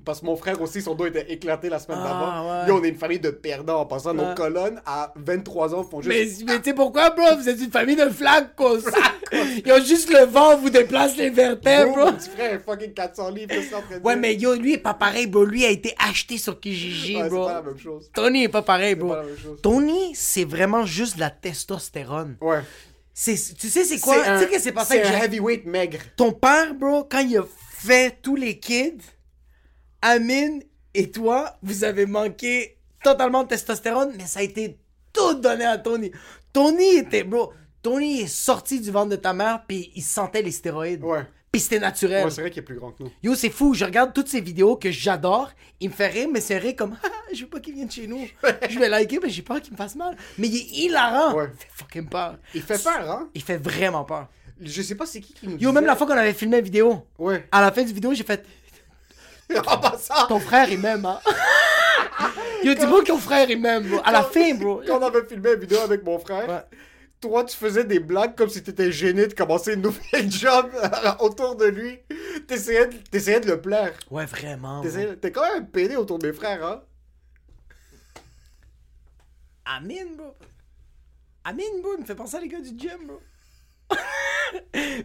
Parce 0.04 0.20
que 0.20 0.26
mon 0.26 0.36
frère 0.36 0.62
aussi, 0.62 0.82
son 0.82 0.94
dos 0.94 1.06
était 1.06 1.32
éclaté 1.32 1.70
la 1.70 1.80
semaine 1.80 2.00
Ah, 2.02 2.08
d'avant. 2.08 2.50
ouais. 2.64 2.68
Yo, 2.68 2.80
on 2.80 2.84
est 2.84 2.90
une 2.90 2.98
famille 2.98 3.20
de 3.20 3.30
perdants 3.32 3.80
en 3.80 3.86
passant. 3.86 4.14
Nos 4.14 4.36
colonnes, 4.36 4.82
à 4.86 5.14
23 5.16 5.74
ans, 5.74 5.84
font 5.84 6.02
Mais, 6.04 6.26
juste... 6.26 6.44
mais 6.46 6.58
tu 6.60 6.66
sais 6.66 6.74
pourquoi, 6.76 7.12
bro? 7.12 7.24
Vous 7.38 7.48
êtes 7.48 7.60
une 7.60 7.72
famille 7.72 7.96
de 7.96 8.10
flacos. 8.10 8.80
Ils 9.66 9.72
ont 9.72 9.84
juste 9.84 10.12
le 10.12 10.26
vent, 10.26 10.58
vous 10.58 10.70
déplace 10.70 11.16
les 11.18 11.30
vertèbres, 11.30 11.94
Bro, 11.96 12.06
mon 12.06 12.14
petit 12.14 12.30
frère 12.30 12.54
est 12.54 12.60
fucking 12.60 12.94
400 12.94 13.30
livres, 13.30 13.54
c'est 13.90 14.04
Ouais, 14.04 14.16
mais 14.16 14.36
yo, 14.36 14.54
lui 14.54 14.74
est 14.74 14.78
pas 14.78 14.94
pareil, 14.94 15.28
bro. 15.28 15.44
Lui 15.46 15.66
a 15.66 15.70
été 15.70 15.96
acheté 15.98 16.38
sur 16.38 16.60
Kijiji, 16.60 17.16
Ouais, 17.16 17.24
c'est 17.24 17.30
bro. 17.30 17.46
pas 17.48 17.54
la 17.54 17.62
même 17.64 17.78
chose. 17.80 18.12
Tony 18.14 18.44
est 18.44 18.50
pas 18.50 18.62
pareil, 18.62 18.96
bro. 18.96 19.10
pas 19.10 19.18
la 19.18 19.24
même 19.24 19.38
chose. 19.38 19.60
Tony, 19.64 20.12
c'est 20.14 20.46
vraiment 20.46 20.86
juste 20.86 21.16
de 21.16 21.22
la 21.22 21.30
testostérone. 21.32 22.36
Ouais. 22.42 22.60
C'est, 23.14 23.36
tu 23.58 23.70
sais, 23.70 23.84
c'est 23.86 24.00
quoi? 24.00 24.16
C'est 24.24 24.30
un- 24.30 24.40
Tu 24.40 24.46
sais 24.46 24.52
que 24.52 24.62
c'est 24.62 24.72
pas 24.74 24.84
ça 24.86 24.94
C'est 24.96 25.02
que 25.02 25.08
un 25.08 25.12
j'ai- 25.20 25.26
heavyweight 25.26 25.66
maigre. 25.66 26.00
Ton 26.18 26.32
père, 26.34 26.74
bro, 26.76 27.06
quand 27.10 27.20
il 27.20 27.38
a 27.38 27.44
fait 27.78 28.18
tous 28.22 28.36
les 28.36 28.60
kids, 28.60 28.98
Amine 30.08 30.62
et 30.94 31.10
toi, 31.10 31.58
vous 31.64 31.84
avez 31.84 32.06
manqué 32.06 32.78
totalement 33.04 33.42
de 33.44 33.48
testostérone, 33.48 34.14
mais 34.16 34.28
ça 34.28 34.40
a 34.42 34.44
été 34.44 34.78
tout 35.12 35.34
donné 35.34 35.66
à 35.66 35.80
Tony. 35.80 36.12
Tony 36.54 36.98
était, 36.98 37.24
bro, 37.24 37.52
Tony 37.82 38.22
est 38.22 38.28
sorti 38.28 38.80
du 38.80 38.92
ventre 38.92 39.10
de 39.10 39.16
ta 39.16 39.34
mère, 39.34 39.64
puis 39.68 39.92
il 39.96 40.04
sentait 40.04 40.44
les 40.44 40.52
stéroïdes. 40.52 41.04
Ouais. 41.04 41.24
Puis 41.52 41.60
c'était 41.62 41.80
naturel. 41.80 42.26
Ouais, 42.26 42.30
c'est 42.30 42.42
vrai 42.42 42.52
qu'il 42.52 42.60
est 42.60 42.66
plus 42.66 42.76
grand 42.78 42.92
que 42.92 43.02
nous. 43.02 43.12
Yo, 43.24 43.34
c'est 43.34 43.50
fou, 43.50 43.74
je 43.74 43.84
regarde 43.84 44.14
toutes 44.14 44.28
ces 44.28 44.42
vidéos 44.42 44.76
que 44.76 44.92
j'adore, 44.92 45.50
il 45.80 45.90
me 45.90 45.94
fait 45.96 46.08
rire, 46.08 46.30
mais 46.32 46.40
c'est 46.42 46.60
rire 46.60 46.76
comme, 46.78 46.96
Ah, 47.04 47.08
je 47.34 47.42
veux 47.42 47.50
pas 47.50 47.60
qu'il 47.60 47.74
vienne 47.74 47.90
chez 47.90 48.06
nous. 48.06 48.28
je 48.70 48.78
vais 48.78 48.90
liker, 48.90 49.20
mais 49.24 49.30
j'ai 49.30 49.42
peur 49.42 49.60
qu'il 49.60 49.72
me 49.74 49.78
fasse 49.78 49.96
mal. 49.96 50.16
Mais 50.38 50.48
il 50.50 50.56
est 50.56 50.86
hilarant. 50.86 51.34
Ouais. 51.36 51.50
Il 51.52 51.58
fait 51.58 51.68
fucking 51.74 52.10
peur. 52.10 52.38
Il 52.54 52.62
fait 52.62 52.84
peur, 52.84 53.10
hein? 53.10 53.30
Il 53.34 53.42
fait 53.42 53.58
vraiment 53.58 54.04
peur. 54.04 54.28
Je 54.62 54.82
sais 54.84 54.96
pas 54.96 55.06
c'est 55.06 55.20
qui 55.20 55.34
qui 55.34 55.46
nous 55.48 55.54
Yo, 55.54 55.58
disait- 55.58 55.72
même 55.74 55.86
la 55.86 55.96
fois 55.96 56.06
qu'on 56.06 56.14
avait 56.14 56.34
filmé 56.34 56.60
une 56.60 56.64
vidéo, 56.64 57.06
Ouais. 57.18 57.48
à 57.52 57.60
la 57.62 57.72
fin 57.72 57.84
du 57.84 57.92
vidéo, 57.92 58.14
j'ai 58.14 58.24
fait, 58.24 58.46
en 59.68 59.78
passant, 59.78 60.28
ton 60.28 60.40
frère 60.40 60.70
il 60.70 60.80
m'aime, 60.80 61.06
hein. 61.06 61.20
Yo, 62.64 62.74
dis-moi 62.74 63.02
que 63.02 63.08
ton 63.08 63.18
frère 63.18 63.50
il 63.50 63.60
m'aime, 63.62 63.88
bro. 63.88 64.00
À 64.04 64.12
la 64.12 64.24
fin, 64.24 64.54
bro. 64.56 64.82
quand 64.88 65.00
on 65.00 65.04
avait 65.06 65.26
filmé 65.26 65.54
une 65.54 65.60
vidéo 65.60 65.80
avec 65.80 66.04
mon 66.04 66.18
frère, 66.20 66.48
Ouais. 66.50 66.64
toi, 67.22 67.44
tu 67.44 67.56
faisais 67.56 67.84
des 67.84 68.00
blagues 68.00 68.36
comme 68.36 68.50
si 68.50 68.64
t'étais 68.64 68.92
gêné 68.92 69.28
de 69.28 69.34
commencer 69.34 69.74
une 69.74 69.82
nouvelle 69.82 70.32
job 70.32 70.72
autour 71.20 71.56
de 71.56 71.66
lui. 71.66 72.00
T'essayais 72.48 72.88
de, 72.88 72.96
t'essayais 73.10 73.40
de 73.40 73.48
le 73.48 73.62
plaire. 73.62 73.94
Ouais, 74.10 74.26
vraiment. 74.26 74.82
T'es 75.22 75.32
quand 75.32 75.54
même 75.54 75.68
pédé 75.68 75.96
autour 75.96 76.18
de 76.20 76.28
mes 76.28 76.34
frères, 76.34 76.66
hein? 76.66 76.82
Amine, 79.66 80.16
bro. 80.16 80.36
Amine, 81.44 81.82
bro, 81.82 81.94
il 81.98 82.02
me 82.02 82.06
fait 82.06 82.16
penser 82.16 82.38
à 82.38 82.42
les 82.42 82.48
gars 82.48 82.60
du 82.62 82.78
gym, 82.78 83.08
bro. 83.08 83.20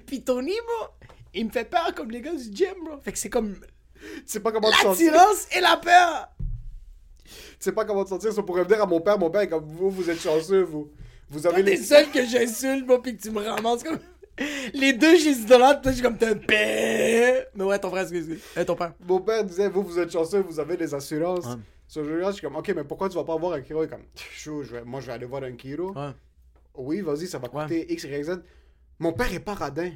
Puis 0.07 0.23
Tony, 0.23 0.55
bro, 0.67 0.89
il 1.35 1.47
me 1.47 1.51
fait 1.51 1.65
peur 1.65 1.95
comme 1.95 2.11
les 2.11 2.21
gars 2.21 2.35
du 2.35 2.55
gym, 2.55 2.75
bro. 2.85 3.01
Fait 3.03 3.13
que 3.13 3.19
c'est 3.19 3.31
comme 3.31 3.57
Tu 4.01 4.23
sais 4.27 4.41
pas 4.41 4.53
comment 4.53 4.71
te 4.71 4.77
sentir. 4.77 5.13
l'attirance 5.13 5.47
et 5.57 5.61
la 5.61 5.77
peur. 5.77 6.29
Tu 7.25 7.33
sais 7.61 7.73
pas 7.73 7.85
comment 7.85 8.05
te 8.05 8.09
sentir. 8.09 8.33
Ça 8.33 8.43
pourrait 8.43 8.65
venir 8.65 8.83
à 8.83 8.87
mon 8.87 9.01
père. 9.01 9.19
Mon 9.19 9.31
père 9.31 9.43
est 9.43 9.49
comme 9.49 9.65
vous, 9.67 9.91
vous 9.91 10.09
êtes 10.11 10.21
chanceux, 10.21 10.63
vous. 10.63 10.91
Vous 11.29 11.47
avez 11.47 11.63
les. 11.63 11.77
le 11.77 11.83
seul 11.83 12.11
que 12.11 12.25
j'insulte, 12.27 12.87
moi, 12.87 13.01
pis 13.03 13.17
que 13.17 13.23
tu 13.23 13.31
me 13.31 13.41
ramasses 13.41 13.83
comme. 13.83 13.99
Les 14.73 14.95
deux, 14.95 15.17
je 15.19 15.27
les 15.27 15.41
idolâtre, 15.41 15.83
toi, 15.83 15.91
je 15.93 15.97
suis 15.97 16.03
comme 16.05 16.17
t'es 16.17 16.27
un 16.29 16.35
père. 16.35 17.45
Mais 17.55 17.65
ouais, 17.65 17.79
ton 17.79 17.91
frère, 17.91 18.03
excuse, 18.03 18.27
excuse. 18.31 18.43
Eh, 18.57 18.65
ton 18.65 18.75
père. 18.75 18.95
Mon 19.07 19.21
père 19.21 19.45
disait 19.45 19.69
vous, 19.69 19.83
vous 19.83 19.99
êtes 19.99 20.11
chanceux, 20.11 20.41
vous 20.41 20.59
avez 20.59 20.77
les 20.79 20.95
assurances. 20.95 21.45
Ouais. 21.45 21.61
Sur 21.87 22.05
le 22.05 22.25
je 22.25 22.31
suis 22.33 22.43
comme 22.43 22.57
ok, 22.57 22.73
mais 22.75 22.85
pourquoi 22.85 23.09
tu 23.09 23.17
vas 23.17 23.25
pas 23.25 23.37
voir 23.37 23.53
un 23.55 23.63
chiro? 23.63 23.83
Il 23.83 23.87
est 23.87 23.89
comme 23.89 24.05
chou, 24.17 24.63
je 24.63 24.73
vais- 24.77 24.85
moi 24.85 25.01
je 25.01 25.09
vais 25.09 25.13
aller 25.13 25.27
voir 25.27 25.43
un. 25.43 25.51
Ouais. 25.51 26.13
Oui, 26.75 27.01
vas-y, 27.01 27.27
ça 27.27 27.39
va 27.39 27.49
Ouais. 27.53 27.65
coûter 27.65 27.93
X, 27.93 28.05
Y, 28.05 28.23
Z. 28.25 28.41
Mon 29.01 29.13
père 29.13 29.33
est 29.35 29.41
pas 29.41 29.55
radin. 29.55 29.91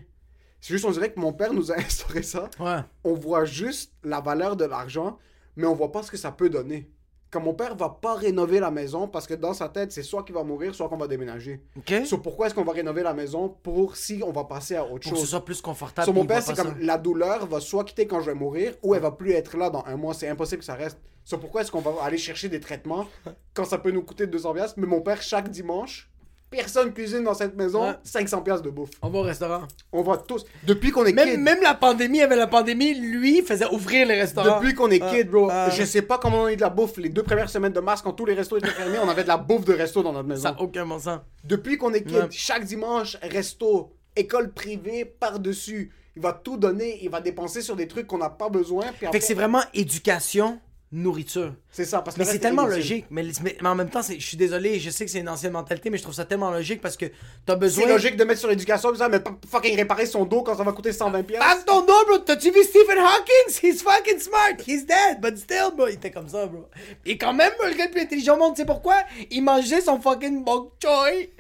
C'est 0.65 0.73
juste, 0.73 0.87
on 0.87 0.91
dirait 0.93 1.13
que 1.13 1.21
mon 1.21 1.35
père 1.35 1.53
nous 1.53 1.71
a 1.73 1.75
instauré 1.79 2.23
ça. 2.23 2.49
Ouais. 2.59 2.79
On 3.05 3.13
voit 3.13 3.45
juste 3.45 3.93
la 4.03 4.23
valeur 4.23 4.57
de 4.57 4.65
l'argent, 4.65 5.19
mais 5.57 5.67
on 5.67 5.75
voit 5.75 5.93
pas 5.93 6.03
ce 6.03 6.11
que 6.11 6.17
ça 6.17 6.33
peut 6.33 6.49
donner. 6.49 6.91
Comme 7.31 7.45
mon 7.45 7.53
père 7.53 7.77
va 7.77 7.91
pas 7.91 8.15
rénover 8.15 8.61
la 8.61 8.71
maison 8.71 9.07
parce 9.07 9.27
que 9.27 9.35
dans 9.35 9.53
sa 9.53 9.69
tête, 9.69 9.93
c'est 9.93 10.03
soit 10.03 10.23
qu'il 10.23 10.35
va 10.35 10.43
mourir, 10.43 10.75
soit 10.75 10.89
qu'on 10.89 10.97
va 10.97 11.07
déménager. 11.07 11.61
Ok. 11.77 12.07
So, 12.07 12.17
pourquoi 12.17 12.47
est-ce 12.47 12.55
qu'on 12.55 12.65
va 12.65 12.73
rénover 12.73 13.03
la 13.03 13.13
maison 13.13 13.55
pour 13.63 13.97
si 13.99 14.23
on 14.25 14.33
va 14.33 14.45
passer 14.45 14.77
à 14.77 14.85
autre 14.85 14.93
Pour 14.93 15.01
que 15.01 15.09
ce 15.09 15.15
chose? 15.17 15.29
soit 15.29 15.45
plus 15.45 15.61
confortable. 15.61 16.07
Puis 16.07 16.15
mon 16.15 16.23
il 16.23 16.29
père, 16.29 16.43
c'est 16.43 16.57
comme 16.57 16.79
la 16.81 16.97
douleur 16.97 17.47
va 17.47 17.61
soit 17.61 17.85
quitter 17.85 18.07
quand 18.07 18.21
je 18.21 18.31
vais 18.31 18.35
mourir 18.35 18.75
ou 18.83 18.95
elle 18.95 19.03
va 19.03 19.11
plus 19.11 19.33
être 19.33 19.59
là 19.59 19.69
dans 19.69 19.85
un 19.85 19.97
mois. 19.97 20.15
C'est 20.15 20.29
impossible 20.29 20.61
que 20.61 20.65
ça 20.65 20.77
reste. 20.77 20.99
So, 21.27 21.37
pourquoi 21.37 21.61
est-ce 21.61 21.71
qu'on 21.71 21.83
va 21.83 21.93
aller 22.03 22.17
chercher 22.17 22.49
des 22.49 22.61
traitements 22.61 23.07
quand 23.53 23.67
ça 23.67 23.77
peut 23.77 23.91
nous 23.91 24.03
coûter 24.03 24.27
200 24.27 24.55
pièces 24.55 24.77
Mais 24.79 24.87
mon 24.87 25.03
père, 25.03 25.21
chaque 25.21 25.51
dimanche, 25.51 26.11
personne 26.57 26.93
cuisine 26.93 27.25
dans 27.25 27.35
cette 27.35 27.57
maison, 27.57 27.83
Ouais. 27.89 27.95
500 28.03 28.43
pièces 28.43 28.63
de 28.63 28.71
bouffe. 28.71 28.91
On 29.03 29.11
va 29.11 29.19
au 29.19 29.23
restaurant. 29.23 29.63
On 29.93 30.03
va 30.03 30.17
tous. 30.17 30.45
Depuis 30.65 30.91
qu'on 30.91 31.05
est 31.07 31.13
Même, 31.13 31.29
kid, 31.31 31.41
même 31.41 31.61
la 31.63 31.75
pandémie, 31.75 32.21
avec 32.23 32.39
la 32.39 32.47
pandémie, 32.47 32.95
lui 32.95 33.43
faisait 33.43 33.67
ouvrir 33.73 34.07
les 34.07 34.15
restaurants. 34.21 34.59
depuis 34.61 34.75
qu'on 34.75 34.91
est 34.91 35.03
Ah, 35.03 35.11
kid, 35.15 35.31
bro, 35.31 35.49
ah. 35.51 35.71
je 35.71 35.85
sais 35.85 36.03
pas 36.03 36.19
comment 36.19 36.43
on 36.43 36.45
a 36.47 36.53
eu 36.53 36.57
de 36.57 36.61
la 36.63 36.71
bouffe. 36.71 36.97
Les 36.99 37.09
deux 37.09 37.23
premières 37.23 37.51
semaines 37.51 37.73
de 37.73 37.81
mars, 37.81 38.03
quand 38.03 38.13
tous 38.13 38.27
les 38.27 38.35
restos 38.35 38.57
étaient 38.59 38.69
fermés, 38.69 38.99
on 39.03 39.09
avait 39.09 39.23
de 39.23 39.29
la 39.29 39.37
bouffe 39.37 39.65
de 39.65 39.73
resto 39.75 40.03
dans 40.03 40.13
notre 40.13 40.29
maison. 40.29 40.43
Ça 40.43 40.53
n'a 40.53 40.61
aucun 40.61 40.87
bon 40.87 40.99
sens. 40.99 41.21
Depuis 41.45 41.77
qu'on 41.79 41.93
est 41.93 42.03
kid, 42.03 42.15
Ouais. 42.17 42.29
chaque 42.31 42.65
dimanche, 42.65 43.17
resto, 43.23 43.93
école 44.17 44.53
privée 44.53 45.05
par-dessus. 45.05 45.91
Il 46.17 46.23
va 46.23 46.33
tout 46.33 46.57
donner, 46.57 47.01
il 47.03 47.11
va 47.11 47.21
dépenser 47.21 47.61
sur 47.61 47.75
des 47.75 47.89
trucs 47.89 48.07
qu'on 48.07 48.19
n'a 48.19 48.31
pas 48.31 48.49
besoin. 48.49 48.85
Puis 48.87 48.99
Fait 49.01 49.07
après- 49.07 49.19
que 49.19 49.25
c'est 49.25 49.35
vraiment 49.35 49.63
éducation, 49.75 50.61
nourriture. 50.95 51.53
C'est 51.71 51.85
ça, 51.85 52.01
parce 52.03 52.17
que 52.17 52.23
Mais 52.23 52.25
c'est 52.27 52.39
tellement 52.39 52.67
logique. 52.67 53.07
Mais, 53.11 53.25
mais- 53.43 53.57
mais 53.61 53.69
en 53.69 53.75
même 53.75 53.91
temps, 53.91 54.01
je 54.03 54.15
suis 54.25 54.37
désolé, 54.37 54.79
je 54.79 54.91
sais 54.91 55.05
que 55.05 55.11
c'est 55.11 55.19
une 55.21 55.29
ancienne 55.29 55.53
mentalité, 55.53 55.91
mais 55.91 55.99
je 55.99 56.03
trouve 56.05 56.15
ça 56.15 56.25
tellement 56.25 56.51
logique 56.51 56.81
parce 56.81 56.97
que 56.97 57.07
t'as 57.45 57.57
besoin. 57.57 57.85
C'est 57.85 57.91
logique 57.93 58.17
de 58.17 58.25
mettre 58.25 58.39
sur 58.41 58.49
l'éducation 58.49 58.93
mais 59.11 59.19
pas 59.21 59.37
fucking 59.51 59.77
réparer 59.77 60.07
son 60.07 60.25
dos 60.25 60.43
quand 60.43 60.57
ça 60.57 60.63
va 60.63 60.73
coûter 60.73 60.93
120 60.93 61.23
pièces. 61.25 61.41
Passe 61.41 61.65
ton 61.65 61.81
dos, 61.81 62.05
bro. 62.07 62.19
T'as-tu 62.19 62.51
vu 62.53 62.63
Stephen 62.63 62.99
Hawking? 62.99 63.61
He's 63.63 63.83
fucking 63.83 64.21
smart. 64.21 64.55
He's 64.67 64.87
dead, 64.87 65.21
but 65.21 65.37
still, 65.37 65.73
bro. 65.77 65.89
Il 65.89 65.95
était 65.95 66.11
comme 66.13 66.29
ça, 66.29 66.47
bro. 66.47 66.67
Et 67.05 67.19
quand 67.19 67.33
même, 67.35 67.53
le 67.63 67.75
gars 67.77 67.87
le 67.87 67.91
plus 67.91 68.01
intelligent 68.03 68.37
au 68.37 68.39
monde, 68.39 68.55
tu 68.55 68.61
sais 68.63 68.67
pourquoi? 68.67 68.97
Il 69.31 69.43
mangeait 69.43 69.81
son 69.81 70.01
fucking 70.01 70.45
bok 70.45 70.75
choy. 70.83 71.31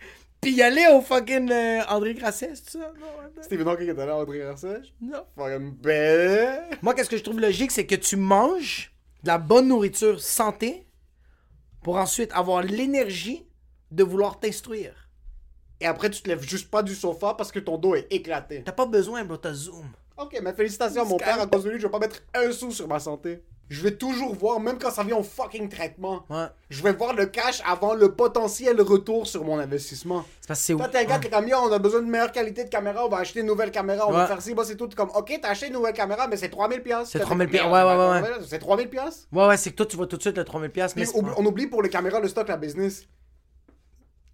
Puis 0.40 0.52
il 0.52 0.62
allait 0.62 0.88
au 0.88 1.00
fucking 1.00 1.50
euh, 1.50 1.80
André 1.88 2.12
Grasset, 2.14 2.50
c'est 2.54 2.78
ça? 2.78 2.92
Stephen 3.40 3.66
Hawking 3.68 3.88
est 3.88 3.98
allé 3.98 4.10
à 4.10 4.16
André 4.16 4.38
Garcia. 4.40 4.78
non. 5.00 5.24
Fucking 5.38 5.72
ben. 5.80 6.60
Moi, 6.82 6.92
qu'est-ce 6.94 7.08
que 7.08 7.16
je 7.16 7.22
trouve 7.22 7.40
logique, 7.40 7.70
c'est 7.70 7.86
que 7.86 7.94
tu 7.94 8.16
manges 8.16 8.90
de 9.24 9.28
la 9.28 9.38
bonne 9.38 9.68
nourriture 9.68 10.20
santé 10.20 10.87
pour 11.82 11.96
ensuite 11.96 12.30
avoir 12.32 12.62
l'énergie 12.62 13.48
de 13.90 14.04
vouloir 14.04 14.38
t'instruire. 14.38 15.08
Et 15.80 15.87
après, 15.87 16.10
tu 16.10 16.22
te 16.22 16.28
lèves 16.28 16.46
juste 16.46 16.70
pas 16.70 16.82
du 16.82 16.94
sofa 16.94 17.32
parce 17.32 17.50
que 17.50 17.58
ton 17.58 17.78
dos 17.78 17.94
est 17.94 18.06
éclaté. 18.10 18.62
T'as 18.64 18.72
pas 18.72 18.84
besoin, 18.84 19.24
bro, 19.24 19.38
t'as 19.38 19.54
Zoom. 19.54 19.87
Ok, 20.18 20.38
mais 20.42 20.52
félicitations 20.52 21.06
mon 21.06 21.16
père, 21.16 21.40
à 21.40 21.46
cause 21.46 21.64
de 21.64 21.70
lui, 21.70 21.80
je 21.80 21.87
vais 21.87 21.90
pas 21.90 21.98
mettre 21.98 22.22
un 22.34 22.52
sou 22.52 22.70
sur 22.70 22.87
ma 22.87 23.00
santé. 23.00 23.42
Je 23.70 23.81
vais 23.83 23.92
toujours 23.96 24.35
voir, 24.35 24.61
même 24.61 24.79
quand 24.79 24.90
ça 24.90 25.03
vient 25.03 25.16
au 25.16 25.22
fucking 25.22 25.68
traitement. 25.70 26.24
Ouais. 26.29 26.46
Je 26.68 26.83
vais 26.83 26.92
voir 26.92 27.14
le 27.14 27.24
cash 27.27 27.62
avant 27.66 27.94
le 27.94 28.14
potentiel 28.14 28.81
retour 28.83 29.27
sur 29.27 29.42
mon 29.42 29.59
investissement. 29.59 30.24
C'est 30.40 30.48
parce 30.48 30.61
que 30.61 30.66
c'est 30.66 30.74
Toi, 30.77 30.88
t'es 30.88 30.98
un 30.98 31.05
gars 31.05 31.18
qui 31.18 31.29
est 31.29 31.31
comme, 31.31 31.48
Yo, 31.48 31.57
on 31.57 31.72
a 31.72 31.79
besoin 31.79 32.03
de 32.03 32.07
meilleure 32.07 32.31
qualité 32.31 32.64
de 32.64 32.68
caméra, 32.68 33.07
on 33.07 33.09
va 33.09 33.18
acheter 33.18 33.40
une 33.40 33.46
nouvelle 33.46 33.70
caméra, 33.70 34.07
on 34.07 34.12
va 34.12 34.22
Ouais. 34.22 34.27
faire 34.27 34.42
ci, 34.42 34.53
bah, 34.55 34.64
c'est 34.66 34.77
tout. 34.77 34.88
Comme, 34.94 35.11
ok, 35.14 35.38
t'as 35.40 35.48
acheté 35.48 35.68
une 35.68 35.72
nouvelle 35.72 35.94
caméra, 35.94 36.29
mais 36.29 36.37
c'est 36.37 36.50
3000 36.50 36.83
pièces. 36.83 37.09
C'est 37.11 37.20
3000 37.20 37.48
piastres, 37.48 37.71
ouais, 37.71 37.83
ouais, 37.83 38.21
ouais, 38.21 38.38
C'est 38.46 38.58
3000 38.58 38.88
pièces. 38.90 39.27
Ouais, 39.33 39.46
ouais, 39.46 39.56
c'est 39.56 39.71
que 39.71 39.77
toi, 39.77 39.87
tu 39.87 39.96
vois 39.96 40.06
tout 40.06 40.17
de 40.19 40.23
suite 40.23 40.37
le 40.37 40.44
3000$, 40.44 40.69
piastres, 40.71 40.96
mais 40.98 41.04
Puis 41.04 41.12
c'est 41.12 41.19
oublie- 41.19 41.33
on 41.38 41.46
oublie 41.46 41.67
pour 41.67 41.83
les 41.83 41.88
caméras 41.88 42.21
le 42.21 42.29
stock, 42.29 42.46
la 42.48 42.58
business. 42.58 43.04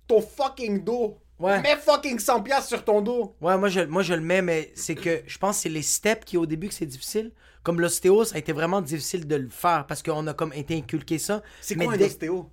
Ton 0.09 0.20
fucking 0.20 0.83
dos. 0.83 1.18
Ouais. 1.41 1.61
Mets 1.62 1.76
fucking 1.78 2.18
100 2.18 2.43
pièces 2.43 2.68
sur 2.68 2.84
ton 2.84 3.01
dos. 3.01 3.34
Ouais, 3.41 3.57
moi 3.59 3.68
je, 3.68 3.80
moi 3.80 4.03
je 4.03 4.14
le 4.14 4.20
mets, 4.20 4.43
mais 4.43 4.70
c'est 4.74 4.95
que 4.95 5.22
je 5.26 5.38
pense 5.38 5.57
que 5.57 5.62
c'est 5.62 5.68
les 5.70 5.82
steps 5.82 6.24
qui 6.26 6.36
au 6.36 6.47
début 6.47 6.68
que 6.68 6.74
c'est 6.74 6.86
difficile. 6.86 7.32
Comme 7.62 7.80
l'ostéo, 7.80 8.24
ça 8.24 8.36
a 8.36 8.38
été 8.38 8.53
vraiment 8.53 8.80
difficile 8.82 9.26
de 9.26 9.36
le 9.36 9.49
faire 9.49 9.86
parce 9.86 10.03
qu'on 10.03 10.26
a 10.26 10.34
comme 10.34 10.53
été 10.53 10.76
inculqué 10.76 11.18
ça. 11.18 11.43
C'est 11.61 11.74
quoi 11.76 11.93
un 11.93 11.97
dès- 11.97 12.07
ostéo? 12.07 12.49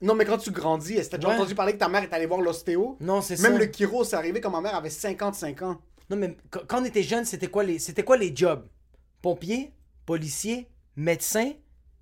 Non, 0.00 0.14
mais 0.14 0.24
quand 0.24 0.38
tu 0.38 0.50
grandis, 0.50 0.94
est-ce 0.94 1.06
que 1.08 1.12
t'as 1.12 1.16
déjà 1.18 1.28
Ouais. 1.30 1.34
entendu 1.34 1.54
parler 1.54 1.72
que 1.72 1.78
ta 1.78 1.88
mère 1.88 2.02
est 2.04 2.12
allée 2.12 2.26
voir 2.26 2.40
l'ostéo? 2.40 2.96
Non, 3.00 3.20
c'est 3.20 3.36
ça. 3.36 3.48
Même 3.50 3.58
le 3.58 3.66
chiro, 3.72 4.04
c'est 4.04 4.16
arrivé 4.16 4.40
quand 4.40 4.50
ma 4.50 4.60
mère 4.60 4.74
avait 4.76 4.90
55 4.90 5.62
ans. 5.62 5.78
Non, 6.10 6.16
mais 6.16 6.36
quand 6.50 6.60
quand 6.66 6.80
on 6.82 6.84
était 6.84 7.02
jeune, 7.02 7.24
c'était 7.24 7.48
quoi 7.48 7.64
les, 7.64 7.78
c'était 7.78 8.04
quoi 8.04 8.16
les 8.16 8.34
jobs? 8.34 8.64
Pompier, 9.20 9.72
policier, 10.06 10.68
médecin, 10.96 11.52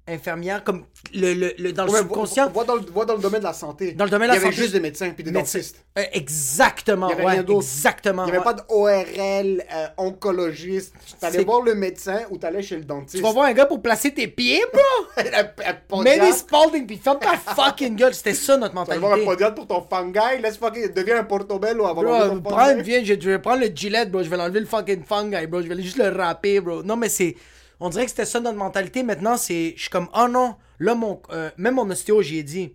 infirmière, 0.09 0.63
comme 0.63 0.85
le, 1.15 1.35
le, 1.35 1.53
le- 1.59 1.73
dans 1.73 1.85
le 1.85 1.91
Ouais, 1.91 1.99
subconscient. 1.99 2.49
dans 2.51 2.75
le, 2.77 3.05
dans 3.07 3.15
le 3.15 3.21
domaine 3.21 3.41
de 3.41 3.45
la 3.47 3.53
santé. 3.53 3.93
Dans 3.93 4.05
le 4.05 4.11
domaine 4.11 4.29
de 4.29 4.35
la 4.35 4.39
Il 4.39 4.43
y 4.43 4.45
avait 4.47 4.53
santé, 4.53 4.63
juste 4.63 4.75
des 4.75 4.81
médecins 4.81 5.11
puis 5.11 5.25
des 5.25 5.31
médecin- 5.33 5.59
dentistes. 5.59 5.85
Euh, 5.99 6.03
exactement, 6.13 7.09
Il 7.09 7.11
y 7.11 7.15
avait 7.15 7.25
ouais, 7.25 7.33
rien 7.33 7.43
d'autre. 7.43 7.61
exactement. 7.67 8.23
Il 8.25 8.31
n'y 8.33 8.37
avait 8.37 8.39
ouais. 8.39 8.45
pas 8.45 8.53
d'ORL, 8.55 9.65
euh, 9.75 9.87
oncologiste. 9.99 10.95
T'allais 11.21 11.39
C'est- 11.39 11.45
voir 11.45 11.63
le 11.63 11.75
médecin 11.75 12.21
ou 12.31 12.39
t'allais 12.39 12.63
chez 12.63 12.77
le 12.77 12.85
dentiste. 12.85 13.17
Tu 13.17 13.23
vas 13.23 13.33
voir 13.33 13.47
un 13.47 13.53
gars 13.53 13.67
pour 13.67 13.83
placer 13.83 14.13
tes 14.15 14.29
pieds, 14.29 14.63
bro 14.73 15.23
des 16.05 16.33
Spalding, 16.33 16.87
puis 16.87 16.97
ferme 16.99 17.19
ta 17.19 17.37
fucking 17.37 17.97
gueule. 17.97 18.15
C'était 18.15 18.35
ça 18.35 18.57
notre 18.57 18.73
Tu 18.73 18.77
vas 18.77 18.85
voir 18.99 19.13
un 19.13 19.17
mentalité. 19.17 19.27
podiatre 19.27 19.55
pour 19.55 19.67
ton 19.67 19.87
fungi. 19.89 20.41
Laisse 20.43 20.57
fucking... 20.59 20.93
Deviens 20.93 21.19
un 21.19 21.25
portobello 21.25 21.87
avant 21.87 22.03
une 22.33 22.43
fungi. 22.43 22.83
vieille, 22.83 23.05
je, 23.05 23.15
je 23.21 23.31
vais 23.31 23.39
prendre 23.39 23.61
le 23.61 23.69
gilet, 23.75 24.07
bro. 24.07 24.23
Je 24.23 24.29
vais 24.29 24.37
l'enlever 24.37 24.61
le 24.61 24.67
fucking 24.67 25.03
fungi, 25.05 25.47
bro. 25.47 25.63
Je 25.63 25.69
vais 25.69 25.83
juste 25.83 25.99
le 25.99 26.09
râper, 26.09 26.61
bro. 26.61 26.83
Non, 26.83 26.97
mais 26.97 27.09
c'est. 27.09 27.35
On 27.81 27.89
dirait 27.91 28.05
que 28.05 28.11
c'était 28.11 28.24
ça 28.24 28.41
notre 28.41 28.57
mentalité. 28.59 29.03
Maintenant, 29.03 29.37
c'est. 29.37 29.74
Je 29.77 29.83
suis 29.83 29.91
comme, 29.91 30.09
oh 30.14 30.29
non. 30.29 30.57
Là, 30.79 30.95
mon. 30.95 31.20
euh, 31.31 31.51
même 31.57 31.74
mon 31.74 31.89
ostéo, 31.91 32.22
j'ai 32.22 32.43
dit. 32.43 32.72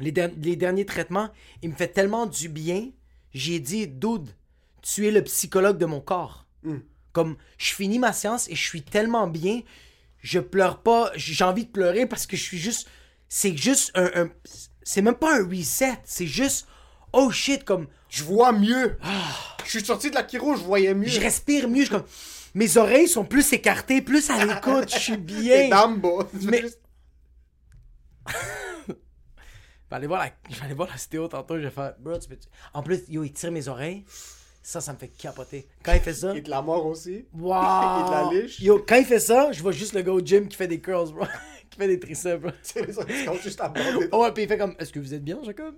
Les, 0.00 0.12
der- 0.12 0.30
les 0.42 0.56
derniers 0.56 0.86
traitements, 0.86 1.30
il 1.62 1.70
me 1.70 1.74
fait 1.74 1.88
tellement 1.88 2.26
du 2.26 2.48
bien. 2.48 2.90
J'ai 3.32 3.58
dit, 3.60 3.86
dude, 3.86 4.28
tu 4.82 5.06
es 5.06 5.10
le 5.10 5.22
psychologue 5.22 5.78
de 5.78 5.86
mon 5.86 6.00
corps. 6.00 6.46
Comme, 7.12 7.36
je 7.58 7.72
finis 7.74 7.98
ma 8.00 8.12
séance 8.12 8.48
et 8.48 8.54
je 8.56 8.62
suis 8.62 8.82
tellement 8.82 9.26
bien. 9.28 9.60
Je 10.20 10.40
pleure 10.40 10.78
pas. 10.82 11.10
J'ai 11.14 11.44
envie 11.44 11.64
de 11.66 11.70
pleurer 11.70 12.06
parce 12.06 12.26
que 12.26 12.36
je 12.36 12.42
suis 12.42 12.58
juste. 12.58 12.88
C'est 13.28 13.56
juste 13.56 13.92
un. 13.94 14.10
un- 14.24 14.30
c'est 14.82 15.02
même 15.02 15.14
pas 15.14 15.38
un 15.40 15.44
reset. 15.48 15.92
C'est 16.04 16.26
juste. 16.26 16.66
Oh 17.12 17.30
shit, 17.30 17.64
comme. 17.64 17.86
Je 18.08 18.22
vois 18.24 18.52
mieux. 18.52 18.96
Je 19.64 19.70
suis 19.78 19.84
sorti 19.84 20.10
de 20.10 20.14
la 20.14 20.26
chiro, 20.26 20.54
je 20.56 20.62
voyais 20.62 20.94
mieux. 20.94 21.08
Je 21.08 21.20
respire 21.20 21.68
mieux. 21.68 21.84
Je 21.84 21.90
comme... 21.90 22.04
Mes 22.54 22.76
oreilles 22.76 23.08
sont 23.08 23.24
plus 23.24 23.52
écartées, 23.52 24.00
plus 24.00 24.30
à 24.30 24.44
l'écoute. 24.44 24.90
Je 24.92 24.98
suis 24.98 25.16
bien. 25.18 25.68
Dumbo. 25.68 26.22
Mais- 26.42 26.60
juste- 26.60 26.80
Je 28.88 28.92
vais 29.90 29.96
aller 29.98 30.06
voir 30.06 30.20
la, 30.24 30.30
je 30.50 30.58
vais 30.58 30.64
aller 30.64 30.74
voir 30.74 30.88
la 30.88 30.96
stéo 30.96 31.28
tantôt. 31.28 31.56
Je 31.58 31.64
vais 31.64 31.70
faire. 31.70 31.94
Bro, 32.00 32.18
tu 32.18 32.28
peux. 32.28 32.36
En 32.72 32.82
plus, 32.82 33.02
yo, 33.08 33.22
il 33.22 33.32
tire 33.32 33.52
mes 33.52 33.68
oreilles. 33.68 34.04
Ça, 34.62 34.80
ça 34.80 34.92
me 34.94 34.98
fait 34.98 35.08
capoter. 35.08 35.68
Quand 35.84 35.92
il 35.92 36.00
fait 36.00 36.14
ça. 36.14 36.32
Il 36.34 36.42
te 36.42 36.48
la 36.50 36.62
mort 36.62 36.86
aussi. 36.86 37.26
Wow. 37.34 37.52
Il 38.00 38.06
te 38.06 38.10
la 38.10 38.30
liche. 38.32 38.60
Yo, 38.60 38.84
quand 38.88 38.96
il 38.96 39.04
fait 39.04 39.20
ça, 39.20 39.52
je 39.52 39.60
vois 39.62 39.72
juste 39.72 39.92
le 39.92 40.02
gars 40.02 40.12
au 40.12 40.20
gym 40.20 40.48
qui 40.48 40.56
fait 40.56 40.66
des 40.66 40.80
curls, 40.80 41.12
bro. 41.12 41.26
qui 41.70 41.78
fait 41.78 41.86
des 41.86 42.00
triceps, 42.00 42.40
bro. 42.40 42.50
C'est 42.62 42.90
sont 42.92 43.02
juste 43.42 43.60
à. 43.60 43.72
Oh 44.10 44.22
ouais, 44.22 44.32
puis 44.32 44.44
il 44.44 44.48
fait 44.48 44.56
comme, 44.58 44.74
est-ce 44.78 44.90
que 44.92 44.98
vous 44.98 45.12
êtes 45.12 45.22
bien, 45.22 45.38
Jacob? 45.44 45.76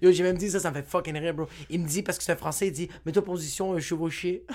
Yo, 0.00 0.12
j'ai 0.12 0.22
même 0.22 0.38
dit 0.38 0.48
ça, 0.50 0.60
ça 0.60 0.70
me 0.70 0.76
fait 0.76 0.88
fucking 0.88 1.18
rire, 1.18 1.34
bro. 1.34 1.46
Il 1.68 1.80
me 1.80 1.88
dit, 1.88 2.02
parce 2.04 2.18
que 2.18 2.24
c'est 2.24 2.32
un 2.32 2.36
français, 2.36 2.68
il 2.68 2.72
dit, 2.72 2.88
mets-toi 3.04 3.24
position 3.24 3.72
euh, 3.74 3.80
chevauchée. 3.80 4.46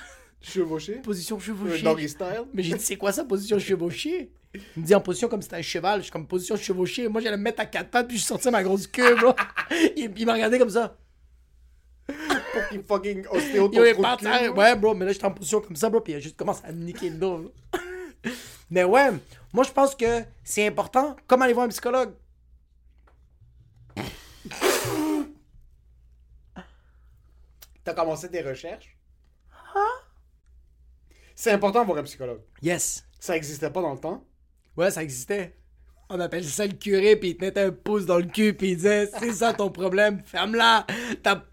Chevauché. 0.43 0.95
position 0.95 1.39
chevauchée. 1.39 1.81
doggy 1.81 2.09
style. 2.09 2.43
Mais 2.53 2.63
j'ai 2.63 2.75
dit, 2.75 2.83
c'est 2.83 2.97
quoi 2.97 3.11
ça, 3.11 3.23
position 3.23 3.57
chevauchée? 3.57 4.31
Il 4.53 4.81
me 4.81 4.85
dit 4.85 4.93
en 4.93 5.01
position 5.01 5.27
comme 5.29 5.41
si 5.41 5.45
c'était 5.45 5.57
un 5.57 5.63
cheval. 5.63 5.99
Je 5.99 6.03
suis 6.03 6.11
comme 6.11 6.27
position 6.27 6.55
chevauchée. 6.55 7.07
Moi, 7.07 7.21
j'allais 7.21 7.37
me 7.37 7.43
mettre 7.43 7.61
à 7.61 7.65
quatre 7.65 7.89
pattes, 7.89 8.07
puis 8.07 8.17
je 8.17 8.23
sortais 8.23 8.51
ma 8.51 8.61
grosse 8.61 8.85
queue, 8.85 9.15
bro. 9.15 9.33
il 9.95 10.11
il 10.15 10.25
m'a 10.25 10.33
regardé 10.33 10.59
comme 10.59 10.69
ça. 10.69 10.95
Pour 12.05 12.67
qu'il 12.69 12.83
fucking 12.83 13.25
ostéo 13.31 13.69
ton 13.69 13.83
est 13.83 13.95
cul. 13.95 14.49
Ouais, 14.49 14.75
bro, 14.75 14.93
mais 14.93 15.05
là, 15.05 15.13
j'étais 15.13 15.25
en 15.25 15.31
position 15.31 15.61
comme 15.61 15.75
ça, 15.75 15.89
bro, 15.89 16.01
puis 16.01 16.13
il 16.13 16.17
a 16.17 16.19
juste 16.19 16.35
commencé 16.35 16.61
à 16.65 16.71
me 16.71 16.83
niquer 16.83 17.09
le 17.09 17.15
dos. 17.17 17.51
mais 18.69 18.83
ouais, 18.83 19.11
moi, 19.53 19.63
je 19.63 19.71
pense 19.71 19.95
que 19.95 20.23
c'est 20.43 20.67
important, 20.67 21.15
comme 21.25 21.41
aller 21.41 21.53
voir 21.53 21.65
un 21.65 21.69
psychologue? 21.69 22.13
T'as 27.83 27.93
commencé 27.93 28.29
tes 28.29 28.41
recherches? 28.41 28.95
C'est 31.35 31.51
important 31.51 31.81
de 31.81 31.85
voir 31.87 31.97
un 31.99 32.03
psychologue. 32.03 32.41
Yes. 32.61 33.03
Ça 33.19 33.35
existait 33.35 33.69
pas 33.69 33.81
dans 33.81 33.93
le 33.93 33.99
temps. 33.99 34.23
Ouais, 34.77 34.91
ça 34.91 35.03
existait. 35.03 35.55
On 36.09 36.19
appelle 36.19 36.43
ça 36.45 36.65
le 36.67 36.73
curé, 36.73 37.15
puis 37.15 37.29
il 37.29 37.37
te 37.37 37.45
mettait 37.45 37.61
un 37.61 37.71
pouce 37.71 38.05
dans 38.05 38.17
le 38.17 38.25
cul, 38.25 38.53
puis 38.53 38.71
il 38.71 38.75
disait 38.75 39.09
C'est 39.19 39.33
ça 39.33 39.53
ton 39.53 39.69
problème, 39.71 40.21
ferme-la. 40.25 40.85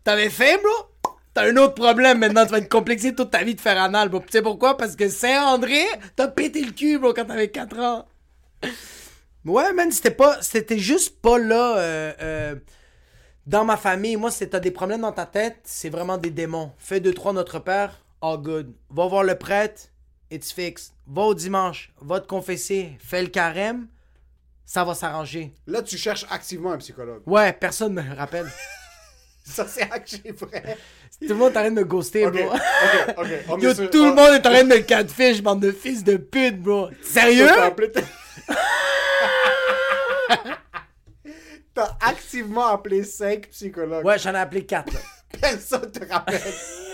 T'avais 0.04 0.28
faim, 0.30 0.56
bro? 0.62 1.12
T'as 1.32 1.48
un 1.50 1.56
autre 1.56 1.74
problème 1.74 2.18
maintenant, 2.18 2.44
tu 2.44 2.50
vas 2.50 2.58
être 2.58 2.68
complexé 2.68 3.14
toute 3.14 3.30
ta 3.30 3.44
vie 3.44 3.54
de 3.54 3.60
faire 3.60 3.80
anal, 3.80 4.08
bro. 4.08 4.20
Tu 4.20 4.26
sais 4.32 4.42
pourquoi? 4.42 4.76
Parce 4.76 4.96
que 4.96 5.08
Saint-André, 5.08 5.84
t'as 6.16 6.28
pété 6.28 6.62
le 6.62 6.72
cul, 6.72 6.98
bro, 6.98 7.14
quand 7.14 7.24
t'avais 7.24 7.48
4 7.50 7.78
ans. 7.78 8.06
Ouais, 9.44 9.72
man, 9.72 9.90
c'était 9.90 10.10
pas. 10.10 10.42
C'était 10.42 10.78
juste 10.78 11.20
pas 11.22 11.38
là. 11.38 11.78
euh, 11.78 12.12
euh, 12.20 12.54
dans 13.46 13.64
ma 13.64 13.76
famille, 13.76 14.16
moi, 14.16 14.30
c'est 14.30 14.48
t'as 14.48 14.60
des 14.60 14.70
problèmes 14.70 15.00
dans 15.00 15.12
ta 15.12 15.26
tête, 15.26 15.58
c'est 15.64 15.88
vraiment 15.88 16.18
des 16.18 16.30
démons. 16.30 16.72
Fais 16.78 17.00
deux, 17.00 17.14
trois 17.14 17.32
Notre 17.32 17.58
Père, 17.58 18.04
all 18.22 18.38
good. 18.38 18.74
Va 18.90 19.06
voir 19.06 19.24
le 19.24 19.34
prêtre, 19.36 19.82
it's 20.30 20.52
fixed. 20.52 20.92
Va 21.06 21.22
au 21.22 21.34
dimanche, 21.34 21.92
va 22.00 22.20
te 22.20 22.26
confesser, 22.26 22.96
fais 22.98 23.22
le 23.22 23.28
carême, 23.28 23.86
ça 24.64 24.84
va 24.84 24.94
s'arranger. 24.94 25.52
Là, 25.66 25.82
tu 25.82 25.96
cherches 25.96 26.24
activement 26.30 26.72
un 26.72 26.78
psychologue. 26.78 27.22
Ouais, 27.26 27.52
personne 27.52 27.94
me 27.94 28.14
rappelle. 28.16 28.50
Ça, 29.42 29.66
c'est 29.66 29.82
actually 29.90 30.30
vrai. 30.30 30.76
tout 31.20 31.26
le 31.28 31.34
monde 31.34 31.52
est 31.52 31.56
en 31.56 31.60
train 31.62 31.70
de 31.70 31.74
me 31.76 31.84
ghoster, 31.84 32.30
bro. 32.30 32.52
ok, 32.52 32.60
ok. 33.18 33.26
On 33.48 33.58
Yo, 33.58 33.74
sur- 33.74 33.90
tout 33.90 34.04
le 34.04 34.10
on- 34.10 34.14
monde 34.14 34.34
est 34.34 34.46
en 34.46 34.50
train 34.52 34.62
de 34.62 34.68
me 34.68 34.78
catfish, 34.80 35.42
bande 35.42 35.60
de 35.60 35.72
fils 35.72 36.04
de 36.04 36.16
pute, 36.18 36.60
bro. 36.62 36.88
Sérieux? 37.02 37.48
T'as 41.74 41.96
activement 42.00 42.66
appelé 42.66 43.02
5 43.02 43.48
psychologues. 43.48 44.04
Ouais, 44.04 44.18
j'en 44.18 44.34
ai 44.34 44.38
appelé 44.38 44.64
4, 44.66 44.92
là. 44.92 45.00
Personne 45.40 45.90
te 45.90 46.04
rappelle. 46.12 46.40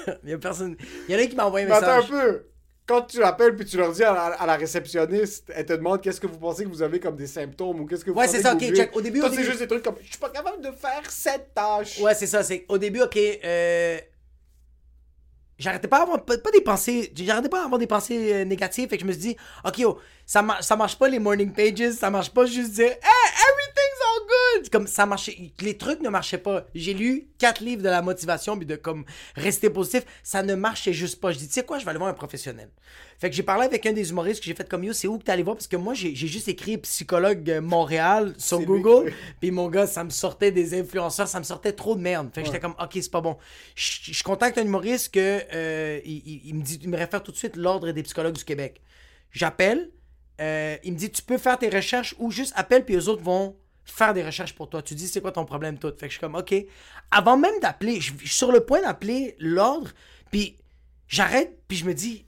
Il 0.25 0.31
y 0.31 0.33
a 0.33 0.39
personne. 0.39 0.77
Il 1.09 1.15
y 1.15 1.19
en 1.19 1.23
a 1.23 1.27
qui 1.27 1.37
m'a 1.37 1.47
envoyé 1.47 1.67
un 1.67 1.69
Mais 1.69 1.75
attends 1.77 1.87
un 1.91 1.97
message. 1.97 2.11
peu. 2.11 2.47
Quand 2.87 3.03
tu 3.03 3.19
l'appelles 3.19 3.57
puis 3.57 3.65
tu 3.67 3.77
leur 3.77 3.91
dis 3.91 4.05
à 4.05 4.13
la, 4.15 4.25
à 4.27 4.47
la 4.47 4.55
réceptionniste, 4.57 5.51
elle 5.55 5.67
te 5.67 5.73
demande 5.73 6.01
qu'est-ce 6.01 6.21
que 6.21 6.29
vous 6.29 6.39
pensez 6.39 6.63
que 6.63 6.69
vous 6.69 6.83
avez 6.83 7.01
comme 7.01 7.17
des 7.17 7.27
symptômes 7.27 7.81
ou 7.81 7.87
qu'est-ce 7.87 8.05
que 8.05 8.13
vous 8.13 8.17
Ouais, 8.19 8.27
sentez 8.29 8.37
c'est 8.39 8.43
ça, 8.45 8.51
que 8.51 8.55
ok, 8.57 8.61
vous 8.63 8.67
vivez. 8.69 8.77
check. 8.77 8.97
Au 8.97 9.01
début, 9.01 9.19
Toi, 9.19 9.29
au 9.29 9.33
c'est 9.33 9.37
début- 9.39 9.49
juste 9.49 9.61
des 9.61 9.67
trucs 9.67 9.83
comme 9.83 9.97
je 10.01 10.07
suis 10.09 10.19
pas 10.19 10.31
capable 10.31 10.63
de 10.63 10.71
faire 10.71 11.03
cette 11.11 11.53
tâche. 11.53 11.99
Ouais, 12.01 12.15
c'est 12.15 12.29
ça. 12.29 12.45
C'est 12.45 12.65
au 12.69 12.79
début, 12.79 13.01
ok. 13.03 13.17
Euh... 13.17 13.99
J'arrêtais 15.59 15.89
pas 15.89 16.01
d'avoir 16.01 16.23
pas, 16.25 16.37
pas 16.39 16.51
des 16.51 16.61
pensées. 16.61 17.11
J'arrêtais 17.17 17.49
pas 17.49 17.67
des 17.79 17.87
pensées 17.87 18.33
euh, 18.35 18.45
négatives. 18.45 18.89
Fait 18.91 18.99
que 18.99 19.03
je 19.03 19.07
me 19.07 19.13
suis 19.13 19.21
dit, 19.23 19.37
ok, 19.65 19.79
yo, 19.79 19.99
ça, 20.27 20.43
mar- 20.43 20.63
ça 20.63 20.77
marche 20.77 20.99
pas 20.99 21.09
les 21.09 21.19
morning 21.19 21.53
pages. 21.53 21.93
Ça 21.93 22.11
marche 22.11 22.31
pas 22.31 22.45
juste 22.47 22.73
dire, 22.73 22.87
hey, 22.91 22.93
everything's 22.93 24.01
all 24.03 24.27
good. 24.61 24.71
Comme 24.71 24.87
ça 24.87 25.07
marchait. 25.07 25.53
Les 25.61 25.77
trucs 25.79 26.01
ne 26.01 26.09
marchaient 26.09 26.39
pas. 26.39 26.67
J'ai 26.75 26.95
lu 26.95 27.29
quatre 27.39 27.61
livres 27.63 27.83
de 27.83 27.89
la 27.89 28.03
motivation 28.03 28.57
puis 28.57 28.67
de 28.67 28.77
comme 28.77 29.05
rester 29.37 29.71
positif. 29.71 30.03
Ça 30.23 30.43
ne 30.43 30.55
marchait 30.55 30.93
juste 30.93 31.21
pas. 31.21 31.31
Je 31.33 31.39
dis, 31.39 31.47
tu 31.47 31.53
sais 31.55 31.65
quoi, 31.65 31.79
je 31.79 31.85
vais 31.85 31.91
aller 31.91 31.99
voir 31.99 32.11
un 32.11 32.15
professionnel. 32.15 32.69
Fait 33.19 33.31
que 33.31 33.37
j'ai 33.37 33.43
parlé 33.43 33.65
avec 33.65 33.87
un 33.87 33.93
des 33.95 34.11
humoristes 34.11 34.41
que 34.41 34.47
j'ai 34.47 34.55
fait 34.55 34.69
comme 34.69 34.85
yo, 34.85 34.93
c'est 34.93 35.09
où 35.09 35.17
que 35.17 35.25
t'es 35.25 35.33
allé 35.33 35.43
voir? 35.43 35.57
Parce 35.57 35.67
que 35.69 35.77
moi, 35.77 35.95
j'ai 35.95 36.15
juste 36.15 36.49
écrit 36.49 36.77
psychologue 36.79 37.61
Montréal 37.63 38.35
sur 38.37 38.61
Google. 38.61 39.13
Puis 39.41 39.51
mon 39.51 39.69
gars, 39.71 39.87
ça 39.87 40.05
me 40.05 40.11
sortait 40.11 40.51
des 40.51 40.79
influenceurs, 40.79 41.27
ça 41.29 41.39
me 41.39 41.45
sortait 41.45 41.73
trop 41.73 41.95
de 41.95 42.01
merde. 42.03 42.29
Fait 42.35 42.41
que 42.43 42.47
j'étais 42.47 42.61
comme, 42.61 42.75
ok, 42.79 42.91
c'est 42.95 43.11
pas 43.11 43.23
bon. 43.23 43.39
Je 43.75 44.13
je 44.13 44.23
contacte 44.23 44.59
un 44.59 44.63
humoriste 44.65 45.15
que 45.15 45.41
euh, 45.55 46.01
il, 46.05 46.23
il- 46.27 46.43
il 46.47 46.55
me 46.57 46.63
dit, 46.63 46.79
il 46.83 46.91
me 46.91 46.97
réfère 46.99 47.23
tout 47.23 47.33
de 47.33 47.37
suite 47.39 47.57
l'ordre 47.57 47.91
des 47.93 48.03
psychologues 48.03 48.35
du 48.37 48.45
Québec. 48.45 48.83
J'appelle, 49.33 49.91
euh, 50.41 50.77
il 50.85 50.93
me 50.93 50.99
dit, 50.99 51.11
tu 51.11 51.23
peux 51.23 51.39
faire 51.39 51.59
tes 51.59 51.69
recherches 51.69 52.15
ou 52.19 52.31
juste 52.31 52.53
appelle, 52.57 52.85
puis 52.85 52.95
eux 52.97 53.09
autres 53.09 53.23
vont 53.23 53.57
faire 53.85 54.15
des 54.15 54.25
recherches 54.25 54.55
pour 54.55 54.69
toi. 54.69 54.83
Tu 54.83 54.95
dis, 54.95 55.09
c'est 55.09 55.21
quoi 55.21 55.33
ton 55.33 55.45
problème, 55.45 55.79
tout? 55.79 55.89
Fait 55.91 56.07
que 56.07 56.07
je 56.07 56.13
suis 56.13 56.21
comme, 56.21 56.35
ok. 56.35 56.55
Avant 57.11 57.37
même 57.37 57.59
d'appeler, 57.61 58.01
je 58.01 58.13
suis 58.17 58.29
sur 58.29 58.53
le 58.53 58.61
point 58.61 58.83
d'appeler 58.83 59.37
l'ordre, 59.39 59.91
puis 60.31 60.57
j'arrête, 61.09 61.59
puis 61.69 61.77
je 61.77 61.85
me 61.85 61.95
dis, 61.95 62.27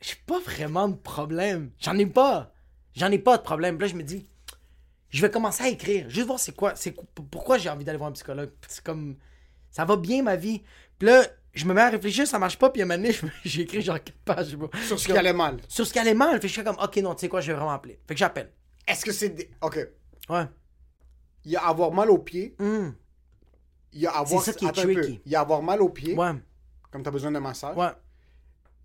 j'ai 0.00 0.14
pas 0.26 0.40
vraiment 0.40 0.88
de 0.88 0.96
problème. 0.96 1.70
J'en 1.80 1.98
ai 1.98 2.06
pas. 2.06 2.52
J'en 2.94 3.10
ai 3.10 3.18
pas 3.18 3.36
de 3.36 3.42
problème. 3.42 3.78
Là, 3.78 3.86
je 3.86 3.94
me 3.94 4.02
dis, 4.02 4.28
je 5.10 5.22
vais 5.22 5.30
commencer 5.30 5.64
à 5.64 5.68
écrire. 5.68 6.08
Juste 6.08 6.26
voir 6.26 6.38
c'est 6.38 6.54
quoi, 6.54 6.74
c'est 6.76 6.92
qu- 6.92 7.22
pourquoi 7.30 7.58
j'ai 7.58 7.68
envie 7.68 7.84
d'aller 7.84 7.98
voir 7.98 8.10
un 8.10 8.12
psychologue. 8.12 8.50
C'est 8.68 8.82
comme, 8.82 9.16
ça 9.70 9.84
va 9.84 9.96
bien 9.96 10.22
ma 10.22 10.36
vie. 10.36 10.62
Puis 10.98 11.08
je 11.58 11.66
me 11.66 11.74
mets 11.74 11.80
à 11.82 11.90
réfléchir, 11.90 12.26
ça 12.26 12.38
marche 12.38 12.58
pas. 12.58 12.70
Puis 12.70 12.82
à 12.82 12.84
un 12.84 12.88
moment 12.88 13.02
donné, 13.02 13.14
j'ai 13.44 13.62
écrit 13.62 13.82
genre 13.82 14.02
quatre 14.02 14.18
pages. 14.24 14.56
bro. 14.56 14.70
Sur 14.86 14.98
ce 14.98 15.06
qui 15.06 15.12
allait 15.12 15.32
mal. 15.32 15.58
Sur 15.68 15.86
ce 15.86 15.92
qui 15.92 15.98
allait 15.98 16.14
mal. 16.14 16.34
Fait 16.34 16.40
que 16.42 16.48
je 16.48 16.52
suis 16.52 16.64
comme, 16.64 16.76
ok, 16.82 16.96
non, 16.98 17.14
tu 17.14 17.20
sais 17.22 17.28
quoi, 17.28 17.40
je 17.40 17.48
vais 17.52 17.56
vraiment 17.56 17.72
appeler. 17.72 17.98
Fait 18.06 18.14
que 18.14 18.18
j'appelle. 18.18 18.50
Est-ce 18.86 19.04
que 19.04 19.12
c'est 19.12 19.30
des... 19.30 19.50
OK. 19.60 19.78
Ouais. 20.30 20.44
Il 21.44 21.52
y 21.52 21.56
a 21.56 21.62
avoir 21.66 21.92
mal 21.92 22.10
aux 22.10 22.18
pieds. 22.18 22.54
Hum. 22.58 22.94
Il 23.92 24.00
y 24.00 24.06
a 24.06 24.10
avoir... 24.12 24.42
C'est 24.42 24.52
ça 24.52 24.58
qui 24.58 24.64
est 24.64 24.68
Attends 24.68 24.82
un 24.82 24.86
peu. 24.86 24.94
tricky. 25.00 25.20
Il 25.24 25.32
y 25.32 25.36
a 25.36 25.40
avoir 25.40 25.62
mal 25.62 25.82
aux 25.82 25.88
pieds. 25.88 26.14
Ouais. 26.14 26.32
Comme 26.90 27.02
t'as 27.02 27.10
besoin 27.10 27.30
d'un 27.30 27.40
massage. 27.40 27.76
Ouais. 27.76 27.90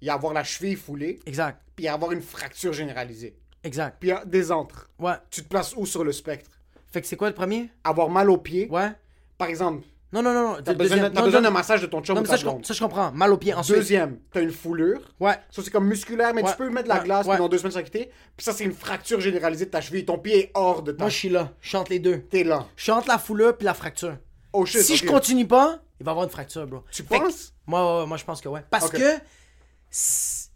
Il 0.01 0.07
y 0.07 0.09
a 0.09 0.13
avoir 0.13 0.33
la 0.33 0.43
cheville 0.43 0.75
foulée. 0.75 1.19
Exact. 1.25 1.61
Puis 1.75 1.83
il 1.83 1.85
y 1.85 1.89
a 1.89 1.93
avoir 1.93 2.11
une 2.11 2.21
fracture 2.21 2.73
généralisée. 2.73 3.37
Exact. 3.63 3.97
Puis 3.99 4.09
il 4.09 4.13
y 4.13 4.15
a 4.15 4.25
des 4.25 4.51
antres. 4.51 4.89
Ouais. 4.99 5.13
Tu 5.29 5.43
te 5.43 5.47
places 5.47 5.73
où 5.75 5.85
sur 5.85 6.03
le 6.03 6.11
spectre? 6.11 6.51
Fait 6.91 7.01
que 7.01 7.07
c'est 7.07 7.15
quoi 7.15 7.29
le 7.29 7.35
premier? 7.35 7.69
Avoir 7.83 8.09
mal 8.09 8.29
aux 8.29 8.37
pieds. 8.37 8.67
Ouais. 8.69 8.91
Par 9.37 9.47
exemple, 9.47 9.85
Non, 10.13 10.21
non, 10.21 10.31
non, 10.33 10.57
t'as 10.63 10.75
besoin, 10.75 11.09
non, 11.09 11.23
besoin 11.23 11.41
d'un 11.41 11.49
massage 11.49 11.81
de 11.81 11.87
ton 11.87 12.01
chum 12.03 12.15
Non, 12.15 12.21
mais 12.21 12.27
ça 12.27 12.35
je, 12.37 12.45
ça, 12.63 12.73
je 12.73 12.79
comprends. 12.79 13.11
Mal 13.11 13.33
au 13.33 13.37
pied. 13.37 13.53
Ensuite. 13.53 13.77
Deuxième, 13.77 14.19
t'as 14.31 14.41
une 14.41 14.51
foulure. 14.51 15.01
Ouais. 15.19 15.39
Ça, 15.49 15.63
c'est 15.63 15.71
comme 15.71 15.87
musculaire, 15.87 16.33
mais 16.35 16.43
Ouais. 16.43 16.51
tu 16.51 16.55
peux 16.57 16.69
mettre 16.69 16.83
de 16.83 16.89
la 16.89 16.99
Ouais. 16.99 17.03
glace 17.05 17.25
pendant 17.25 17.49
deux 17.49 17.57
semaines 17.57 17.71
sans 17.71 17.81
quitter. 17.83 18.11
Puis 18.37 18.43
ça, 18.43 18.53
c'est 18.53 18.63
une 18.63 18.73
fracture 18.73 19.19
généralisée 19.19 19.65
de 19.65 19.71
ta 19.71 19.81
cheville. 19.81 20.05
Ton 20.05 20.19
pied 20.19 20.37
est 20.39 20.51
hors 20.53 20.83
de 20.83 20.91
ta 20.91 21.03
Moi, 21.05 21.09
je 21.09 21.17
suis 21.17 21.29
là. 21.29 21.51
Je 21.61 21.69
chante 21.69 21.89
les 21.89 21.97
deux. 21.99 22.19
T'es 22.29 22.43
là. 22.43 22.67
Je 22.75 22.83
chante 22.85 23.07
la 23.07 23.17
foulure 23.17 23.57
puis 23.57 23.65
la 23.65 23.73
fracture. 23.73 24.17
Oh 24.53 24.65
shit, 24.67 24.81
si 24.81 24.97
je 24.97 25.05
continue 25.07 25.47
pas, 25.47 25.79
il 25.99 26.05
va 26.05 26.11
avoir 26.11 26.25
une 26.25 26.31
fracture, 26.31 26.67
bro. 26.67 26.83
Tu 26.91 27.01
Fait 27.01 27.17
que- 27.17 27.23
penses? 27.23 27.53
moi, 27.65 28.05
moi, 28.05 28.17
je 28.17 28.23
pense 28.23 28.39
que 28.39 28.49
ouais. 28.49 28.63
Parce 28.69 28.91
que 28.91 29.17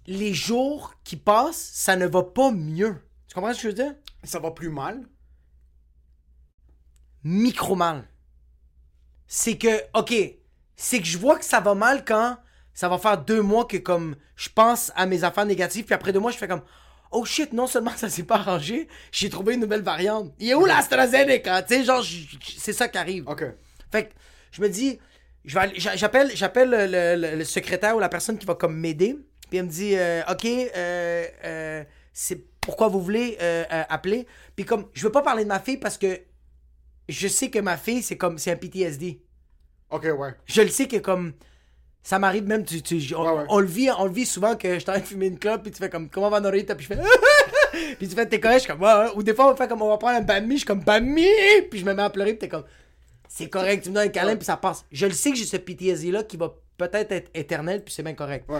les 0.06 0.34
jours 0.36 0.94
qui 1.04 1.16
passent, 1.18 1.72
ça 1.74 1.96
ne 1.96 2.06
va 2.06 2.22
pas 2.22 2.52
mieux. 2.52 2.96
Tu 3.28 3.34
comprends 3.34 3.52
ce 3.54 3.58
que 3.58 3.64
je 3.64 3.68
veux 3.70 3.74
dire? 3.74 3.96
Ça 4.24 4.38
va 4.40 4.52
plus 4.52 4.70
mal? 4.70 5.02
Micro 7.24 7.76
mal. 7.76 8.08
C'est 9.28 9.58
que, 9.58 9.82
ok, 9.94 10.14
c'est 10.76 11.00
que 11.00 11.06
je 11.06 11.18
vois 11.18 11.38
que 11.38 11.46
ça 11.46 11.60
va 11.60 11.76
mal 11.76 12.06
quand 12.06 12.38
ça 12.74 12.88
va 12.90 12.98
faire 12.98 13.18
deux 13.18 13.42
mois 13.42 13.66
que 13.66 13.78
comme 13.78 14.16
je 14.36 14.50
pense 14.54 14.92
à 14.96 15.06
mes 15.08 15.24
affaires 15.24 15.46
négatives, 15.46 15.86
puis 15.86 15.96
après 15.96 16.14
deux 16.14 16.20
mois, 16.20 16.32
je 16.32 16.38
fais 16.38 16.48
comme 16.48 16.62
Oh 17.12 17.26
shit, 17.26 17.54
non 17.54 17.68
seulement 17.68 17.92
ça 17.96 18.10
s'est 18.10 18.24
pas 18.24 18.36
arrangé, 18.36 18.88
j'ai 19.12 19.30
trouvé 19.30 19.56
une 19.56 19.62
nouvelle 19.62 19.82
variante. 19.82 20.32
Il 20.40 20.50
est 20.50 20.54
où 20.54 20.66
l'AstraZeneca? 20.66 21.64
Tu 21.64 21.76
sais, 21.76 21.84
genre, 21.84 22.04
c'est 22.58 22.74
ça 22.74 22.88
qui 22.88 22.98
arrive. 22.98 23.28
Ok. 23.28 23.44
Fait 23.92 24.06
que 24.08 24.14
je 24.52 24.62
me 24.62 24.70
dis, 24.70 25.00
j'appelle, 25.46 26.32
j'appelle 26.36 26.70
le, 26.70 27.16
le- 27.16 27.36
le 27.38 27.44
secrétaire 27.46 27.96
ou 27.96 28.00
la 28.00 28.10
personne 28.10 28.38
qui 28.38 28.46
va 28.46 28.56
comme 28.56 28.78
m'aider. 28.78 29.18
Puis 29.50 29.58
elle 29.60 29.66
me 29.66 29.70
dit, 29.72 29.94
euh, 29.96 30.22
ok, 30.30 30.46
euh, 30.46 31.26
euh, 31.46 31.84
c'est 32.14 32.44
pourquoi 32.60 32.90
vous 32.90 33.02
voulez 33.02 33.38
euh, 33.42 33.64
appeler? 33.90 34.28
Puis 34.56 34.66
comme, 34.66 34.88
je 34.94 35.04
veux 35.04 35.12
pas 35.12 35.22
parler 35.22 35.44
de 35.44 35.50
ma 35.50 35.60
fille 35.60 35.78
parce 35.78 35.98
que 35.98 36.20
je 37.10 37.28
sais 37.28 37.50
que 37.50 37.60
ma 37.60 37.78
fille 37.78 38.02
c'est 38.04 38.18
comme, 38.18 38.38
c'est 38.38 38.52
un 38.52 38.56
PTSD. 38.56 39.22
Ok, 39.90 40.04
ouais. 40.18 40.34
Je 40.46 40.62
le 40.62 40.68
sais 40.70 40.88
que 40.88 40.98
comme, 40.98 41.34
ça 42.04 42.20
m'arrive 42.20 42.44
même, 42.46 42.64
tu, 42.66 42.82
tu- 42.82 43.16
on, 43.16 43.24
Ouais, 43.26 43.38
ouais. 43.40 43.46
on 43.50 43.60
le 43.60 43.66
vit, 43.68 43.90
on 43.98 44.06
le 44.06 44.12
vit 44.12 44.26
souvent 44.26 44.56
que 44.56 44.80
je 44.80 44.86
t'arrête 44.86 45.04
de 45.04 45.08
fumer 45.08 45.28
une 45.28 45.40
clope 45.40 45.62
puis 45.64 45.72
tu 45.72 45.78
fais 45.78 45.90
comme, 45.90 46.10
comment 46.10 46.30
va 46.30 46.40
Norita? 46.40 46.76
Puis 46.76 46.88
je 46.90 46.94
fais, 46.96 47.02
puis 47.98 48.08
tu 48.08 48.16
fais, 48.16 48.26
t'es 48.26 48.40
correct, 48.40 48.58
je 48.60 48.64
suis 48.64 48.72
comme, 48.72 48.82
ouais, 48.82 48.94
ouais. 48.94 49.10
Ou 49.16 49.24
des 49.24 49.34
fois 49.34 49.52
on 49.52 49.56
fait 49.56 49.68
comme, 49.68 49.82
on 49.82 49.90
va 49.90 49.98
prendre 49.98 50.18
un 50.18 50.22
bami, 50.22 50.52
je 50.56 50.58
suis 50.60 50.66
comme, 50.66 50.82
bami! 50.84 51.26
Puis 51.70 51.80
je 51.80 51.86
me 51.86 51.94
mets 51.94 52.04
à 52.04 52.10
pleurer 52.10 52.32
puis 52.34 52.40
t'es 52.40 52.50
comme, 52.50 52.66
c'est 53.30 53.50
correct, 53.50 53.84
tu 53.84 53.90
me 53.90 53.96
donnes 53.96 54.06
un 54.08 54.10
câlin 54.10 54.36
puis 54.36 54.46
ça 54.46 54.58
passe. 54.58 54.86
Je 54.92 55.06
le 55.06 55.12
sais 55.14 55.32
que 55.32 55.38
j'ai 55.38 55.46
ce 55.46 55.58
PTSD 55.58 56.12
là 56.12 56.24
qui 56.24 56.38
va 56.38 56.54
peut-être 56.78 57.12
être 57.12 57.30
éternel 57.34 57.84
puis 57.84 57.94
c'est 57.94 58.04
bien 58.04 58.14
correct. 58.14 58.50
Ouais. 58.50 58.60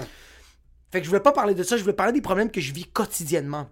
Fait 0.92 1.00
que 1.00 1.04
je 1.06 1.10
voulais 1.10 1.22
pas 1.22 1.32
parler 1.34 1.54
de 1.54 1.64
ça, 1.64 1.76
je 1.78 1.82
voulais 1.82 1.94
parler 1.96 2.14
des 2.14 2.22
problèmes 2.22 2.50
que 2.50 2.62
je 2.62 2.74
vis 2.74 2.86
quotidiennement. 2.86 3.70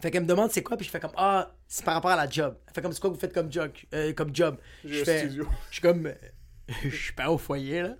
Fait 0.00 0.10
qu'elle 0.10 0.22
me 0.22 0.28
demande 0.28 0.50
c'est 0.52 0.62
quoi, 0.62 0.76
puis 0.76 0.86
je 0.86 0.90
fais 0.90 1.00
comme 1.00 1.12
Ah, 1.16 1.50
c'est 1.66 1.84
par 1.84 1.94
rapport 1.94 2.10
à 2.10 2.16
la 2.16 2.28
job. 2.28 2.54
Elle 2.66 2.74
fait 2.74 2.82
comme 2.82 2.92
c'est 2.92 3.00
quoi 3.00 3.10
que 3.10 3.14
vous 3.14 3.20
faites 3.20 3.32
comme 3.32 3.50
job. 3.50 3.70
euh, 3.94 4.12
comme 4.12 4.34
job? 4.34 4.56
Je 4.84 5.04
fais. 5.04 5.28
Je 5.30 5.42
suis 5.70 5.80
comme. 5.82 6.06
euh, 6.06 6.12
Je 6.82 6.96
suis 6.96 7.12
pas 7.12 7.30
au 7.30 7.38
foyer 7.38 7.82
là. 7.82 7.90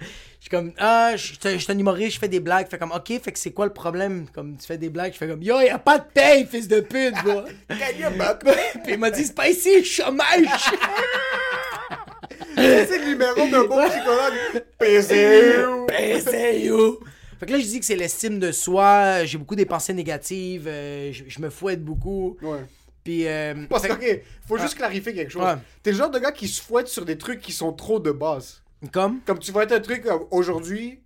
Je 0.00 0.06
suis 0.40 0.50
comme 0.50 0.72
Ah, 0.78 1.12
je 1.16 1.34
suis 1.34 1.72
un 1.72 1.78
humoriste, 1.78 2.14
je 2.14 2.18
fais 2.18 2.28
des 2.28 2.40
blagues. 2.40 2.68
Fait 2.68 2.78
comme 2.78 2.92
Ok, 2.92 3.08
fait 3.22 3.32
que 3.32 3.38
c'est 3.38 3.52
quoi 3.52 3.66
le 3.66 3.72
problème? 3.72 4.26
Comme 4.34 4.56
tu 4.56 4.66
fais 4.66 4.78
des 4.78 4.88
blagues, 4.88 5.12
je 5.12 5.18
fais 5.18 5.28
comme 5.28 5.42
Yo, 5.42 5.60
y 5.60 5.68
a 5.68 5.78
pas 5.78 5.98
de 5.98 6.04
paye, 6.12 6.46
fils 6.46 6.66
de 6.68 6.80
pute, 6.80 7.14
bro. 7.22 7.42
puis 7.68 8.92
il 8.94 8.98
m'a 8.98 9.10
dit 9.10 9.24
C'est 9.24 9.34
pas 9.34 9.48
ici, 9.48 9.84
chômage. 9.84 10.26
c'est 12.56 12.98
le 12.98 13.06
numéro 13.10 13.46
d'un 13.48 13.64
bon 13.64 13.88
psychologue. 13.88 14.64
PCU. 14.78 15.86
PCU. 15.88 17.04
Fait 17.44 17.48
que 17.52 17.56
là, 17.58 17.62
je 17.62 17.66
dis 17.66 17.78
que 17.78 17.84
c'est 17.84 17.96
l'estime 17.96 18.38
de 18.38 18.52
soi, 18.52 19.24
j'ai 19.26 19.36
beaucoup 19.36 19.54
des 19.54 19.66
pensées 19.66 19.92
négatives, 19.92 20.66
euh, 20.66 21.12
je, 21.12 21.24
je 21.28 21.40
me 21.40 21.50
fouette 21.50 21.84
beaucoup. 21.84 22.38
Ouais. 22.40 22.60
Puis. 23.02 23.26
euh, 23.26 23.66
Parce 23.68 23.86
que, 23.86 23.92
ok, 23.92 24.22
faut 24.48 24.56
juste 24.56 24.76
clarifier 24.76 25.12
quelque 25.12 25.30
chose. 25.30 25.42
Ouais. 25.44 25.56
T'es 25.82 25.90
le 25.92 25.98
genre 25.98 26.10
de 26.10 26.18
gars 26.18 26.32
qui 26.32 26.48
se 26.48 26.62
fouette 26.62 26.88
sur 26.88 27.04
des 27.04 27.18
trucs 27.18 27.42
qui 27.42 27.52
sont 27.52 27.74
trop 27.74 28.00
de 28.00 28.12
base. 28.12 28.62
Comme? 28.92 29.20
Comme 29.26 29.38
tu 29.38 29.52
vas 29.52 29.64
être 29.64 29.72
un 29.72 29.80
truc 29.80 30.06
aujourd'hui. 30.30 31.00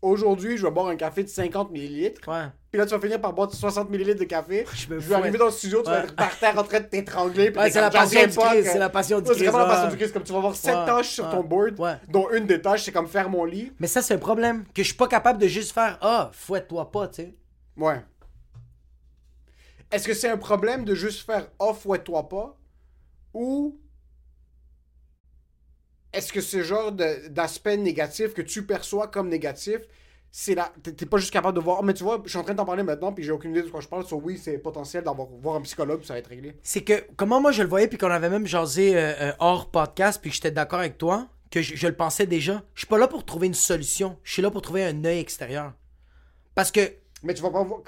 Aujourd'hui, 0.00 0.56
je 0.56 0.64
vais 0.64 0.70
boire 0.70 0.86
un 0.86 0.96
café 0.96 1.24
de 1.24 1.28
50 1.28 1.72
millilitres. 1.72 2.20
Ouais. 2.28 2.46
Puis 2.70 2.78
là, 2.78 2.84
tu 2.84 2.94
vas 2.94 3.00
finir 3.00 3.18
par 3.20 3.32
boire 3.32 3.50
60 3.50 3.88
millilitres 3.88 4.20
de 4.20 4.24
café. 4.24 4.66
Je 4.74 4.88
me 4.88 4.98
vais 4.98 5.14
arriver 5.14 5.38
dans 5.38 5.46
le 5.46 5.50
studio, 5.50 5.82
tu 5.82 5.88
vas 5.90 6.04
être 6.04 6.14
par 6.14 6.38
terre 6.38 6.58
en 6.58 6.64
train 6.64 6.80
de 6.80 6.84
t'étrangler. 6.84 7.50
Ouais, 7.50 7.70
c'est 7.70 7.80
la 7.80 7.90
passion 7.90 8.26
du 8.26 8.36
Christ, 8.36 8.70
c'est 8.72 8.78
la 8.78 8.90
passion 8.90 9.20
du 9.20 9.26
C'est 9.26 9.46
vraiment 9.46 9.58
la 9.58 9.66
passion 9.66 9.88
du 9.88 9.96
Christ. 9.96 10.12
Comme 10.12 10.22
tu 10.22 10.32
vas 10.32 10.38
avoir 10.38 10.54
7 10.54 10.74
Ouais, 10.74 10.86
tâches 10.86 11.10
sur 11.10 11.30
ton 11.30 11.42
board, 11.42 11.80
dont 12.08 12.30
une 12.30 12.46
des 12.46 12.60
tâches, 12.60 12.84
c'est 12.84 12.92
comme 12.92 13.08
faire 13.08 13.30
mon 13.30 13.44
lit. 13.44 13.72
Mais 13.80 13.86
ça, 13.86 14.02
c'est 14.02 14.14
un 14.14 14.18
problème. 14.18 14.64
Que 14.74 14.82
je 14.82 14.88
suis 14.88 14.96
pas 14.96 15.08
capable 15.08 15.38
de 15.38 15.46
juste 15.46 15.72
faire 15.72 15.98
Ah, 16.02 16.30
fouette-toi 16.32 16.90
pas, 16.90 17.08
tu 17.08 17.22
sais. 17.22 17.34
Ouais. 17.76 18.02
Est-ce 19.90 20.06
que 20.06 20.14
c'est 20.14 20.28
un 20.28 20.36
problème 20.36 20.84
de 20.84 20.94
juste 20.94 21.24
faire 21.24 21.48
off 21.58 21.86
ouais 21.86 21.98
toi 21.98 22.28
pas 22.28 22.58
ou 23.32 23.78
est-ce 26.12 26.32
que 26.32 26.40
ce 26.40 26.62
genre 26.62 26.92
d'aspect 26.92 27.76
négatif 27.76 28.34
que 28.34 28.42
tu 28.42 28.64
perçois 28.64 29.08
comme 29.08 29.28
négatif, 29.28 29.80
c'est 30.30 30.54
là 30.54 30.72
t'es 30.82 31.06
pas 31.06 31.16
juste 31.16 31.32
capable 31.32 31.56
de 31.56 31.62
voir 31.62 31.82
mais 31.82 31.94
tu 31.94 32.04
vois, 32.04 32.20
je 32.24 32.30
suis 32.30 32.38
en 32.38 32.44
train 32.44 32.54
d'en 32.54 32.64
parler 32.64 32.82
maintenant 32.82 33.12
puis 33.12 33.24
j'ai 33.24 33.32
aucune 33.32 33.50
idée 33.52 33.62
de 33.62 33.68
quoi 33.68 33.80
je 33.80 33.88
parle, 33.88 34.06
so 34.06 34.20
oui, 34.22 34.38
c'est 34.38 34.58
potentiel 34.58 35.04
d'avoir 35.04 35.28
voir 35.28 35.56
un 35.56 35.62
psychologue, 35.62 35.98
puis 35.98 36.06
ça 36.06 36.14
va 36.14 36.18
être 36.18 36.28
réglé. 36.28 36.56
C'est 36.62 36.82
que, 36.82 37.04
comment 37.16 37.40
moi 37.40 37.52
je 37.52 37.62
le 37.62 37.68
voyais, 37.68 37.88
puis 37.88 37.98
qu'on 37.98 38.10
avait 38.10 38.30
même 38.30 38.46
jasé 38.46 38.96
euh, 38.96 39.12
euh, 39.20 39.32
hors 39.38 39.70
podcast, 39.70 40.20
puis 40.20 40.30
que 40.30 40.36
j'étais 40.36 40.50
d'accord 40.50 40.80
avec 40.80 40.98
toi, 40.98 41.28
que 41.50 41.62
je, 41.62 41.76
je 41.76 41.86
le 41.86 41.96
pensais 41.96 42.26
déjà. 42.26 42.62
Je 42.74 42.80
suis 42.80 42.86
pas 42.86 42.98
là 42.98 43.08
pour 43.08 43.24
trouver 43.24 43.46
une 43.46 43.54
solution. 43.54 44.18
Je 44.22 44.34
suis 44.34 44.42
là 44.42 44.50
pour 44.50 44.62
trouver 44.62 44.84
un 44.84 45.04
œil 45.04 45.18
extérieur. 45.18 45.72
Parce 46.54 46.70
que 46.70 46.80
Mais 47.22 47.34
tu 47.34 47.42
vas 47.42 47.50
pas 47.50 47.62
voir 47.62 47.80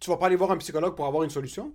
tu 0.00 0.10
vas 0.10 0.16
pas 0.16 0.26
aller 0.26 0.36
voir 0.36 0.50
un 0.50 0.56
psychologue 0.58 0.94
pour 0.94 1.06
avoir 1.06 1.24
une 1.24 1.30
solution? 1.30 1.72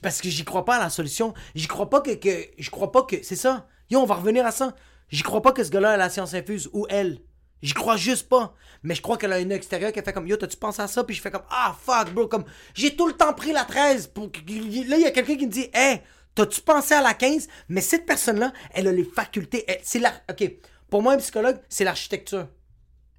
Parce 0.00 0.20
que 0.20 0.28
j'y 0.28 0.44
crois 0.44 0.64
pas 0.64 0.76
à 0.76 0.80
la 0.80 0.90
solution. 0.90 1.34
J'y 1.54 1.66
crois 1.66 1.90
pas 1.90 2.00
que, 2.00 2.12
que. 2.14 2.46
Je 2.58 2.70
crois 2.70 2.92
pas 2.92 3.02
que. 3.02 3.22
C'est 3.22 3.36
ça. 3.36 3.66
Yo, 3.90 3.98
on 3.98 4.06
va 4.06 4.14
revenir 4.14 4.46
à 4.46 4.52
ça. 4.52 4.74
J'y 5.08 5.22
crois 5.22 5.42
pas 5.42 5.52
que 5.52 5.64
ce 5.64 5.70
gars-là 5.70 5.92
a 5.92 5.96
la 5.96 6.08
science 6.08 6.34
infuse 6.34 6.70
ou 6.72 6.86
elle. 6.88 7.20
J'y 7.62 7.74
crois 7.74 7.96
juste 7.96 8.28
pas. 8.28 8.54
Mais 8.82 8.94
je 8.96 9.02
crois 9.02 9.16
qu'elle 9.16 9.32
a 9.32 9.36
un 9.36 9.50
œil 9.50 9.52
extérieur 9.56 9.92
qui 9.92 10.00
a 10.00 10.02
fait 10.02 10.12
comme 10.12 10.26
Yo, 10.26 10.36
t'as-tu 10.36 10.56
pensé 10.56 10.82
à 10.82 10.88
ça? 10.88 11.04
Puis 11.04 11.14
je 11.14 11.22
fais 11.22 11.30
comme 11.30 11.44
Ah, 11.50 11.74
fuck, 11.80 12.10
bro. 12.12 12.26
Comme 12.26 12.44
j'ai 12.74 12.96
tout 12.96 13.06
le 13.06 13.12
temps 13.14 13.32
pris 13.32 13.52
la 13.52 13.64
13. 13.64 14.08
Pour... 14.08 14.30
que- 14.32 14.38
Là, 14.40 14.96
il 14.96 15.00
y 15.02 15.06
a 15.06 15.10
quelqu'un 15.12 15.36
qui 15.36 15.46
me 15.46 15.52
dit 15.52 15.68
Hey, 15.72 16.00
t'as-tu 16.34 16.60
pensé 16.60 16.94
à 16.94 17.00
la 17.00 17.14
15? 17.14 17.46
Mais 17.68 17.80
cette 17.80 18.04
personne-là, 18.06 18.52
elle 18.74 18.88
a 18.88 18.92
les 18.92 19.04
facultés. 19.04 19.64
elle- 19.68 19.80
C'est 19.84 20.00
la. 20.00 20.12
Ok. 20.30 20.50
Pour 20.90 21.02
moi, 21.02 21.12
un 21.14 21.18
psychologue, 21.18 21.58
c'est 21.68 21.84
l'architecture. 21.84 22.48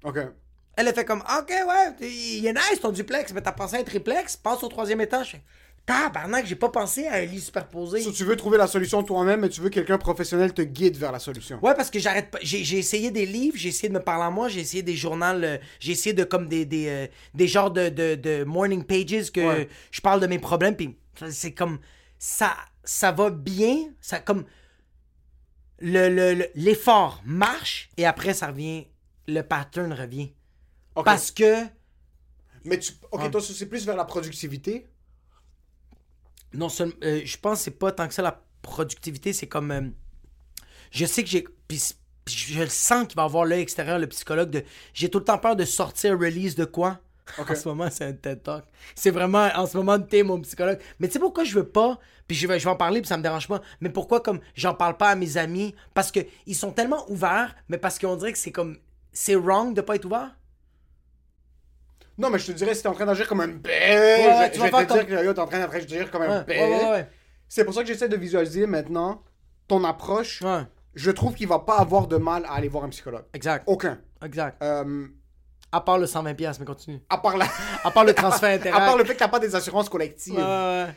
OK. 0.04 0.18
Elle 0.76 0.88
a 0.88 0.92
fait 0.92 1.04
comme, 1.04 1.20
OK, 1.20 1.50
ouais, 1.50 1.94
il 2.08 2.44
est 2.46 2.52
nice 2.52 2.80
ton 2.82 2.90
duplex, 2.90 3.32
mais 3.32 3.40
t'as 3.40 3.52
pensé 3.52 3.76
à 3.76 3.78
un 3.78 3.84
triplex, 3.84 4.36
passe 4.36 4.62
au 4.64 4.68
troisième 4.68 5.00
étage. 5.00 5.40
Tabarnak, 5.86 6.46
j'ai 6.46 6.54
pas 6.54 6.70
pensé 6.70 7.06
à 7.06 7.16
un 7.16 7.24
lit 7.26 7.40
superposé. 7.40 8.00
So, 8.00 8.10
tu 8.10 8.24
veux 8.24 8.36
trouver 8.36 8.56
la 8.56 8.66
solution 8.66 9.02
toi-même 9.02 9.40
mais 9.42 9.50
tu 9.50 9.60
veux 9.60 9.68
que 9.68 9.74
quelqu'un 9.74 9.98
professionnel 9.98 10.54
te 10.54 10.62
guide 10.62 10.96
vers 10.96 11.12
la 11.12 11.18
solution. 11.18 11.58
Ouais, 11.62 11.74
parce 11.74 11.90
que 11.90 11.98
j'arrête 11.98 12.30
pas. 12.30 12.38
J'ai 12.40 12.78
essayé 12.78 13.10
des 13.10 13.26
livres, 13.26 13.56
j'ai 13.58 13.68
essayé 13.68 13.88
de 13.90 13.94
me 13.94 14.00
parler 14.02 14.24
à 14.24 14.30
moi, 14.30 14.48
j'ai 14.48 14.60
essayé 14.60 14.82
des 14.82 14.96
journaux, 14.96 15.24
euh, 15.26 15.58
j'ai 15.80 15.92
essayé 15.92 16.14
de 16.14 16.24
comme 16.24 16.48
des, 16.48 16.64
des, 16.64 16.88
euh, 16.88 17.06
des 17.34 17.46
genres 17.48 17.70
de, 17.70 17.90
de, 17.90 18.14
de 18.14 18.44
morning 18.44 18.82
pages 18.82 19.30
que 19.30 19.40
Ouais. 19.40 19.68
je 19.90 20.00
parle 20.00 20.20
de 20.20 20.26
mes 20.26 20.38
problèmes, 20.38 20.74
puis 20.74 20.96
c'est 21.30 21.52
comme. 21.52 21.78
Ça, 22.18 22.56
ça 22.82 23.12
va 23.12 23.28
bien, 23.28 23.76
ça 24.00 24.20
comme. 24.20 24.44
le- 25.80 26.08
le- 26.08 26.34
le- 26.34 26.48
L'effort 26.54 27.20
marche, 27.26 27.90
et 27.98 28.06
après, 28.06 28.32
ça 28.32 28.46
revient. 28.46 28.86
Le 29.28 29.42
pattern 29.42 29.92
revient. 29.92 30.32
Parce 31.04 31.30
que. 31.30 31.64
Mais 32.64 32.78
tu 32.78 32.92
OK, 33.10 33.30
toi 33.30 33.40
c'est 33.42 33.66
plus 33.66 33.84
vers 33.84 33.96
la 33.96 34.06
productivité? 34.06 34.86
Non 36.54 36.68
seulement 36.68 36.94
euh, 37.02 37.20
je 37.24 37.36
pense 37.36 37.58
que 37.58 37.64
c'est 37.64 37.78
pas 37.78 37.92
tant 37.92 38.08
que 38.08 38.14
ça 38.14 38.22
la 38.22 38.40
productivité 38.62 39.32
c'est 39.32 39.46
comme 39.46 39.70
euh, 39.70 39.82
je 40.90 41.04
sais 41.04 41.22
que 41.22 41.30
j'ai 41.30 41.44
puis 41.68 41.80
je 42.26 42.60
le 42.60 42.68
sens 42.68 43.06
qu'il 43.06 43.16
va 43.16 43.24
avoir 43.24 43.44
l'œil 43.44 43.60
extérieur 43.60 43.98
le 43.98 44.06
psychologue 44.06 44.50
de 44.50 44.64
j'ai 44.94 45.10
tout 45.10 45.18
le 45.18 45.24
temps 45.24 45.38
peur 45.38 45.56
de 45.56 45.64
sortir 45.64 46.12
release 46.18 46.54
de 46.54 46.64
quoi? 46.64 47.00
En 47.38 47.54
ce 47.54 47.66
moment 47.68 47.88
c'est 47.90 48.04
un 48.04 48.12
TED 48.12 48.42
Talk. 48.42 48.64
C'est 48.94 49.10
vraiment 49.10 49.48
en 49.54 49.66
ce 49.66 49.78
moment 49.78 49.98
t'es 49.98 50.22
mon 50.22 50.38
psychologue. 50.42 50.78
Mais 51.00 51.06
tu 51.06 51.14
sais 51.14 51.18
pourquoi 51.18 51.44
je 51.44 51.54
veux 51.54 51.66
pas 51.66 51.98
puis 52.26 52.36
je 52.36 52.46
vais, 52.46 52.58
je 52.58 52.64
vais 52.64 52.70
en 52.70 52.76
parler 52.76 53.00
puis 53.00 53.08
ça 53.08 53.16
me 53.16 53.22
dérange 53.22 53.48
pas 53.48 53.62
mais 53.80 53.88
pourquoi 53.88 54.20
comme 54.20 54.40
j'en 54.54 54.74
parle 54.74 54.96
pas 54.96 55.10
à 55.10 55.14
mes 55.14 55.36
amis? 55.36 55.74
Parce 55.94 56.12
que 56.12 56.20
ils 56.46 56.54
sont 56.54 56.72
tellement 56.72 57.10
ouverts 57.10 57.54
mais 57.68 57.78
parce 57.78 57.98
qu'on 57.98 58.16
dirait 58.16 58.32
que 58.32 58.38
c'est 58.38 58.52
comme 58.52 58.78
c'est 59.12 59.36
wrong 59.36 59.74
de 59.74 59.80
pas 59.80 59.96
être 59.96 60.04
ouvert? 60.04 60.36
Non, 62.16 62.30
mais 62.30 62.38
je 62.38 62.46
te 62.46 62.52
dirais, 62.52 62.74
si 62.74 62.82
t'es 62.82 62.88
en 62.88 62.94
train 62.94 63.06
d'agir 63.06 63.26
comme 63.28 63.40
un 63.40 63.48
bête, 63.48 63.72
ouais, 63.72 64.46
je, 64.46 64.52
tu 64.52 64.58
je 64.58 64.62
vais 64.64 64.86
te 64.86 64.92
dire 64.92 65.06
que 65.06 65.32
t'es 65.32 65.40
en 65.40 65.46
train 65.46 65.66
d'agir 65.66 66.10
comme 66.10 66.22
un 66.22 66.42
bête. 66.42 67.08
C'est 67.48 67.64
pour 67.64 67.74
ça 67.74 67.82
que 67.82 67.88
j'essaie 67.88 68.08
de 68.08 68.16
visualiser 68.16 68.66
maintenant 68.66 69.22
ton 69.68 69.84
approche. 69.84 70.42
Je 70.94 71.10
trouve 71.10 71.34
qu'il 71.34 71.48
va 71.48 71.58
pas 71.58 71.78
avoir 71.78 72.06
de 72.06 72.16
mal 72.16 72.44
à 72.46 72.54
aller 72.54 72.68
voir 72.68 72.84
un 72.84 72.88
psychologue. 72.88 73.24
exact 73.32 73.64
Aucun. 73.66 73.98
exact 74.24 74.62
Euh, 74.62 75.06
à 75.72 75.80
part 75.80 75.98
le 75.98 76.06
120 76.06 76.34
pièces 76.34 76.60
mais 76.60 76.66
continue 76.66 77.00
à 77.10 77.18
part 77.18 77.36
la... 77.36 77.46
à 77.82 77.90
part 77.90 78.04
le 78.04 78.14
transfert 78.14 78.50
à 78.50 78.54
intérieur 78.54 78.78
part 78.78 78.96
le 78.96 79.04
fait 79.04 79.14
que 79.14 79.18
t'as 79.18 79.28
pas 79.28 79.40
des 79.40 79.56
assurances 79.56 79.88
collectives. 79.88 80.38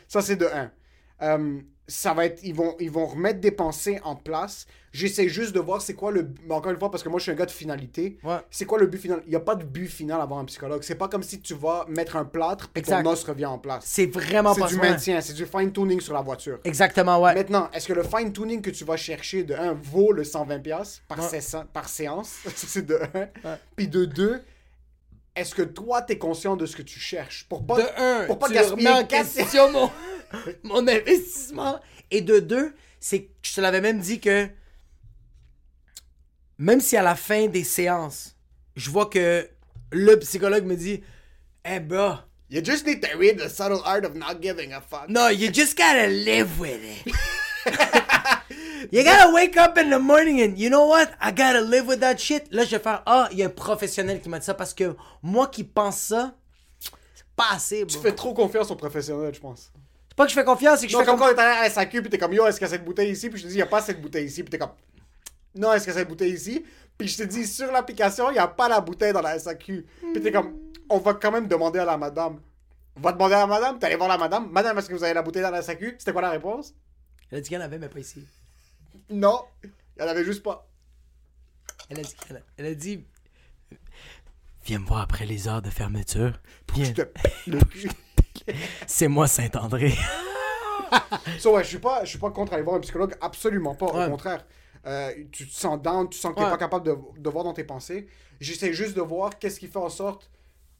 Ça, 0.06 0.22
c'est 0.22 0.36
de 0.36 0.46
un. 0.46 0.70
Euh, 1.22 1.60
ça 1.88 2.12
va 2.14 2.26
être... 2.26 2.40
Ils 2.44 2.54
vont, 2.54 2.76
ils 2.78 2.90
vont 2.90 3.06
remettre 3.06 3.40
des 3.40 3.50
pensées 3.50 3.98
en 4.04 4.14
place. 4.14 4.66
J'essaie 4.92 5.28
juste 5.28 5.54
de 5.54 5.60
voir 5.60 5.82
c'est 5.82 5.94
quoi 5.94 6.10
le... 6.12 6.28
Encore 6.50 6.70
une 6.72 6.78
fois, 6.78 6.90
parce 6.90 7.02
que 7.02 7.08
moi, 7.08 7.18
je 7.18 7.24
suis 7.24 7.32
un 7.32 7.34
gars 7.34 7.46
de 7.46 7.50
finalité. 7.50 8.18
Ouais. 8.22 8.36
C'est 8.50 8.64
quoi 8.64 8.78
le 8.78 8.86
but 8.86 8.98
final? 9.00 9.20
Il 9.26 9.30
n'y 9.30 9.36
a 9.36 9.40
pas 9.40 9.54
de 9.54 9.64
but 9.64 9.86
final 9.88 10.20
à 10.20 10.22
avoir 10.24 10.38
un 10.40 10.44
psychologue. 10.44 10.82
C'est 10.82 10.94
pas 10.94 11.08
comme 11.08 11.22
si 11.22 11.40
tu 11.40 11.54
vas 11.54 11.84
mettre 11.88 12.16
un 12.16 12.24
plâtre 12.24 12.70
et 12.74 12.82
ton 12.82 13.04
os 13.06 13.24
revient 13.24 13.46
en 13.46 13.58
place. 13.58 13.84
C'est 13.86 14.06
vraiment 14.06 14.54
C'est 14.54 14.60
pas 14.60 14.68
du 14.68 14.74
ça. 14.76 14.80
maintien, 14.82 15.20
c'est 15.20 15.34
du 15.34 15.46
fine-tuning 15.46 16.00
sur 16.00 16.14
la 16.14 16.22
voiture. 16.22 16.58
Exactement, 16.64 17.20
ouais. 17.20 17.34
Maintenant, 17.34 17.68
est-ce 17.72 17.88
que 17.88 17.92
le 17.94 18.02
fine-tuning 18.02 18.60
que 18.62 18.70
tu 18.70 18.84
vas 18.84 18.96
chercher 18.96 19.44
de 19.44 19.54
1 19.54 19.74
vaut 19.74 20.12
le 20.12 20.22
120$ 20.24 21.00
par, 21.08 21.18
Ouais. 21.32 21.40
par 21.72 21.88
séance? 21.88 22.36
C'est 22.54 22.86
de 22.86 22.98
1. 23.44 23.56
Puis 23.76 23.88
de 23.88 24.04
2, 24.04 24.42
est-ce 25.36 25.54
que 25.54 25.62
toi, 25.62 26.02
tu 26.02 26.12
es 26.14 26.18
conscient 26.18 26.56
de 26.56 26.66
ce 26.66 26.76
que 26.76 26.82
tu 26.82 26.98
cherches? 26.98 27.46
Pour 27.48 27.64
pas, 27.66 27.76
De 27.76 27.86
un, 27.96 28.26
pour 28.26 28.38
pas 28.38 28.48
tu 28.48 28.54
gaspiller 28.54 28.88
remets 28.88 29.02
en 29.02 29.06
question 29.06 29.70
mon, 29.72 29.90
mon 30.64 30.88
investissement. 30.88 31.80
Et 32.10 32.20
de 32.22 32.38
deux, 32.40 32.74
c'est 33.00 33.22
que 33.22 33.30
je 33.42 33.54
te 33.54 33.60
l'avais 33.60 33.80
même 33.80 34.00
dit 34.00 34.18
que 34.20 34.48
même 36.58 36.80
si 36.80 36.96
à 36.96 37.02
la 37.02 37.14
fin 37.14 37.46
des 37.46 37.64
séances, 37.64 38.36
je 38.74 38.90
vois 38.90 39.06
que 39.06 39.48
le 39.92 40.18
psychologue 40.18 40.64
me 40.64 40.74
dit 40.76 41.02
Hey, 41.64 41.80
bro, 41.80 42.14
You 42.50 42.62
just 42.64 42.86
need 42.86 43.02
to 43.02 43.18
read 43.18 43.38
the 43.38 43.48
subtle 43.50 43.82
art 43.84 44.06
of 44.06 44.14
not 44.14 44.40
giving 44.40 44.72
a 44.72 44.80
fuck. 44.80 45.08
no, 45.10 45.28
you 45.28 45.50
just 45.52 45.76
gotta 45.76 46.06
live 46.08 46.58
with 46.58 46.80
it. 46.82 47.14
you 48.92 49.02
gotta 49.04 49.32
wake 49.32 49.56
up 49.56 49.76
in 49.78 49.90
the 49.90 49.98
morning 50.00 50.40
and 50.42 50.58
you 50.58 50.68
know 50.70 50.86
what? 50.88 51.08
I 51.20 51.30
gotta 51.32 51.60
live 51.60 51.86
with 51.86 52.00
that 52.00 52.18
shit. 52.18 52.44
Là, 52.52 52.64
je 52.64 52.70
vais 52.70 52.78
faire 52.82 53.02
Ah, 53.06 53.28
il 53.32 53.38
y 53.38 53.42
a 53.42 53.46
un 53.46 53.50
professionnel 53.50 54.20
qui 54.20 54.28
m'a 54.28 54.38
dit 54.38 54.44
ça 54.44 54.54
parce 54.54 54.74
que 54.74 54.94
moi 55.22 55.46
qui 55.48 55.64
pense 55.64 55.96
ça, 55.98 56.34
c'est 57.14 57.24
pas 57.36 57.46
assez, 57.52 57.84
bro. 57.84 57.94
Tu 57.94 57.98
fais 58.00 58.12
trop 58.14 58.34
confiance 58.34 58.70
aux 58.70 58.76
professionnels, 58.76 59.34
je 59.34 59.40
pense. 59.40 59.72
C'est 60.08 60.16
pas 60.16 60.24
que 60.24 60.30
je 60.30 60.34
fais 60.34 60.44
confiance, 60.44 60.80
c'est 60.80 60.86
que 60.86 60.92
je 60.92 60.96
Non, 60.96 61.04
fais 61.04 61.06
comme 61.10 61.18
comme. 61.18 61.28
quand 61.28 61.34
t'es 61.34 61.40
allé 61.42 61.58
à 61.58 61.62
la 61.62 61.70
SAQ, 61.70 62.00
puis 62.02 62.10
t'es 62.10 62.18
comme, 62.18 62.32
yo, 62.32 62.46
est-ce 62.46 62.58
qu'il 62.58 62.66
y 62.66 62.70
a 62.70 62.72
cette 62.72 62.84
bouteille 62.84 63.10
ici? 63.12 63.30
Puis 63.30 63.38
je 63.38 63.44
te 63.44 63.48
dis, 63.48 63.54
il 63.54 63.58
y 63.58 63.62
a 63.62 63.66
pas 63.66 63.80
cette 63.80 64.00
bouteille 64.00 64.26
ici. 64.26 64.42
Puis 64.42 64.50
t'es 64.50 64.58
comme, 64.58 64.72
non, 65.54 65.72
est-ce 65.72 65.84
qu'il 65.84 65.92
y 65.94 65.96
a 65.96 66.00
cette 66.00 66.08
bouteille 66.08 66.32
ici? 66.32 66.64
Puis 66.96 67.06
je 67.08 67.18
te 67.18 67.22
dis, 67.22 67.46
sur 67.46 67.70
l'application, 67.70 68.30
il 68.30 68.34
y 68.34 68.38
a 68.40 68.48
pas 68.48 68.68
la 68.68 68.80
bouteille 68.80 69.12
dans 69.12 69.22
la 69.22 69.38
SAQ. 69.38 69.86
Puis 70.12 70.20
t'es 70.22 70.32
comme, 70.32 70.58
on 70.90 70.98
va 70.98 71.14
quand 71.14 71.30
même 71.30 71.46
demander 71.46 71.78
à 71.78 71.84
la 71.84 71.96
madame. 71.96 72.40
On 72.96 73.00
va 73.00 73.12
demander 73.12 73.34
à 73.36 73.38
la 73.40 73.46
madame, 73.46 73.78
t'es 73.78 73.86
allé 73.86 73.94
voir 73.94 74.08
la 74.08 74.18
madame. 74.18 74.48
Madame, 74.50 74.76
est-ce 74.78 74.88
que 74.88 74.94
vous 74.94 75.04
avez 75.04 75.14
la 75.14 75.22
bouteille 75.22 75.42
dans 75.42 75.50
la 75.52 75.62
SAQ? 75.62 75.94
C'était 75.98 76.12
quoi 76.12 76.22
la 76.22 76.30
réponse? 76.30 76.74
Elle 77.30 77.38
a 77.38 77.40
dit 77.40 77.48
qu'elle 77.48 77.62
avait, 77.62 77.78
mais 77.78 77.88
pas 77.88 78.00
ici. 78.00 78.26
Non. 79.10 79.42
En 80.00 80.06
avait 80.06 80.24
juste 80.24 80.42
pas. 80.42 80.68
Elle 81.90 82.00
a 82.00 82.02
dit, 82.02 82.14
qu'elle- 82.26 82.44
elle 82.56 82.66
a 82.66 82.74
dit 82.74 83.04
Viens 84.64 84.78
me 84.80 84.86
voir 84.86 85.00
après 85.00 85.24
les 85.26 85.48
heures 85.48 85.62
de 85.62 85.70
fermeture. 85.70 86.38
Viens. 86.74 86.92
C'est 88.86 89.08
moi 89.08 89.26
Saint-André. 89.26 89.94
So, 91.38 91.54
ouais, 91.54 91.62
je 91.64 91.68
suis 91.68 91.78
pas, 91.78 92.02
je 92.04 92.08
suis 92.10 92.18
pas 92.18 92.30
contre 92.30 92.54
aller 92.54 92.62
voir 92.62 92.76
un 92.76 92.80
psychologue, 92.80 93.14
absolument 93.20 93.74
pas. 93.74 93.92
Ouais. 93.92 94.06
Au 94.06 94.10
contraire, 94.10 94.46
Euh, 94.86 95.12
tu 95.32 95.46
te 95.46 95.52
sens 95.54 95.80
down, 95.82 96.08
tu 96.08 96.16
sens 96.18 96.32
que 96.34 96.38
t'es 96.40 96.48
pas 96.48 96.56
capable 96.56 96.86
de, 96.86 96.96
de 97.18 97.28
voir 97.30 97.44
dans 97.44 97.52
tes 97.52 97.64
pensées. 97.64 98.06
J'essaie 98.40 98.72
juste 98.72 98.94
de 98.96 99.02
voir 99.02 99.38
qu'est-ce 99.38 99.60
qui 99.60 99.66
fait 99.66 99.78
en 99.78 99.90
sorte. 99.90 100.30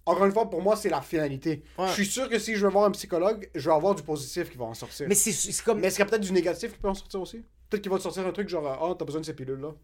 Encore 0.07 0.25
une 0.25 0.33
fois, 0.33 0.49
pour 0.49 0.63
moi, 0.63 0.77
c'est 0.77 0.89
la 0.89 1.03
finalité. 1.03 1.63
Ouais. 1.77 1.89
Je 1.89 1.93
suis 1.93 2.07
sûr 2.07 2.29
que 2.31 2.39
si 2.39 2.55
je 2.57 2.65
vais 2.65 2.73
voir 2.73 2.85
un 2.87 2.91
psychologue, 2.93 3.51
je 3.55 3.69
vais 3.69 3.75
avoir 3.75 3.95
du 3.95 4.03
positif 4.03 4.51
qui 4.51 4.57
va 4.57 4.65
en 4.65 4.73
sortir. 4.75 5.05
Mais 5.09 5.09
Mais, 5.09 5.15
c'est 5.15 5.63
comme. 5.63 5.85
est-ce 5.85 5.97
qu'il 5.97 6.05
y 6.05 6.09
a 6.09 6.11
peut-être 6.11 6.23
du 6.23 6.33
négatif 6.33 6.73
qui 6.73 6.79
peut 6.79 6.89
en 6.89 6.95
sortir 6.95 7.21
aussi? 7.21 7.45
Peut-être 7.69 7.83
qu'il 7.83 7.91
va 7.91 7.99
te 7.99 8.03
sortir 8.03 8.27
un 8.27 8.33
truc 8.33 8.49
genre, 8.49 8.79
oh, 8.83 8.95
t'as 8.95 9.05
besoin 9.05 9.21
de 9.21 9.27
ces 9.27 9.35
pilules-là. 9.35 9.75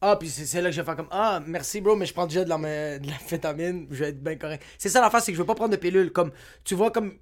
Ah, 0.00 0.16
puis 0.16 0.28
c'est 0.28 0.60
là 0.60 0.68
que 0.68 0.74
je 0.74 0.80
vais 0.80 0.84
faire 0.84 0.96
comme 0.96 1.08
Ah, 1.10 1.42
merci, 1.46 1.80
bro, 1.80 1.96
mais 1.96 2.06
je 2.06 2.12
prends 2.12 2.26
déjà 2.26 2.44
de 2.44 2.48
la, 2.48 2.98
de 2.98 3.06
la 3.06 3.14
fétamine, 3.14 3.86
je 3.90 4.04
vais 4.04 4.10
être 4.10 4.22
bien 4.22 4.36
correct. 4.36 4.62
C'est 4.78 4.90
ça 4.90 5.00
l'affaire, 5.00 5.22
c'est 5.22 5.32
que 5.32 5.36
je 5.36 5.42
veux 5.42 5.46
pas 5.46 5.54
prendre 5.54 5.72
de 5.72 5.76
pilule. 5.76 6.12
Comme, 6.12 6.32
tu 6.64 6.74
vois, 6.74 6.90
comme 6.90 7.18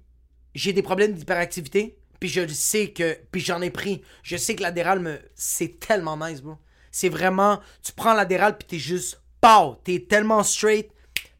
j'ai 0.53 0.73
des 0.73 0.81
problèmes 0.81 1.13
d'hyperactivité, 1.13 1.97
puis 2.19 2.29
je 2.29 2.45
sais 2.47 2.91
que. 2.91 3.17
Puis 3.31 3.41
j'en 3.41 3.61
ai 3.61 3.69
pris. 3.69 4.01
Je 4.23 4.37
sais 4.37 4.55
que 4.55 4.61
l'adéral, 4.61 4.99
me... 4.99 5.19
c'est 5.35 5.79
tellement 5.79 6.17
nice, 6.17 6.41
bro. 6.41 6.57
C'est 6.91 7.09
vraiment. 7.09 7.59
Tu 7.81 7.91
prends 7.93 8.13
l'adéral, 8.13 8.57
puis 8.57 8.67
t'es 8.67 8.79
juste. 8.79 9.21
Pow! 9.41 9.75
T'es 9.83 10.05
tellement 10.09 10.43
straight. 10.43 10.89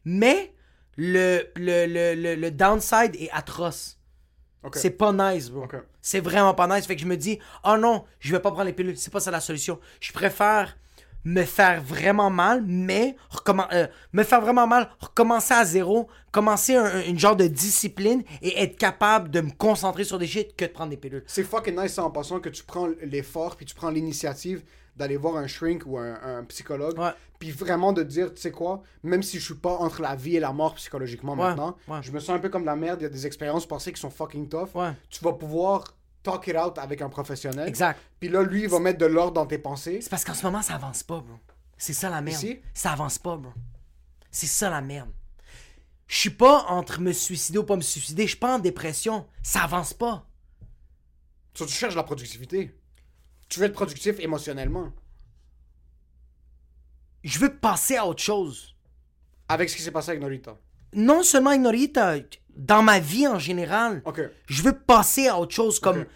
Mais 0.04 0.54
le, 0.96 1.42
le, 1.56 1.86
le, 1.86 2.14
le, 2.14 2.34
le 2.34 2.50
downside 2.50 3.16
est 3.16 3.30
atroce. 3.30 3.98
Ok. 4.62 4.76
C'est 4.76 4.90
pas 4.90 5.12
nice, 5.12 5.50
bro. 5.50 5.64
Ok. 5.64 5.76
C'est 6.08 6.20
vraiment 6.20 6.54
pas 6.54 6.68
nice. 6.68 6.86
Fait 6.86 6.94
que 6.94 7.02
je 7.02 7.06
me 7.06 7.16
dis, 7.16 7.40
oh 7.64 7.76
non, 7.76 8.04
je 8.20 8.30
vais 8.30 8.38
pas 8.38 8.52
prendre 8.52 8.66
les 8.66 8.72
pilules. 8.72 8.96
C'est 8.96 9.12
pas 9.12 9.18
ça 9.18 9.32
la 9.32 9.40
solution. 9.40 9.80
Je 9.98 10.12
préfère 10.12 10.76
me 11.24 11.42
faire 11.42 11.82
vraiment 11.82 12.30
mal, 12.30 12.62
mais 12.64 13.16
euh, 13.72 13.88
me 14.12 14.22
faire 14.22 14.40
vraiment 14.40 14.68
mal, 14.68 14.88
recommencer 15.00 15.54
à 15.54 15.64
zéro, 15.64 16.06
commencer 16.30 16.76
un- 16.76 16.84
un- 16.84 17.02
une 17.02 17.18
genre 17.18 17.34
de 17.34 17.48
discipline 17.48 18.22
et 18.40 18.62
être 18.62 18.76
capable 18.78 19.30
de 19.32 19.40
me 19.40 19.50
concentrer 19.50 20.04
sur 20.04 20.18
des 20.20 20.28
shit 20.28 20.54
que 20.54 20.64
de 20.64 20.70
prendre 20.70 20.90
des 20.90 20.96
pilules. 20.96 21.24
C'est 21.26 21.42
fucking 21.42 21.76
nice 21.76 21.98
en 21.98 22.12
passant 22.12 22.38
que 22.38 22.50
tu 22.50 22.62
prends 22.62 22.88
l'effort 23.02 23.56
puis 23.56 23.66
tu 23.66 23.74
prends 23.74 23.90
l'initiative 23.90 24.62
d'aller 24.96 25.16
voir 25.16 25.36
un 25.36 25.46
shrink 25.46 25.82
ou 25.86 25.98
un, 25.98 26.18
un 26.22 26.44
psychologue. 26.44 26.98
Puis 27.38 27.50
vraiment 27.50 27.92
de 27.92 28.02
dire, 28.02 28.32
tu 28.32 28.40
sais 28.40 28.50
quoi, 28.50 28.82
même 29.02 29.22
si 29.22 29.38
je 29.38 29.44
suis 29.44 29.54
pas 29.54 29.74
entre 29.76 30.00
la 30.00 30.16
vie 30.16 30.36
et 30.36 30.40
la 30.40 30.52
mort 30.52 30.74
psychologiquement 30.76 31.32
Ouais, 31.34 31.48
maintenant, 31.48 31.76
ouais. 31.86 32.02
je 32.02 32.10
me 32.10 32.18
sens 32.18 32.30
un 32.30 32.38
peu 32.38 32.48
comme 32.48 32.64
la 32.64 32.76
merde, 32.76 33.00
il 33.00 33.04
y 33.04 33.06
a 33.06 33.10
des 33.10 33.26
expériences 33.26 33.66
passées 33.66 33.92
qui 33.92 34.00
sont 34.00 34.08
fucking 34.10 34.48
tough. 34.48 34.74
Ouais. 34.74 34.92
Tu 35.10 35.22
vas 35.22 35.34
pouvoir 35.34 35.84
talk 36.22 36.46
it 36.46 36.56
out 36.56 36.78
avec 36.78 37.02
un 37.02 37.08
professionnel. 37.10 37.68
Exact. 37.68 38.00
Puis 38.18 38.28
là, 38.30 38.42
lui, 38.42 38.62
il 38.62 38.68
va 38.68 38.80
mettre 38.80 38.98
de 38.98 39.06
l'ordre 39.06 39.34
dans 39.34 39.46
tes 39.46 39.58
pensées. 39.58 40.00
C'est 40.00 40.08
parce 40.10 40.24
qu'en 40.24 40.34
ce 40.34 40.44
moment, 40.46 40.62
ça 40.62 40.74
avance 40.76 41.02
pas, 41.02 41.20
bro. 41.20 41.36
C'est 41.76 41.92
ça 41.92 42.08
la 42.08 42.22
merde. 42.22 42.42
Ici? 42.42 42.60
Ça 42.72 42.92
avance 42.92 43.18
pas, 43.18 43.36
bro. 43.36 43.52
C'est 44.30 44.46
ça 44.46 44.70
la 44.70 44.80
merde. 44.80 45.10
Je 46.06 46.16
suis 46.16 46.30
pas 46.30 46.64
entre 46.68 47.00
me 47.00 47.12
suicider 47.12 47.58
ou 47.58 47.64
pas 47.64 47.76
me 47.76 47.82
suicider. 47.82 48.22
Je 48.22 48.28
suis 48.30 48.38
pas 48.38 48.56
en 48.56 48.58
dépression. 48.58 49.26
Ça 49.42 49.62
avance 49.62 49.92
pas. 49.92 50.26
So, 51.54 51.66
tu 51.66 51.72
cherches 51.74 51.94
la 51.96 52.02
productivité. 52.02 52.74
Tu 53.48 53.60
veux 53.60 53.66
être 53.66 53.72
productif 53.72 54.18
émotionnellement. 54.20 54.92
Je 57.22 57.38
veux 57.38 57.54
passer 57.54 57.96
à 57.96 58.06
autre 58.06 58.22
chose. 58.22 58.74
Avec 59.48 59.70
ce 59.70 59.76
qui 59.76 59.82
s'est 59.82 59.92
passé 59.92 60.10
avec 60.10 60.20
Norita. 60.20 60.56
non 60.92 61.22
seulement 61.22 61.50
avec 61.50 61.62
Norita, 61.62 62.16
dans 62.56 62.82
ma 62.82 62.98
vie 62.98 63.28
en 63.28 63.38
général, 63.38 64.02
je 64.46 64.62
veux 64.62 64.76
passer 64.76 65.28
à 65.28 65.38
autre 65.38 65.54
chose. 65.54 65.78
Comme 65.78 66.06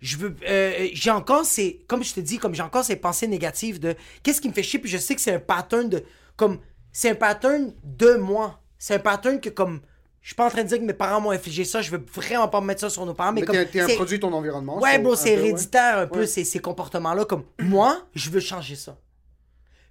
je 0.00 0.16
veux, 0.16 0.36
euh, 0.48 0.88
j'ai 0.92 1.10
encore 1.10 1.44
ces, 1.44 1.84
comme 1.88 2.04
je 2.04 2.14
te 2.14 2.20
dis, 2.20 2.38
comme 2.38 2.54
j'ai 2.54 2.62
encore 2.62 2.84
ces 2.84 2.96
pensées 2.96 3.26
négatives 3.26 3.80
de 3.80 3.94
qu'est-ce 4.22 4.40
qui 4.40 4.48
me 4.48 4.52
fait 4.52 4.62
chier. 4.62 4.78
Puis 4.78 4.90
je 4.90 4.98
sais 4.98 5.14
que 5.14 5.20
c'est 5.20 5.34
un 5.34 5.40
pattern 5.40 5.88
de, 5.88 6.04
comme 6.36 6.60
c'est 6.92 7.10
un 7.10 7.14
pattern 7.14 7.72
de 7.82 8.14
moi. 8.14 8.62
C'est 8.78 8.94
un 8.94 8.98
pattern 8.98 9.40
que 9.40 9.48
comme 9.48 9.80
je 10.26 10.30
suis 10.30 10.34
pas 10.34 10.46
en 10.46 10.50
train 10.50 10.64
de 10.64 10.68
dire 10.68 10.78
que 10.78 10.82
mes 10.82 10.92
parents 10.92 11.20
m'ont 11.20 11.30
infligé 11.30 11.64
ça. 11.64 11.80
Je 11.82 11.88
veux 11.92 12.04
vraiment 12.12 12.48
pas 12.48 12.60
me 12.60 12.66
mettre 12.66 12.80
ça 12.80 12.90
sur 12.90 13.06
nos 13.06 13.14
parents. 13.14 13.30
Mais, 13.30 13.42
Mais 13.42 13.46
comme 13.46 13.64
t'es 13.64 13.80
un 13.80 13.86
produit 13.94 14.18
de 14.18 14.22
ton 14.22 14.32
environnement. 14.32 14.80
Ouais, 14.80 14.98
bro, 14.98 15.14
c'est 15.14 15.26
ouais. 15.36 15.46
héréditaire 15.46 15.98
un 15.98 16.08
peu 16.08 16.18
Ouais. 16.18 16.26
ces, 16.26 16.42
ces 16.42 16.58
comportements-là. 16.58 17.24
Comme 17.26 17.44
moi, 17.60 18.02
je 18.12 18.28
veux 18.30 18.40
changer 18.40 18.74
ça. 18.74 18.98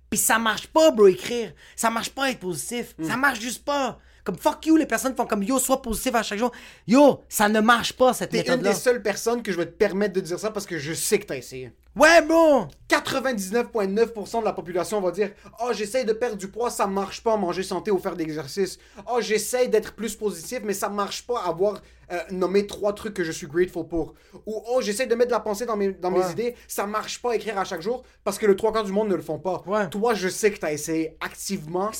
Puis 0.09 0.19
ça 0.19 0.38
marche 0.38 0.67
pas, 0.67 0.91
bro, 0.91 1.07
écrire. 1.07 1.53
Ça 1.77 1.89
marche 1.89 2.09
pas 2.09 2.31
être 2.31 2.39
positif. 2.41 2.95
Hmm. 2.97 3.05
Ça 3.07 3.15
marche 3.15 3.39
juste 3.39 3.63
pas. 3.63 3.97
Comme 4.25 4.36
fuck 4.38 4.65
you, 4.65 4.75
les 4.75 4.86
personnes 4.86 5.15
font 5.15 5.25
comme 5.25 5.41
yo, 5.41 5.57
sois 5.57 5.81
positif 5.81 6.13
à 6.15 6.21
chaque 6.21 6.39
jour. 6.39 6.51
Yo, 6.86 7.23
ça 7.29 7.47
ne 7.47 7.61
marche 7.61 7.93
pas 7.93 8.11
cette 8.11 8.31
T'es 8.31 8.39
une 8.39 8.43
méthode-là. 8.43 8.73
des 8.73 8.75
seules 8.77 9.01
personnes 9.01 9.41
que 9.41 9.53
je 9.53 9.57
vais 9.57 9.67
te 9.67 9.71
permettre 9.77 10.15
de 10.15 10.19
dire 10.19 10.38
ça 10.38 10.51
parce 10.51 10.65
que 10.65 10.77
je 10.77 10.91
sais 10.91 11.17
que 11.17 11.27
t'as 11.27 11.38
essayé. 11.38 11.71
Ouais, 11.95 12.21
bro. 12.21 12.65
99,9% 12.89 14.39
de 14.41 14.45
la 14.45 14.53
population 14.53 14.99
va 15.01 15.11
dire 15.11 15.31
Oh, 15.63 15.71
j'essaye 15.71 16.05
de 16.05 16.13
perdre 16.13 16.35
du 16.35 16.49
poids, 16.49 16.69
ça 16.69 16.87
marche 16.87 17.23
pas 17.23 17.37
manger 17.37 17.63
santé 17.63 17.89
ou 17.91 17.97
faire 17.99 18.15
d'exercice. 18.15 18.77
Oh, 19.09 19.19
j'essaye 19.21 19.69
d'être 19.69 19.95
plus 19.95 20.15
positif, 20.15 20.59
mais 20.63 20.73
ça 20.73 20.89
marche 20.89 21.25
pas 21.25 21.41
avoir 21.43 21.81
euh, 22.11 22.19
nommé 22.31 22.67
trois 22.67 22.93
trucs 22.93 23.13
que 23.13 23.23
je 23.23 23.31
suis 23.31 23.47
grateful 23.47 23.87
pour. 23.87 24.13
Ou 24.45 24.61
Oh, 24.67 24.81
j'essaye 24.81 25.07
de 25.07 25.15
mettre 25.15 25.29
de 25.29 25.35
la 25.35 25.39
pensée 25.39 25.65
dans 25.65 25.77
mes, 25.77 25.93
dans 25.93 26.11
mes 26.11 26.19
idées, 26.31 26.55
ça 26.67 26.85
marche 26.85 27.21
pas 27.21 27.35
écrire 27.35 27.57
à 27.57 27.63
chaque 27.63 27.81
jour 27.81 28.03
parce 28.23 28.37
que 28.37 28.45
le 28.45 28.55
trois 28.55 28.73
quarts 28.73 28.83
du 28.83 28.91
monde 28.91 29.07
ne 29.09 29.15
le 29.15 29.21
font 29.21 29.39
pas. 29.39 29.63
Ouais. 29.65 29.89
Toi, 29.89 30.13
je 30.13 30.27
sais 30.27 30.51
que 30.51 30.59
t'as 30.59 30.73
essayé 30.73 31.17
activement 31.21 31.91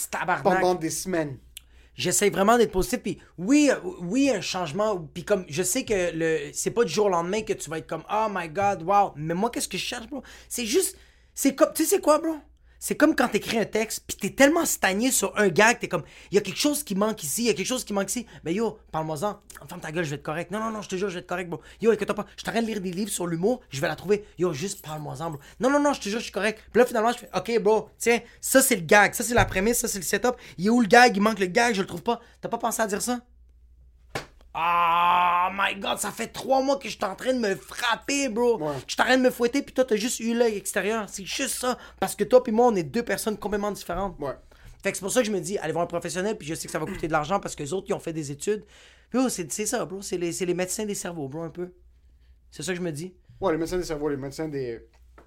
pendant 0.44 0.76
des 0.76 0.90
semaines. 0.90 1.38
J'essaie 1.96 2.30
vraiment 2.30 2.58
d'être 2.58 2.72
positif. 2.72 3.02
Puis 3.02 3.20
oui, 3.38 3.70
oui, 4.02 4.30
un 4.30 4.42
changement. 4.42 4.98
Puis 5.14 5.24
comme 5.24 5.46
je 5.48 5.64
sais 5.64 5.86
que 5.86 6.12
le 6.14 6.52
c'est 6.54 6.72
pas 6.72 6.84
du 6.84 6.92
jour 6.92 7.06
au 7.06 7.10
lendemain 7.10 7.42
que 7.42 7.54
tu 7.54 7.70
vas 7.70 7.78
être 7.78 7.88
comme 7.88 8.04
Oh 8.12 8.28
my 8.30 8.50
god, 8.50 8.84
wow. 8.84 9.14
Mais 9.16 9.34
moi, 9.34 9.50
qu'est-ce 9.50 9.68
que 9.68 9.78
je 9.78 9.86
cherche, 9.86 10.08
bro? 10.08 10.22
C'est 10.50 10.66
juste. 10.66 10.98
C'est 11.34 11.56
comme. 11.56 11.74
Tu 11.74 11.86
sais, 11.86 12.00
quoi, 12.00 12.20
bro? 12.20 12.36
C'est 12.88 12.94
comme 12.94 13.16
quand 13.16 13.30
t'écris 13.30 13.58
un 13.58 13.66
texte, 13.66 14.04
puis 14.06 14.16
t'es 14.16 14.30
tellement 14.30 14.64
stagné 14.64 15.10
sur 15.10 15.36
un 15.40 15.48
gag, 15.48 15.80
t'es 15.80 15.88
comme, 15.88 16.04
il 16.30 16.36
y 16.36 16.38
a 16.38 16.42
quelque 16.42 16.60
chose 16.60 16.84
qui 16.84 16.94
manque 16.94 17.24
ici, 17.24 17.42
il 17.42 17.48
y 17.48 17.50
a 17.50 17.56
quelque 17.56 17.66
chose 17.66 17.84
qui 17.84 17.94
manque 17.94 18.12
ici. 18.12 18.28
Mais 18.44 18.54
yo, 18.54 18.78
parle-moi-en, 18.92 19.40
ferme 19.68 19.82
ta 19.82 19.92
gueule, 19.92 20.04
je 20.04 20.12
vais 20.12 20.18
être 20.18 20.22
correct. 20.22 20.52
Non, 20.52 20.60
non, 20.60 20.70
non, 20.70 20.84
je 20.84 20.90
te 20.90 20.96
jure, 20.96 21.10
je 21.10 21.16
vais 21.16 21.22
être 21.22 21.28
correct, 21.28 21.50
bro. 21.50 21.62
Yo, 21.82 21.92
écoute 21.92 22.14
pas, 22.14 22.28
je 22.38 22.44
train 22.44 22.62
de 22.62 22.68
lire 22.68 22.82
des 22.82 22.92
livres 22.92 23.10
sur 23.10 23.26
l'humour, 23.26 23.62
je 23.72 23.82
vais 23.82 23.88
la 23.88 23.96
trouver. 23.96 24.24
Yo, 24.38 24.54
juste 24.54 24.86
parle-moi-en, 24.86 25.32
bro. 25.32 25.40
Non, 25.60 25.72
non, 25.72 25.80
non, 25.80 25.94
je 25.94 26.02
te 26.02 26.10
jure, 26.10 26.20
je 26.20 26.26
suis 26.26 26.32
correct. 26.32 26.62
Puis 26.72 26.80
là, 26.80 26.86
finalement, 26.86 27.12
je 27.12 27.18
fais, 27.18 27.30
ok, 27.36 27.60
bro, 27.60 27.90
tiens, 27.98 28.20
ça 28.40 28.62
c'est 28.62 28.76
le 28.76 28.84
gag, 28.84 29.16
ça 29.16 29.24
c'est 29.24 29.34
la 29.34 29.46
prémisse, 29.46 29.80
ça 29.80 29.88
c'est 29.88 29.98
le 29.98 30.04
setup. 30.04 30.36
Il 30.60 30.68
est 30.68 30.70
où 30.70 30.80
le 30.80 30.88
gag? 30.88 31.18
Il 31.18 31.24
manque 31.24 31.40
le 31.40 31.48
gag, 31.48 31.74
je 31.74 31.82
le 31.82 31.88
trouve 31.88 32.04
pas. 32.04 32.22
T'as 32.40 32.50
pas 32.50 32.60
pensé 32.60 32.84
à 32.84 32.86
dire 32.86 33.02
ça? 33.02 33.20
Ah, 34.58 35.52
my 35.54 35.76
god, 35.80 35.98
ça 35.98 36.12
fait 36.12 36.28
trois 36.28 36.62
mois 36.62 36.78
que 36.78 36.88
je 36.88 36.96
suis 36.96 37.04
en 37.06 37.16
train 37.16 37.34
de 37.34 37.40
me 37.40 37.56
frapper, 37.56 38.30
bro. 38.30 38.58
Ouais. 38.58 38.74
Je 38.88 38.94
suis 38.94 39.02
en 39.02 39.06
train 39.06 39.18
de 39.18 39.22
me 39.24 39.30
fouetter, 39.30 39.62
puis 39.62 39.74
toi, 39.74 39.84
t'as 39.84 39.98
juste 39.98 40.22
eu 40.22 40.34
l'œil 40.34 40.56
extérieur. 40.56 41.10
C'est 41.10 41.26
juste 41.26 41.56
ça. 41.56 41.78
Parce 42.00 42.16
que 42.16 42.24
toi, 42.24 42.42
puis 42.42 42.54
moi, 42.54 42.68
on 42.68 42.76
est 42.76 42.84
deux 42.84 43.04
personnes 43.04 43.38
complètement 43.38 43.72
différentes. 43.72 44.18
Ouais. 44.20 44.32
Fait 44.82 44.92
que 44.92 44.98
c'est 44.98 45.04
pour 45.04 45.12
ça 45.12 45.20
que 45.22 45.28
je 45.28 45.32
me 45.32 45.42
dis, 45.42 45.58
allez 45.58 45.74
voir 45.74 45.84
un 45.84 45.88
professionnel, 45.88 46.38
puis 46.38 46.48
je 46.48 46.56
sais 46.56 46.68
que 46.68 46.72
ça 46.72 46.80
va 46.80 46.86
coûter 46.86 47.08
de 47.08 47.12
l'argent 47.12 47.40
parce 47.42 47.54
que 47.56 47.64
les 47.64 47.74
autres, 47.74 47.88
ils 47.90 47.94
ont 47.94 48.00
fait 48.00 48.14
des 48.14 48.32
études. 48.32 48.64
Puis 49.10 49.20
oh, 49.22 49.28
c'est 49.30 49.52
c'est 49.52 49.66
ça, 49.66 49.84
bro. 49.84 50.02
C'est 50.02 50.18
les, 50.18 50.32
c'est 50.32 50.46
les 50.46 50.54
médecins 50.54 50.86
des 50.86 50.96
cerveaux, 50.96 51.28
bro, 51.28 51.42
un 51.42 51.50
peu. 51.50 51.72
C'est 52.50 52.64
ça 52.64 52.72
que 52.72 52.78
je 52.78 52.84
me 52.84 52.92
dis. 52.92 53.14
Ouais, 53.42 53.52
les 53.52 53.58
médecins 53.58 53.78
des 53.78 53.84
cerveaux, 53.84 54.08
les 54.10 54.16
médecins 54.18 54.48
des. 54.48 54.80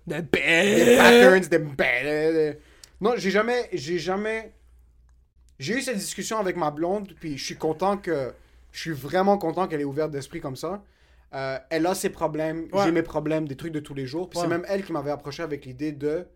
De 0.06 0.14
des 0.20 0.96
patterns, 0.96 1.40
des... 1.40 1.58
des- 1.58 2.32
des- 2.32 2.58
Non, 3.00 3.12
j'ai 3.16 3.30
jamais, 3.30 3.68
j'ai 3.74 3.98
jamais, 3.98 4.54
j'ai 5.58 5.74
eu 5.74 5.82
cette 5.82 5.98
discussion 5.98 6.38
avec 6.38 6.56
ma 6.56 6.70
blonde, 6.70 7.12
puis 7.20 7.36
je 7.36 7.44
suis 7.44 7.56
content 7.56 7.98
que, 7.98 8.32
je 8.78 8.82
suis 8.82 8.92
vraiment 8.92 9.38
content 9.38 9.66
qu'elle 9.66 9.80
est 9.80 9.84
ouverte 9.84 10.12
d'esprit 10.12 10.40
comme 10.40 10.54
ça. 10.54 10.84
Euh, 11.34 11.58
elle 11.68 11.84
a 11.86 11.96
ses 11.96 12.10
problèmes, 12.10 12.68
Ouais. 12.72 12.84
j'ai 12.84 12.92
mes 12.92 13.02
problèmes, 13.02 13.48
des 13.48 13.56
trucs 13.56 13.72
de 13.72 13.80
tous 13.80 13.92
les 13.92 14.06
jours. 14.06 14.30
Puis 14.30 14.38
Ouais. 14.38 14.44
c'est 14.44 14.48
même 14.48 14.64
elle 14.68 14.84
qui 14.84 14.92
m'avait 14.92 15.10
approché 15.10 15.42
avec 15.42 15.64
l'idée 15.66 15.90
de, 15.90 16.28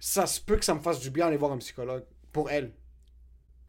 ça 0.00 0.26
se 0.26 0.40
peut 0.40 0.56
que 0.56 0.64
ça 0.64 0.74
me 0.74 0.80
fasse 0.80 0.98
du 0.98 1.10
bien 1.10 1.28
aller 1.28 1.36
voir 1.36 1.52
un 1.52 1.58
psychologue 1.58 2.02
pour 2.32 2.50
elle. 2.50 2.72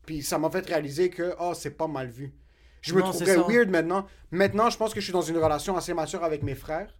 Puis 0.07 0.23
ça 0.23 0.39
m'a 0.39 0.49
fait 0.49 0.65
réaliser 0.65 1.11
que, 1.11 1.35
oh, 1.39 1.53
c'est 1.53 1.77
pas 1.77 1.85
mal 1.87 2.07
vu. 2.07 2.33
Je 2.81 2.95
me 2.95 3.01
Non, 3.01 3.13
c'est 3.13 3.25
trouverais 3.25 3.53
weird 3.57 3.69
maintenant. 3.69 4.07
Maintenant, 4.31 4.71
je 4.71 4.77
pense 4.77 4.91
que 4.95 4.99
je 4.99 5.03
suis 5.03 5.13
dans 5.13 5.21
une 5.21 5.37
relation 5.37 5.77
assez 5.77 5.93
mature 5.93 6.23
avec 6.23 6.41
mes 6.43 6.55
frères. 6.55 6.95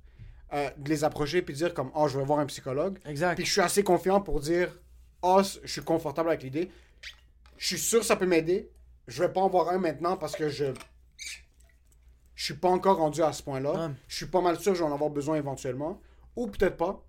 euh, 0.53 0.70
de 0.78 0.89
les 0.89 1.05
approcher 1.05 1.41
puis 1.41 1.53
dire 1.53 1.74
comme, 1.74 1.91
oh, 1.95 2.09
je 2.09 2.18
vais 2.20 2.26
voir 2.26 2.39
un 2.39 2.45
psychologue. 2.45 2.99
Exact. 3.05 3.36
Puis 3.36 3.45
je 3.45 3.51
suis 3.53 3.62
assez 3.62 3.84
confiant 3.86 4.20
pour 4.20 4.41
dire, 4.41 4.78
oh, 5.22 5.41
je 5.64 5.72
suis 5.72 5.82
confortable 5.82 6.28
avec 6.28 6.43
l'idée. 6.43 6.70
Je 7.57 7.68
suis 7.68 7.78
sûr 7.80 8.01
que 8.01 8.05
ça 8.05 8.18
peut 8.18 8.26
m'aider. 8.26 8.70
Je 9.07 9.21
vais 9.23 9.31
pas 9.31 9.41
en 9.41 9.49
voir 9.49 9.69
un 9.69 9.77
maintenant 9.77 10.17
parce 10.17 10.35
que 10.35 10.49
je. 10.49 10.65
Je 12.35 12.45
suis 12.45 12.53
pas 12.55 12.69
encore 12.69 12.97
rendu 12.97 13.21
à 13.21 13.33
ce 13.33 13.43
point-là. 13.43 13.71
Ouais. 13.87 13.93
Je 14.07 14.15
suis 14.15 14.25
pas 14.25 14.41
mal 14.41 14.59
sûr 14.59 14.71
que 14.71 14.79
je 14.79 14.83
vais 14.83 14.89
en 14.89 14.93
avoir 14.93 15.09
besoin 15.11 15.35
éventuellement. 15.35 16.01
Ou 16.35 16.47
peut-être 16.47 16.77
pas. 16.77 17.03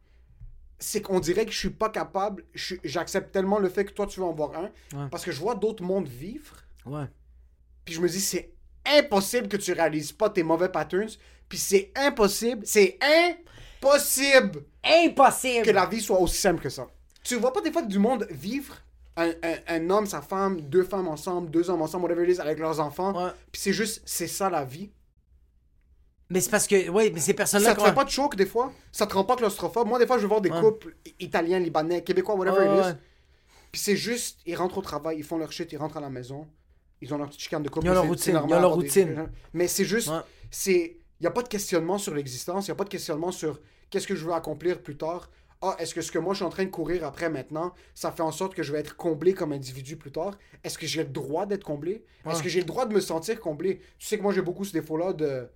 C'est 0.78 1.00
qu'on 1.00 1.20
dirait 1.20 1.46
que 1.46 1.52
je 1.52 1.58
suis 1.58 1.70
pas 1.70 1.88
capable. 1.88 2.44
J'accepte 2.54 3.32
tellement 3.32 3.58
le 3.58 3.68
fait 3.68 3.84
que 3.84 3.92
toi 3.92 4.06
tu 4.06 4.20
veux 4.20 4.26
en 4.26 4.32
voir 4.32 4.54
un. 4.56 4.64
Ouais. 4.96 5.08
Parce 5.10 5.24
que 5.24 5.32
je 5.32 5.40
vois 5.40 5.54
d'autres 5.54 5.82
mondes 5.82 6.08
vivre. 6.08 6.56
Ouais. 6.84 7.06
Puis 7.84 7.94
je 7.94 8.00
me 8.00 8.08
dis, 8.08 8.20
c'est 8.20 8.52
impossible 8.84 9.48
que 9.48 9.56
tu 9.56 9.72
réalises 9.72 10.12
pas 10.12 10.28
tes 10.28 10.42
mauvais 10.42 10.68
patterns. 10.68 11.08
Puis 11.48 11.58
c'est 11.58 11.92
impossible, 11.94 12.66
c'est 12.66 12.98
impossible 13.00 14.64
Impossible! 14.84 15.64
que 15.64 15.70
la 15.70 15.86
vie 15.86 16.00
soit 16.00 16.18
aussi 16.18 16.38
simple 16.38 16.62
que 16.62 16.68
ça. 16.68 16.86
Tu 17.22 17.36
vois 17.36 17.52
pas 17.52 17.60
des 17.60 17.72
fois 17.72 17.82
du 17.82 17.98
monde 17.98 18.26
vivre, 18.30 18.76
un, 19.16 19.30
un- 19.42 19.58
un 19.68 19.90
homme, 19.90 20.06
sa 20.06 20.22
femme, 20.22 20.60
deux 20.62 20.84
femmes 20.84 21.08
ensemble, 21.08 21.50
deux 21.50 21.68
hommes 21.70 21.82
ensemble, 21.82 22.04
whatever 22.04 22.24
it 22.28 22.36
is, 22.36 22.40
avec 22.40 22.58
leurs 22.58 22.80
enfants. 22.80 23.12
Ouais. 23.26 23.30
Puis 23.50 23.60
c'est 23.60 23.72
juste, 23.72 24.02
c'est 24.06 24.26
ça 24.26 24.48
la 24.50 24.64
vie. 24.64 24.90
Mais 26.30 26.40
c'est 26.40 26.50
parce 26.50 26.66
que, 26.66 26.88
ouais, 26.88 27.10
mais 27.10 27.20
ces 27.20 27.34
personnes-là. 27.34 27.70
Ça 27.70 27.74
te 27.74 27.82
fait 27.82 27.92
pas 27.94 28.04
de 28.04 28.10
choc 28.10 28.36
des 28.36 28.46
fois? 28.46 28.72
Ça 28.90 29.06
te 29.06 29.12
rend 29.14 29.24
pas 29.24 29.36
claustrophobe? 29.36 29.86
Moi, 29.86 29.98
des 29.98 30.06
fois, 30.06 30.16
je 30.16 30.22
veux 30.22 30.28
voir 30.28 30.40
des 30.40 30.50
Ouais. 30.50 30.60
couples 30.60 30.94
italiens, 31.20 31.58
libanais, 31.58 32.02
québécois, 32.02 32.36
whatever 32.36 32.64
it 32.64 32.72
is. 32.72 32.86
ouais. 32.88 32.94
Puis 33.70 33.80
c'est 33.80 33.96
juste, 33.96 34.38
ils 34.46 34.54
rentrent 34.56 34.78
au 34.78 34.82
travail, 34.82 35.18
ils 35.18 35.24
font 35.24 35.36
leur 35.38 35.52
shit, 35.52 35.70
ils 35.72 35.76
rentrent 35.76 35.96
à 35.98 36.00
la 36.00 36.10
maison, 36.10 36.46
ils 37.02 37.12
ont 37.12 37.18
leur 37.18 37.28
petite 37.28 37.40
chicane 37.42 37.62
de 37.62 37.68
couple. 37.68 37.86
Ils 37.86 37.90
ont 37.90 37.94
leur 37.94 38.06
routine, 38.06 38.24
c'est 38.24 38.32
normal 38.32 38.50
ils 38.50 38.54
ont 38.54 38.60
leur 38.60 38.70
d'avoir 38.70 38.78
des- 38.82 39.02
routine. 39.02 39.28
Mais 39.52 39.68
c'est 39.68 39.84
juste, 39.84 40.10
c'est, 40.50 40.96
il 41.20 41.24
y 41.24 41.26
a 41.26 41.30
pas 41.30 41.42
de 41.42 41.48
questionnement 41.48 41.98
sur 41.98 42.14
l'existence, 42.14 42.66
il 42.66 42.68
y 42.68 42.72
a 42.72 42.74
pas 42.76 42.84
de 42.84 42.88
questionnement 42.90 43.32
sur 43.32 43.60
qu'est-ce 43.90 44.06
que 44.06 44.14
je 44.14 44.24
veux 44.24 44.32
accomplir 44.32 44.82
plus 44.82 44.96
tard. 44.96 45.30
Ah, 45.62 45.76
est-ce 45.78 45.94
que 45.94 46.00
ce 46.02 46.10
que 46.10 46.18
moi 46.18 46.34
je 46.34 46.38
suis 46.38 46.44
en 46.44 46.50
train 46.50 46.64
de 46.64 46.70
courir 46.70 47.04
après 47.04 47.30
maintenant, 47.30 47.72
ça 47.94 48.10
fait 48.10 48.22
en 48.22 48.32
sorte 48.32 48.54
que 48.54 48.62
je 48.64 48.72
vais 48.72 48.80
être 48.80 48.96
comblé 48.96 49.32
comme 49.32 49.52
individu 49.52 49.96
plus 49.96 50.10
tard? 50.10 50.36
Est-ce 50.64 50.76
que 50.76 50.86
j'ai 50.86 51.02
le 51.04 51.08
droit 51.10 51.46
d'être 51.46 51.64
comblé? 51.64 52.04
Est-ce 52.28 52.42
que 52.42 52.48
j'ai 52.48 52.58
le 52.60 52.66
droit 52.66 52.84
de 52.86 52.92
me 52.94 53.00
sentir 53.00 53.40
comblé? 53.40 53.80
Tu 53.98 54.06
sais 54.06 54.18
que 54.18 54.22
moi 54.22 54.32
j'ai 54.32 54.42
beaucoup 54.42 54.64
ce 54.64 54.72
défaut-là 54.72 55.12
de 55.12 55.48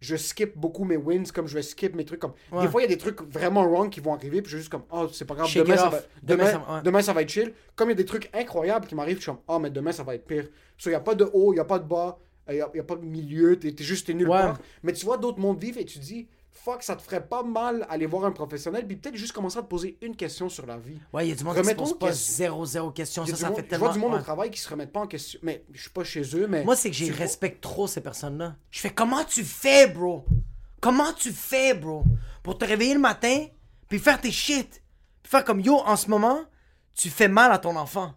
je 0.00 0.16
skip 0.16 0.54
beaucoup 0.58 0.84
mes 0.84 0.98
wins 0.98 1.24
comme 1.32 1.46
je 1.46 1.54
vais 1.54 1.62
skip 1.62 1.94
mes 1.94 2.04
trucs 2.04 2.20
comme 2.20 2.34
Ouais. 2.52 2.60
des 2.62 2.68
fois 2.68 2.82
il 2.82 2.84
y 2.84 2.92
a 2.92 2.94
des 2.94 2.98
trucs 2.98 3.22
vraiment 3.22 3.62
wrong 3.64 3.88
qui 3.88 4.00
vont 4.00 4.12
arriver 4.12 4.42
puis 4.42 4.50
je 4.50 4.56
suis 4.56 4.62
juste 4.64 4.70
comme 4.70 4.82
oh 4.90 5.08
c'est 5.10 5.24
pas 5.24 5.34
grave 5.34 5.50
demain 5.54 5.76
ça, 5.78 5.88
va, 5.88 6.00
Demain, 6.22 6.42
demain, 6.44 6.50
ça 6.52 6.58
va- 6.58 6.74
ouais. 6.74 6.82
demain, 6.82 7.00
ça 7.02 7.12
va 7.14 7.22
être 7.22 7.28
chill 7.30 7.54
comme 7.74 7.88
il 7.88 7.92
y 7.92 7.94
a 7.94 7.96
des 7.96 8.04
trucs 8.04 8.28
incroyables 8.34 8.86
qui 8.86 8.94
m'arrivent 8.94 9.16
je 9.16 9.22
suis 9.22 9.30
comme 9.30 9.40
oh 9.48 9.58
mais 9.58 9.70
demain 9.70 9.92
ça 9.92 10.02
va 10.02 10.14
être 10.14 10.26
pire 10.26 10.48
so 10.76 10.90
il 10.90 10.92
y 10.92 10.96
a 10.96 11.00
pas 11.00 11.14
de 11.14 11.24
haut 11.32 11.54
il 11.54 11.56
y 11.56 11.60
a 11.60 11.64
pas 11.64 11.78
de 11.78 11.86
bas 11.88 12.18
il 12.50 12.56
y 12.56 12.60
a, 12.60 12.68
pas 12.68 12.96
de 12.96 13.04
milieu 13.06 13.58
t'es 13.58 13.72
t'es 13.72 13.84
juste 13.84 14.06
t'es 14.08 14.12
nulle 14.12 14.28
part. 14.28 14.58
Mais 14.82 14.92
tu 14.92 15.06
vois 15.06 15.16
d'autres 15.16 15.38
mondes 15.40 15.58
vivre 15.58 15.78
et 15.78 15.86
tu 15.86 15.98
dis 15.98 16.28
fuck 16.56 16.82
ça 16.82 16.96
te 16.96 17.02
ferait 17.02 17.26
pas 17.26 17.42
mal 17.42 17.84
aller 17.90 18.06
voir 18.06 18.24
un 18.24 18.30
professionnel 18.30 18.86
puis 18.86 18.96
peut-être 18.96 19.16
juste 19.16 19.32
commencer 19.32 19.58
à 19.58 19.62
te 19.62 19.66
poser 19.66 19.98
une 20.00 20.14
question 20.16 20.48
sur 20.48 20.64
la 20.66 20.76
vie 20.78 20.98
Ouais, 21.12 21.26
il 21.26 21.30
y 21.30 21.32
a 21.32 21.34
du 21.34 21.44
monde 21.44 21.56
qui 21.60 21.64
se 21.68 21.74
pose 21.74 21.98
pas 21.98 22.12
zéro, 22.12 22.64
zéro 22.64 22.90
question. 22.92 23.24
Il 23.24 23.30
y 23.30 23.32
a 23.32 23.34
Ça, 23.34 23.36
du 23.36 23.42
ça 23.42 23.48
monde- 23.48 23.56
fait 23.56 23.62
je 23.64 23.68
tellement. 23.68 23.84
vois 23.86 23.94
du 23.94 23.98
monde 24.00 24.12
ouais. 24.14 24.18
au 24.20 24.22
travail 24.22 24.50
qui 24.50 24.60
se 24.60 24.68
remettent 24.68 24.92
pas 24.92 25.00
en 25.00 25.06
question 25.06 25.40
mais 25.42 25.64
je 25.72 25.80
suis 25.82 25.90
pas 25.90 26.04
chez 26.04 26.22
eux 26.36 26.46
mais 26.48 26.64
Moi, 26.64 26.76
c'est 26.76 26.90
que 26.90 27.04
vois- 27.04 27.16
respecte 27.16 27.60
trop 27.62 27.86
ces 27.86 28.00
personnes-là. 28.00 28.56
Je 28.70 28.80
fais 28.80 28.90
comment 28.90 29.24
tu 29.24 29.42
fais, 29.44 29.86
bro? 29.88 30.24
Comment 30.80 31.12
tu 31.12 31.32
fais, 31.32 31.74
bro? 31.74 32.04
Pour 32.42 32.56
te 32.58 32.64
réveiller 32.64 32.94
le 32.94 33.00
matin, 33.00 33.46
puis 33.88 33.98
faire 33.98 34.20
tes 34.20 34.30
shit. 34.30 34.82
Puis 35.22 35.30
faire 35.30 35.44
comme 35.44 35.60
yo, 35.60 35.78
en 35.84 35.96
ce 35.96 36.08
moment, 36.10 36.40
tu 36.94 37.10
fais 37.10 37.28
mal 37.28 37.50
à 37.52 37.58
ton 37.58 37.74
enfant. 37.76 38.12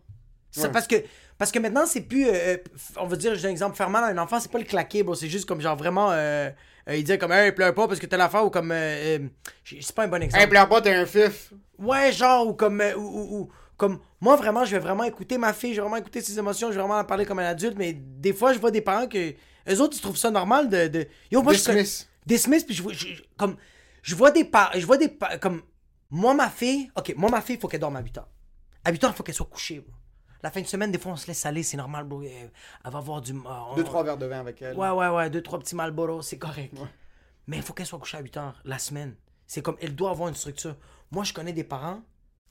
C'est 0.52 0.64
Ouais. 0.64 0.72
parce 0.72 0.88
que 0.88 0.96
parce 1.38 1.52
que 1.52 1.60
maintenant, 1.60 1.86
c'est 1.86 2.02
plus. 2.02 2.28
euh, 2.28 2.58
on 2.98 3.06
va 3.08 3.16
dire, 3.16 3.36
j'ai 3.36 3.48
un 3.48 3.52
exemple, 3.52 3.76
faire 3.78 3.90
mal 3.90 4.04
à 4.04 4.08
un 4.08 4.18
enfant, 4.18 4.40
c'est 4.40 4.52
pas 4.52 4.58
le 4.58 4.64
claquer, 4.66 5.04
bro. 5.04 5.14
C'est 5.16 5.30
juste 5.30 5.46
comme 5.46 5.62
genre 5.62 5.76
vraiment. 5.78 6.12
Euh, 6.12 6.50
euh, 6.50 6.52
il 6.96 7.04
dit 7.04 7.18
comme, 7.18 7.32
hey, 7.32 7.52
pleure 7.52 7.74
pas 7.74 7.88
parce 7.88 8.00
que 8.00 8.06
t'as 8.06 8.18
l'affaire 8.18 8.46
ou 8.46 8.50
comme. 8.50 8.72
euh, 8.72 9.18
euh, 9.20 9.28
c'est 9.66 9.94
pas 9.96 10.04
un 10.04 10.08
bon 10.08 10.22
exemple. 10.22 10.42
Hey, 10.44 10.50
pleure 10.50 10.70
pas, 10.70 10.82
t'es 10.82 10.94
un 10.94 11.06
fif. 11.06 11.54
Ouais, 11.78 12.12
genre, 12.12 12.48
ou 12.48 12.54
comme. 12.54 12.80
euh, 12.82 12.96
ou, 12.96 13.02
ou- 13.02 13.38
ou- 13.42 13.50
comme 13.76 14.00
moi, 14.22 14.36
vraiment, 14.36 14.66
je 14.66 14.72
vais 14.72 14.80
vraiment 14.80 15.04
écouter 15.04 15.38
ma 15.38 15.54
fille, 15.54 15.72
je 15.72 15.76
vais 15.76 15.82
vraiment 15.82 15.98
écouter 15.98 16.22
ses 16.22 16.38
émotions, 16.40 16.70
je 16.70 16.74
vais 16.76 16.80
vraiment 16.82 16.98
en 16.98 17.04
parler 17.04 17.26
comme 17.26 17.38
un 17.40 17.46
adulte, 17.46 17.76
mais 17.78 17.94
des 17.94 18.34
fois, 18.34 18.54
je 18.54 18.60
vois 18.60 18.72
des 18.72 18.82
parents 18.82 19.08
que. 19.08 19.34
Eux 19.70 19.82
autres, 19.82 19.96
ils 19.98 20.02
trouvent 20.02 20.18
ça 20.18 20.32
normal 20.32 20.70
de. 20.70 20.88
de 20.88 21.08
yo, 21.32 21.44
moi, 21.44 21.54
je 21.54 21.60
Dismiss. 21.60 22.10
Dismiss, 22.26 22.64
puis 22.64 22.74
je 22.74 22.82
vois. 22.84 22.94
je- 22.94 23.08
je- 23.08 23.24
comme. 23.38 23.56
Je 24.02 24.16
vois 24.16 24.32
des 24.32 24.46
parents. 24.46 24.72
Je 24.80 24.86
vois 24.86 24.98
des. 24.98 25.10
pa- 25.10 25.38
Comme. 25.38 25.62
Moi, 26.10 26.34
ma 26.34 26.50
fille. 26.50 26.90
Ok, 26.96 27.14
moi, 27.18 27.30
ma 27.30 27.42
fille, 27.42 27.56
il 27.56 27.60
faut 27.60 27.68
qu'elle 27.68 27.82
dorme 27.82 27.98
à 27.98 28.02
8 28.02 28.18
heures. 28.18 28.30
À 28.86 28.92
8 28.92 29.04
heures, 29.04 29.12
il 29.14 29.16
faut 29.18 29.24
qu'elle 29.24 29.36
soit 29.36 29.46
couchée, 29.46 29.80
bro. 29.82 29.92
La 30.44 30.52
fin 30.52 30.62
de 30.62 30.68
semaine, 30.68 30.92
des 30.92 31.00
fois, 31.00 31.12
on 31.14 31.16
se 31.16 31.28
laisse 31.28 31.46
aller, 31.46 31.64
c'est 31.64 31.78
normal, 31.78 32.06
bro. 32.06 32.22
Elle, 32.22 32.52
va 32.86 32.98
avoir 33.00 33.22
du. 33.22 33.34
euh, 33.34 33.38
on- 33.46 33.76
Deux, 33.76 33.84
trois 33.84 34.04
verres 34.04 34.18
de 34.18 34.26
vin 34.26 34.40
avec 34.40 34.62
elle. 34.62 34.76
Ouais, 34.78 34.90
ouais, 34.90 35.08
ouais, 35.10 35.30
deux, 35.30 35.42
trois 35.42 35.58
petits 35.60 35.76
Malboro, 35.76 36.22
c'est 36.22 36.38
correct. 36.38 36.74
Mais 37.48 37.58
il 37.58 37.64
faut 37.64 37.74
qu'elle 37.74 37.86
soit 37.86 38.00
couchée 38.00 38.18
à 38.18 38.22
8 38.22 38.38
heures 38.38 38.62
la 38.66 38.78
semaine. 38.78 39.16
C'est 39.48 39.62
comme, 39.62 39.78
elle 39.82 39.96
doit 39.96 40.10
avoir 40.12 40.28
une 40.30 40.36
structure. 40.36 40.76
Moi, 41.12 41.24
je 41.24 41.34
connais 41.34 41.54
des 41.54 41.64
parents, 41.64 42.02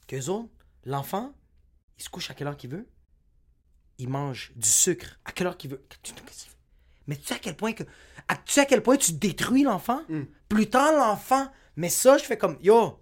qu'eux 0.07 0.29
autres, 0.29 0.49
l'enfant, 0.85 1.33
il 1.99 2.03
se 2.05 2.09
couche 2.09 2.31
à 2.31 2.35
quelle 2.35 2.47
heure 2.49 2.57
qu'il 2.57 2.71
veut. 2.71 2.89
Il 3.99 4.09
mange 4.09 4.53
du 4.57 4.69
sucre 4.69 5.19
à 5.25 5.33
quelle 5.33 5.47
heure 5.47 5.57
qu'il 5.57 5.71
veut. 5.71 5.87
Mais 7.07 7.17
tu 7.17 7.25
sais 7.27 7.35
à 7.35 7.39
quel 7.39 7.57
point 7.57 7.73
que. 7.73 7.85
à- 8.29 8.37
tu 8.37 8.53
sais 8.53 8.63
à 8.63 8.67
quel 8.67 8.83
point 8.83 8.97
tu 8.97 9.13
détruis 9.13 9.63
l'enfant? 9.63 10.01
Plus 10.49 10.69
tard, 10.69 10.93
l'enfant. 10.93 11.51
Mais 11.77 11.89
ça, 11.89 12.19
je 12.19 12.25
fais 12.25 12.37
comme, 12.39 12.59
yo, 12.63 12.99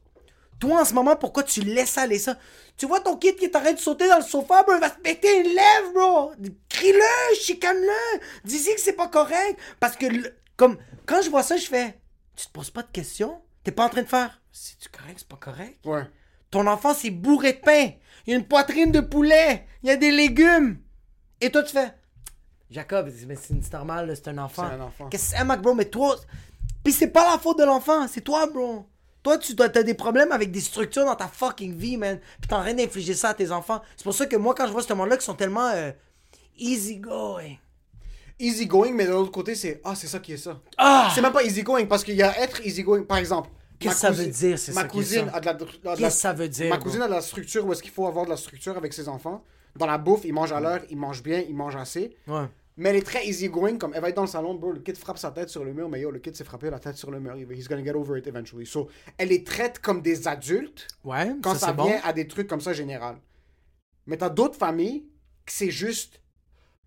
toi, 0.59 0.81
en 0.81 0.85
ce 0.85 0.95
moment, 0.95 1.17
pourquoi 1.17 1.43
tu 1.43 1.61
laisses 1.61 1.99
aller 1.99 2.19
ça? 2.19 2.37
Tu 2.77 2.87
vois 2.87 3.01
ton 3.01 3.17
kid 3.17 3.37
qui 3.37 3.45
est 3.45 3.57
en 3.57 3.61
train 3.61 3.73
de 3.73 3.79
sauter 3.79 4.09
dans 4.09 4.19
le 4.19 4.25
sofa, 4.25 4.63
bro, 4.63 4.75
il 4.75 4.81
va 4.81 4.89
se 4.89 4.99
péter 4.99 5.41
une 5.41 5.55
lèvre, 5.55 5.93
bro! 5.95 6.33
Crie-le, 6.69 7.35
chicane-le! 7.41 8.21
Dis-y 8.45 8.75
que 8.75 8.81
c'est 8.81 8.95
pas 8.95 9.09
correct! 9.09 9.59
Parce 9.79 9.97
que, 9.97 10.07
comme, 10.57 10.79
quand 11.07 11.23
je 11.23 11.31
vois 11.31 11.43
ça, 11.43 11.57
je 11.57 11.67
fais, 11.67 12.01
tu 12.37 12.47
te 12.47 12.53
poses 12.53 12.71
pas 12.71 12.83
de 12.83 12.91
questions? 12.91 13.41
T'es 13.63 13.73
pas 13.73 13.85
en 13.85 13.89
train 13.89 14.03
de 14.03 14.09
faire, 14.09 14.43
c'est-tu 14.51 14.89
correct, 14.89 15.19
c'est 15.19 15.29
pas 15.29 15.37
correct? 15.37 15.79
Ouais. 15.85 16.03
Ton 16.51 16.67
enfant, 16.67 16.95
c'est 16.95 17.11
bourré 17.11 17.55
de 17.55 17.61
pain! 17.61 17.91
Il 18.27 18.31
y 18.31 18.35
a 18.35 18.39
une 18.39 18.47
poitrine 18.47 18.91
de 18.93 19.01
poulet! 19.01 19.67
Il 19.83 19.89
y 19.89 19.93
a 19.93 19.97
des 19.97 20.11
légumes! 20.11 20.79
Et 21.41 21.51
toi, 21.51 21.63
tu 21.63 21.73
fais, 21.73 21.95
Jacob, 22.71 23.11
mais 23.27 23.37
c'est 23.37 23.73
normal, 23.73 24.13
c'est 24.17 24.29
un 24.29 24.39
enfant. 24.39 24.67
C'est 24.69 24.75
un 24.75 24.81
enfant. 24.81 25.09
Qu'est-ce 25.09 25.31
que 25.31 25.37
c'est, 25.37 25.45
Mac, 25.45 25.63
bro? 25.63 25.75
Mais 25.75 25.85
toi, 25.85 26.17
puis 26.83 26.93
c'est 26.93 27.09
pas 27.09 27.31
la 27.31 27.39
faute 27.39 27.59
de 27.59 27.65
l'enfant, 27.65 28.09
c'est 28.09 28.23
toi, 28.23 28.47
bro. 28.47 28.87
Toi, 29.25 29.39
tu 29.39 29.55
dois, 29.55 29.71
t'as 29.71 29.83
des 29.83 29.95
problèmes 29.95 30.33
avec 30.33 30.51
des 30.51 30.61
structures 30.61 31.07
dans 31.07 31.17
ta 31.17 31.27
fucking 31.27 31.75
vie, 31.75 31.97
man. 31.97 32.21
Puis 32.41 32.49
t'es 32.49 32.55
en 32.55 32.61
train 32.61 32.75
d'infliger 32.75 33.15
ça 33.15 33.31
à 33.31 33.35
tes 33.35 33.51
enfants. 33.51 33.81
C'est 33.97 34.05
pour 34.05 34.15
ça 34.15 34.27
que 34.27 34.37
moi, 34.37 34.55
quand 34.55 34.67
je 34.67 34.73
vois 34.73 34.83
ce 34.83 34.93
monde-là 34.93 35.17
qui 35.17 35.25
sont 35.25 35.35
tellement 35.35 35.69
euh, 35.69 35.91
easy 36.59 36.99
going. 36.99 37.57
Easy 38.39 38.67
going, 38.67 38.93
mais 38.93 39.07
de 39.07 39.13
l'autre 39.13 39.31
côté, 39.31 39.55
c'est 39.55 39.81
ah, 39.83 39.95
c'est 39.95 40.09
ça 40.09 40.19
qui 40.19 40.35
est 40.35 40.37
ça. 40.37 40.61
Ah! 40.77 41.11
C'est 41.15 41.23
même 41.23 41.33
pas 41.33 41.43
easy 41.43 41.63
going 41.63 41.87
parce 41.87 42.05
qu'il 42.05 42.17
y 42.17 42.23
a 42.23 42.39
être 42.39 42.65
easy 42.67 42.83
going, 42.83 43.05
par 43.05 43.17
exemple. 43.17 43.49
Qu'est-ce 43.79 43.95
que 43.95 44.01
ça 44.01 44.11
veut 44.11 44.27
dire, 44.27 44.59
c'est 44.59 44.73
Ma 44.75 44.85
cousine 44.85 45.31
a 45.33 45.41
de 45.41 45.47
la. 45.47 45.55
Qu'est-ce 45.55 46.01
que 46.03 46.11
ça 46.11 46.33
veut 46.35 46.49
dire, 46.49 46.69
Ma 46.69 46.79
cousine 46.79 47.01
a 47.01 47.07
de 47.07 47.13
la 47.13 47.23
structure 47.23 47.67
où 47.67 47.73
est-ce 47.73 47.83
qu'il 47.83 47.93
faut 47.93 48.07
avoir 48.07 48.27
de 48.27 48.31
la 48.31 48.37
structure 48.37 48.77
avec 48.77 48.93
ses 48.93 49.09
enfants. 49.09 49.43
Dans 49.75 49.87
la 49.87 49.97
bouffe, 49.99 50.25
il 50.25 50.35
mange 50.35 50.53
à 50.53 50.61
l'heure, 50.61 50.81
il 50.91 50.99
mange 50.99 51.23
bien, 51.23 51.43
il 51.49 51.57
mange 51.57 51.77
assez. 51.77 52.15
Ouais. 52.29 52.45
Mais 52.77 52.89
elle 52.91 52.97
est 52.97 53.07
très 53.07 53.25
easy 53.25 53.49
going, 53.49 53.79
comme 53.79 53.93
elle 53.95 54.01
va 54.03 54.09
être 54.09 54.17
dans 54.17 54.23
le 54.23 54.29
salon, 54.29 54.55
bro, 54.55 54.73
le 54.73 54.81
kid 54.81 54.97
frappe 54.97 55.19
sa 55.19 55.31
tête 55.31 55.49
sur 55.49 55.65
le 55.65 55.73
mur, 55.73 55.89
mais 55.89 56.01
yo, 56.01 56.11
le 56.11 56.19
kid 56.19 56.35
s'est 56.35 56.43
frappé 56.45 56.71
la 56.71 56.81
tête 56.81 56.97
sur 56.97 57.11
le 57.13 57.21
mur, 57.21 57.37
he's 57.53 57.69
gonna 57.69 57.85
get 57.85 57.93
over 57.95 58.19
it 58.19 58.27
eventually. 58.27 58.67
So, 58.67 58.89
elle 59.17 59.29
les 59.29 59.45
traite 59.45 59.79
comme 59.79 60.03
des 60.03 60.27
adultes 60.27 60.89
Ouais, 61.05 61.33
quand 61.41 61.53
ça, 61.55 61.59
ça, 61.61 61.67
c'est 61.69 61.73
bon. 61.75 61.85
vient 61.87 62.01
à 62.03 62.13
des 62.13 62.27
trucs 62.27 62.49
comme 62.49 62.61
ça 62.61 62.73
général. 62.73 63.17
Mais 64.07 64.17
t'as 64.17 64.29
d'autres 64.29 64.59
familles 64.59 65.07
que 65.47 65.53
c'est 65.53 65.71
juste 65.71 66.21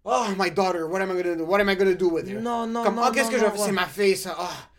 Oh 0.04 0.26
my 0.38 0.52
daughter, 0.52 0.84
what 0.84 1.00
am 1.02 1.12
I 1.18 1.22
gonna 1.24 1.36
do? 1.36 1.46
What 1.46 1.60
am 1.62 1.70
I 1.70 1.76
gonna 1.78 1.94
do 1.94 2.10
with 2.10 2.28
her? 2.28 2.40
Non, 2.42 2.68
non, 2.68 2.84
Comme 2.84 2.96
non, 2.96 3.04
oh, 3.08 3.12
qu'est-ce 3.14 3.26
non, 3.32 3.38
que 3.38 3.40
je 3.40 3.46
fais? 3.52 3.58
ouais. 3.60 3.66
C'est 3.66 3.72
ma 3.72 3.86
fille, 3.88 4.16
ça. 4.18 4.36
Ah, 4.38 4.70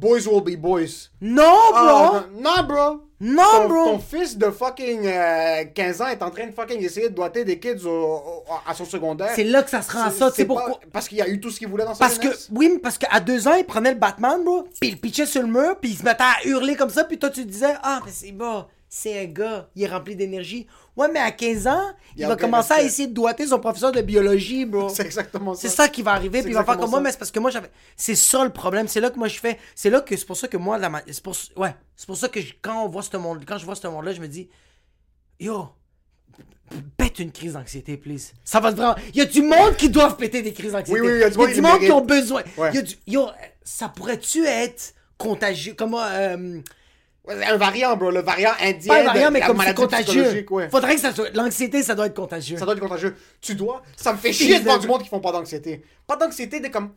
boys 0.00 0.26
will 0.26 0.42
be 0.42 0.56
boys. 0.60 1.10
Non, 1.20 1.42
Ah, 1.74 2.22
bro! 2.22 2.40
non, 2.40 2.50
non, 2.56 2.62
bro. 2.66 3.00
Non, 3.20 3.42
ton, 3.62 3.68
bro. 3.68 3.84
Ton 3.86 3.98
fils 3.98 4.38
de 4.38 4.48
fucking 4.48 5.04
euh, 5.04 5.64
15 5.74 6.02
ans 6.02 6.06
est 6.06 6.22
en 6.22 6.30
train 6.30 6.46
de 6.46 6.52
fucking 6.52 6.80
essayer 6.84 7.08
de 7.08 7.14
doiter 7.14 7.44
des 7.44 7.58
kids 7.58 7.84
au- 7.84 7.88
au- 7.88 8.44
à 8.64 8.74
son 8.74 8.84
secondaire. 8.84 9.32
C'est 9.34 9.42
là 9.42 9.64
que 9.64 9.70
ça 9.70 9.82
se 9.82 9.90
rend 9.90 10.08
ça, 10.10 10.30
c'est 10.32 10.44
pourquoi? 10.44 10.78
Parce 10.92 11.08
qu'il 11.08 11.20
a 11.20 11.28
eu 11.28 11.40
tout 11.40 11.50
ce 11.50 11.58
qu'il 11.58 11.66
voulait 11.66 11.84
dans 11.84 11.94
sa 11.94 11.98
Parce 12.04 12.18
que, 12.20 12.28
oui, 12.52 12.70
mais 12.74 12.78
parce 12.78 12.96
qu'à 12.96 13.18
deux 13.18 13.48
ans, 13.48 13.54
il 13.54 13.64
prenait 13.64 13.90
le 13.92 13.98
Batman, 13.98 14.44
bro, 14.44 14.62
puis 14.80 14.90
il 14.90 14.92
le 14.92 14.98
pitchait 15.00 15.26
sur 15.26 15.42
le 15.42 15.48
mur, 15.48 15.76
puis 15.80 15.90
il 15.90 15.96
se 15.96 16.04
mettait 16.04 16.22
à 16.22 16.46
hurler 16.46 16.76
comme 16.76 16.90
ça, 16.90 17.02
puis 17.02 17.18
toi, 17.18 17.30
tu 17.30 17.44
disais, 17.44 17.74
ah, 17.82 18.00
mais 18.06 18.12
c'est 18.14 18.30
bon, 18.30 18.66
c'est 18.88 19.20
un 19.20 19.26
gars, 19.26 19.68
il 19.76 19.82
est 19.82 19.86
rempli 19.86 20.16
d'énergie. 20.16 20.66
Ouais, 20.96 21.08
mais 21.12 21.20
à 21.20 21.30
15 21.30 21.66
ans, 21.66 21.82
il, 22.16 22.20
Il 22.20 22.24
a 22.24 22.28
va 22.28 22.36
commencer 22.36 22.72
à 22.72 22.82
essayer 22.82 23.06
de 23.06 23.12
doiter 23.14 23.46
son 23.46 23.58
professeur 23.60 23.92
de 23.92 24.00
biologie, 24.00 24.64
bro. 24.64 24.88
C'est 24.94 25.04
exactement 25.04 25.54
ça. 25.54 25.60
C'est 25.60 25.68
ça 25.74 25.88
qui 25.88 26.02
va 26.02 26.12
arriver, 26.12 26.40
puis 26.42 26.50
il 26.50 26.54
va 26.54 26.64
faire 26.64 26.78
comme 26.78 26.90
moi, 26.90 27.00
mais 27.00 27.12
c'est 27.12 27.18
parce 27.18 27.30
que 27.30 27.38
moi, 27.38 27.50
j'avais. 27.50 27.70
C'est 27.96 28.14
ça 28.14 28.42
le 28.44 28.50
problème, 28.50 28.88
c'est 28.88 29.00
là 29.00 29.10
que 29.10 29.18
moi 29.18 29.28
je 29.28 29.38
fais. 29.38 29.58
C'est 29.74 29.90
là 29.90 30.00
que 30.00 30.16
c'est 30.16 30.24
pour 30.26 30.36
ça 30.36 30.48
que 30.48 30.56
moi, 30.56 30.78
la 30.78 30.90
c'est 31.06 31.22
pour... 31.22 31.36
ouais, 31.56 31.74
c'est 31.96 32.06
pour 32.06 32.16
ça 32.16 32.28
que 32.28 32.40
je- 32.40 32.54
quand 32.62 32.84
on 32.84 32.88
voit 32.88 33.02
ce 33.02 33.16
monde, 33.16 33.44
quand 33.46 33.58
je 33.58 33.64
vois 33.64 33.74
ce 33.74 33.86
monde-là, 33.86 34.12
je 34.12 34.20
me 34.20 34.26
dis, 34.28 34.48
yo, 35.38 35.68
pète 36.96 37.18
une 37.18 37.30
crise 37.32 37.52
d'anxiété, 37.52 37.96
please. 37.96 38.32
Ça 38.44 38.60
va 38.60 38.70
vraiment. 38.70 38.94
Il 39.10 39.16
y 39.16 39.20
a 39.20 39.24
du 39.26 39.42
monde 39.42 39.76
qui 39.76 39.88
doivent 39.90 40.16
péter 40.16 40.42
des 40.42 40.52
crises 40.52 40.72
d'anxiété. 40.72 41.00
Oui, 41.00 41.06
oui, 41.06 41.12
il 41.16 41.20
y 41.20 41.24
a 41.24 41.30
du 41.30 41.38
monde 41.38 41.48
qui 41.50 41.60
le 41.60 41.86
qui 41.86 41.92
ont 41.92 42.04
besoin. 42.04 42.42
Ouais. 42.56 42.70
Il 42.72 42.76
y 42.76 42.78
a 42.78 42.82
du... 42.82 42.94
Yo, 43.06 43.28
ça 43.62 43.88
pourrait-tu 43.88 44.44
être 44.44 44.94
contagieux? 45.16 45.74
Comment. 45.76 46.02
Euh... 46.02 46.60
Un 47.28 47.56
variant, 47.56 47.96
bro. 47.96 48.10
Le 48.10 48.20
variant 48.20 48.52
indien. 48.60 48.94
Pas 48.94 49.00
un 49.00 49.04
variant, 49.04 49.30
mais 49.30 49.40
comme 49.40 49.60
c'est 49.62 49.74
contagieux. 49.74 50.46
Ouais. 50.50 50.68
Faudrait 50.68 50.94
que 50.94 51.00
ça 51.00 51.12
soit. 51.14 51.30
L'anxiété, 51.34 51.82
ça 51.82 51.94
doit 51.94 52.06
être 52.06 52.14
contagieux. 52.16 52.56
Ça 52.56 52.64
doit 52.64 52.74
être 52.74 52.80
contagieux. 52.80 53.14
Tu 53.40 53.54
dois. 53.54 53.82
Ça 53.96 54.12
me 54.12 54.18
fait 54.18 54.32
chier 54.34 54.58
de 54.58 54.64
voir 54.64 54.76
Exact. 54.76 54.80
du 54.80 54.88
monde 54.88 55.02
qui 55.02 55.08
font 55.08 55.20
pas 55.20 55.32
d'anxiété. 55.32 55.84
Pas 56.06 56.16
d'anxiété, 56.16 56.60
de 56.60 56.68
comme. 56.68 56.90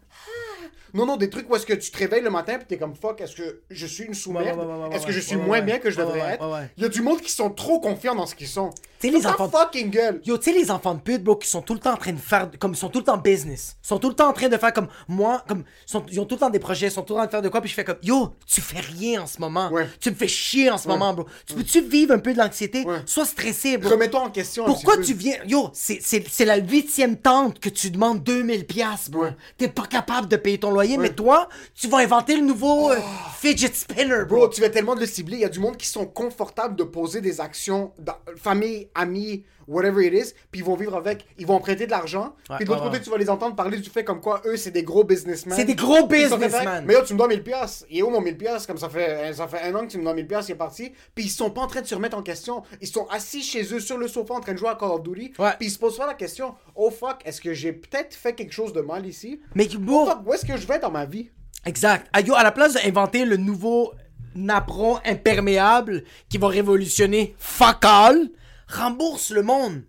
Non, 0.94 1.06
non, 1.06 1.18
des 1.18 1.30
trucs 1.30 1.50
où 1.50 1.56
est-ce 1.56 1.66
que 1.66 1.74
tu 1.74 1.90
te 1.92 1.98
réveilles 1.98 2.22
le 2.24 2.30
matin 2.30 2.58
puis 2.58 2.66
t'es 2.68 2.78
comme 2.78 2.96
fuck, 2.96 3.20
est-ce 3.22 3.36
que 3.36 3.62
je 3.70 3.86
suis 3.86 4.04
une 4.06 4.14
sous-merde 4.14 4.60
Ouais, 4.60 4.66
ouais, 4.66 4.74
ouais, 4.74 4.88
ouais, 4.90 4.96
Est-ce 4.96 5.06
que 5.06 5.12
je 5.12 5.20
suis 5.20 5.36
moins 5.38 5.62
bien 5.62 5.80
que 5.80 5.90
je 5.90 5.98
devrais 5.98 6.20
être? 6.34 6.44
Il 6.78 6.84
y 6.84 6.86
a 6.86 6.90
du 6.90 7.02
monde 7.02 7.22
qui 7.22 7.32
sont 7.32 7.50
trop 7.50 7.80
confiants 7.80 8.16
dans 8.16 8.26
ce 8.26 8.36
qu'ils 8.36 8.48
sont. 8.48 8.70
Tu 9.00 9.10
les 9.10 9.26
enfants- 9.26 9.50
fucking 9.50 9.90
gueule. 9.90 10.22
Yo, 10.26 10.38
tu 10.38 10.52
sais, 10.52 10.58
les 10.58 10.70
enfants 10.70 10.94
de 10.94 11.00
pute, 11.00 11.24
bro, 11.24 11.36
qui 11.36 11.48
sont 11.50 11.64
tout 11.64 11.74
le 11.74 11.80
temps 11.80 11.94
en 11.94 11.98
train 11.98 12.14
de 12.14 12.20
faire. 12.20 12.52
Comme 12.60 12.74
ils 12.74 12.78
sont 12.78 12.90
tout 12.90 13.00
le 13.00 13.06
temps 13.06 13.18
business. 13.18 13.76
Ils 13.84 13.88
sont 13.88 13.98
tout 13.98 14.10
le 14.10 14.14
temps 14.14 14.30
en 14.30 14.34
train 14.34 14.48
de 14.48 14.58
faire 14.58 14.72
comme 14.74 14.90
moi. 15.08 15.44
Comme, 15.48 15.64
sont- 15.88 16.04
ils 16.12 16.20
ont 16.20 16.26
tout 16.26 16.36
le 16.36 16.40
temps 16.42 16.52
des 16.52 16.60
projets, 16.60 16.88
ils 16.88 16.92
sont 16.92 17.02
tout 17.02 17.14
le 17.14 17.18
temps 17.18 17.24
en 17.24 17.28
train 17.28 17.28
de 17.28 17.32
faire 17.32 17.42
de 17.42 17.50
quoi. 17.50 17.62
Puis 17.62 17.70
je 17.72 17.74
fais 17.76 17.84
comme 17.84 17.98
Yo, 18.04 18.36
tu 18.46 18.62
fais 18.62 18.80
rien 18.80 19.24
en 19.24 19.26
ce 19.28 19.40
moment. 19.42 19.72
Ouais. 19.72 19.88
Tu 20.00 20.12
me 20.12 20.16
fais 20.16 20.28
chier 20.28 20.70
en 20.70 20.78
ce 20.78 20.88
moment, 20.88 21.14
bro. 21.16 21.26
Tu 21.48 21.56
peux-tu 21.56 21.82
vivre 21.82 22.14
un 22.14 22.20
peu 22.20 22.32
de 22.34 22.38
l'anxiété? 22.38 22.86
Sois 23.08 23.26
stressé, 23.26 23.78
bro. 23.80 23.90
Remets-toi 23.90 24.20
en 24.22 24.30
question. 24.30 24.66
Pourquoi 24.66 24.98
tu 24.98 25.14
viens. 25.16 25.38
Yo, 25.48 25.70
c'est- 25.74 26.46
la 26.46 26.58
huitième 26.58 27.18
tente 27.18 27.60
que 27.60 27.70
tu 27.70 27.90
demandes 27.90 28.22
2000 28.24 28.68
piastres, 28.68 29.10
bro. 29.10 29.24
Ouais. 29.24 29.36
T'es 29.58 29.68
pas 29.68 29.86
capable 29.88 30.28
de 30.28 30.36
payer 30.36 30.60
ton 30.60 30.70
loyer, 30.72 30.81
mais 31.00 31.14
toi, 31.14 31.50
tu 31.76 31.88
vas 31.88 31.98
inventer 31.98 32.36
le 32.36 32.44
nouveau 32.44 32.92
euh, 32.92 32.98
fidget 33.38 33.74
spinner, 33.74 34.26
bro. 34.28 34.38
Bro, 34.38 34.50
tu 34.50 34.62
vas 34.62 34.70
tellement 34.70 34.96
de 34.96 35.00
le 35.02 35.06
cibler. 35.06 35.38
Il 35.38 35.42
y 35.42 35.46
a 35.46 35.50
du 35.50 35.60
monde 35.60 35.78
qui 35.78 35.88
sont 35.88 36.06
confortables 36.06 36.76
de 36.76 36.84
poser 36.84 37.22
des 37.22 37.42
actions, 37.42 37.94
dans, 38.00 38.16
famille, 38.38 38.90
amis, 38.96 39.44
whatever 39.68 40.06
it 40.06 40.14
is, 40.14 40.34
puis 40.52 40.62
ils 40.62 40.64
vont 40.64 40.76
vivre 40.76 40.96
avec, 40.96 41.26
ils 41.38 41.46
vont 41.46 41.56
emprunter 41.56 41.86
de 41.86 41.92
l'argent. 41.92 42.36
Ouais, 42.50 42.58
puis 42.58 42.66
de 42.66 42.70
l'autre 42.70 42.84
ouais, 42.84 42.92
côté, 42.92 43.04
tu 43.04 43.10
vas 43.10 43.18
les 43.18 43.30
entendre 43.30 43.56
parler 43.56 43.78
du 43.78 43.90
fait 43.90 44.04
comme 44.04 44.22
quoi 44.22 44.42
eux, 44.46 44.58
c'est 44.58 44.72
des 44.72 44.84
gros 44.84 45.04
businessmen. 45.04 45.56
C'est 45.56 45.66
des 45.66 45.76
gros 45.76 46.08
businessmen. 46.08 46.86
Mais 46.86 46.94
yo, 46.94 47.02
tu 47.04 47.14
me 47.14 47.18
dois 47.18 47.28
1000 47.28 47.44
piastres. 47.44 47.86
Il 47.90 48.00
est 48.00 48.02
où 48.02 48.10
mon 48.10 48.22
1000 48.22 48.38
piastres? 48.38 48.68
Comme 48.68 48.78
ça 48.78 48.90
fait, 48.90 49.34
ça 49.34 49.48
fait 49.48 49.62
un 49.62 49.76
an 49.76 49.82
que 49.82 49.92
tu 49.92 49.98
me 49.98 50.04
dois 50.04 50.14
1000 50.14 50.28
piastres, 50.28 50.50
il 50.50 50.54
est 50.54 50.58
parti. 50.58 50.92
Puis 51.16 51.26
ils 51.26 51.30
sont 51.30 51.50
pas 51.50 51.62
en 51.62 51.68
train 51.68 51.82
de 51.82 51.88
se 51.88 51.96
remettre 51.96 52.18
en 52.18 52.24
question. 52.24 52.64
Ils 52.82 52.88
sont 52.88 53.08
assis 53.08 53.42
chez 53.42 53.74
eux 53.74 53.80
sur 53.80 53.98
le 53.98 54.08
sofa 54.08 54.36
en 54.36 54.40
train 54.40 54.54
de 54.54 54.58
jouer 54.58 54.70
à 54.70 54.76
Call 54.76 54.92
of 54.92 55.04
Duty. 55.04 55.34
Ouais. 55.40 55.52
Puis 55.58 55.68
ils 55.68 55.72
se 55.72 55.80
posent 55.80 55.98
pas 55.98 56.08
la 56.08 56.14
question, 56.14 56.54
oh 56.76 56.92
fuck, 56.92 57.22
est-ce 57.26 57.42
que 57.42 57.54
j'ai 57.54 57.74
peut-être 57.74 58.14
fait 58.16 58.34
quelque 58.34 58.54
chose 58.54 58.74
de 58.74 58.82
mal 58.82 59.06
ici? 59.06 59.42
Mais 59.56 59.68
Fuck, 59.70 60.28
où 60.28 60.34
est-ce 60.34 60.46
que 60.46 60.58
je 60.58 60.68
vais 60.68 60.80
dans 60.80 60.92
ma 60.92 61.06
vie? 61.06 61.30
Exact. 61.66 62.08
Ah, 62.14 62.22
yo, 62.22 62.34
à 62.36 62.44
la 62.44 62.52
place 62.52 62.74
d'inventer 62.74 63.26
le 63.26 63.38
nouveau 63.38 63.94
napperon 64.36 65.00
imperméable 65.06 66.04
qui 66.30 66.38
va 66.38 66.48
révolutionner 66.48 67.36
fuck 67.38 67.84
all, 67.84 68.30
rembourse 68.72 69.32
le 69.32 69.44
monde. 69.44 69.84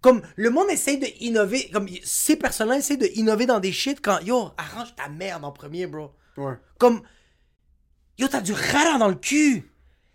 Comme 0.00 0.22
le 0.36 0.50
monde 0.50 0.70
essaye 0.70 0.98
de 0.98 1.06
innover, 1.20 1.68
comme 1.72 1.88
ces 2.04 2.36
personnes-là 2.36 2.78
essayent 2.78 2.98
de 2.98 3.10
innover 3.14 3.46
dans 3.46 3.60
des 3.60 3.72
shit 3.72 4.00
quand 4.00 4.20
yo, 4.20 4.50
arrange 4.56 4.94
ta 4.94 5.08
merde 5.08 5.44
en 5.44 5.52
premier, 5.52 5.86
bro. 5.86 6.12
Ouais. 6.36 6.54
Comme 6.78 7.02
yo, 8.18 8.28
t'as 8.28 8.40
du 8.40 8.52
rara 8.52 8.98
dans 8.98 9.08
le 9.08 9.14
cul. 9.14 9.68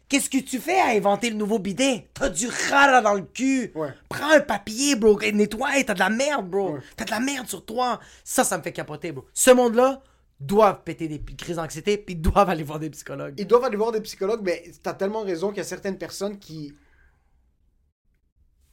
Qu'est-ce 0.08 0.30
que 0.30 0.38
tu 0.38 0.60
fais 0.60 0.80
à 0.80 0.88
inventer 0.90 1.30
le 1.30 1.36
nouveau 1.36 1.58
bidet? 1.58 2.10
T'as 2.14 2.30
du 2.30 2.48
rara 2.70 3.02
dans 3.02 3.14
le 3.14 3.22
cul. 3.22 3.72
Ouais. 3.76 3.94
Prends 4.10 4.32
un 4.32 4.42
papier, 4.42 4.96
bro. 4.96 5.20
et 5.22 5.32
Nettoie. 5.32 5.84
T'as 5.86 5.94
de 5.94 6.00
la 6.00 6.10
merde, 6.10 6.50
bro. 6.50 6.74
Ouais. 6.74 6.80
T'as 6.96 7.06
de 7.06 7.12
la 7.12 7.20
merde 7.20 7.48
sur 7.48 7.66
toi. 7.66 8.00
Ça, 8.24 8.44
ça 8.44 8.58
me 8.58 8.64
fait 8.64 8.74
capoter, 8.74 9.12
bro. 9.12 9.26
Ce 9.34 9.52
monde-là 9.52 10.02
doivent 10.40 10.84
péter 10.84 11.08
des 11.08 11.22
crises 11.36 11.58
d'anxiété 11.58 11.98
puis 11.98 12.16
doivent 12.16 12.50
aller 12.50 12.64
voir 12.64 12.80
des 12.80 12.90
psychologues. 12.90 13.36
Ils 13.38 13.48
doivent 13.48 13.64
aller 13.64 13.78
voir 13.78 13.92
des 13.92 14.02
psychologues, 14.02 14.42
mais 14.44 14.64
t'as 14.84 14.94
tellement 14.94 15.22
raison 15.22 15.50
qu'il 15.50 15.58
y 15.58 15.62
a 15.62 15.66
certaines 15.66 15.98
personnes 15.98 16.40
qui 16.40 16.74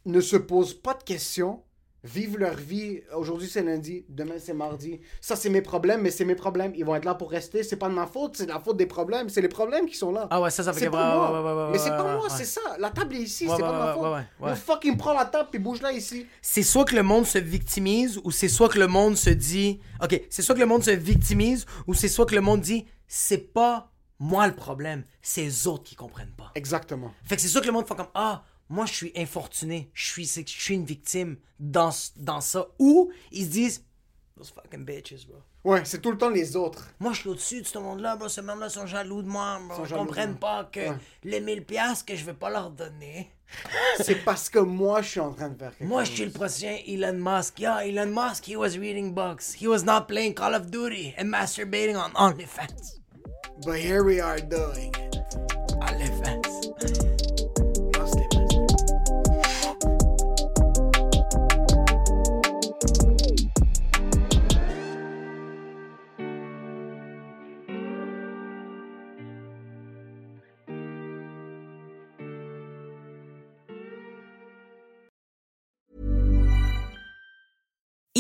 ne 0.09 0.21
se 0.21 0.37
posent 0.37 0.75
pas 0.75 0.95
de 0.95 1.03
questions, 1.03 1.63
vivent 2.05 2.39
leur 2.39 2.55
vie. 2.55 3.01
Aujourd'hui 3.15 3.49
c'est 3.49 3.63
lundi, 3.63 4.05
demain 4.09 4.35
c'est 4.39 4.55
mardi. 4.55 5.01
Ça 5.21 5.37
c'est 5.37 5.51
mes 5.51 5.61
problèmes, 5.63 6.01
mais 6.03 6.11
c'est 6.11 6.25
mes 6.25 6.35
problèmes. 6.37 6.73
Ils 6.77 6.85
vont 6.85 6.95
être 6.95 7.05
là 7.05 7.15
pour 7.15 7.31
rester. 7.31 7.63
C'est 7.63 7.77
pas 7.77 7.89
de 7.89 7.95
ma 7.95 8.07
faute, 8.07 8.37
c'est 8.37 8.47
de 8.47 8.51
la 8.53 8.61
faute 8.61 8.77
des 8.77 8.87
problèmes. 8.87 9.29
C'est 9.29 9.41
les 9.41 9.49
problèmes 9.49 9.87
qui 9.87 9.97
sont 9.97 10.13
là. 10.13 10.27
Ah 10.31 10.41
ouais, 10.41 10.51
ça, 10.51 10.63
ça 10.63 10.73
fait 10.73 10.81
C'est 10.81 10.87
que- 10.87 10.91
moi. 10.93 11.33
ouais, 11.43 11.47
ouais, 11.53 11.63
ouais, 11.65 11.73
mais 11.73 11.79
c'est 11.79 11.91
pas 11.91 12.17
moi, 12.17 12.29
c'est 12.31 12.45
ça. 12.45 12.61
La 12.79 12.91
table 12.91 13.17
est 13.17 13.21
ici, 13.23 13.47
c'est 13.49 13.61
pas 13.61 13.73
de 13.73 13.79
ma 13.79 13.95
faute. 13.95 14.49
Le 14.49 14.55
fucking 14.55 14.97
prends 14.97 15.13
la 15.15 15.25
table 15.27 15.49
puis 15.51 15.59
bouge 15.59 15.83
là 15.83 15.93
ici. 15.93 16.27
c'est 16.41 16.63
soit 16.63 16.85
que 16.85 16.95
le 16.95 17.03
monde 17.03 17.27
se 17.27 17.39
victimise 17.39 18.21
ou 18.25 18.31
c'est 18.31 18.49
soit 18.49 18.69
que 18.69 18.79
le 18.79 18.87
monde 18.89 19.17
se 19.17 19.31
dit 19.31 19.81
OK, 20.03 20.21
c'est 20.31 20.43
soit 20.43 20.55
que 20.55 20.61
le 20.61 20.67
monde 20.67 20.85
se 20.85 20.91
victimise 20.93 21.67
ou 21.87 21.95
c'est 21.95 22.09
soit 22.09 22.27
que 22.27 22.35
le 22.35 22.41
monde 22.41 22.61
dit 22.61 22.87
c'est 23.09 23.53
pas 23.53 23.91
moi 24.21 24.47
le 24.49 24.55
problème, 24.55 25.05
c'est 25.23 25.43
les 25.43 25.67
autres 25.69 25.85
qui 25.85 25.95
comprennent 25.95 26.35
pas. 26.37 26.51
Exactement. 26.57 27.13
Fait 27.25 27.37
que 27.37 27.43
c'est 27.43 27.47
sûr 27.49 27.61
que 27.61 27.67
le 27.67 27.73
monde 27.73 27.87
fait 27.87 27.95
comme 27.95 28.09
Ah, 28.15 28.43
moi 28.69 28.87
je 28.87 28.93
suis 28.95 29.13
infortuné, 29.17 29.91
je 29.95 30.07
suis, 30.07 30.27
je 30.27 30.43
suis 30.47 30.75
une 30.75 30.85
victime 30.85 31.37
dans, 31.59 31.91
dans 32.17 32.41
ça. 32.41 32.67
Ou 32.79 33.11
ils 33.33 33.45
se 33.47 33.51
disent 33.51 33.85
Those 34.37 34.51
fucking 34.51 34.85
bitches, 34.85 35.27
bro. 35.27 35.39
Ouais, 35.65 35.85
c'est 35.85 36.01
tout 36.01 36.13
le 36.13 36.17
temps 36.19 36.31
les 36.31 36.55
autres. 36.55 36.89
Moi 37.01 37.13
je 37.13 37.21
suis 37.21 37.29
au-dessus 37.29 37.61
de 37.63 37.67
ce 37.67 37.79
monde-là, 37.79 38.15
bro. 38.17 38.29
Ce 38.29 38.41
monde-là 38.41 38.69
sont 38.69 38.87
jaloux 38.87 39.23
de 39.23 39.29
moi, 39.29 39.59
bro. 39.69 39.85
Ils 39.85 39.91
de 39.91 39.95
comprennent 39.97 40.37
pas 40.39 40.65
que 40.65 40.81
Ouais. 40.81 40.97
les 41.25 41.41
1000 41.41 41.65
piastres 41.65 42.05
que 42.07 42.15
je 42.15 42.25
vais 42.25 42.35
pas 42.35 42.49
leur 42.51 42.71
donner. 42.71 43.31
c'est 44.01 44.23
parce 44.25 44.49
que 44.49 44.59
moi 44.59 45.03
je 45.03 45.09
suis 45.09 45.21
en 45.21 45.33
train 45.33 45.49
de 45.49 45.59
faire 45.59 45.75
quelque 45.77 45.89
Moi, 45.89 46.05
je 46.05 46.13
suis 46.13 46.25
le 46.27 46.31
prochain 46.31 46.77
Elon 46.87 47.15
Musk. 47.19 47.59
Yeah, 47.59 47.85
Elon 47.87 48.13
Musk, 48.13 48.47
he 48.47 48.57
was 48.57 48.77
reading 48.79 49.13
books. 49.15 49.55
He 49.61 49.67
was 49.67 49.83
not 49.85 50.03
playing 50.07 50.35
Call 50.35 50.55
of 50.55 50.71
Duty 50.71 51.15
and 51.19 51.25
masturbating 51.25 51.97
on 51.97 52.13
OnlyFans. 52.13 53.01
But 53.65 53.79
here 53.79 54.05
we 54.05 54.21
are 54.21 54.39
doing 54.39 54.95
it. 54.95 55.58